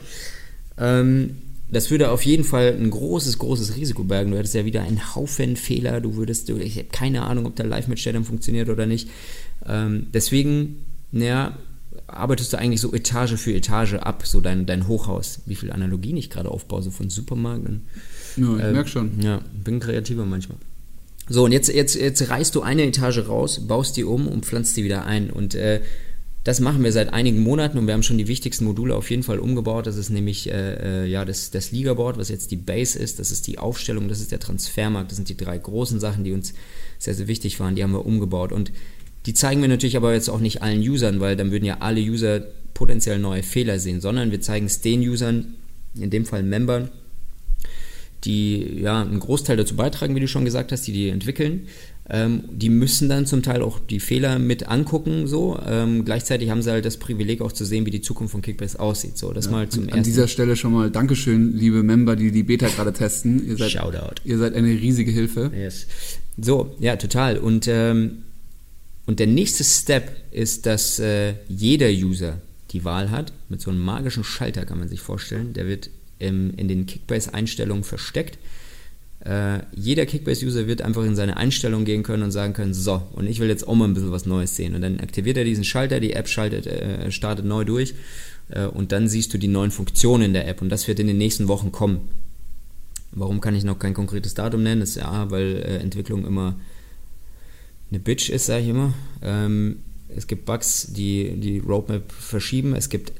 Ähm, 0.79 1.37
das 1.69 1.91
würde 1.91 2.09
auf 2.09 2.23
jeden 2.23 2.43
Fall 2.43 2.75
ein 2.75 2.89
großes, 2.89 3.37
großes 3.37 3.75
Risiko 3.75 4.03
bergen. 4.03 4.31
Du 4.31 4.39
hättest 4.39 4.55
ja 4.55 4.65
wieder 4.65 4.81
einen 4.81 5.13
Haufen 5.13 5.55
Fehler, 5.55 6.01
du 6.01 6.15
würdest, 6.15 6.49
ich 6.49 6.77
habe 6.77 6.87
keine 6.91 7.21
Ahnung, 7.21 7.45
ob 7.45 7.55
der 7.55 7.67
Live-Mitstellung 7.67 8.23
funktioniert 8.23 8.69
oder 8.69 8.87
nicht. 8.87 9.07
Ähm, 9.67 10.07
deswegen, 10.15 10.83
naja, 11.11 11.55
arbeitest 12.07 12.53
du 12.53 12.57
eigentlich 12.57 12.81
so 12.81 12.91
Etage 12.91 13.35
für 13.35 13.53
Etage 13.53 13.93
ab, 13.95 14.25
so 14.25 14.41
dein, 14.41 14.65
dein 14.65 14.87
Hochhaus. 14.87 15.41
Wie 15.45 15.55
viel 15.55 15.71
Analogien 15.71 16.17
ich 16.17 16.31
gerade 16.31 16.49
aufbaue, 16.49 16.81
so 16.81 16.89
von 16.89 17.11
Supermarkt 17.11 17.67
Ja, 18.37 18.55
ich 18.57 18.63
ähm, 18.63 18.73
merk 18.73 18.89
schon. 18.89 19.11
Ja, 19.21 19.41
bin 19.63 19.79
kreativer 19.79 20.25
manchmal. 20.25 20.57
So, 21.27 21.45
und 21.45 21.51
jetzt, 21.51 21.69
jetzt, 21.69 21.95
jetzt 21.95 22.29
reißt 22.29 22.53
du 22.53 22.61
eine 22.61 22.83
Etage 22.83 23.27
raus, 23.27 23.67
baust 23.67 23.97
die 23.97 24.03
um 24.03 24.27
und 24.27 24.45
pflanzt 24.45 24.77
die 24.77 24.83
wieder 24.83 25.05
ein. 25.05 25.31
Und 25.31 25.55
äh, 25.55 25.81
das 26.43 26.59
machen 26.59 26.83
wir 26.83 26.91
seit 26.91 27.11
einigen 27.11 27.39
Monaten 27.39 27.79
und 27.79 27.87
wir 27.87 27.95
haben 27.95 28.03
schon 28.03 28.19
die 28.19 28.27
wichtigsten 28.27 28.65
Module 28.65 28.95
auf 28.95 29.09
jeden 29.09 29.23
Fall 29.23 29.39
umgebaut. 29.39 29.87
Das 29.87 29.97
ist 29.97 30.11
nämlich 30.11 30.51
äh, 30.51 31.03
äh, 31.03 31.05
ja, 31.07 31.25
das, 31.25 31.49
das 31.49 31.71
Liga-Board, 31.71 32.19
was 32.19 32.29
jetzt 32.29 32.51
die 32.51 32.55
Base 32.55 32.99
ist. 32.99 33.17
Das 33.17 33.31
ist 33.31 33.47
die 33.47 33.57
Aufstellung, 33.57 34.07
das 34.07 34.21
ist 34.21 34.31
der 34.31 34.39
Transfermarkt. 34.39 35.09
Das 35.09 35.15
sind 35.15 35.29
die 35.29 35.37
drei 35.37 35.57
großen 35.57 35.99
Sachen, 35.99 36.23
die 36.23 36.33
uns 36.33 36.53
sehr, 36.99 37.15
sehr 37.15 37.27
wichtig 37.27 37.59
waren. 37.59 37.75
Die 37.75 37.81
haben 37.81 37.93
wir 37.93 38.05
umgebaut. 38.05 38.51
Und 38.51 38.71
die 39.25 39.33
zeigen 39.33 39.61
wir 39.61 39.67
natürlich 39.67 39.97
aber 39.97 40.13
jetzt 40.13 40.29
auch 40.29 40.39
nicht 40.39 40.61
allen 40.61 40.81
Usern, 40.81 41.19
weil 41.19 41.35
dann 41.35 41.49
würden 41.49 41.65
ja 41.65 41.77
alle 41.79 41.99
User 41.99 42.45
potenziell 42.75 43.17
neue 43.17 43.41
Fehler 43.41 43.79
sehen, 43.79 43.99
sondern 43.99 44.29
wir 44.29 44.41
zeigen 44.41 44.67
es 44.67 44.81
den 44.81 45.01
Usern, 45.01 45.55
in 45.95 46.11
dem 46.11 46.25
Fall 46.25 46.43
Membern, 46.43 46.89
die 48.25 48.81
ja 48.81 49.01
einen 49.01 49.19
Großteil 49.19 49.57
dazu 49.57 49.75
beitragen, 49.75 50.15
wie 50.15 50.19
du 50.19 50.27
schon 50.27 50.45
gesagt 50.45 50.71
hast, 50.71 50.87
die 50.87 50.93
die 50.93 51.09
entwickeln. 51.09 51.67
Ähm, 52.07 52.43
die 52.51 52.69
müssen 52.69 53.09
dann 53.09 53.25
zum 53.25 53.41
Teil 53.41 53.63
auch 53.63 53.79
die 53.79 53.99
Fehler 53.99 54.37
mit 54.37 54.67
angucken, 54.67 55.25
so. 55.25 55.59
Ähm, 55.65 56.05
gleichzeitig 56.05 56.51
haben 56.51 56.61
sie 56.61 56.69
halt 56.69 56.85
das 56.85 56.97
Privileg 56.97 57.41
auch 57.41 57.51
zu 57.51 57.65
sehen, 57.65 57.85
wie 57.87 57.91
die 57.91 58.01
Zukunft 58.01 58.31
von 58.31 58.43
Kickbase 58.43 58.79
aussieht. 58.79 59.17
So, 59.17 59.33
das 59.33 59.49
mal 59.49 59.69
zum 59.69 59.83
An 59.83 59.89
ersten. 59.89 60.03
dieser 60.03 60.27
Stelle 60.27 60.55
schon 60.55 60.71
mal 60.73 60.91
Dankeschön, 60.91 61.57
liebe 61.57 61.81
Member, 61.81 62.15
die 62.15 62.31
die 62.31 62.43
Beta 62.43 62.67
gerade 62.67 62.93
testen. 62.93 63.47
Ihr 63.47 63.57
seid, 63.57 63.71
Shoutout. 63.71 64.21
ihr 64.23 64.37
seid 64.37 64.53
eine 64.53 64.67
riesige 64.67 65.09
Hilfe. 65.09 65.51
Yes. 65.55 65.87
So, 66.39 66.75
ja, 66.79 66.95
total. 66.95 67.39
Und, 67.39 67.67
ähm, 67.67 68.23
und 69.07 69.19
der 69.19 69.27
nächste 69.27 69.63
Step 69.63 70.11
ist, 70.31 70.67
dass 70.67 70.99
äh, 70.99 71.33
jeder 71.47 71.89
User 71.89 72.39
die 72.71 72.83
Wahl 72.83 73.09
hat, 73.09 73.33
mit 73.49 73.61
so 73.61 73.71
einem 73.71 73.79
magischen 73.79 74.23
Schalter 74.23 74.65
kann 74.65 74.77
man 74.77 74.89
sich 74.89 74.99
vorstellen, 74.99 75.53
der 75.53 75.65
wird 75.65 75.89
im, 76.19 76.53
in 76.55 76.67
den 76.67 76.85
Kickbase-Einstellungen 76.85 77.83
versteckt. 77.83 78.37
Äh, 79.25 79.59
jeder 79.73 80.05
Kickbase-User 80.05 80.67
wird 80.67 80.81
einfach 80.81 81.03
in 81.03 81.15
seine 81.15 81.37
Einstellungen 81.37 81.85
gehen 81.85 82.03
können 82.03 82.23
und 82.23 82.31
sagen 82.31 82.53
können, 82.53 82.73
so, 82.73 83.01
und 83.13 83.27
ich 83.27 83.39
will 83.39 83.49
jetzt 83.49 83.67
auch 83.67 83.75
mal 83.75 83.85
ein 83.85 83.93
bisschen 83.93 84.11
was 84.11 84.25
Neues 84.25 84.55
sehen. 84.55 84.75
Und 84.75 84.81
dann 84.81 84.99
aktiviert 84.99 85.37
er 85.37 85.43
diesen 85.43 85.63
Schalter, 85.63 85.99
die 85.99 86.13
App 86.13 86.27
schaltet, 86.27 86.67
äh, 86.67 87.11
startet 87.11 87.45
neu 87.45 87.65
durch 87.65 87.95
äh, 88.49 88.65
und 88.65 88.91
dann 88.91 89.07
siehst 89.07 89.33
du 89.33 89.37
die 89.37 89.47
neuen 89.47 89.71
Funktionen 89.71 90.23
in 90.25 90.33
der 90.33 90.47
App 90.47 90.61
und 90.61 90.69
das 90.69 90.87
wird 90.87 90.99
in 90.99 91.07
den 91.07 91.17
nächsten 91.17 91.47
Wochen 91.47 91.71
kommen. 91.71 92.07
Warum 93.11 93.41
kann 93.41 93.55
ich 93.55 93.63
noch 93.63 93.79
kein 93.79 93.93
konkretes 93.93 94.33
Datum 94.33 94.61
nennen? 94.63 94.81
Das 94.81 94.89
ist 94.89 94.97
ja, 94.97 95.31
weil 95.31 95.57
äh, 95.57 95.77
Entwicklung 95.77 96.25
immer 96.25 96.59
eine 97.89 97.99
Bitch 97.99 98.29
ist, 98.29 98.45
sage 98.45 98.63
ich 98.63 98.69
immer. 98.69 98.93
Ähm, 99.21 99.77
es 100.15 100.27
gibt 100.27 100.45
Bugs, 100.45 100.87
die 100.91 101.33
die 101.37 101.59
Roadmap 101.59 102.11
verschieben. 102.11 102.75
Es 102.75 102.89
gibt 102.89 103.13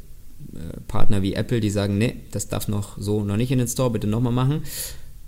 Partner 0.87 1.21
wie 1.21 1.33
Apple, 1.33 1.59
die 1.59 1.69
sagen, 1.69 1.97
nee, 1.97 2.17
das 2.31 2.47
darf 2.47 2.67
noch 2.67 2.97
so 2.97 3.23
noch 3.23 3.37
nicht 3.37 3.51
in 3.51 3.59
den 3.59 3.67
Store, 3.67 3.89
bitte 3.89 4.07
nochmal 4.07 4.33
machen. 4.33 4.61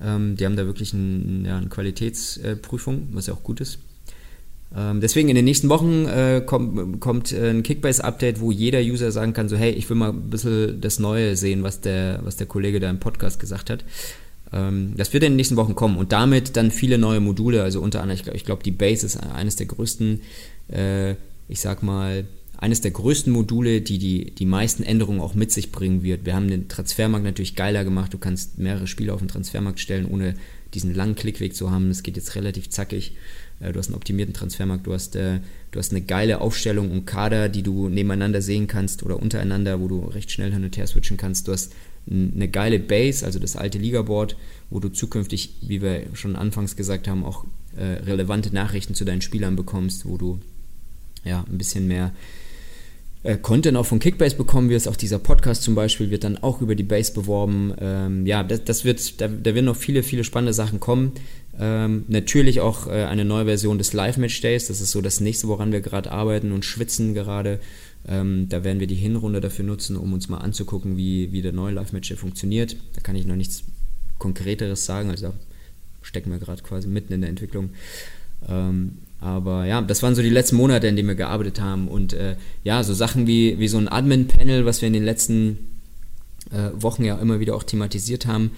Ähm, 0.02 0.36
die 0.36 0.46
haben 0.46 0.56
da 0.56 0.66
wirklich 0.66 0.94
ein, 0.94 1.46
ja, 1.46 1.58
eine 1.58 1.70
Qualitätsprüfung, 1.70 3.10
was 3.12 3.28
ja 3.28 3.34
auch 3.34 3.44
gut 3.44 3.62
ist. 3.62 3.80
Ähm, 4.76 5.00
deswegen 5.00 5.30
in 5.30 5.36
den 5.36 5.46
nächsten 5.46 5.70
Wochen 5.70 6.06
äh, 6.06 6.42
kommt, 6.46 7.00
kommt 7.00 7.32
äh, 7.32 7.50
ein 7.50 7.64
Kickbase-Update, 7.64 8.42
wo 8.42 8.52
jeder 8.52 8.80
User 8.82 9.12
sagen 9.12 9.34
kann, 9.34 9.48
so 9.48 9.56
hey, 9.56 9.72
ich 9.72 9.90
will 9.90 9.96
mal 9.96 10.10
ein 10.10 10.30
bisschen 10.30 10.82
das 10.82 11.00
Neue 11.00 11.38
sehen, 11.38 11.64
was 11.64 11.82
der, 11.82 12.20
was 12.24 12.36
der 12.36 12.48
Kollege 12.48 12.80
da 12.80 12.90
im 12.90 13.00
Podcast 13.00 13.40
gesagt 13.40 13.70
hat. 13.70 13.86
Ähm, 14.52 14.94
das 14.98 15.14
wird 15.14 15.24
in 15.24 15.32
den 15.32 15.38
nächsten 15.38 15.56
Wochen 15.56 15.76
kommen 15.76 15.98
und 15.98 16.12
damit 16.12 16.58
dann 16.58 16.72
viele 16.72 16.98
neue 16.98 17.22
Module, 17.22 17.64
also 17.64 17.82
unter 17.82 18.02
anderem, 18.02 18.18
ich 18.18 18.24
glaube, 18.24 18.40
glaub, 18.44 18.64
die 18.64 18.72
Base 18.72 19.06
ist 19.06 19.18
eines 19.18 19.56
der 19.56 19.68
größten, 19.68 20.22
äh, 20.70 21.12
ich 21.48 21.62
sag 21.62 21.82
mal, 21.82 22.26
eines 22.58 22.82
der 22.82 22.92
größten 22.92 23.32
Module, 23.32 23.82
die, 23.82 24.00
die 24.00 24.32
die 24.32 24.46
meisten 24.46 24.84
Änderungen 24.84 25.22
auch 25.22 25.36
mit 25.36 25.52
sich 25.52 25.72
bringen 25.72 26.02
wird. 26.02 26.26
Wir 26.26 26.36
haben 26.36 26.50
den 26.50 26.68
Transfermarkt 26.68 27.26
natürlich 27.26 27.56
geiler 27.56 27.84
gemacht. 27.84 28.14
Du 28.14 28.18
kannst 28.18 28.58
mehrere 28.58 28.88
Spiele 28.88 29.14
auf 29.14 29.20
den 29.20 29.28
Transfermarkt 29.28 29.80
stellen, 29.80 30.08
ohne 30.08 30.34
diesen 30.74 30.94
langen 30.94 31.16
Klickweg 31.16 31.56
zu 31.56 31.72
haben. 31.72 31.90
Es 31.92 32.04
geht 32.04 32.18
jetzt 32.18 32.36
relativ 32.36 32.70
zackig. 32.70 33.16
Äh, 33.60 33.72
du 33.72 33.80
hast 33.80 33.88
einen 33.88 33.96
optimierten 33.96 34.34
Transfermarkt, 34.34 34.88
du 34.88 34.94
hast, 34.94 35.16
äh, 35.16 35.40
du 35.72 35.80
hast 35.80 35.92
eine 35.92 36.02
geile 36.02 36.42
Aufstellung 36.42 36.92
und 36.92 37.06
Kader, 37.06 37.48
die 37.48 37.64
du 37.64 37.90
nebeneinander 37.90 38.42
sehen 38.42 38.68
kannst 38.68 39.04
oder 39.04 39.22
untereinander, 39.22 39.80
wo 39.80 39.88
du 39.88 40.00
recht 40.06 40.32
schnell 40.32 40.52
hin 40.52 40.64
und 40.64 40.76
her 40.78 40.88
switchen 40.88 41.18
kannst. 41.18 41.48
Du 41.48 41.52
hast 41.52 41.74
eine 42.10 42.48
geile 42.48 42.80
Base, 42.80 43.26
also 43.26 43.38
das 43.38 43.56
alte 43.56 43.78
Ligaboard, 43.78 44.38
wo 44.70 44.80
du 44.80 44.90
zukünftig, 44.90 45.58
wie 45.62 45.82
wir 45.82 46.04
schon 46.14 46.36
anfangs 46.36 46.76
gesagt 46.76 47.08
haben, 47.08 47.26
auch 47.26 47.46
äh, 47.76 47.84
relevante 47.84 48.54
Nachrichten 48.54 48.96
zu 48.96 49.04
deinen 49.04 49.22
Spielern 49.22 49.56
bekommst, 49.56 50.06
wo 50.06 50.18
du 50.18 50.40
ja 51.26 51.44
ein 51.50 51.58
bisschen 51.58 51.88
mehr 51.88 52.14
äh, 53.28 53.38
Content 53.38 53.76
auch 53.76 53.86
von 53.86 54.00
Kickbase 54.00 54.38
bekommen 54.38 54.70
wirst. 54.70 54.88
Auch 54.88 54.96
dieser 54.96 55.20
Podcast 55.20 55.64
zum 55.64 55.76
Beispiel 55.76 56.10
wird 56.10 56.24
dann 56.24 56.38
auch 56.38 56.62
über 56.62 56.76
die 56.76 56.84
Base 56.84 57.12
beworben. 57.12 57.74
Ähm, 57.78 58.26
ja, 58.26 58.42
das, 58.42 58.64
das 58.64 58.86
wird, 58.86 59.20
da, 59.20 59.28
da 59.28 59.54
werden 59.54 59.66
noch 59.66 59.76
viele, 59.76 60.02
viele 60.02 60.24
spannende 60.24 60.54
Sachen 60.54 60.80
kommen. 60.80 61.12
Ähm, 61.60 62.06
natürlich 62.08 62.62
auch 62.62 62.88
äh, 62.88 63.04
eine 63.04 63.26
neue 63.26 63.44
Version 63.44 63.78
des 63.78 63.92
Live-Match 63.92 64.40
Days. 64.40 64.68
Das 64.68 64.80
ist 64.80 64.92
so 64.92 65.02
das 65.02 65.20
nächste, 65.20 65.50
woran 65.50 65.74
wir 65.74 65.82
gerade 65.82 66.10
arbeiten 66.10 66.54
und 66.54 66.64
schwitzen 66.64 67.14
gerade. 67.14 67.60
Ähm, 68.08 68.48
da 68.48 68.64
werden 68.64 68.80
wir 68.80 68.88
die 68.88 68.96
Hinrunde 68.96 69.42
dafür 69.42 69.66
nutzen, 69.66 69.98
um 69.98 70.14
uns 70.14 70.30
mal 70.30 70.38
anzugucken, 70.38 70.96
wie, 70.96 71.34
wie 71.34 71.42
der 71.42 71.52
neue 71.52 71.74
Live-Match 71.74 72.08
Day 72.08 72.16
funktioniert. 72.16 72.78
Da 72.94 73.02
kann 73.02 73.18
ich 73.18 73.26
noch 73.26 73.36
nichts 73.36 73.64
Konkreteres 74.20 74.86
sagen. 74.86 75.10
Also 75.10 75.28
da 75.28 75.34
stecken 76.02 76.32
wir 76.32 76.40
gerade 76.40 76.64
quasi 76.64 76.88
mitten 76.88 77.12
in 77.12 77.20
der 77.20 77.30
Entwicklung. 77.30 77.72
Ähm, 78.48 79.00
aber 79.20 79.66
ja, 79.66 79.82
das 79.82 80.04
waren 80.04 80.16
so 80.16 80.22
die 80.22 80.30
letzten 80.30 80.58
Monate, 80.58 80.88
in 80.88 80.96
denen 80.96 81.08
wir 81.08 81.16
gearbeitet 81.16 81.60
haben. 81.60 81.88
Und 81.88 82.14
äh, 82.14 82.36
ja, 82.64 82.84
so 82.84 82.94
Sachen 82.94 83.28
wie, 83.28 83.58
wie 83.60 83.68
so 83.68 83.78
ein 83.78 83.88
Admin-Panel, 83.88 84.66
was 84.66 84.82
wir 84.82 84.88
in 84.88 84.94
den 84.94 85.06
letzten 85.06 85.58
äh, 86.52 86.70
Wochen 86.74 87.04
ja 87.04 87.18
immer 87.18 87.40
wieder 87.40 87.56
auch 87.56 87.64
thematisiert 87.64 88.28
haben, 88.28 88.52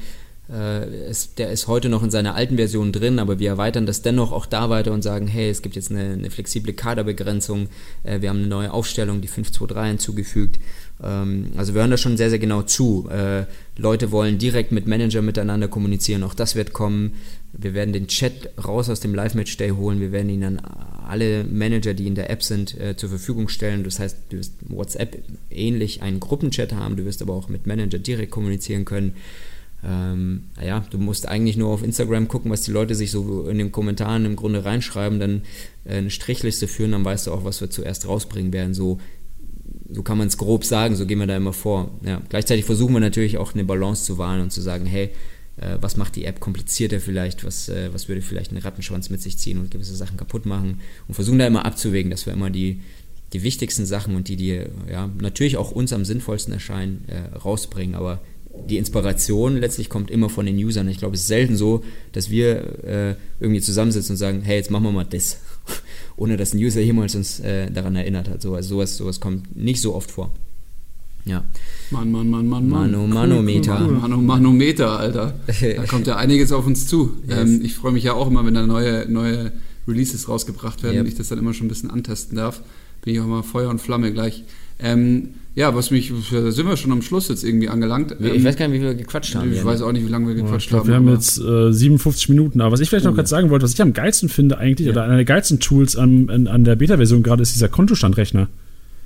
äh, 0.51 1.09
ist, 1.09 1.37
der 1.37 1.51
ist 1.51 1.67
heute 1.67 1.89
noch 1.89 2.03
in 2.03 2.09
seiner 2.09 2.35
alten 2.35 2.55
Version 2.55 2.91
drin, 2.91 3.19
aber 3.19 3.39
wir 3.39 3.49
erweitern 3.49 3.85
das 3.85 4.01
dennoch 4.01 4.31
auch 4.31 4.47
da 4.47 4.69
weiter 4.69 4.91
und 4.91 5.03
sagen, 5.03 5.27
hey, 5.27 5.49
es 5.49 5.61
gibt 5.61 5.75
jetzt 5.75 5.91
eine, 5.91 6.13
eine 6.13 6.31
flexible 6.31 6.73
Kaderbegrenzung, 6.73 7.67
äh, 8.03 8.21
wir 8.21 8.29
haben 8.29 8.39
eine 8.39 8.47
neue 8.47 8.73
Aufstellung, 8.73 9.21
die 9.21 9.29
5-2-3 9.29 9.87
hinzugefügt. 9.87 10.59
Ähm, 11.03 11.51
also 11.55 11.73
wir 11.73 11.81
hören 11.81 11.91
da 11.91 11.97
schon 11.97 12.17
sehr, 12.17 12.31
sehr 12.31 12.39
genau 12.39 12.63
zu. 12.63 13.07
Äh, 13.09 13.45
Leute 13.77 14.11
wollen 14.11 14.39
direkt 14.39 14.71
mit 14.71 14.87
Manager 14.87 15.21
miteinander 15.21 15.67
kommunizieren, 15.67 16.23
auch 16.23 16.33
das 16.33 16.55
wird 16.55 16.73
kommen. 16.73 17.13
Wir 17.53 17.73
werden 17.73 17.93
den 17.93 18.07
Chat 18.07 18.51
raus 18.63 18.89
aus 18.89 18.99
dem 18.99 19.15
Live-Match-Day 19.15 19.71
holen, 19.71 19.99
wir 19.99 20.11
werden 20.11 20.29
ihn 20.29 20.41
dann 20.41 20.59
alle 20.59 21.43
Manager, 21.43 21.93
die 21.93 22.07
in 22.07 22.15
der 22.15 22.29
App 22.29 22.43
sind, 22.43 22.79
äh, 22.79 22.95
zur 22.95 23.09
Verfügung 23.09 23.49
stellen. 23.49 23.83
Das 23.83 23.99
heißt, 23.99 24.17
du 24.29 24.37
wirst 24.37 24.53
WhatsApp 24.67 25.23
ähnlich 25.49 26.03
einen 26.03 26.19
Gruppenchat 26.19 26.73
haben, 26.73 26.95
du 26.95 27.05
wirst 27.05 27.21
aber 27.21 27.33
auch 27.33 27.49
mit 27.49 27.65
Manager 27.65 27.97
direkt 27.97 28.31
kommunizieren 28.31 28.85
können. 28.85 29.13
Ähm, 29.83 30.43
ja, 30.63 30.85
du 30.89 30.97
musst 30.97 31.27
eigentlich 31.27 31.57
nur 31.57 31.69
auf 31.69 31.83
Instagram 31.83 32.27
gucken, 32.27 32.51
was 32.51 32.61
die 32.61 32.71
Leute 32.71 32.95
sich 32.95 33.11
so 33.11 33.47
in 33.47 33.57
den 33.57 33.71
Kommentaren 33.71 34.25
im 34.25 34.35
Grunde 34.35 34.65
reinschreiben, 34.65 35.19
dann 35.19 35.41
äh, 35.85 35.95
eine 35.95 36.09
Strichliste 36.09 36.67
führen, 36.67 36.91
dann 36.91 37.05
weißt 37.05 37.27
du 37.27 37.31
auch, 37.31 37.45
was 37.45 37.61
wir 37.61 37.69
zuerst 37.69 38.07
rausbringen 38.07 38.51
werden. 38.51 38.73
So, 38.73 38.99
so 39.89 40.03
kann 40.03 40.17
man 40.17 40.27
es 40.27 40.37
grob 40.37 40.65
sagen, 40.65 40.95
so 40.95 41.05
gehen 41.05 41.19
wir 41.19 41.27
da 41.27 41.37
immer 41.37 41.53
vor. 41.53 41.91
Ja, 42.05 42.21
gleichzeitig 42.29 42.65
versuchen 42.65 42.93
wir 42.93 42.99
natürlich 42.99 43.37
auch 43.37 43.53
eine 43.53 43.63
Balance 43.63 44.03
zu 44.03 44.17
wahren 44.17 44.41
und 44.41 44.51
zu 44.51 44.61
sagen, 44.61 44.85
hey, 44.85 45.11
äh, 45.61 45.77
was 45.81 45.97
macht 45.97 46.15
die 46.15 46.25
App 46.25 46.39
komplizierter 46.39 46.99
vielleicht, 46.99 47.43
was, 47.43 47.69
äh, 47.69 47.89
was 47.93 48.07
würde 48.07 48.21
vielleicht 48.21 48.51
einen 48.51 48.61
Rattenschwanz 48.61 49.09
mit 49.09 49.21
sich 49.21 49.37
ziehen 49.37 49.57
und 49.57 49.71
gewisse 49.71 49.95
Sachen 49.95 50.17
kaputt 50.17 50.45
machen 50.45 50.81
und 51.07 51.15
versuchen 51.15 51.39
da 51.39 51.47
immer 51.47 51.65
abzuwägen, 51.65 52.11
dass 52.11 52.25
wir 52.25 52.33
immer 52.33 52.49
die, 52.49 52.81
die 53.33 53.43
wichtigsten 53.43 53.85
Sachen 53.85 54.15
und 54.15 54.27
die, 54.27 54.35
die 54.35 54.63
ja, 54.89 55.09
natürlich 55.19 55.57
auch 55.57 55.71
uns 55.71 55.93
am 55.93 56.05
sinnvollsten 56.05 56.53
erscheinen, 56.53 57.05
äh, 57.07 57.37
rausbringen, 57.37 57.95
aber 57.95 58.21
die 58.67 58.77
Inspiration 58.77 59.57
letztlich 59.57 59.89
kommt 59.89 60.09
immer 60.09 60.29
von 60.29 60.45
den 60.45 60.57
Usern. 60.57 60.87
Ich 60.89 60.97
glaube, 60.97 61.15
es 61.15 61.21
ist 61.21 61.27
selten 61.27 61.55
so, 61.55 61.83
dass 62.13 62.29
wir 62.29 62.83
äh, 62.83 63.15
irgendwie 63.39 63.61
zusammensitzen 63.61 64.13
und 64.13 64.17
sagen, 64.17 64.41
hey, 64.41 64.57
jetzt 64.57 64.71
machen 64.71 64.83
wir 64.83 64.91
mal 64.91 65.05
das, 65.05 65.37
ohne 66.17 66.35
dass 66.35 66.53
ein 66.53 66.57
User 66.57 66.81
jemals 66.81 67.15
uns 67.15 67.39
äh, 67.39 67.69
daran 67.69 67.95
erinnert 67.95 68.27
hat. 68.27 68.41
So, 68.41 68.55
also 68.55 68.69
sowas, 68.69 68.97
sowas 68.97 69.19
kommt 69.19 69.55
nicht 69.55 69.81
so 69.81 69.95
oft 69.95 70.09
vor. 70.09 70.31
Ja. 71.29 71.43
Mann, 71.91 72.11
Mann, 72.11 72.29
Mann, 72.29 72.47
Mann, 72.47 72.67
Mann. 72.69 72.91
Mano, 72.91 73.07
Manometer. 73.07 73.79
Cool, 73.83 73.93
Mano, 73.93 74.17
Manometer, 74.17 74.99
Alter. 74.99 75.33
Da 75.47 75.83
kommt 75.85 76.07
ja 76.07 76.17
einiges 76.17 76.51
auf 76.51 76.65
uns 76.67 76.87
zu. 76.87 77.13
Yes. 77.27 77.37
Ähm, 77.39 77.61
ich 77.63 77.75
freue 77.75 77.91
mich 77.93 78.03
ja 78.03 78.13
auch 78.13 78.27
immer, 78.27 78.45
wenn 78.45 78.53
da 78.53 78.65
neue, 78.65 79.05
neue 79.09 79.51
Releases 79.87 80.27
rausgebracht 80.27 80.83
werden 80.83 80.95
Yep. 80.95 81.03
und 81.03 81.07
ich 81.11 81.15
das 81.15 81.29
dann 81.29 81.39
immer 81.39 81.53
schon 81.53 81.65
ein 81.67 81.69
bisschen 81.69 81.89
antesten 81.91 82.35
darf. 82.35 82.61
Bin 83.03 83.13
ich 83.13 83.19
auch 83.21 83.25
mal 83.27 83.43
Feuer 83.43 83.69
und 83.69 83.79
Flamme 83.79 84.11
gleich. 84.11 84.43
Ähm, 84.81 85.29
ja, 85.55 85.75
was 85.75 85.91
mich, 85.91 86.13
da 86.31 86.51
sind 86.51 86.67
wir 86.67 86.77
schon 86.77 86.91
am 86.91 87.01
Schluss 87.01 87.27
jetzt 87.27 87.43
irgendwie 87.43 87.67
angelangt. 87.69 88.15
Ich 88.19 88.25
Ähm, 88.35 88.43
weiß 88.45 88.55
gar 88.55 88.67
nicht, 88.67 88.79
wie 88.79 88.83
wir 88.85 88.93
gequatscht 88.95 89.35
haben. 89.35 89.49
ich 89.51 89.57
Jan. 89.57 89.65
weiß 89.65 89.81
auch 89.81 89.91
nicht, 89.91 90.05
wie 90.05 90.09
lange 90.09 90.27
wir 90.27 90.35
gequatscht 90.35 90.65
ich 90.65 90.69
glaube, 90.69 90.93
haben. 90.93 91.05
wir 91.05 91.11
haben 91.11 91.17
jetzt 91.17 91.37
äh, 91.39 91.71
57 91.73 92.29
Minuten. 92.29 92.61
Aber 92.61 92.71
was 92.73 92.79
ich 92.79 92.87
vielleicht 92.89 93.05
noch 93.05 93.11
Oh, 93.11 93.15
gerade 93.15 93.25
ja. 93.25 93.29
sagen 93.29 93.49
wollte, 93.49 93.63
was 93.63 93.73
ich 93.73 93.81
am 93.81 93.93
geilsten 93.93 94.29
finde 94.29 94.57
eigentlich, 94.57 94.87
oder 94.89 95.03
einer 95.03 95.15
der 95.15 95.25
geilsten 95.25 95.59
Tools 95.59 95.95
an, 95.97 96.29
an, 96.29 96.47
an 96.47 96.63
der 96.63 96.75
Beta-Version 96.77 97.23
gerade, 97.23 97.41
ist 97.41 97.53
dieser 97.53 97.67
Kontostandrechner. 97.67 98.47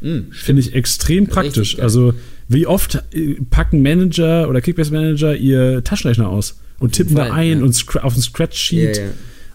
Mm, 0.04 0.32
Finde 0.32 0.62
ich 0.62 0.76
extrem 0.76 1.28
praktisch. 1.28 1.80
Also, 1.80 2.14
wie 2.50 2.68
oft 2.68 3.02
äh, 3.14 3.38
packen 3.50 3.82
Manager 3.82 4.50
oder 4.50 4.62
Kickbase-Manager 4.62 5.36
ihr 5.36 5.84
Taschenrechner 5.84 6.28
aus 6.28 6.60
und 6.80 6.92
tippen 6.92 7.16
da 7.16 7.28
Fall, 7.28 7.32
ein 7.32 7.60
ja. 7.60 7.64
und 7.64 8.04
auf 8.04 8.16
ein 8.16 8.22
Scratch-Sheet. 8.22 8.98
Ja, 8.98 9.04
ja. 9.04 9.10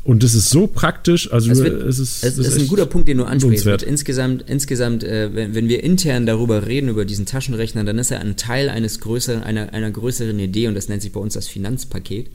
Und 0.04 0.22
das 0.22 0.34
ist 0.34 0.48
so 0.48 0.66
praktisch. 0.66 1.30
Also, 1.30 1.50
Es, 1.50 1.58
es, 1.58 1.64
wird, 1.64 1.82
ist, 1.82 1.98
es, 1.98 2.22
es 2.22 2.38
ist 2.38 2.58
ein 2.58 2.68
guter 2.68 2.86
Punkt, 2.86 3.08
den 3.08 3.18
du 3.18 3.24
ansprichst. 3.24 3.82
insgesamt, 3.82 4.42
insgesamt 4.48 5.04
äh, 5.04 5.34
wenn, 5.34 5.54
wenn 5.54 5.68
wir 5.68 5.84
intern 5.84 6.24
darüber 6.24 6.66
reden, 6.66 6.88
über 6.88 7.04
diesen 7.04 7.26
Taschenrechner, 7.26 7.84
dann 7.84 7.98
ist 7.98 8.10
er 8.10 8.20
ein 8.20 8.36
Teil 8.36 8.70
eines 8.70 9.00
größeren, 9.00 9.42
einer, 9.42 9.74
einer 9.74 9.90
größeren 9.90 10.38
Idee 10.38 10.66
und 10.66 10.74
das 10.74 10.88
nennt 10.88 11.02
sich 11.02 11.12
bei 11.12 11.20
uns 11.20 11.34
das 11.34 11.46
Finanzpaket. 11.46 12.30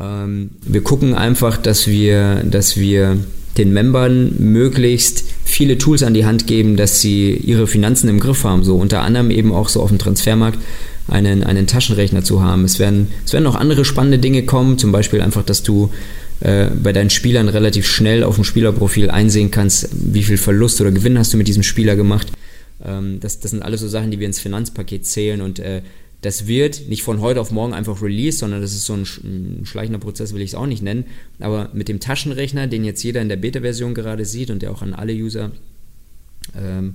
Ähm, 0.00 0.50
wir 0.62 0.82
gucken 0.82 1.14
einfach, 1.14 1.56
dass 1.56 1.86
wir, 1.86 2.42
dass 2.44 2.76
wir 2.76 3.18
den 3.56 3.72
Membern 3.72 4.34
möglichst 4.38 5.24
viele 5.44 5.78
Tools 5.78 6.02
an 6.02 6.14
die 6.14 6.24
Hand 6.24 6.46
geben, 6.46 6.76
dass 6.76 7.00
sie 7.00 7.32
ihre 7.32 7.66
Finanzen 7.66 8.08
im 8.08 8.20
Griff 8.20 8.44
haben. 8.44 8.62
So 8.62 8.76
unter 8.76 9.02
anderem 9.02 9.30
eben 9.30 9.52
auch 9.52 9.68
so 9.68 9.82
auf 9.82 9.88
dem 9.88 9.98
Transfermarkt 9.98 10.58
einen, 11.08 11.42
einen 11.42 11.66
Taschenrechner 11.66 12.22
zu 12.22 12.42
haben. 12.42 12.64
Es 12.64 12.78
werden, 12.78 13.08
es 13.24 13.32
werden 13.32 13.44
noch 13.44 13.56
andere 13.56 13.84
spannende 13.84 14.18
Dinge 14.18 14.44
kommen, 14.44 14.78
zum 14.78 14.92
Beispiel 14.92 15.20
einfach, 15.20 15.42
dass 15.42 15.62
du 15.62 15.90
äh, 16.40 16.66
bei 16.66 16.92
deinen 16.92 17.10
Spielern 17.10 17.48
relativ 17.48 17.86
schnell 17.86 18.22
auf 18.22 18.36
dem 18.36 18.44
Spielerprofil 18.44 19.10
einsehen 19.10 19.50
kannst, 19.50 19.88
wie 19.92 20.22
viel 20.22 20.36
Verlust 20.36 20.80
oder 20.80 20.92
Gewinn 20.92 21.18
hast 21.18 21.32
du 21.32 21.36
mit 21.36 21.48
diesem 21.48 21.62
Spieler 21.64 21.96
gemacht. 21.96 22.30
Ähm, 22.84 23.18
das, 23.20 23.40
das 23.40 23.50
sind 23.50 23.62
alles 23.62 23.80
so 23.80 23.88
Sachen, 23.88 24.10
die 24.10 24.20
wir 24.20 24.26
ins 24.26 24.38
Finanzpaket 24.38 25.04
zählen 25.04 25.40
und 25.40 25.58
äh, 25.58 25.82
das 26.20 26.48
wird 26.48 26.88
nicht 26.88 27.02
von 27.02 27.20
heute 27.20 27.40
auf 27.40 27.52
morgen 27.52 27.74
einfach 27.74 28.02
released, 28.02 28.40
sondern 28.40 28.60
das 28.60 28.72
ist 28.72 28.86
so 28.86 28.94
ein, 28.94 29.02
ein 29.02 29.60
schleichender 29.64 30.00
Prozess, 30.00 30.34
will 30.34 30.42
ich 30.42 30.50
es 30.50 30.54
auch 30.56 30.66
nicht 30.66 30.82
nennen. 30.82 31.04
Aber 31.38 31.70
mit 31.72 31.88
dem 31.88 32.00
Taschenrechner, 32.00 32.66
den 32.66 32.84
jetzt 32.84 33.02
jeder 33.04 33.22
in 33.22 33.28
der 33.28 33.36
Beta-Version 33.36 33.94
gerade 33.94 34.24
sieht 34.24 34.50
und 34.50 34.62
der 34.62 34.72
auch 34.72 34.82
an 34.82 34.94
alle 34.94 35.12
User 35.12 35.52
ähm, 36.56 36.94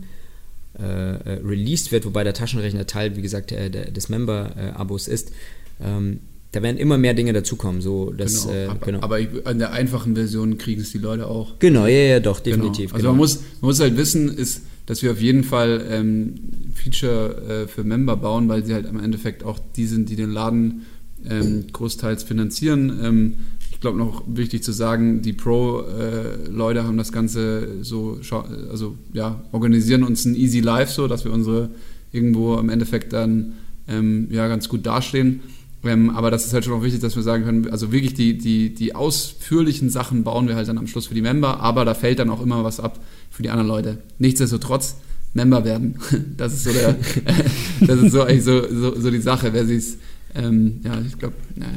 äh, 0.78 0.84
released 0.84 1.91
wird, 1.91 2.05
wobei 2.05 2.24
der 2.24 2.34
Taschenrechner 2.34 2.86
Teil, 2.86 3.15
wie 3.15 3.21
gesagt, 3.21 3.51
äh, 3.53 3.69
der, 3.69 3.91
des 3.91 4.09
Member-Abos 4.09 5.07
ist, 5.07 5.32
ähm, 5.82 6.19
da 6.51 6.61
werden 6.61 6.78
immer 6.78 6.97
mehr 6.97 7.13
Dinge 7.13 7.32
dazukommen. 7.32 7.82
So, 7.82 8.11
dass, 8.11 8.45
Genau, 8.45 8.55
äh, 8.55 8.65
aber, 8.65 8.86
genau. 8.86 9.01
aber 9.01 9.19
ich, 9.19 9.30
an 9.45 9.57
der 9.57 9.71
einfachen 9.71 10.15
Version 10.15 10.57
kriegen 10.57 10.82
es 10.82 10.91
die 10.91 10.97
Leute 10.97 11.28
auch. 11.28 11.59
genau, 11.59 11.86
ja, 11.88 11.97
ja, 11.97 12.19
doch, 12.19 12.41
definitiv. 12.41 12.91
Genau. 12.91 12.95
Also 12.95 13.03
genau. 13.03 13.11
man, 13.11 13.17
muss, 13.17 13.36
man 13.61 13.69
muss 13.69 13.80
halt 13.80 13.95
wissen, 13.95 14.30
ist, 14.36 14.61
dass 14.86 15.01
wir 15.01 15.11
auf 15.11 15.21
jeden 15.21 15.43
Fall 15.43 15.86
ähm, 15.89 16.36
Feature 16.73 17.63
äh, 17.63 17.67
für 17.67 17.84
Member 17.84 18.17
bauen, 18.17 18.49
weil 18.49 18.65
sie 18.65 18.73
halt 18.73 18.86
im 18.86 18.99
Endeffekt 18.99 19.43
auch 19.43 19.59
die 19.75 19.86
sind, 19.86 20.09
die 20.09 20.15
den 20.15 20.31
Laden 20.31 20.86
ähm, 21.29 21.65
großteils 21.71 22.23
finanzieren. 22.23 22.99
Ähm, 23.01 23.34
ich 23.71 23.79
glaube 23.79 23.97
noch 23.97 24.23
wichtig 24.27 24.63
zu 24.63 24.71
sagen, 24.71 25.21
die 25.21 25.34
Pro-Leute 25.34 26.86
haben 26.86 26.97
das 26.97 27.11
Ganze 27.11 27.84
so, 27.84 28.17
also 28.69 28.95
ja, 29.11 29.43
organisieren 29.51 30.03
uns 30.03 30.23
ein 30.23 30.36
Easy 30.36 30.61
Life 30.61 30.93
so, 30.93 31.07
dass 31.07 31.25
wir 31.25 31.34
unsere 31.34 31.69
irgendwo 32.13 32.57
im 32.57 32.69
Endeffekt 32.69 33.11
dann 33.11 33.53
ähm, 33.88 34.27
ja 34.31 34.47
ganz 34.47 34.69
gut 34.69 34.86
dastehen. 34.86 35.41
Ähm, 35.84 36.11
aber 36.11 36.31
das 36.31 36.45
ist 36.45 36.53
halt 36.53 36.63
schon 36.63 36.73
auch 36.73 36.84
wichtig, 36.84 37.01
dass 37.01 37.17
wir 37.17 37.23
sagen 37.23 37.43
können, 37.43 37.69
also 37.69 37.91
wirklich 37.91 38.13
die, 38.13 38.38
die, 38.38 38.73
die 38.73 38.95
ausführlichen 38.95 39.89
Sachen 39.89 40.23
bauen 40.23 40.47
wir 40.47 40.55
halt 40.55 40.69
dann 40.69 40.77
am 40.77 40.88
Schluss 40.88 41.07
für 41.07 41.13
die 41.15 41.21
Member, 41.21 41.59
aber 41.59 41.84
da 41.84 41.93
fällt 41.93 42.19
dann 42.19 42.29
auch 42.29 42.41
immer 42.41 42.63
was 42.63 42.79
ab 42.79 42.99
für 43.34 43.43
die 43.43 43.49
anderen 43.49 43.67
Leute. 43.67 43.97
Nichtsdestotrotz 44.19 44.95
Member 45.34 45.65
werden. 45.65 45.95
Das 46.38 46.53
ist 46.53 46.63
so 46.63 46.71
der, 46.71 46.95
das 47.81 47.99
ist 47.99 48.11
so 48.11 48.21
eigentlich 48.21 48.43
so, 48.43 48.61
so, 48.71 48.99
so 48.99 49.09
die 49.11 49.19
Sache, 49.21 49.51
wer 49.51 49.65
sie 49.65 49.75
es, 49.77 49.97
ähm, 50.36 50.79
ja, 50.84 51.01
ich 51.05 51.17
glaube, 51.17 51.36
naja. 51.55 51.71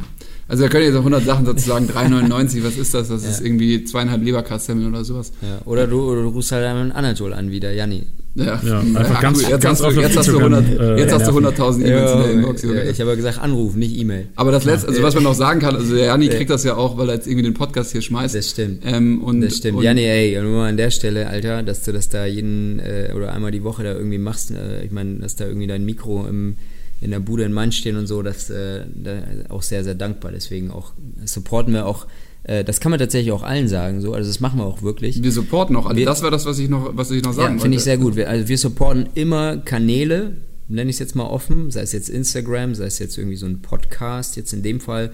Also 0.49 0.63
da 0.63 0.69
können 0.69 0.85
jetzt 0.85 0.95
auch 0.95 0.99
100 1.01 1.25
Sachen 1.25 1.45
sozusagen, 1.47 1.87
3,99, 1.89 2.63
was 2.63 2.77
ist 2.77 2.95
das? 2.95 3.09
Das 3.09 3.25
ist 3.25 3.41
Ja. 3.41 3.47
irgendwie 3.47 3.83
zweieinhalb 3.85 4.23
Leberkassemmeln 4.23 4.89
oder 4.91 5.05
sowas. 5.05 5.33
ja. 5.43 5.59
Oder, 5.65 5.87
du, 5.87 6.03
oder 6.03 6.23
du 6.23 6.29
rufst 6.29 6.53
halt 6.53 6.65
einen 6.67 6.93
Anatol 6.93 7.33
an, 7.33 7.51
wie 7.51 7.59
der 7.61 7.73
Janni. 7.75 8.05
Ja, 8.37 8.61
Ja, 8.63 8.81
einfach 8.81 9.21
ganz- 9.21 9.41
jetzt 9.49 9.63
ganz 9.63 9.83
hast 9.83 9.97
du, 9.97 10.01
jetzt 10.01 10.17
hast 10.17 10.29
du 10.29 10.33
Instagram, 10.39 10.53
100 10.55 10.81
äh, 10.81 10.97
jetzt 11.01 11.13
hast 11.15 11.27
du 11.27 11.41
nerven. 11.41 11.57
100.000 11.57 11.87
E-Mails 11.87 12.13
in 12.13 12.19
der 12.19 12.31
Inbox. 12.33 12.63
ja, 12.63 12.83
ich 12.85 13.01
habe 13.01 13.11
ja 13.11 13.17
gesagt, 13.17 13.39
anrufen, 13.41 13.79
nicht 13.79 13.97
E-Mail. 13.99 14.27
Aber 14.37 14.53
das 14.53 14.65
letzte, 14.65 14.89
also 14.89 15.03
was 15.03 15.15
man 15.15 15.25
noch 15.25 15.35
sagen 15.35 15.59
kann, 15.61 15.75
also 15.75 15.95
der 15.95 16.07
Janni 16.07 16.27
Ja. 16.27 16.35
kriegt 16.35 16.51
das 16.51 16.63
ja 16.63 16.77
auch, 16.77 16.99
weil 16.99 17.09
er 17.09 17.15
jetzt 17.15 17.27
irgendwie 17.27 17.45
den 17.45 17.55
Podcast 17.55 17.93
hier 17.93 18.03
schmeißt. 18.03 18.35
Das 18.35 18.51
stimmt. 18.51 18.83
Ähm, 18.85 19.23
und, 19.23 19.41
Das 19.41 19.57
stimmt. 19.57 19.79
Und, 19.79 19.85
Janni, 19.85 20.03
ey, 20.05 20.41
nur 20.43 20.53
mal 20.53 20.69
an 20.69 20.77
der 20.77 20.91
Stelle, 20.91 21.29
Alter, 21.29 21.63
dass 21.63 21.83
du 21.83 21.93
das 21.93 22.09
da 22.11 22.27
jeden 22.27 22.79
äh, 22.79 23.13
oder 23.17 23.33
einmal 23.33 23.53
die 23.53 23.65
Woche 23.65 23.83
da 23.85 23.95
irgendwie 23.95 24.19
machst. 24.19 24.51
Äh, 24.51 24.85
ich 24.85 24.91
meine, 24.93 25.15
dass 25.21 25.37
da 25.37 25.47
irgendwie 25.47 25.67
dein 25.67 25.85
Mikro 25.87 26.27
im, 26.29 26.57
in 27.01 27.11
der 27.13 27.21
Bude 27.21 27.45
in 27.45 27.53
Mainz 27.55 27.75
stehen 27.77 27.97
und 27.97 28.07
so, 28.07 28.23
das 28.23 28.51
äh, 28.51 28.81
da 28.95 29.13
auch 29.49 29.63
sehr, 29.63 29.83
sehr 29.83 29.95
dankbar. 29.95 30.33
Deswegen 30.33 30.71
auch 30.71 30.93
supporten 31.25 31.73
wir 31.73 31.87
auch, 31.87 32.07
äh, 32.49 32.65
das 32.65 32.81
kann 32.81 32.91
man 32.91 32.99
tatsächlich 32.99 33.33
auch 33.33 33.43
allen 33.43 33.69
sagen, 33.69 34.01
so, 34.01 34.13
also 34.15 34.29
das 34.29 34.41
machen 34.41 34.59
wir 34.59 34.65
auch 34.67 34.83
wirklich. 34.83 35.23
Wir 35.23 35.33
supporten 35.33 35.77
auch 35.77 35.87
alle. 35.87 35.97
Wir- 35.99 36.07
das 36.07 36.23
war 36.23 36.31
das, 36.31 36.47
was 36.47 36.59
ich 36.59 36.69
noch, 36.69 36.97
was 36.97 37.11
ich 37.11 37.23
noch 37.23 37.33
sagen 37.33 37.57
Ja, 37.57 37.61
finde 37.63 37.77
ich 37.77 37.83
sehr 37.85 37.99
gut. 37.99 38.17
Wir, 38.17 38.29
also 38.29 38.49
wir 38.49 38.59
supporten 38.59 39.09
immer 39.15 39.57
Kanäle, 39.59 40.37
nenne 40.69 40.91
ich 40.91 40.97
es 40.97 41.01
jetzt 41.01 41.15
mal 41.15 41.25
offen, 41.27 41.71
sei 41.71 41.83
es 41.83 41.93
jetzt 41.93 42.09
Instagram, 42.09 42.75
sei 42.75 42.87
es 42.87 42.99
jetzt 42.99 43.17
irgendwie 43.19 43.37
so 43.37 43.47
ein 43.47 43.63
Podcast. 43.63 44.37
Jetzt 44.37 44.53
in 44.53 44.63
dem 44.63 44.81
Fall 44.81 45.13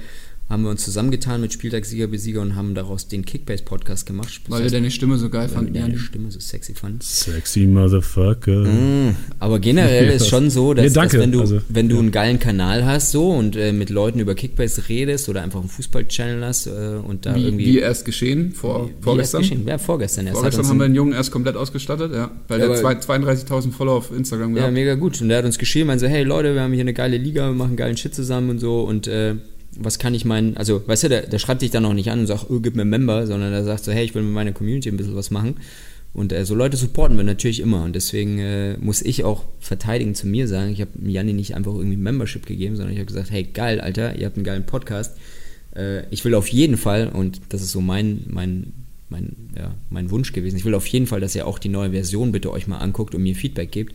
haben 0.53 0.65
wir 0.65 0.71
uns 0.71 0.85
zusammengetan 0.85 1.41
mit 1.41 1.53
Spieltagssieger, 1.53 2.07
Besieger 2.07 2.43
und 2.43 2.55
haben 2.57 2.75
daraus 2.75 3.09
den 3.09 3.25
Kickbase-Podcast 3.25 4.05
gemacht. 4.07 4.29
Das 4.45 4.51
Weil 4.51 4.59
wir 4.61 4.65
heißt, 4.67 4.75
deine 4.75 4.91
Stimme 4.91 5.17
so 5.17 5.31
geil 5.31 5.45
weil 5.45 5.49
wir 5.49 5.55
fanden. 5.55 5.75
deine. 5.75 5.99
Stimme 5.99 6.31
so 6.31 6.39
sexy 6.41 6.75
fanden. 6.75 6.99
Sexy 7.01 7.61
Motherfucker. 7.67 8.65
Mm, 8.65 9.17
Aber 9.39 9.59
generell 9.59 10.09
ist 10.11 10.29
schon 10.29 10.51
so, 10.51 10.75
dass, 10.75 10.85
Nee, 10.85 10.91
dass 10.93 11.13
wenn 11.15 11.33
du, 11.33 11.41
Also, 11.41 11.61
wenn 11.71 11.89
du 11.89 11.95
ja. 11.97 12.01
einen 12.03 12.11
geilen 12.13 12.39
Kanal 12.39 12.85
hast 12.85 13.13
so 13.13 13.31
und 13.31 13.57
äh, 13.57 13.73
mit 13.73 13.89
Leuten 13.91 14.21
über 14.21 14.35
Kickbase 14.35 14.89
redest 14.89 15.29
oder 15.29 15.43
einfach 15.43 15.61
einen 15.61 15.71
Fußball-Channel 15.71 16.45
hast 16.45 16.67
äh, 16.67 16.71
und 17.03 17.25
da 17.27 17.35
Wie, 17.35 17.45
irgendwie... 17.47 17.65
wie 17.67 17.79
erst 17.79 18.05
geschehen, 18.05 18.53
vor, 18.53 18.89
wie 18.89 18.93
vorgestern. 19.03 19.41
erst 19.41 19.51
geschehen? 19.51 19.67
Ja, 19.67 19.79
vorgestern 19.79 20.27
erst. 20.27 20.39
Vorgestern 20.39 20.67
haben 20.69 20.79
wir 20.79 20.87
den 20.89 20.95
Jungen 20.95 21.13
erst 21.15 21.31
komplett 21.33 21.57
ausgestattet, 21.57 22.13
ja. 22.13 22.31
Weil 22.49 22.61
Ja, 22.61 22.67
der 22.69 22.79
aber- 22.79 23.01
zwei- 23.01 23.17
32.000 23.17 23.73
Follower 23.73 23.97
auf 23.97 24.13
Instagram 24.15 24.51
Ja, 24.51 24.57
gehabt. 24.57 24.75
mega 24.75 24.95
gut. 24.97 25.19
Und 25.23 25.31
der 25.31 25.39
hat 25.39 25.45
uns 25.47 25.57
geschrieben, 25.59 25.87
meinte 25.87 26.05
so, 26.05 26.11
hey 26.11 26.25
Leute, 26.25 26.53
wir 26.55 26.61
haben 26.61 26.73
hier 26.73 26.83
eine 26.83 26.93
geile 26.93 27.17
Liga, 27.17 27.47
wir 27.49 27.55
machen 27.55 27.77
geilen 27.77 27.97
Shit 27.97 28.15
zusammen 28.15 28.51
und 28.51 28.59
so 28.59 28.83
und 28.83 29.07
äh, 29.07 29.37
was 29.79 29.99
kann 29.99 30.15
ich 30.15 30.25
meinen, 30.25 30.57
also 30.57 30.87
weißt 30.87 31.05
du, 31.05 31.09
der, 31.09 31.27
der 31.27 31.39
schreibt 31.39 31.63
dich 31.63 31.71
dann 31.71 31.85
auch 31.85 31.95
nicht 31.95 32.11
an 32.11 32.21
und 32.21 32.27
sagt, 32.27 32.47
oh, 32.51 32.61
gib 32.61 32.77
mir 32.77 32.85
Member, 32.85 33.27
sondern 33.27 33.53
der 33.53 33.65
sagt 33.65 33.85
so, 33.85 33.93
hey, 33.93 34.05
ich 34.05 34.15
will 34.15 34.23
mit 34.23 34.33
meiner 34.33 34.53
Community 34.53 34.89
ein 34.89 34.97
bisschen 34.97 35.17
was 35.17 35.31
machen. 35.31 35.57
Und 36.15 36.33
äh, 36.33 36.45
so 36.45 36.55
Leute 36.55 36.77
supporten 36.77 37.17
wir 37.17 37.25
natürlich 37.25 37.61
immer 37.61 37.85
und 37.85 37.97
deswegen 37.97 38.39
äh, 38.39 38.77
muss 38.77 39.01
ich 39.01 39.25
auch 39.25 39.45
verteidigen 39.61 40.15
zu 40.15 40.27
mir 40.27 40.47
sagen, 40.47 40.73
ich 40.73 40.83
habe 40.83 40.91
Janni 41.03 41.33
nicht 41.33 41.55
einfach 41.55 41.75
irgendwie 41.75 41.97
Membership 41.97 42.45
gegeben, 42.45 42.77
sondern 42.77 42.93
ich 42.93 42.99
habe 42.99 43.07
gesagt, 43.07 43.31
hey, 43.31 43.45
geil, 43.45 43.81
Alter, 43.81 44.19
ihr 44.19 44.27
habt 44.27 44.37
einen 44.37 44.45
geilen 44.45 44.67
Podcast. 44.67 45.17
Äh, 45.75 46.07
ich 46.11 46.23
will 46.27 46.35
auf 46.35 46.49
jeden 46.49 46.77
Fall, 46.77 47.09
und 47.09 47.41
das 47.49 47.63
ist 47.63 47.73
so 47.73 47.81
mein, 47.81 48.25
mein, 48.27 48.75
mein, 49.09 49.35
ja, 49.57 49.75
mein 49.89 50.11
Wunsch 50.11 50.33
gewesen, 50.33 50.57
ich 50.57 50.67
will 50.67 50.75
auf 50.75 50.87
jeden 50.87 51.07
Fall, 51.07 51.21
dass 51.21 51.35
ihr 51.35 51.47
auch 51.47 51.59
die 51.59 51.71
neue 51.71 51.93
Version 51.93 52.31
bitte 52.31 52.51
euch 52.51 52.67
mal 52.67 52.79
anguckt 52.79 53.15
und 53.15 53.23
mir 53.23 53.35
Feedback 53.35 53.73
gebt. 53.73 53.95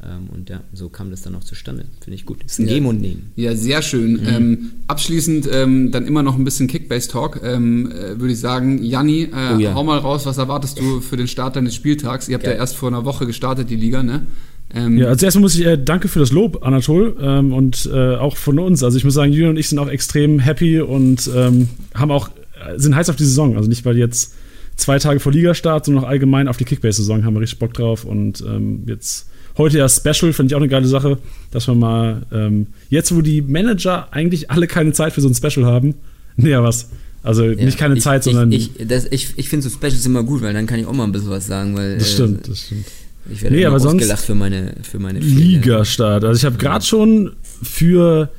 Ähm, 0.00 0.28
und 0.32 0.48
ja, 0.48 0.60
so 0.72 0.88
kam 0.88 1.10
das 1.10 1.22
dann 1.22 1.34
auch 1.34 1.42
zustande. 1.42 1.84
Finde 2.00 2.14
ich 2.14 2.24
gut. 2.24 2.44
Ist 2.44 2.60
ein 2.60 2.68
Ja. 2.68 2.74
Geben 2.74 2.86
und 2.86 3.00
Nehmen. 3.00 3.32
Ja, 3.34 3.56
sehr 3.56 3.78
Mhm. 3.78 3.82
schön. 3.82 4.20
Ähm, 4.26 4.58
abschließend 4.86 5.48
ähm, 5.52 5.90
dann 5.90 6.06
immer 6.06 6.22
noch 6.22 6.36
ein 6.38 6.44
bisschen 6.44 6.68
Kickbase-Talk. 6.68 7.40
Ähm, 7.42 7.90
äh, 7.90 8.18
Würde 8.20 8.32
ich 8.32 8.38
sagen, 8.38 8.82
Janni, 8.82 9.22
äh, 9.24 9.54
Oh 9.56 9.58
ja. 9.58 9.74
hau 9.74 9.82
mal 9.82 9.98
raus, 9.98 10.24
was 10.24 10.38
erwartest 10.38 10.78
du 10.78 11.00
für 11.00 11.16
den 11.16 11.26
Start 11.26 11.56
deines 11.56 11.74
Spieltags? 11.74 12.28
Ihr 12.28 12.34
habt 12.34 12.44
ja, 12.46 12.52
Ja. 12.52 12.58
erst 12.58 12.76
vor 12.76 12.88
einer 12.88 13.04
Woche 13.04 13.26
gestartet, 13.26 13.70
die 13.70 13.76
Liga, 13.76 14.02
ne? 14.04 14.26
Ähm, 14.72 14.98
Ja, 14.98 15.06
also 15.08 15.24
erstmal 15.24 15.40
muss 15.42 15.56
ich 15.56 15.66
äh, 15.66 15.76
danke 15.82 16.06
für 16.08 16.18
das 16.20 16.30
Lob, 16.30 16.62
Anatol, 16.64 17.16
ähm, 17.20 17.52
und 17.52 17.88
äh, 17.92 18.14
auch 18.16 18.36
von 18.36 18.58
uns. 18.60 18.84
Also 18.84 18.98
ich 18.98 19.04
muss 19.04 19.14
sagen, 19.14 19.32
Julian 19.32 19.50
und 19.50 19.56
ich 19.56 19.68
sind 19.68 19.78
auch 19.78 19.88
extrem 19.88 20.38
happy 20.38 20.80
und 20.80 21.28
ähm, 21.34 21.68
haben 21.94 22.10
auch 22.12 22.28
äh, 22.28 22.78
sind 22.78 22.94
heiß 22.94 23.08
auf 23.10 23.16
die 23.16 23.24
Saison. 23.24 23.56
Also 23.56 23.68
nicht 23.68 23.84
weil 23.84 23.96
jetzt 23.96 24.34
zwei 24.76 24.98
Tage 25.00 25.18
vor 25.20 25.32
Ligastart, 25.32 25.86
sondern 25.86 26.04
auch 26.04 26.08
allgemein 26.08 26.46
auf 26.46 26.56
die 26.56 26.64
Kickbase-Saison 26.64 27.24
haben 27.24 27.34
wir 27.34 27.40
richtig 27.40 27.58
Bock 27.58 27.74
drauf. 27.74 28.04
Und 28.04 28.44
ähm, 28.46 28.82
jetzt 28.86 29.26
heute 29.58 29.78
ja 29.78 29.88
Special, 29.88 30.32
finde 30.32 30.52
ich 30.52 30.54
auch 30.54 30.60
eine 30.60 30.68
geile 30.68 30.86
Sache, 30.86 31.18
dass 31.50 31.66
wir 31.66 31.74
mal 31.74 32.22
ähm, 32.32 32.68
jetzt, 32.88 33.14
wo 33.14 33.20
die 33.20 33.42
Manager 33.42 34.08
eigentlich 34.12 34.50
alle 34.50 34.66
keine 34.66 34.92
Zeit 34.92 35.12
für 35.12 35.20
so 35.20 35.28
ein 35.28 35.34
Special 35.34 35.66
haben, 35.66 35.94
nee, 36.36 36.50
ja 36.50 36.62
was. 36.62 36.88
Also 37.24 37.44
Ja, 37.44 37.64
nicht 37.64 37.76
keine 37.78 37.96
ich, 37.96 38.02
Zeit, 38.02 38.24
sondern 38.24 38.50
Ich, 38.52 38.70
ich, 38.78 38.86
das- 38.86 39.06
ich, 39.10 39.34
ich 39.36 39.48
finde 39.48 39.68
so 39.68 39.70
Specials 39.76 40.06
immer 40.06 40.22
gut, 40.22 40.40
weil 40.40 40.54
dann 40.54 40.66
kann 40.66 40.78
ich 40.78 40.86
auch 40.86 40.92
mal 40.92 41.04
ein 41.04 41.12
bisschen 41.12 41.30
was 41.30 41.46
sagen, 41.46 41.76
weil. 41.76 41.98
das 41.98 42.08
äh, 42.08 42.12
stimmt, 42.14 42.48
das 42.48 42.60
stimmt. 42.60 42.86
Ich 43.30 43.42
werde 43.42 43.56
Nee, 43.56 43.64
aber 43.66 43.78
sonst- 43.80 43.96
ausgelacht 44.02 44.24
für 44.24 44.34
meine, 44.34 44.74
für 44.82 44.98
meine. 44.98 45.18
Ligastart. 45.18 46.24
Also 46.24 46.38
ich 46.38 46.44
habe 46.46 46.56
gerade 46.56 46.84
schon 46.84 47.32
für, 47.62 48.30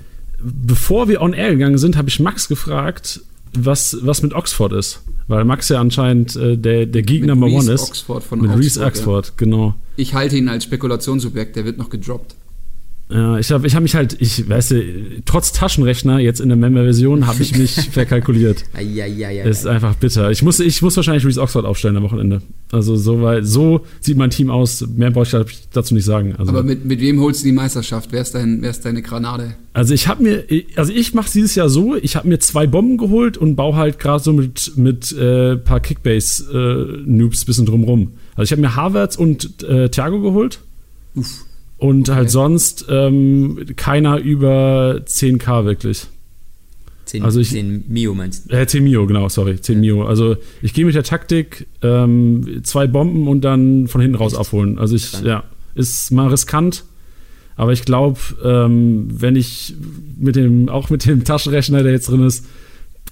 bevor 0.41 1.07
wir 1.09 1.21
on 1.21 1.33
air 1.33 1.51
gegangen 1.51 1.77
sind, 1.77 1.97
habe 1.97 2.09
ich 2.09 2.19
Max 2.19 2.47
gefragt, 2.47 3.21
was, 3.53 3.97
was 4.01 4.21
mit 4.23 4.33
Oxford 4.33 4.73
ist. 4.73 5.01
Weil 5.27 5.43
Max 5.45 5.69
ja 5.69 5.79
anscheinend 5.79 6.35
äh, 6.35 6.57
der, 6.57 6.85
der 6.87 7.01
Gegner 7.03 7.35
Number 7.35 7.47
One 7.55 7.71
ist. 7.71 7.83
Oxford 7.89 8.23
von 8.23 8.41
mit 8.41 8.49
Reese 8.51 8.83
Oxford, 8.83 9.17
Oxford, 9.27 9.37
genau. 9.37 9.75
Ich 9.99 10.13
halte 10.13 10.37
ihn 10.37 10.47
als 10.47 10.63
Spekulationsobjekt, 10.63 11.55
der 11.57 11.65
wird 11.65 11.77
noch 11.77 11.89
gedroppt. 11.89 12.35
Ja, 13.11 13.39
ich 13.39 13.51
habe 13.51 13.65
ich 13.65 13.73
hab 13.73 13.81
mich 13.81 13.95
halt, 13.95 14.17
ich 14.19 14.47
weiß, 14.47 14.75
trotz 15.25 15.51
Taschenrechner 15.51 16.19
jetzt 16.19 16.39
in 16.39 16.49
der 16.49 16.57
Member-Version 16.57 17.25
habe 17.25 17.41
ich 17.41 17.57
mich 17.57 17.71
verkalkuliert. 17.91 18.65
Eieieiei. 18.73 19.41
ist 19.49 19.65
einfach 19.65 19.95
bitter. 19.95 20.29
Ich 20.29 20.43
muss, 20.43 20.59
ich 20.59 20.79
muss 20.83 20.95
wahrscheinlich 20.95 21.25
Reese 21.25 21.41
Oxford 21.41 21.65
aufstellen 21.65 21.97
am 21.97 22.03
Wochenende. 22.03 22.43
Also 22.71 22.95
so, 22.95 23.19
weil, 23.23 23.43
so 23.43 23.81
sieht 23.99 24.15
mein 24.15 24.29
Team 24.29 24.51
aus. 24.51 24.85
Mehr 24.95 25.09
brauche 25.09 25.41
ich 25.41 25.57
dazu 25.73 25.95
nicht 25.95 26.05
sagen. 26.05 26.35
Also, 26.37 26.51
Aber 26.51 26.61
mit, 26.61 26.85
mit 26.85 27.01
wem 27.01 27.19
holst 27.19 27.41
du 27.41 27.45
die 27.45 27.51
Meisterschaft? 27.51 28.11
Wer 28.11 28.21
ist, 28.21 28.35
dein, 28.35 28.61
wer 28.61 28.69
ist 28.69 28.85
deine 28.85 29.01
Granate? 29.01 29.55
Also 29.73 29.95
ich 29.95 30.07
habe 30.07 30.21
mir, 30.21 30.43
also 30.75 30.93
ich 30.93 31.15
mache 31.15 31.31
dieses 31.33 31.55
Jahr 31.55 31.69
so, 31.69 31.95
ich 31.95 32.15
habe 32.15 32.27
mir 32.27 32.37
zwei 32.37 32.67
Bomben 32.67 32.97
geholt 32.97 33.37
und 33.37 33.55
baue 33.55 33.75
halt 33.75 33.97
gerade 33.97 34.23
so 34.23 34.33
mit 34.33 34.73
mit 34.75 35.11
äh, 35.13 35.57
paar 35.57 35.79
Kickbase 35.79 36.43
äh, 36.53 37.09
Noobs 37.09 37.43
bisschen 37.43 37.65
drumrum. 37.65 38.11
Also 38.39 38.43
ich 38.47 38.51
habe 38.53 38.61
mir 38.61 38.75
Havertz 38.75 39.15
und 39.17 39.63
äh, 39.63 39.89
Thiago 39.89 40.21
geholt 40.21 40.61
Uff. 41.13 41.43
und 41.77 42.07
Okay. 42.09 42.17
halt 42.17 42.29
sonst 42.31 42.85
ähm, 42.89 43.65
keiner 43.75 44.17
über 44.19 45.01
10k 45.05 45.65
wirklich. 45.65 46.07
10, 47.05 47.23
also 47.23 47.39
ich- 47.41 47.49
10 47.49 47.83
Mio 47.89 48.13
meinst 48.13 48.49
du? 48.49 48.55
Äh, 48.55 48.65
10 48.65 48.83
Mio, 48.83 49.05
genau, 49.07 49.27
sorry, 49.27 49.59
10 49.59 49.81
Mio. 49.81 50.05
Also 50.05 50.37
ich 50.61 50.73
gehe 50.73 50.85
mit 50.85 50.95
der 50.95 51.03
Taktik 51.03 51.67
ähm, 51.81 52.61
zwei 52.63 52.87
Bomben 52.87 53.27
und 53.27 53.41
dann 53.41 53.87
von 53.89 53.99
hinten 53.99 54.15
raus 54.15 54.31
Echt? 54.33 54.39
aufholen. 54.39 54.79
Also 54.79 54.95
ich, 54.95 55.11
Krank. 55.11 55.25
ja, 55.25 55.43
ist 55.75 56.11
mal 56.11 56.27
riskant. 56.29 56.85
Aber 57.57 57.73
ich 57.73 57.83
glaube, 57.83 58.19
ähm, 58.41 59.07
wenn 59.11 59.35
ich 59.35 59.73
mit 60.17 60.37
dem, 60.37 60.69
auch 60.69 60.89
mit 60.89 61.05
dem 61.05 61.25
Taschenrechner, 61.25 61.83
der 61.83 61.91
jetzt 61.91 62.07
drin 62.09 62.25
ist, 62.25 62.45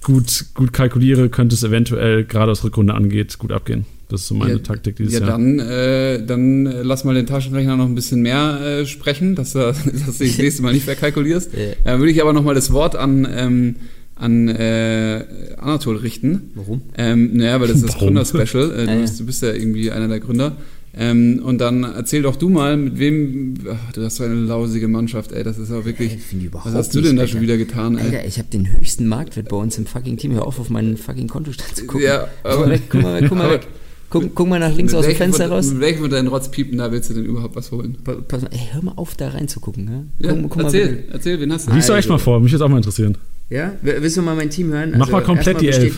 gut, 0.02 0.46
gut 0.54 0.72
kalkuliere, 0.72 1.28
könnte 1.28 1.54
es 1.54 1.62
eventuell, 1.64 2.24
gerade 2.24 2.52
was 2.52 2.64
Rückrunde 2.64 2.94
angeht, 2.94 3.36
gut 3.38 3.52
abgehen. 3.52 3.84
Das 4.08 4.22
ist 4.22 4.28
so 4.28 4.34
meine 4.34 4.52
ja, 4.52 4.58
Taktik 4.58 4.96
dieses 4.96 5.14
ja, 5.14 5.20
Jahr. 5.20 5.28
dann, 5.32 5.58
äh, 5.58 6.24
dann 6.24 6.64
äh, 6.66 6.82
lass 6.82 7.04
mal 7.04 7.14
den 7.14 7.26
Taschenrechner 7.26 7.76
noch 7.76 7.84
ein 7.84 7.94
bisschen 7.94 8.22
mehr 8.22 8.58
äh, 8.80 8.86
sprechen, 8.86 9.34
dass, 9.34 9.52
du- 9.52 9.58
dass 9.72 9.84
du 9.84 9.90
das 10.24 10.38
nächste 10.38 10.62
Mal 10.62 10.72
nicht 10.72 10.84
verkalkulierst. 10.86 11.50
Ja. 11.58 11.64
Dann 11.84 12.00
würde 12.00 12.12
ich 12.12 12.22
aber 12.22 12.32
nochmal 12.32 12.54
das 12.54 12.72
Wort 12.72 12.96
an, 12.96 13.28
ähm, 13.30 13.76
an 14.14 14.48
äh, 14.48 15.24
Anatol 15.58 15.96
richten. 15.96 16.50
Warum? 16.54 16.82
Ähm, 16.96 17.36
naja, 17.36 17.60
weil 17.60 17.68
das 17.68 17.78
ist 17.78 17.88
das? 17.88 17.98
Gründerspecial. 17.98 18.70
Äh, 18.78 18.86
du, 18.86 18.90
Ah, 18.90 18.94
ja. 18.94 19.00
bist, 19.02 19.20
du 19.20 19.26
bist 19.26 19.42
ja 19.42 19.52
irgendwie 19.52 19.90
einer 19.90 20.08
der 20.08 20.20
Gründer. 20.20 20.56
Ähm, 20.96 21.40
und 21.44 21.58
dann 21.58 21.84
erzähl 21.84 22.22
doch 22.22 22.34
du 22.36 22.48
mal, 22.48 22.76
mit 22.78 22.98
wem. 22.98 23.54
Ach, 23.70 23.92
du 23.92 24.02
hast 24.02 24.16
so 24.16 24.24
eine 24.24 24.34
lausige 24.34 24.88
Mannschaft, 24.88 25.32
ey. 25.32 25.44
Das 25.44 25.58
ist 25.58 25.70
auch 25.70 25.84
wirklich. 25.84 26.12
Ey, 26.12 26.18
finde 26.18 26.44
ich 26.44 26.48
überhaupt 26.50 26.72
was 26.72 26.74
hast 26.74 26.94
du 26.94 27.02
denn 27.02 27.16
da 27.16 27.26
schon 27.26 27.42
wieder 27.42 27.56
getan, 27.58 27.98
ey? 27.98 28.04
Alter, 28.06 28.24
ich 28.26 28.38
habe 28.38 28.48
den 28.50 28.72
höchsten 28.72 29.06
Marktwert 29.06 29.48
bei 29.50 29.56
uns 29.56 29.76
im 29.78 29.84
fucking 29.86 30.16
Team. 30.16 30.32
Hör 30.32 30.46
auf, 30.46 30.58
auf 30.58 30.70
meinen 30.70 30.96
fucking 30.96 31.28
Kontostand 31.28 31.76
zu 31.76 31.84
gucken. 31.84 32.06
Ja, 32.06 32.26
guck 32.42 32.52
aber- 32.52 32.60
mal 32.66 32.70
weg, 32.70 32.82
guck 32.88 33.02
mal, 33.02 33.20
guck 33.28 33.36
mal 33.38 33.44
aber- 33.44 33.54
weg. 33.54 33.66
Guck, 34.10 34.34
guck 34.34 34.48
mal 34.48 34.58
nach 34.58 34.74
links 34.74 34.94
aus 34.94 35.04
dem 35.06 35.16
Fenster 35.16 35.48
raus. 35.50 35.70
Mit 35.70 35.80
welchem 35.80 36.00
von 36.02 36.10
deinen 36.10 36.28
Rotzpiepen 36.28 36.78
da 36.78 36.90
willst 36.90 37.10
du 37.10 37.14
denn 37.14 37.24
überhaupt 37.26 37.54
was 37.56 37.70
holen? 37.72 37.96
Pa- 38.02 38.14
Pass 38.26 38.40
mal, 38.42 38.50
ey, 38.52 38.68
hör 38.72 38.82
mal 38.82 38.92
auf, 38.96 39.14
da 39.16 39.28
reinzugucken. 39.28 40.08
Ja? 40.20 40.28
Ja, 40.28 40.32
Guck, 40.34 40.42
guck 40.50 40.56
mal, 40.56 40.64
erzähl, 40.64 40.88
bitte. 40.88 41.12
erzähl, 41.12 41.40
wen 41.40 41.52
hast 41.52 41.68
du? 41.68 41.72
Lies 41.74 41.86
doch 41.86 41.94
echt 41.94 42.04
Also- 42.04 42.12
mal 42.14 42.18
vor, 42.18 42.40
mich 42.40 42.52
würde 42.52 42.64
auch 42.64 42.68
mal 42.70 42.78
interessieren. 42.78 43.18
Ja? 43.50 43.72
Willst 43.82 44.16
du 44.16 44.22
mal 44.22 44.34
mein 44.34 44.48
Team 44.50 44.68
hören? 44.72 44.94
Mach 44.96 45.10
mal 45.10 45.22
komplett 45.22 45.60
die 45.60 45.66
besteht- 45.66 45.92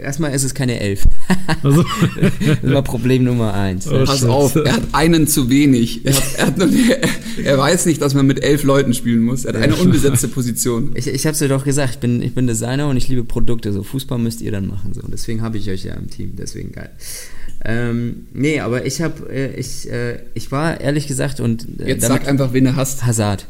Erstmal 0.00 0.34
ist 0.34 0.44
es 0.44 0.54
keine 0.54 0.80
Elf. 0.80 1.06
Also, 1.62 1.84
Das 2.62 2.72
war 2.72 2.82
Problem 2.82 3.24
Nummer 3.24 3.54
eins. 3.54 3.86
Oh, 3.88 4.04
Pass 4.04 4.20
shit. 4.20 4.28
auf, 4.28 4.54
er 4.56 4.72
hat 4.74 4.82
einen 4.92 5.26
zu 5.26 5.48
wenig. 5.50 6.04
Er, 6.04 6.14
hat, 6.14 6.22
er, 6.36 6.46
hat 6.46 6.70
er, 7.38 7.44
er 7.44 7.58
weiß 7.58 7.86
nicht, 7.86 8.00
dass 8.02 8.14
man 8.14 8.26
mit 8.26 8.42
elf 8.42 8.62
Leuten 8.64 8.94
spielen 8.94 9.22
muss. 9.22 9.44
Er 9.44 9.54
hat 9.54 9.62
eine 9.62 9.76
unbesetzte 9.76 10.28
Position. 10.28 10.92
Ich, 10.94 11.06
ich 11.06 11.26
hab's 11.26 11.38
dir 11.38 11.48
doch 11.48 11.64
gesagt, 11.64 11.94
ich 11.94 11.98
bin, 11.98 12.22
ich 12.22 12.34
bin 12.34 12.46
Designer 12.46 12.88
und 12.88 12.96
ich 12.96 13.08
liebe 13.08 13.24
Produkte. 13.24 13.72
So 13.72 13.82
Fußball 13.82 14.18
müsst 14.18 14.40
ihr 14.42 14.52
dann 14.52 14.66
machen. 14.66 14.92
So. 14.94 15.02
Und 15.02 15.12
deswegen 15.12 15.42
habe 15.42 15.58
ich 15.58 15.70
euch 15.70 15.84
ja 15.84 15.94
im 15.94 16.10
Team. 16.10 16.34
Deswegen 16.36 16.72
geil. 16.72 16.90
Ähm, 17.64 18.26
nee, 18.32 18.60
aber 18.60 18.84
ich 18.86 19.00
habe, 19.00 19.30
äh, 19.32 19.54
ich, 19.58 19.90
äh, 19.90 20.18
ich 20.34 20.52
war 20.52 20.80
ehrlich 20.80 21.06
gesagt 21.06 21.40
und 21.40 21.66
äh, 21.80 21.88
Jetzt 21.88 22.06
sag 22.06 22.28
einfach, 22.28 22.52
wen 22.52 22.64
du 22.64 22.76
hast. 22.76 23.06
Hazard. 23.06 23.46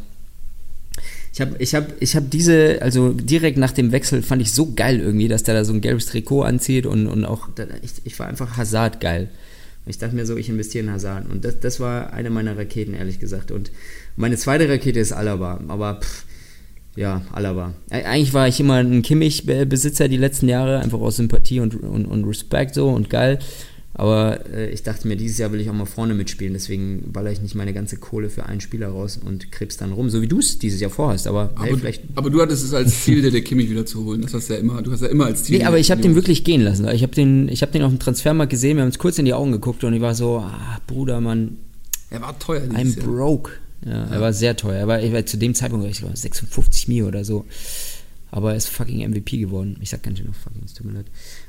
Ich 1.35 1.41
habe 1.41 1.57
ich 1.59 1.75
hab, 1.75 1.87
ich 2.01 2.15
hab 2.15 2.31
diese, 2.31 2.79
also 2.81 3.13
direkt 3.13 3.59
nach 3.59 3.73
dem 3.73 3.91
Wechsel 3.91 4.23
fand 4.23 4.41
ich 4.41 4.53
so 4.53 4.73
geil 4.75 5.01
irgendwie, 5.01 5.27
dass 5.27 5.43
der 5.43 5.55
da 5.55 5.65
so 5.65 5.73
ein 5.73 5.81
gelbes 5.81 6.07
Trikot 6.07 6.43
anzieht 6.43 6.87
und, 6.87 7.09
und 7.09 7.25
auch, 7.25 7.49
ich, 7.83 7.91
ich 8.05 8.17
war 8.21 8.29
einfach 8.29 8.57
Hazard 8.57 9.01
geil. 9.01 9.29
Ich 9.87 9.99
dachte 9.99 10.15
mir 10.15 10.27
so, 10.27 10.37
ich 10.37 10.49
investiere 10.49 10.85
in 10.85 10.93
Hazard. 10.93 11.29
Und 11.29 11.45
das, 11.45 11.59
das 11.59 11.81
war 11.81 12.13
eine 12.13 12.31
meiner 12.31 12.57
Raketen, 12.57 12.95
ehrlich 12.95 13.19
gesagt. 13.19 13.51
Und 13.51 13.73
meine 14.17 14.37
zweite 14.37 14.69
Rakete 14.69 15.01
ist 15.01 15.13
Alaba. 15.13 15.61
Aber 15.69 16.01
pff, 16.01 16.25
ja, 16.97 17.23
Alaba. 17.33 17.75
Eig- 17.91 18.05
Eigentlich 18.05 18.33
war 18.33 18.47
ich 18.47 18.61
immer 18.61 18.77
ein 18.77 19.03
Kimmich-Besitzer 19.03 20.09
die 20.09 20.17
letzten 20.17 20.49
Jahre, 20.49 20.79
einfach 20.81 21.01
aus 21.01 21.17
Sympathie 21.17 21.59
und, 21.61 21.75
und, 21.75 22.07
und 22.07 22.25
Respekt 22.25 22.75
so 22.77 22.89
und 22.91 23.11
geil. 23.11 23.41
Aber 23.97 24.45
äh, 24.53 24.71
ich 24.71 24.83
dachte 24.83 25.07
mir, 25.07 25.17
dieses 25.17 25.39
Jahr 25.39 25.53
will 25.53 25.61
ich 25.61 25.71
auch 25.71 25.75
mal 25.75 25.85
vorne 25.87 26.15
mitspielen, 26.15 26.53
deswegen 26.53 27.13
baller 27.13 27.31
ich 27.31 27.41
nicht 27.41 27.55
meine 27.55 27.73
ganze 27.73 27.97
Kohle 27.97 28.29
für 28.29 28.45
einen 28.47 28.61
Spieler 28.61 28.89
raus 28.89 29.21
und 29.25 29.53
krebs 29.53 29.77
dann 29.77 29.93
rum, 29.93 30.11
so 30.11 30.21
wie 30.21 30.27
du 30.27 30.41
es 30.41 30.59
dieses 30.59 30.81
Jahr 30.81 30.91
vorhast. 30.91 31.29
Aber, 31.29 31.53
hey, 31.61 31.71
Aber, 31.71 31.79
vielleicht. 31.79 32.03
aber 32.17 32.29
du 32.29 32.43
hattest 32.43 32.65
es 32.65 32.75
als 32.75 33.05
Ziel, 33.05 33.23
dir 33.23 33.31
der 33.31 33.43
Kimmich 33.43 33.71
wieder 33.71 33.87
zu 33.87 34.05
holen. 34.05 34.23
Das 34.23 34.35
hast 34.35 34.51
du 34.51 34.55
ja 34.55 34.59
immer. 34.59 34.83
Du 34.83 34.91
hast 34.91 35.03
ja 35.03 35.09
immer 35.09 35.27
als 35.27 35.45
Ziel. 35.45 35.59
Nee, 35.59 35.65
aber 35.65 35.79
ich 35.79 35.93
habe 35.93 36.01
den 36.01 36.17
wirklich 36.17 36.43
gehen 36.43 36.61
lassen. 36.63 36.89
Ich 36.89 37.03
habe 37.05 37.15
den, 37.15 37.49
ich 37.49 37.63
hab 37.63 37.71
den 37.71 37.83
auf 37.83 37.93
dem 37.93 38.01
Transfermarkt 38.01 38.51
gesehen, 38.51 38.77
wir 38.77 38.83
haben 38.83 38.89
uns 38.89 38.99
kurz 38.99 39.19
in 39.19 39.27
die 39.27 39.35
Augen 39.35 39.53
geguckt 39.53 39.85
und 39.85 39.95
ich 39.95 40.01
war 40.01 40.15
so, 40.17 40.39
ah, 40.39 40.79
Bruder, 40.89 41.21
Mann, 41.21 41.59
Er 42.11 42.21
war 42.21 42.37
teuer 42.39 42.63
I'm 42.63 42.97
Jahr. 42.97 43.07
broke. 43.07 43.53
Ja, 43.87 44.07
er 44.07 44.21
war 44.21 44.33
sehr 44.33 44.57
teuer. 44.57 44.75
Er 44.77 44.89
war, 44.89 44.99
er 44.99 45.13
war 45.13 45.25
zu 45.27 45.37
dem 45.37 45.55
Zeitpunkt, 45.55 45.87
ich 45.87 45.99
glaube, 45.99 46.17
56 46.17 46.89
Mio 46.89 47.07
oder 47.07 47.25
so. 47.25 47.45
Aber 48.35 48.51
er 48.51 48.57
ist 48.57 48.69
fucking 48.69 49.09
MVP 49.09 49.39
geworden. 49.39 49.77
Ich 49.81 49.91
sag 49.91 50.03
ganz 50.03 50.19
schön 50.19 50.27
noch 50.27 50.35
fucking, 50.35 50.63
es 50.65 50.75
tut 50.75 50.87
mir 50.87 50.93
leid. 50.95 51.07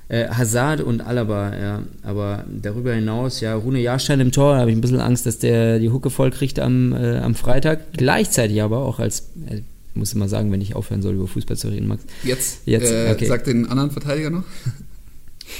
Äh, 0.08 0.28
Hazard 0.30 0.82
und 0.82 1.02
Alaba, 1.02 1.58
ja. 1.58 1.84
Aber 2.04 2.46
darüber 2.62 2.94
hinaus, 2.94 3.40
ja, 3.42 3.56
Rune 3.56 3.80
Jahrstein 3.80 4.20
im 4.20 4.32
Tor, 4.32 4.54
da 4.54 4.60
habe 4.60 4.70
ich 4.70 4.78
ein 4.78 4.82
bisschen 4.82 5.00
Angst, 5.00 5.26
dass 5.26 5.40
der 5.40 5.80
die 5.80 5.90
Hucke 5.90 6.12
voll 6.12 6.30
kriegt 6.30 6.60
am, 6.60 6.94
äh, 6.94 7.18
am 7.18 7.34
Freitag. 7.34 7.94
Gleichzeitig 7.94 8.62
aber 8.62 8.86
auch 8.86 9.00
als, 9.00 9.32
äh, 9.50 9.56
ich 9.58 9.96
muss 9.96 10.14
immer 10.14 10.30
sagen, 10.30 10.52
wenn 10.52 10.62
ich 10.62 10.76
aufhören 10.76 11.02
soll, 11.02 11.16
über 11.16 11.28
Fußball 11.28 11.58
zu 11.58 11.70
reden, 11.70 11.88
Max. 11.88 12.04
Jetzt, 12.24 12.60
Jetzt, 12.68 12.92
äh, 12.92 13.10
okay. 13.12 13.26
sag 13.26 13.46
den 13.46 13.66
anderen 13.68 13.90
Verteidiger 13.90 14.30
noch. 14.30 14.44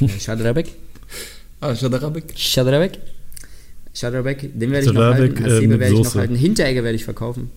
Äh, 0.02 0.10
Schadrabek. 0.20 0.74
Ah, 1.62 1.74
Shadarabek. 1.76 2.26
Schadrabek. 2.36 3.00
Schadrabek, 3.94 4.50
den 4.60 4.72
werde 4.72 4.88
ich 4.88 4.94
noch 4.94 5.02
Schadrabek, 5.02 5.40
halten. 5.40 5.46
äh, 5.46 5.50
Hasebe 5.50 5.68
mit 5.70 5.80
werde 5.80 5.96
ich 5.96 6.04
noch 6.04 6.16
halten. 6.16 6.36
Hinteregger 6.36 6.84
werde 6.84 6.96
ich 6.96 7.06
verkaufen. 7.06 7.50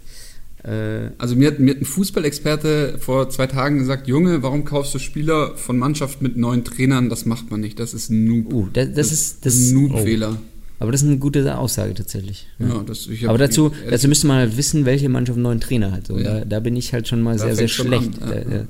Äh, 0.65 1.11
Also 1.19 1.37
mir 1.37 1.49
hat, 1.49 1.61
mir 1.61 1.75
hat 1.75 1.81
ein 1.81 1.85
Fußballexperte 1.85 2.99
vor 2.99 3.29
zwei 3.31 3.47
Tagen 3.47 3.79
gesagt, 3.79 4.09
Junge, 4.09 4.43
warum 4.43 4.65
kaufst 4.65 4.95
du 4.95 4.99
Spieler 4.99 5.57
von 5.57 5.79
Mannschaft 5.79 6.21
mit 6.23 6.37
neuen 6.37 6.65
Trainern? 6.65 7.09
Das 7.09 7.27
macht 7.27 7.51
man 7.51 7.61
nicht. 7.61 7.79
Das 7.79 7.95
ist 7.95 8.11
ein 8.11 8.25
Noob. 8.25 8.53
uh, 8.53 8.69
das, 8.73 8.93
das 8.93 9.13
ist, 9.13 9.47
das, 9.47 9.55
ein 9.71 9.75
Noob-Fehler. 9.75 10.37
aber 10.81 10.93
das 10.93 11.03
ist 11.03 11.09
eine 11.09 11.19
gute 11.19 11.57
Aussage 11.59 11.95
tatsächlich. 11.95 12.49
Ja. 12.59 12.83
das, 12.85 13.09
Aber 13.27 13.39
dazu, 13.39 13.73
dazu 13.89 14.09
müsste 14.09 14.27
man 14.27 14.39
halt 14.39 14.57
wissen, 14.57 14.85
welche 14.85 15.09
Mannschaft 15.09 15.37
einen 15.37 15.45
neuen 15.45 15.61
Trainer 15.61 15.93
hat. 15.93 16.07
So, 16.09 16.19
Ja. 16.19 16.41
da, 16.41 16.45
da 16.45 16.61
bin 16.61 16.75
ich 16.77 16.93
halt 16.93 17.07
schon 17.09 17.23
mal 17.23 17.37
Da 17.37 17.45
sehr, 17.45 17.57
sehr 17.57 17.69
schlecht. 17.69 18.21
an, 18.23 18.31
ja, 18.31 18.57
ja. 18.57 18.67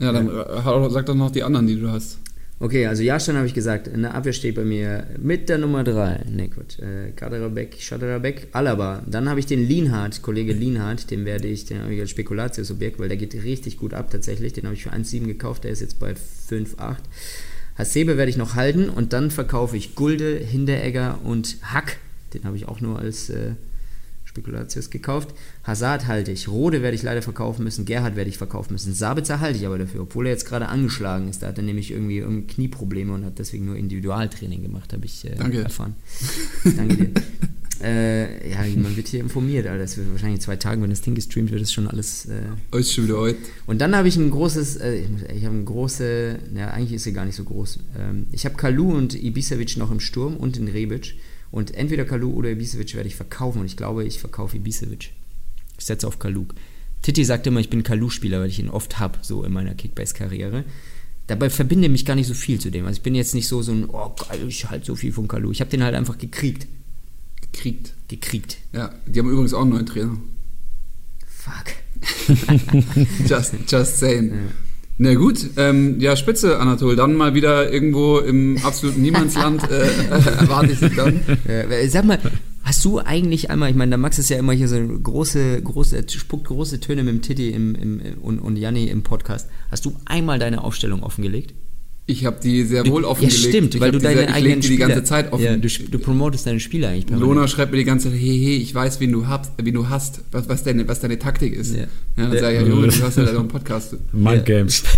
ja, 0.00 0.12
dann 0.12 0.90
sag 0.90 1.06
doch 1.06 1.14
noch 1.14 1.30
die 1.30 1.42
anderen, 1.42 1.66
die 1.66 1.78
du 1.78 1.90
hast. 1.90 2.18
Okay, 2.62 2.86
also 2.86 3.02
Jahrstein 3.02 3.34
habe 3.34 3.48
ich 3.48 3.54
gesagt. 3.54 3.88
In 3.88 4.02
der 4.02 4.14
Abwehr 4.14 4.32
steht 4.32 4.54
bei 4.54 4.62
mir 4.62 5.08
mit 5.18 5.48
der 5.48 5.58
Nummer 5.58 5.82
3. 5.82 6.26
Ne, 6.30 6.48
Quatsch. 6.48 6.78
Äh, 6.78 7.10
Kaderabek, 7.10 7.74
Schaderabek, 7.80 8.50
Alaba. 8.52 9.02
Dann 9.04 9.28
habe 9.28 9.40
ich 9.40 9.46
den 9.46 9.66
Lienhardt, 9.66 10.22
Kollege 10.22 10.52
Lienhardt. 10.52 11.10
Den 11.10 11.24
werde 11.24 11.48
ich, 11.48 11.64
den 11.64 11.80
habe 11.80 11.92
ich 11.92 12.00
als 12.00 12.10
Spekulatiusobjekt, 12.10 13.00
weil 13.00 13.08
der 13.08 13.16
geht 13.16 13.34
richtig 13.34 13.78
gut 13.78 13.94
ab 13.94 14.12
tatsächlich. 14.12 14.52
Den 14.52 14.66
habe 14.66 14.76
ich 14.76 14.84
für 14.84 14.92
1,7 14.92 15.26
gekauft. 15.26 15.64
Der 15.64 15.72
ist 15.72 15.80
jetzt 15.80 15.98
bei 15.98 16.12
5,8. 16.12 16.98
Hasebe 17.78 18.16
werde 18.16 18.30
ich 18.30 18.36
noch 18.36 18.54
halten 18.54 18.90
und 18.90 19.12
dann 19.12 19.32
verkaufe 19.32 19.76
ich 19.76 19.96
Gulde, 19.96 20.36
Hinteregger 20.36 21.18
und 21.24 21.56
Hack. 21.62 21.96
Den 22.32 22.44
habe 22.44 22.56
ich 22.56 22.68
auch 22.68 22.80
nur 22.80 22.96
als 22.96 23.28
äh, 23.28 23.54
Spekulatius 24.32 24.88
gekauft. 24.88 25.34
Hazard 25.62 26.06
halte 26.06 26.32
ich. 26.32 26.48
Rode 26.48 26.80
werde 26.80 26.94
ich 26.94 27.02
leider 27.02 27.20
verkaufen 27.20 27.64
müssen. 27.64 27.84
Gerhard 27.84 28.16
werde 28.16 28.30
ich 28.30 28.38
verkaufen 28.38 28.72
müssen. 28.72 28.94
Sabitzer 28.94 29.40
halte 29.40 29.58
ich 29.58 29.66
aber 29.66 29.78
dafür, 29.78 30.02
obwohl 30.02 30.26
er 30.26 30.32
jetzt 30.32 30.46
gerade 30.46 30.68
angeschlagen 30.68 31.28
ist. 31.28 31.42
Da 31.42 31.48
hat 31.48 31.58
er 31.58 31.64
nämlich 31.64 31.90
irgendwie, 31.90 32.18
irgendwie 32.18 32.46
Knieprobleme 32.46 33.12
und 33.12 33.24
hat 33.26 33.38
deswegen 33.38 33.66
nur 33.66 33.76
Individualtraining 33.76 34.62
gemacht, 34.62 34.92
habe 34.94 35.04
ich 35.04 35.26
äh, 35.26 35.34
Danke. 35.36 35.62
erfahren. 35.62 35.96
Danke 36.76 36.96
dir. 36.96 37.10
äh, 37.82 38.50
ja, 38.50 38.60
man 38.76 38.96
wird 38.96 39.08
hier 39.08 39.20
informiert, 39.20 39.66
Alter. 39.66 39.82
Das 39.82 39.98
wird 39.98 40.10
wahrscheinlich 40.10 40.36
in 40.36 40.40
zwei 40.40 40.56
Tagen, 40.56 40.82
wenn 40.82 40.90
das 40.90 41.02
Ding 41.02 41.14
gestreamt 41.14 41.50
wird, 41.50 41.60
ist 41.60 41.74
schon 41.74 41.86
alles. 41.86 42.24
Äh, 42.26 42.40
Heute 42.72 42.88
schon 42.88 43.04
wieder 43.04 43.18
heute. 43.18 43.38
und 43.66 43.82
dann 43.82 43.94
habe 43.94 44.08
ich 44.08 44.16
ein 44.16 44.30
großes, 44.30 44.76
äh, 44.76 45.02
ich, 45.34 45.44
habe 45.44 45.56
ein 45.56 45.66
große, 45.66 46.38
ja, 46.54 46.68
eigentlich 46.68 46.94
ist 46.94 47.04
sie 47.04 47.12
gar 47.12 47.26
nicht 47.26 47.36
so 47.36 47.44
groß. 47.44 47.80
Ähm, 47.98 48.28
ich 48.32 48.46
habe 48.46 48.54
Kalu 48.54 48.96
und 48.96 49.14
Ibisevic 49.14 49.76
noch 49.76 49.90
im 49.90 50.00
Sturm 50.00 50.38
und 50.38 50.56
in 50.56 50.68
Rebic. 50.68 51.16
Und 51.52 51.74
entweder 51.74 52.04
Kalu 52.04 52.32
oder 52.32 52.50
Ibisevic 52.50 52.94
werde 52.94 53.08
ich 53.08 53.14
verkaufen. 53.14 53.60
Und 53.60 53.66
ich 53.66 53.76
glaube, 53.76 54.04
ich 54.04 54.18
verkaufe 54.18 54.56
Ibisevic. 54.56 55.12
Ich 55.78 55.84
setze 55.84 56.08
auf 56.08 56.18
Kalu. 56.18 56.46
Titi 57.02 57.24
sagt 57.24 57.46
immer, 57.46 57.60
ich 57.60 57.68
bin 57.68 57.82
Kalu-Spieler, 57.82 58.40
weil 58.40 58.48
ich 58.48 58.58
ihn 58.58 58.70
oft 58.70 58.98
habe, 58.98 59.18
so 59.22 59.44
in 59.44 59.52
meiner 59.52 59.74
Kickbase-Karriere. 59.74 60.64
Dabei 61.26 61.50
verbinde 61.50 61.88
mich 61.88 62.06
gar 62.06 62.14
nicht 62.14 62.26
so 62.26 62.34
viel 62.34 62.58
zu 62.58 62.70
dem. 62.70 62.86
Also 62.86 62.98
ich 62.98 63.02
bin 63.02 63.14
jetzt 63.14 63.34
nicht 63.34 63.48
so 63.48 63.62
so 63.62 63.72
ein, 63.72 63.88
oh 63.88 64.14
geil, 64.28 64.48
ich 64.48 64.70
halte 64.70 64.86
so 64.86 64.96
viel 64.96 65.12
von 65.12 65.28
Kalu. 65.28 65.52
Ich 65.52 65.60
habe 65.60 65.70
den 65.70 65.82
halt 65.82 65.94
einfach 65.94 66.16
gekriegt. 66.16 66.66
Gekriegt. 67.40 67.94
Gekriegt. 68.08 68.58
Ja, 68.72 68.94
die 69.06 69.18
haben 69.18 69.30
übrigens 69.30 69.52
auch 69.52 69.62
einen 69.62 69.70
neuen 69.70 69.86
Trainer. 69.86 70.16
Fuck. 71.26 71.74
Just, 73.28 73.54
just 73.68 73.98
saying. 73.98 74.30
Ja. 74.30 74.36
Na 74.98 75.14
gut, 75.14 75.50
ähm, 75.56 76.00
ja, 76.00 76.16
Spitze, 76.16 76.58
Anatol. 76.58 76.96
Dann 76.96 77.14
mal 77.14 77.34
wieder 77.34 77.72
irgendwo 77.72 78.18
im 78.18 78.58
absoluten 78.62 79.02
Niemandsland 79.02 79.68
äh, 79.70 79.86
äh, 79.86 80.10
erwarte 80.10 80.72
ich 80.72 80.80
dich 80.80 80.94
dann. 80.94 81.20
Äh, 81.46 81.88
sag 81.88 82.04
mal, 82.04 82.18
hast 82.62 82.84
du 82.84 82.98
eigentlich 82.98 83.50
einmal, 83.50 83.70
ich 83.70 83.76
meine, 83.76 83.90
der 83.90 83.98
Max 83.98 84.18
ist 84.18 84.28
ja 84.28 84.38
immer 84.38 84.52
hier 84.52 84.68
so 84.68 84.76
große, 84.76 85.62
große, 85.62 86.04
spuckt 86.08 86.46
große 86.46 86.80
Töne 86.80 87.02
mit 87.02 87.14
dem 87.14 87.22
Titi 87.22 87.50
im, 87.50 87.74
im, 87.74 88.00
und, 88.20 88.38
und 88.38 88.56
Janni 88.56 88.86
im 88.86 89.02
Podcast. 89.02 89.48
Hast 89.70 89.84
du 89.84 89.96
einmal 90.04 90.38
deine 90.38 90.62
Aufstellung 90.62 91.02
offengelegt? 91.02 91.54
Ich 92.04 92.24
habe 92.26 92.38
die 92.42 92.64
sehr 92.64 92.84
wohl 92.86 93.02
ja, 93.02 93.08
offengelegt. 93.08 93.44
stimmt, 93.44 93.74
ich 93.76 93.80
weil 93.80 93.88
hab 93.88 93.92
du 93.92 93.98
die 94.00 94.04
deine 94.04 94.20
sehr, 94.20 94.28
ich 94.28 94.34
eigenen 94.34 94.60
die 94.60 94.68
die 94.68 94.74
Spieler, 94.74 94.88
ganze 94.88 95.04
Zeit 95.04 95.32
offen. 95.32 95.44
Ja, 95.44 95.56
du, 95.56 95.68
du 95.68 95.98
promotest 96.00 96.46
deine 96.46 96.58
Spieler 96.58 96.88
eigentlich 96.88 97.06
permanent. 97.06 97.34
Lona 97.34 97.46
schreibt 97.48 97.70
mir 97.70 97.78
die 97.78 97.84
ganze 97.84 98.10
Zeit, 98.10 98.18
hey, 98.18 98.40
hey, 98.42 98.56
ich 98.56 98.74
weiß, 98.74 98.98
wen 98.98 99.12
du 99.12 99.28
hast, 99.28 99.52
wen 99.62 99.72
du 99.72 99.88
hast, 99.88 100.20
was, 100.32 100.48
was, 100.48 100.64
deine, 100.64 100.86
was 100.88 100.98
deine 100.98 101.18
Taktik 101.18 101.54
ist. 101.54 101.76
Ja. 101.76 101.82
Ja. 101.82 101.86
dann 102.16 102.38
sage 102.38 102.56
ich, 102.56 102.62
ja, 102.62 102.68
Junge, 102.68 102.88
du 102.88 103.02
hast 103.02 103.16
ja 103.18 103.24
da 103.24 103.32
noch 103.32 103.40
einen 103.40 103.48
Podcast, 103.48 103.96
Mind 104.12 104.44
Games. 104.44 104.82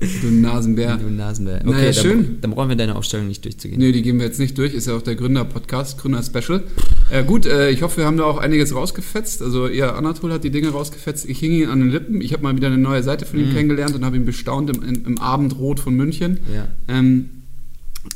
du 0.00 0.30
Nasenbär. 0.30 0.96
Du 0.96 1.08
Nasenbär. 1.08 1.60
Naja, 1.64 1.84
dann, 1.84 1.94
schön. 1.94 2.38
Dann 2.40 2.52
brauchen 2.52 2.68
wir 2.68 2.76
deine 2.76 2.96
Aufstellung 2.96 3.26
nicht 3.26 3.44
durchzugehen. 3.44 3.80
Nee, 3.80 3.92
die 3.92 4.02
gehen 4.02 4.18
wir 4.18 4.26
jetzt 4.26 4.38
nicht 4.38 4.56
durch, 4.56 4.74
ist 4.74 4.86
ja 4.86 4.96
auch 4.96 5.02
der 5.02 5.14
Gründer-Podcast, 5.14 5.98
Gründer-Special. 5.98 6.62
Äh, 7.10 7.24
gut, 7.24 7.46
äh, 7.46 7.70
ich 7.70 7.82
hoffe, 7.82 7.98
wir 7.98 8.06
haben 8.06 8.16
da 8.16 8.24
auch 8.24 8.38
einiges 8.38 8.74
rausgefetzt. 8.74 9.42
Also, 9.42 9.68
ja, 9.68 9.94
Anatol 9.94 10.32
hat 10.32 10.44
die 10.44 10.50
Dinge 10.50 10.68
rausgefetzt. 10.70 11.28
Ich 11.28 11.38
hing 11.38 11.52
ihn 11.52 11.68
an 11.68 11.80
den 11.80 11.90
Lippen. 11.90 12.20
Ich 12.20 12.32
habe 12.32 12.42
mal 12.42 12.54
wieder 12.56 12.68
eine 12.68 12.78
neue 12.78 13.02
Seite 13.02 13.26
von 13.26 13.40
ihm 13.40 13.52
kennengelernt 13.52 13.94
und 13.94 14.04
habe 14.04 14.16
ihn 14.16 14.24
bestaunt 14.24 14.70
im, 14.70 14.82
im, 14.82 15.06
im 15.06 15.18
Abendrot 15.18 15.80
von 15.80 15.94
München. 15.94 16.38
Ja. 16.54 16.68
Ähm, 16.88 17.30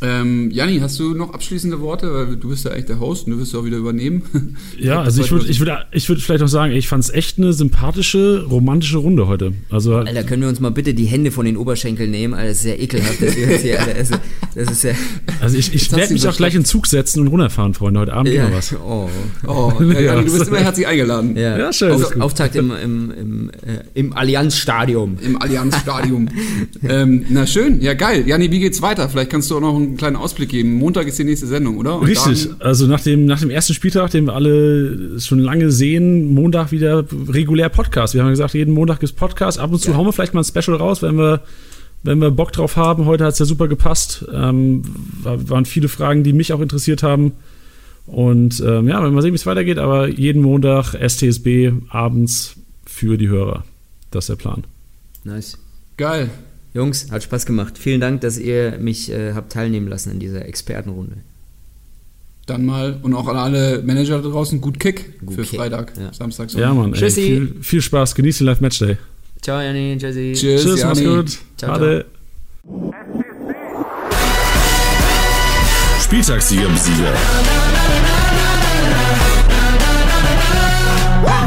ähm, 0.01 0.51
Janni, 0.51 0.78
hast 0.78 0.99
du 0.99 1.14
noch 1.14 1.33
abschließende 1.33 1.80
Worte? 1.80 2.12
Weil 2.12 2.37
du 2.37 2.49
bist 2.49 2.64
ja 2.64 2.72
eigentlich 2.72 2.87
der 2.87 3.01
Host 3.01 3.26
und 3.26 3.33
du 3.33 3.39
wirst 3.39 3.53
ja 3.53 3.61
auch 3.61 3.64
wieder 3.64 3.78
übernehmen. 3.78 4.22
Ja, 4.78 5.01
also 5.03 5.22
ich 5.22 5.30
würde 5.30 5.47
ich 5.47 5.61
würd, 5.61 5.70
ich 5.93 6.09
würd 6.09 6.20
vielleicht 6.20 6.43
auch 6.43 6.49
sagen, 6.49 6.72
ich 6.72 6.89
fand 6.89 7.05
es 7.05 7.11
echt 7.11 7.39
eine 7.39 7.53
sympathische, 7.53 8.45
romantische 8.49 8.99
Runde 8.99 9.28
heute. 9.28 9.53
Also 9.70 9.97
Alter, 9.97 10.24
können 10.24 10.43
wir 10.43 10.49
uns 10.49 10.61
mal 10.61 10.70
bitte 10.70 10.93
die 10.93 11.05
Hände 11.05 11.30
von 11.30 11.45
den 11.45 11.57
Oberschenkeln 11.57 12.11
nehmen? 12.11 12.35
Alter, 12.35 12.49
das 12.49 12.59
ist 12.59 12.64
ja 12.64 12.74
ekelhaft. 12.74 13.22
Das, 13.22 13.37
ist 13.37 13.64
ja, 13.64 13.76
Alter, 13.76 13.95
also, 13.95 14.14
das 14.55 14.70
ist 14.70 14.83
ja... 14.85 14.93
Also 15.41 15.57
ich, 15.57 15.72
ich 15.74 15.93
werde 15.93 16.12
mich 16.12 16.26
auch 16.26 16.37
gleich 16.37 16.55
in 16.55 16.61
den 16.61 16.66
Zug 16.66 16.87
setzen 16.87 17.20
und 17.20 17.28
runterfahren, 17.28 17.74
Freunde. 17.74 18.01
Heute 18.01 18.12
Abend 18.12 18.33
ja, 18.33 18.49
ja. 18.49 18.53
was. 18.53 18.74
Oh. 18.74 19.09
Oh, 19.47 19.72
ja, 19.80 19.93
Ja, 19.93 20.01
Janni, 20.01 20.24
du 20.26 20.33
bist 20.33 20.49
immer 20.49 20.59
herzlich 20.59 20.87
eingeladen. 20.87 21.37
Ja, 21.37 21.59
Ja, 21.59 21.72
schön, 21.72 21.93
Auf. 21.93 22.20
Auftakt 22.20 22.57
im, 22.57 22.72
im, 22.72 23.11
im, 23.11 23.51
äh, 23.51 23.85
im 23.95 24.12
Allianzstadion. 24.12 25.18
Im 25.22 25.41
Allianzstadion. 25.41 26.30
ähm, 26.89 27.26
na 27.28 27.47
schön, 27.47 27.80
ja 27.80 27.95
geil. 27.95 28.24
Janni, 28.26 28.51
wie 28.51 28.61
geht's 28.61 28.83
weiter? 28.83 29.09
Vielleicht 29.09 29.30
kannst 29.30 29.51
du 29.51 29.57
auch 29.57 29.61
noch 29.61 29.72
einen 29.77 29.97
kleinen 29.97 30.16
Ausblick 30.16 30.49
geben. 30.51 30.75
Montag 30.75 31.07
ist 31.07 31.18
die 31.18 31.25
nächste 31.25 31.47
Sendung, 31.47 31.77
oder? 31.79 31.99
Und 31.99 32.07
Richtig. 32.07 32.49
Also 32.59 32.87
nach 32.87 33.01
dem, 33.01 33.27
nach 33.27 33.41
dem 33.41 33.51
ersten 33.51 33.75
Spieltag, 33.75 34.11
den 34.11 34.27
wir 34.27 34.35
alle 34.35 35.18
schon 35.20 35.39
lange 35.39 35.70
sehen, 35.70 36.33
Montag 36.35 36.73
wieder 36.73 37.05
regulär 37.29 37.68
Podcast. 37.68 38.14
Wir 38.14 38.20
haben 38.23 38.29
ja 38.29 38.33
gesagt, 38.33 38.55
jeden 38.55 38.75
Montag 38.75 39.01
gibt's 39.01 39.14
Podcast. 39.14 39.59
Ab 39.59 39.73
und 39.73 39.79
zu 39.81 39.91
Ja. 39.91 39.97
hauen 39.97 40.07
wir 40.07 40.12
vielleicht 40.12 40.35
mal 40.35 40.41
ein 40.41 40.45
Special 40.45 40.77
raus, 40.77 41.03
wenn 41.03 41.16
wir, 41.16 41.41
wenn 42.03 42.18
wir 42.20 42.31
Bock 42.31 42.53
drauf 42.53 42.77
haben. 42.77 43.05
Heute 43.07 43.25
hat's 43.25 43.39
ja 43.39 43.47
super 43.47 43.68
gepasst. 43.68 44.25
Ähm, 44.33 44.83
war, 45.23 45.49
waren 45.49 45.64
viele 45.64 45.89
Fragen, 45.89 46.23
die 46.25 46.33
mich 46.33 46.53
auch 46.53 46.61
interessiert 46.61 47.03
haben. 47.03 47.33
Und 48.07 48.61
ähm, 48.67 48.88
ja, 48.88 49.03
wenn 49.05 49.14
wir 49.14 49.22
sehen, 49.22 49.33
wie 49.33 49.37
es 49.37 49.46
weitergeht, 49.46 49.79
aber 49.79 50.09
jeden 50.09 50.42
Montag 50.42 50.95
STSB 50.95 51.71
abends 51.88 52.57
für 52.84 53.17
die 53.17 53.29
Hörer. 53.29 53.64
Das 54.11 54.25
ist 54.25 54.29
der 54.29 54.37
Plan. 54.37 54.64
Nice. 55.25 55.57
Geil. 55.96 56.30
Jungs, 56.74 57.11
hat 57.11 57.22
Spaß 57.22 57.44
gemacht. 57.46 57.76
Vielen 57.76 58.00
Dank, 58.00 58.22
dass 58.22 58.38
ihr 58.38 58.78
mich 58.78 59.11
äh, 59.11 59.34
habt 59.34 59.53
teilnehmen 59.53 59.88
lassen 59.88 60.11
in 60.11 60.18
dieser 60.20 60.46
Expertenrunde. 60.46 61.16
Dann 62.46 62.64
mal 62.66 62.99
und 63.03 63.14
auch 63.14 63.28
an 63.28 63.36
alle 63.36 63.82
Manager 63.82 64.20
da 64.20 64.28
draußen 64.28 64.61
gut 64.61 64.80
Kick 64.80 65.20
Gut 65.20 65.34
für 65.34 65.42
Kick, 65.42 65.61
Freitag, 65.61 65.92
ja. 65.96 66.12
Samstag. 66.12 66.53
Ja, 66.54 66.74
Mann. 66.74 66.92
Ey, 66.92 66.99
Tschüssi. 66.99 67.22
viel, 67.22 67.54
viel 67.61 67.82
Spaß. 67.82 68.14
Genießt 68.14 68.40
den 68.40 68.46
Live-Matchday. 68.46 68.96
Ciao, 69.40 69.61
Janni, 69.61 69.96
Jesse. 70.00 70.32
Tschüss, 70.32 70.62
Tschüss, 70.62 70.84
mach's 70.84 71.04
gut. 71.04 71.38
Ciao, 71.57 71.74
Ade. 71.74 72.07
Spieltagssieger 76.03 76.68
Sieger. 76.76 77.12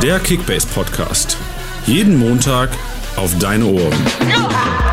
Der 0.02 0.20
Kickbase 0.20 0.68
Podcast. 0.68 1.38
Jeden 1.88 2.18
Montag 2.20 2.70
auf 3.16 3.38
deine 3.40 3.66
Ohren. 3.66 3.94
Ja! 4.30 4.85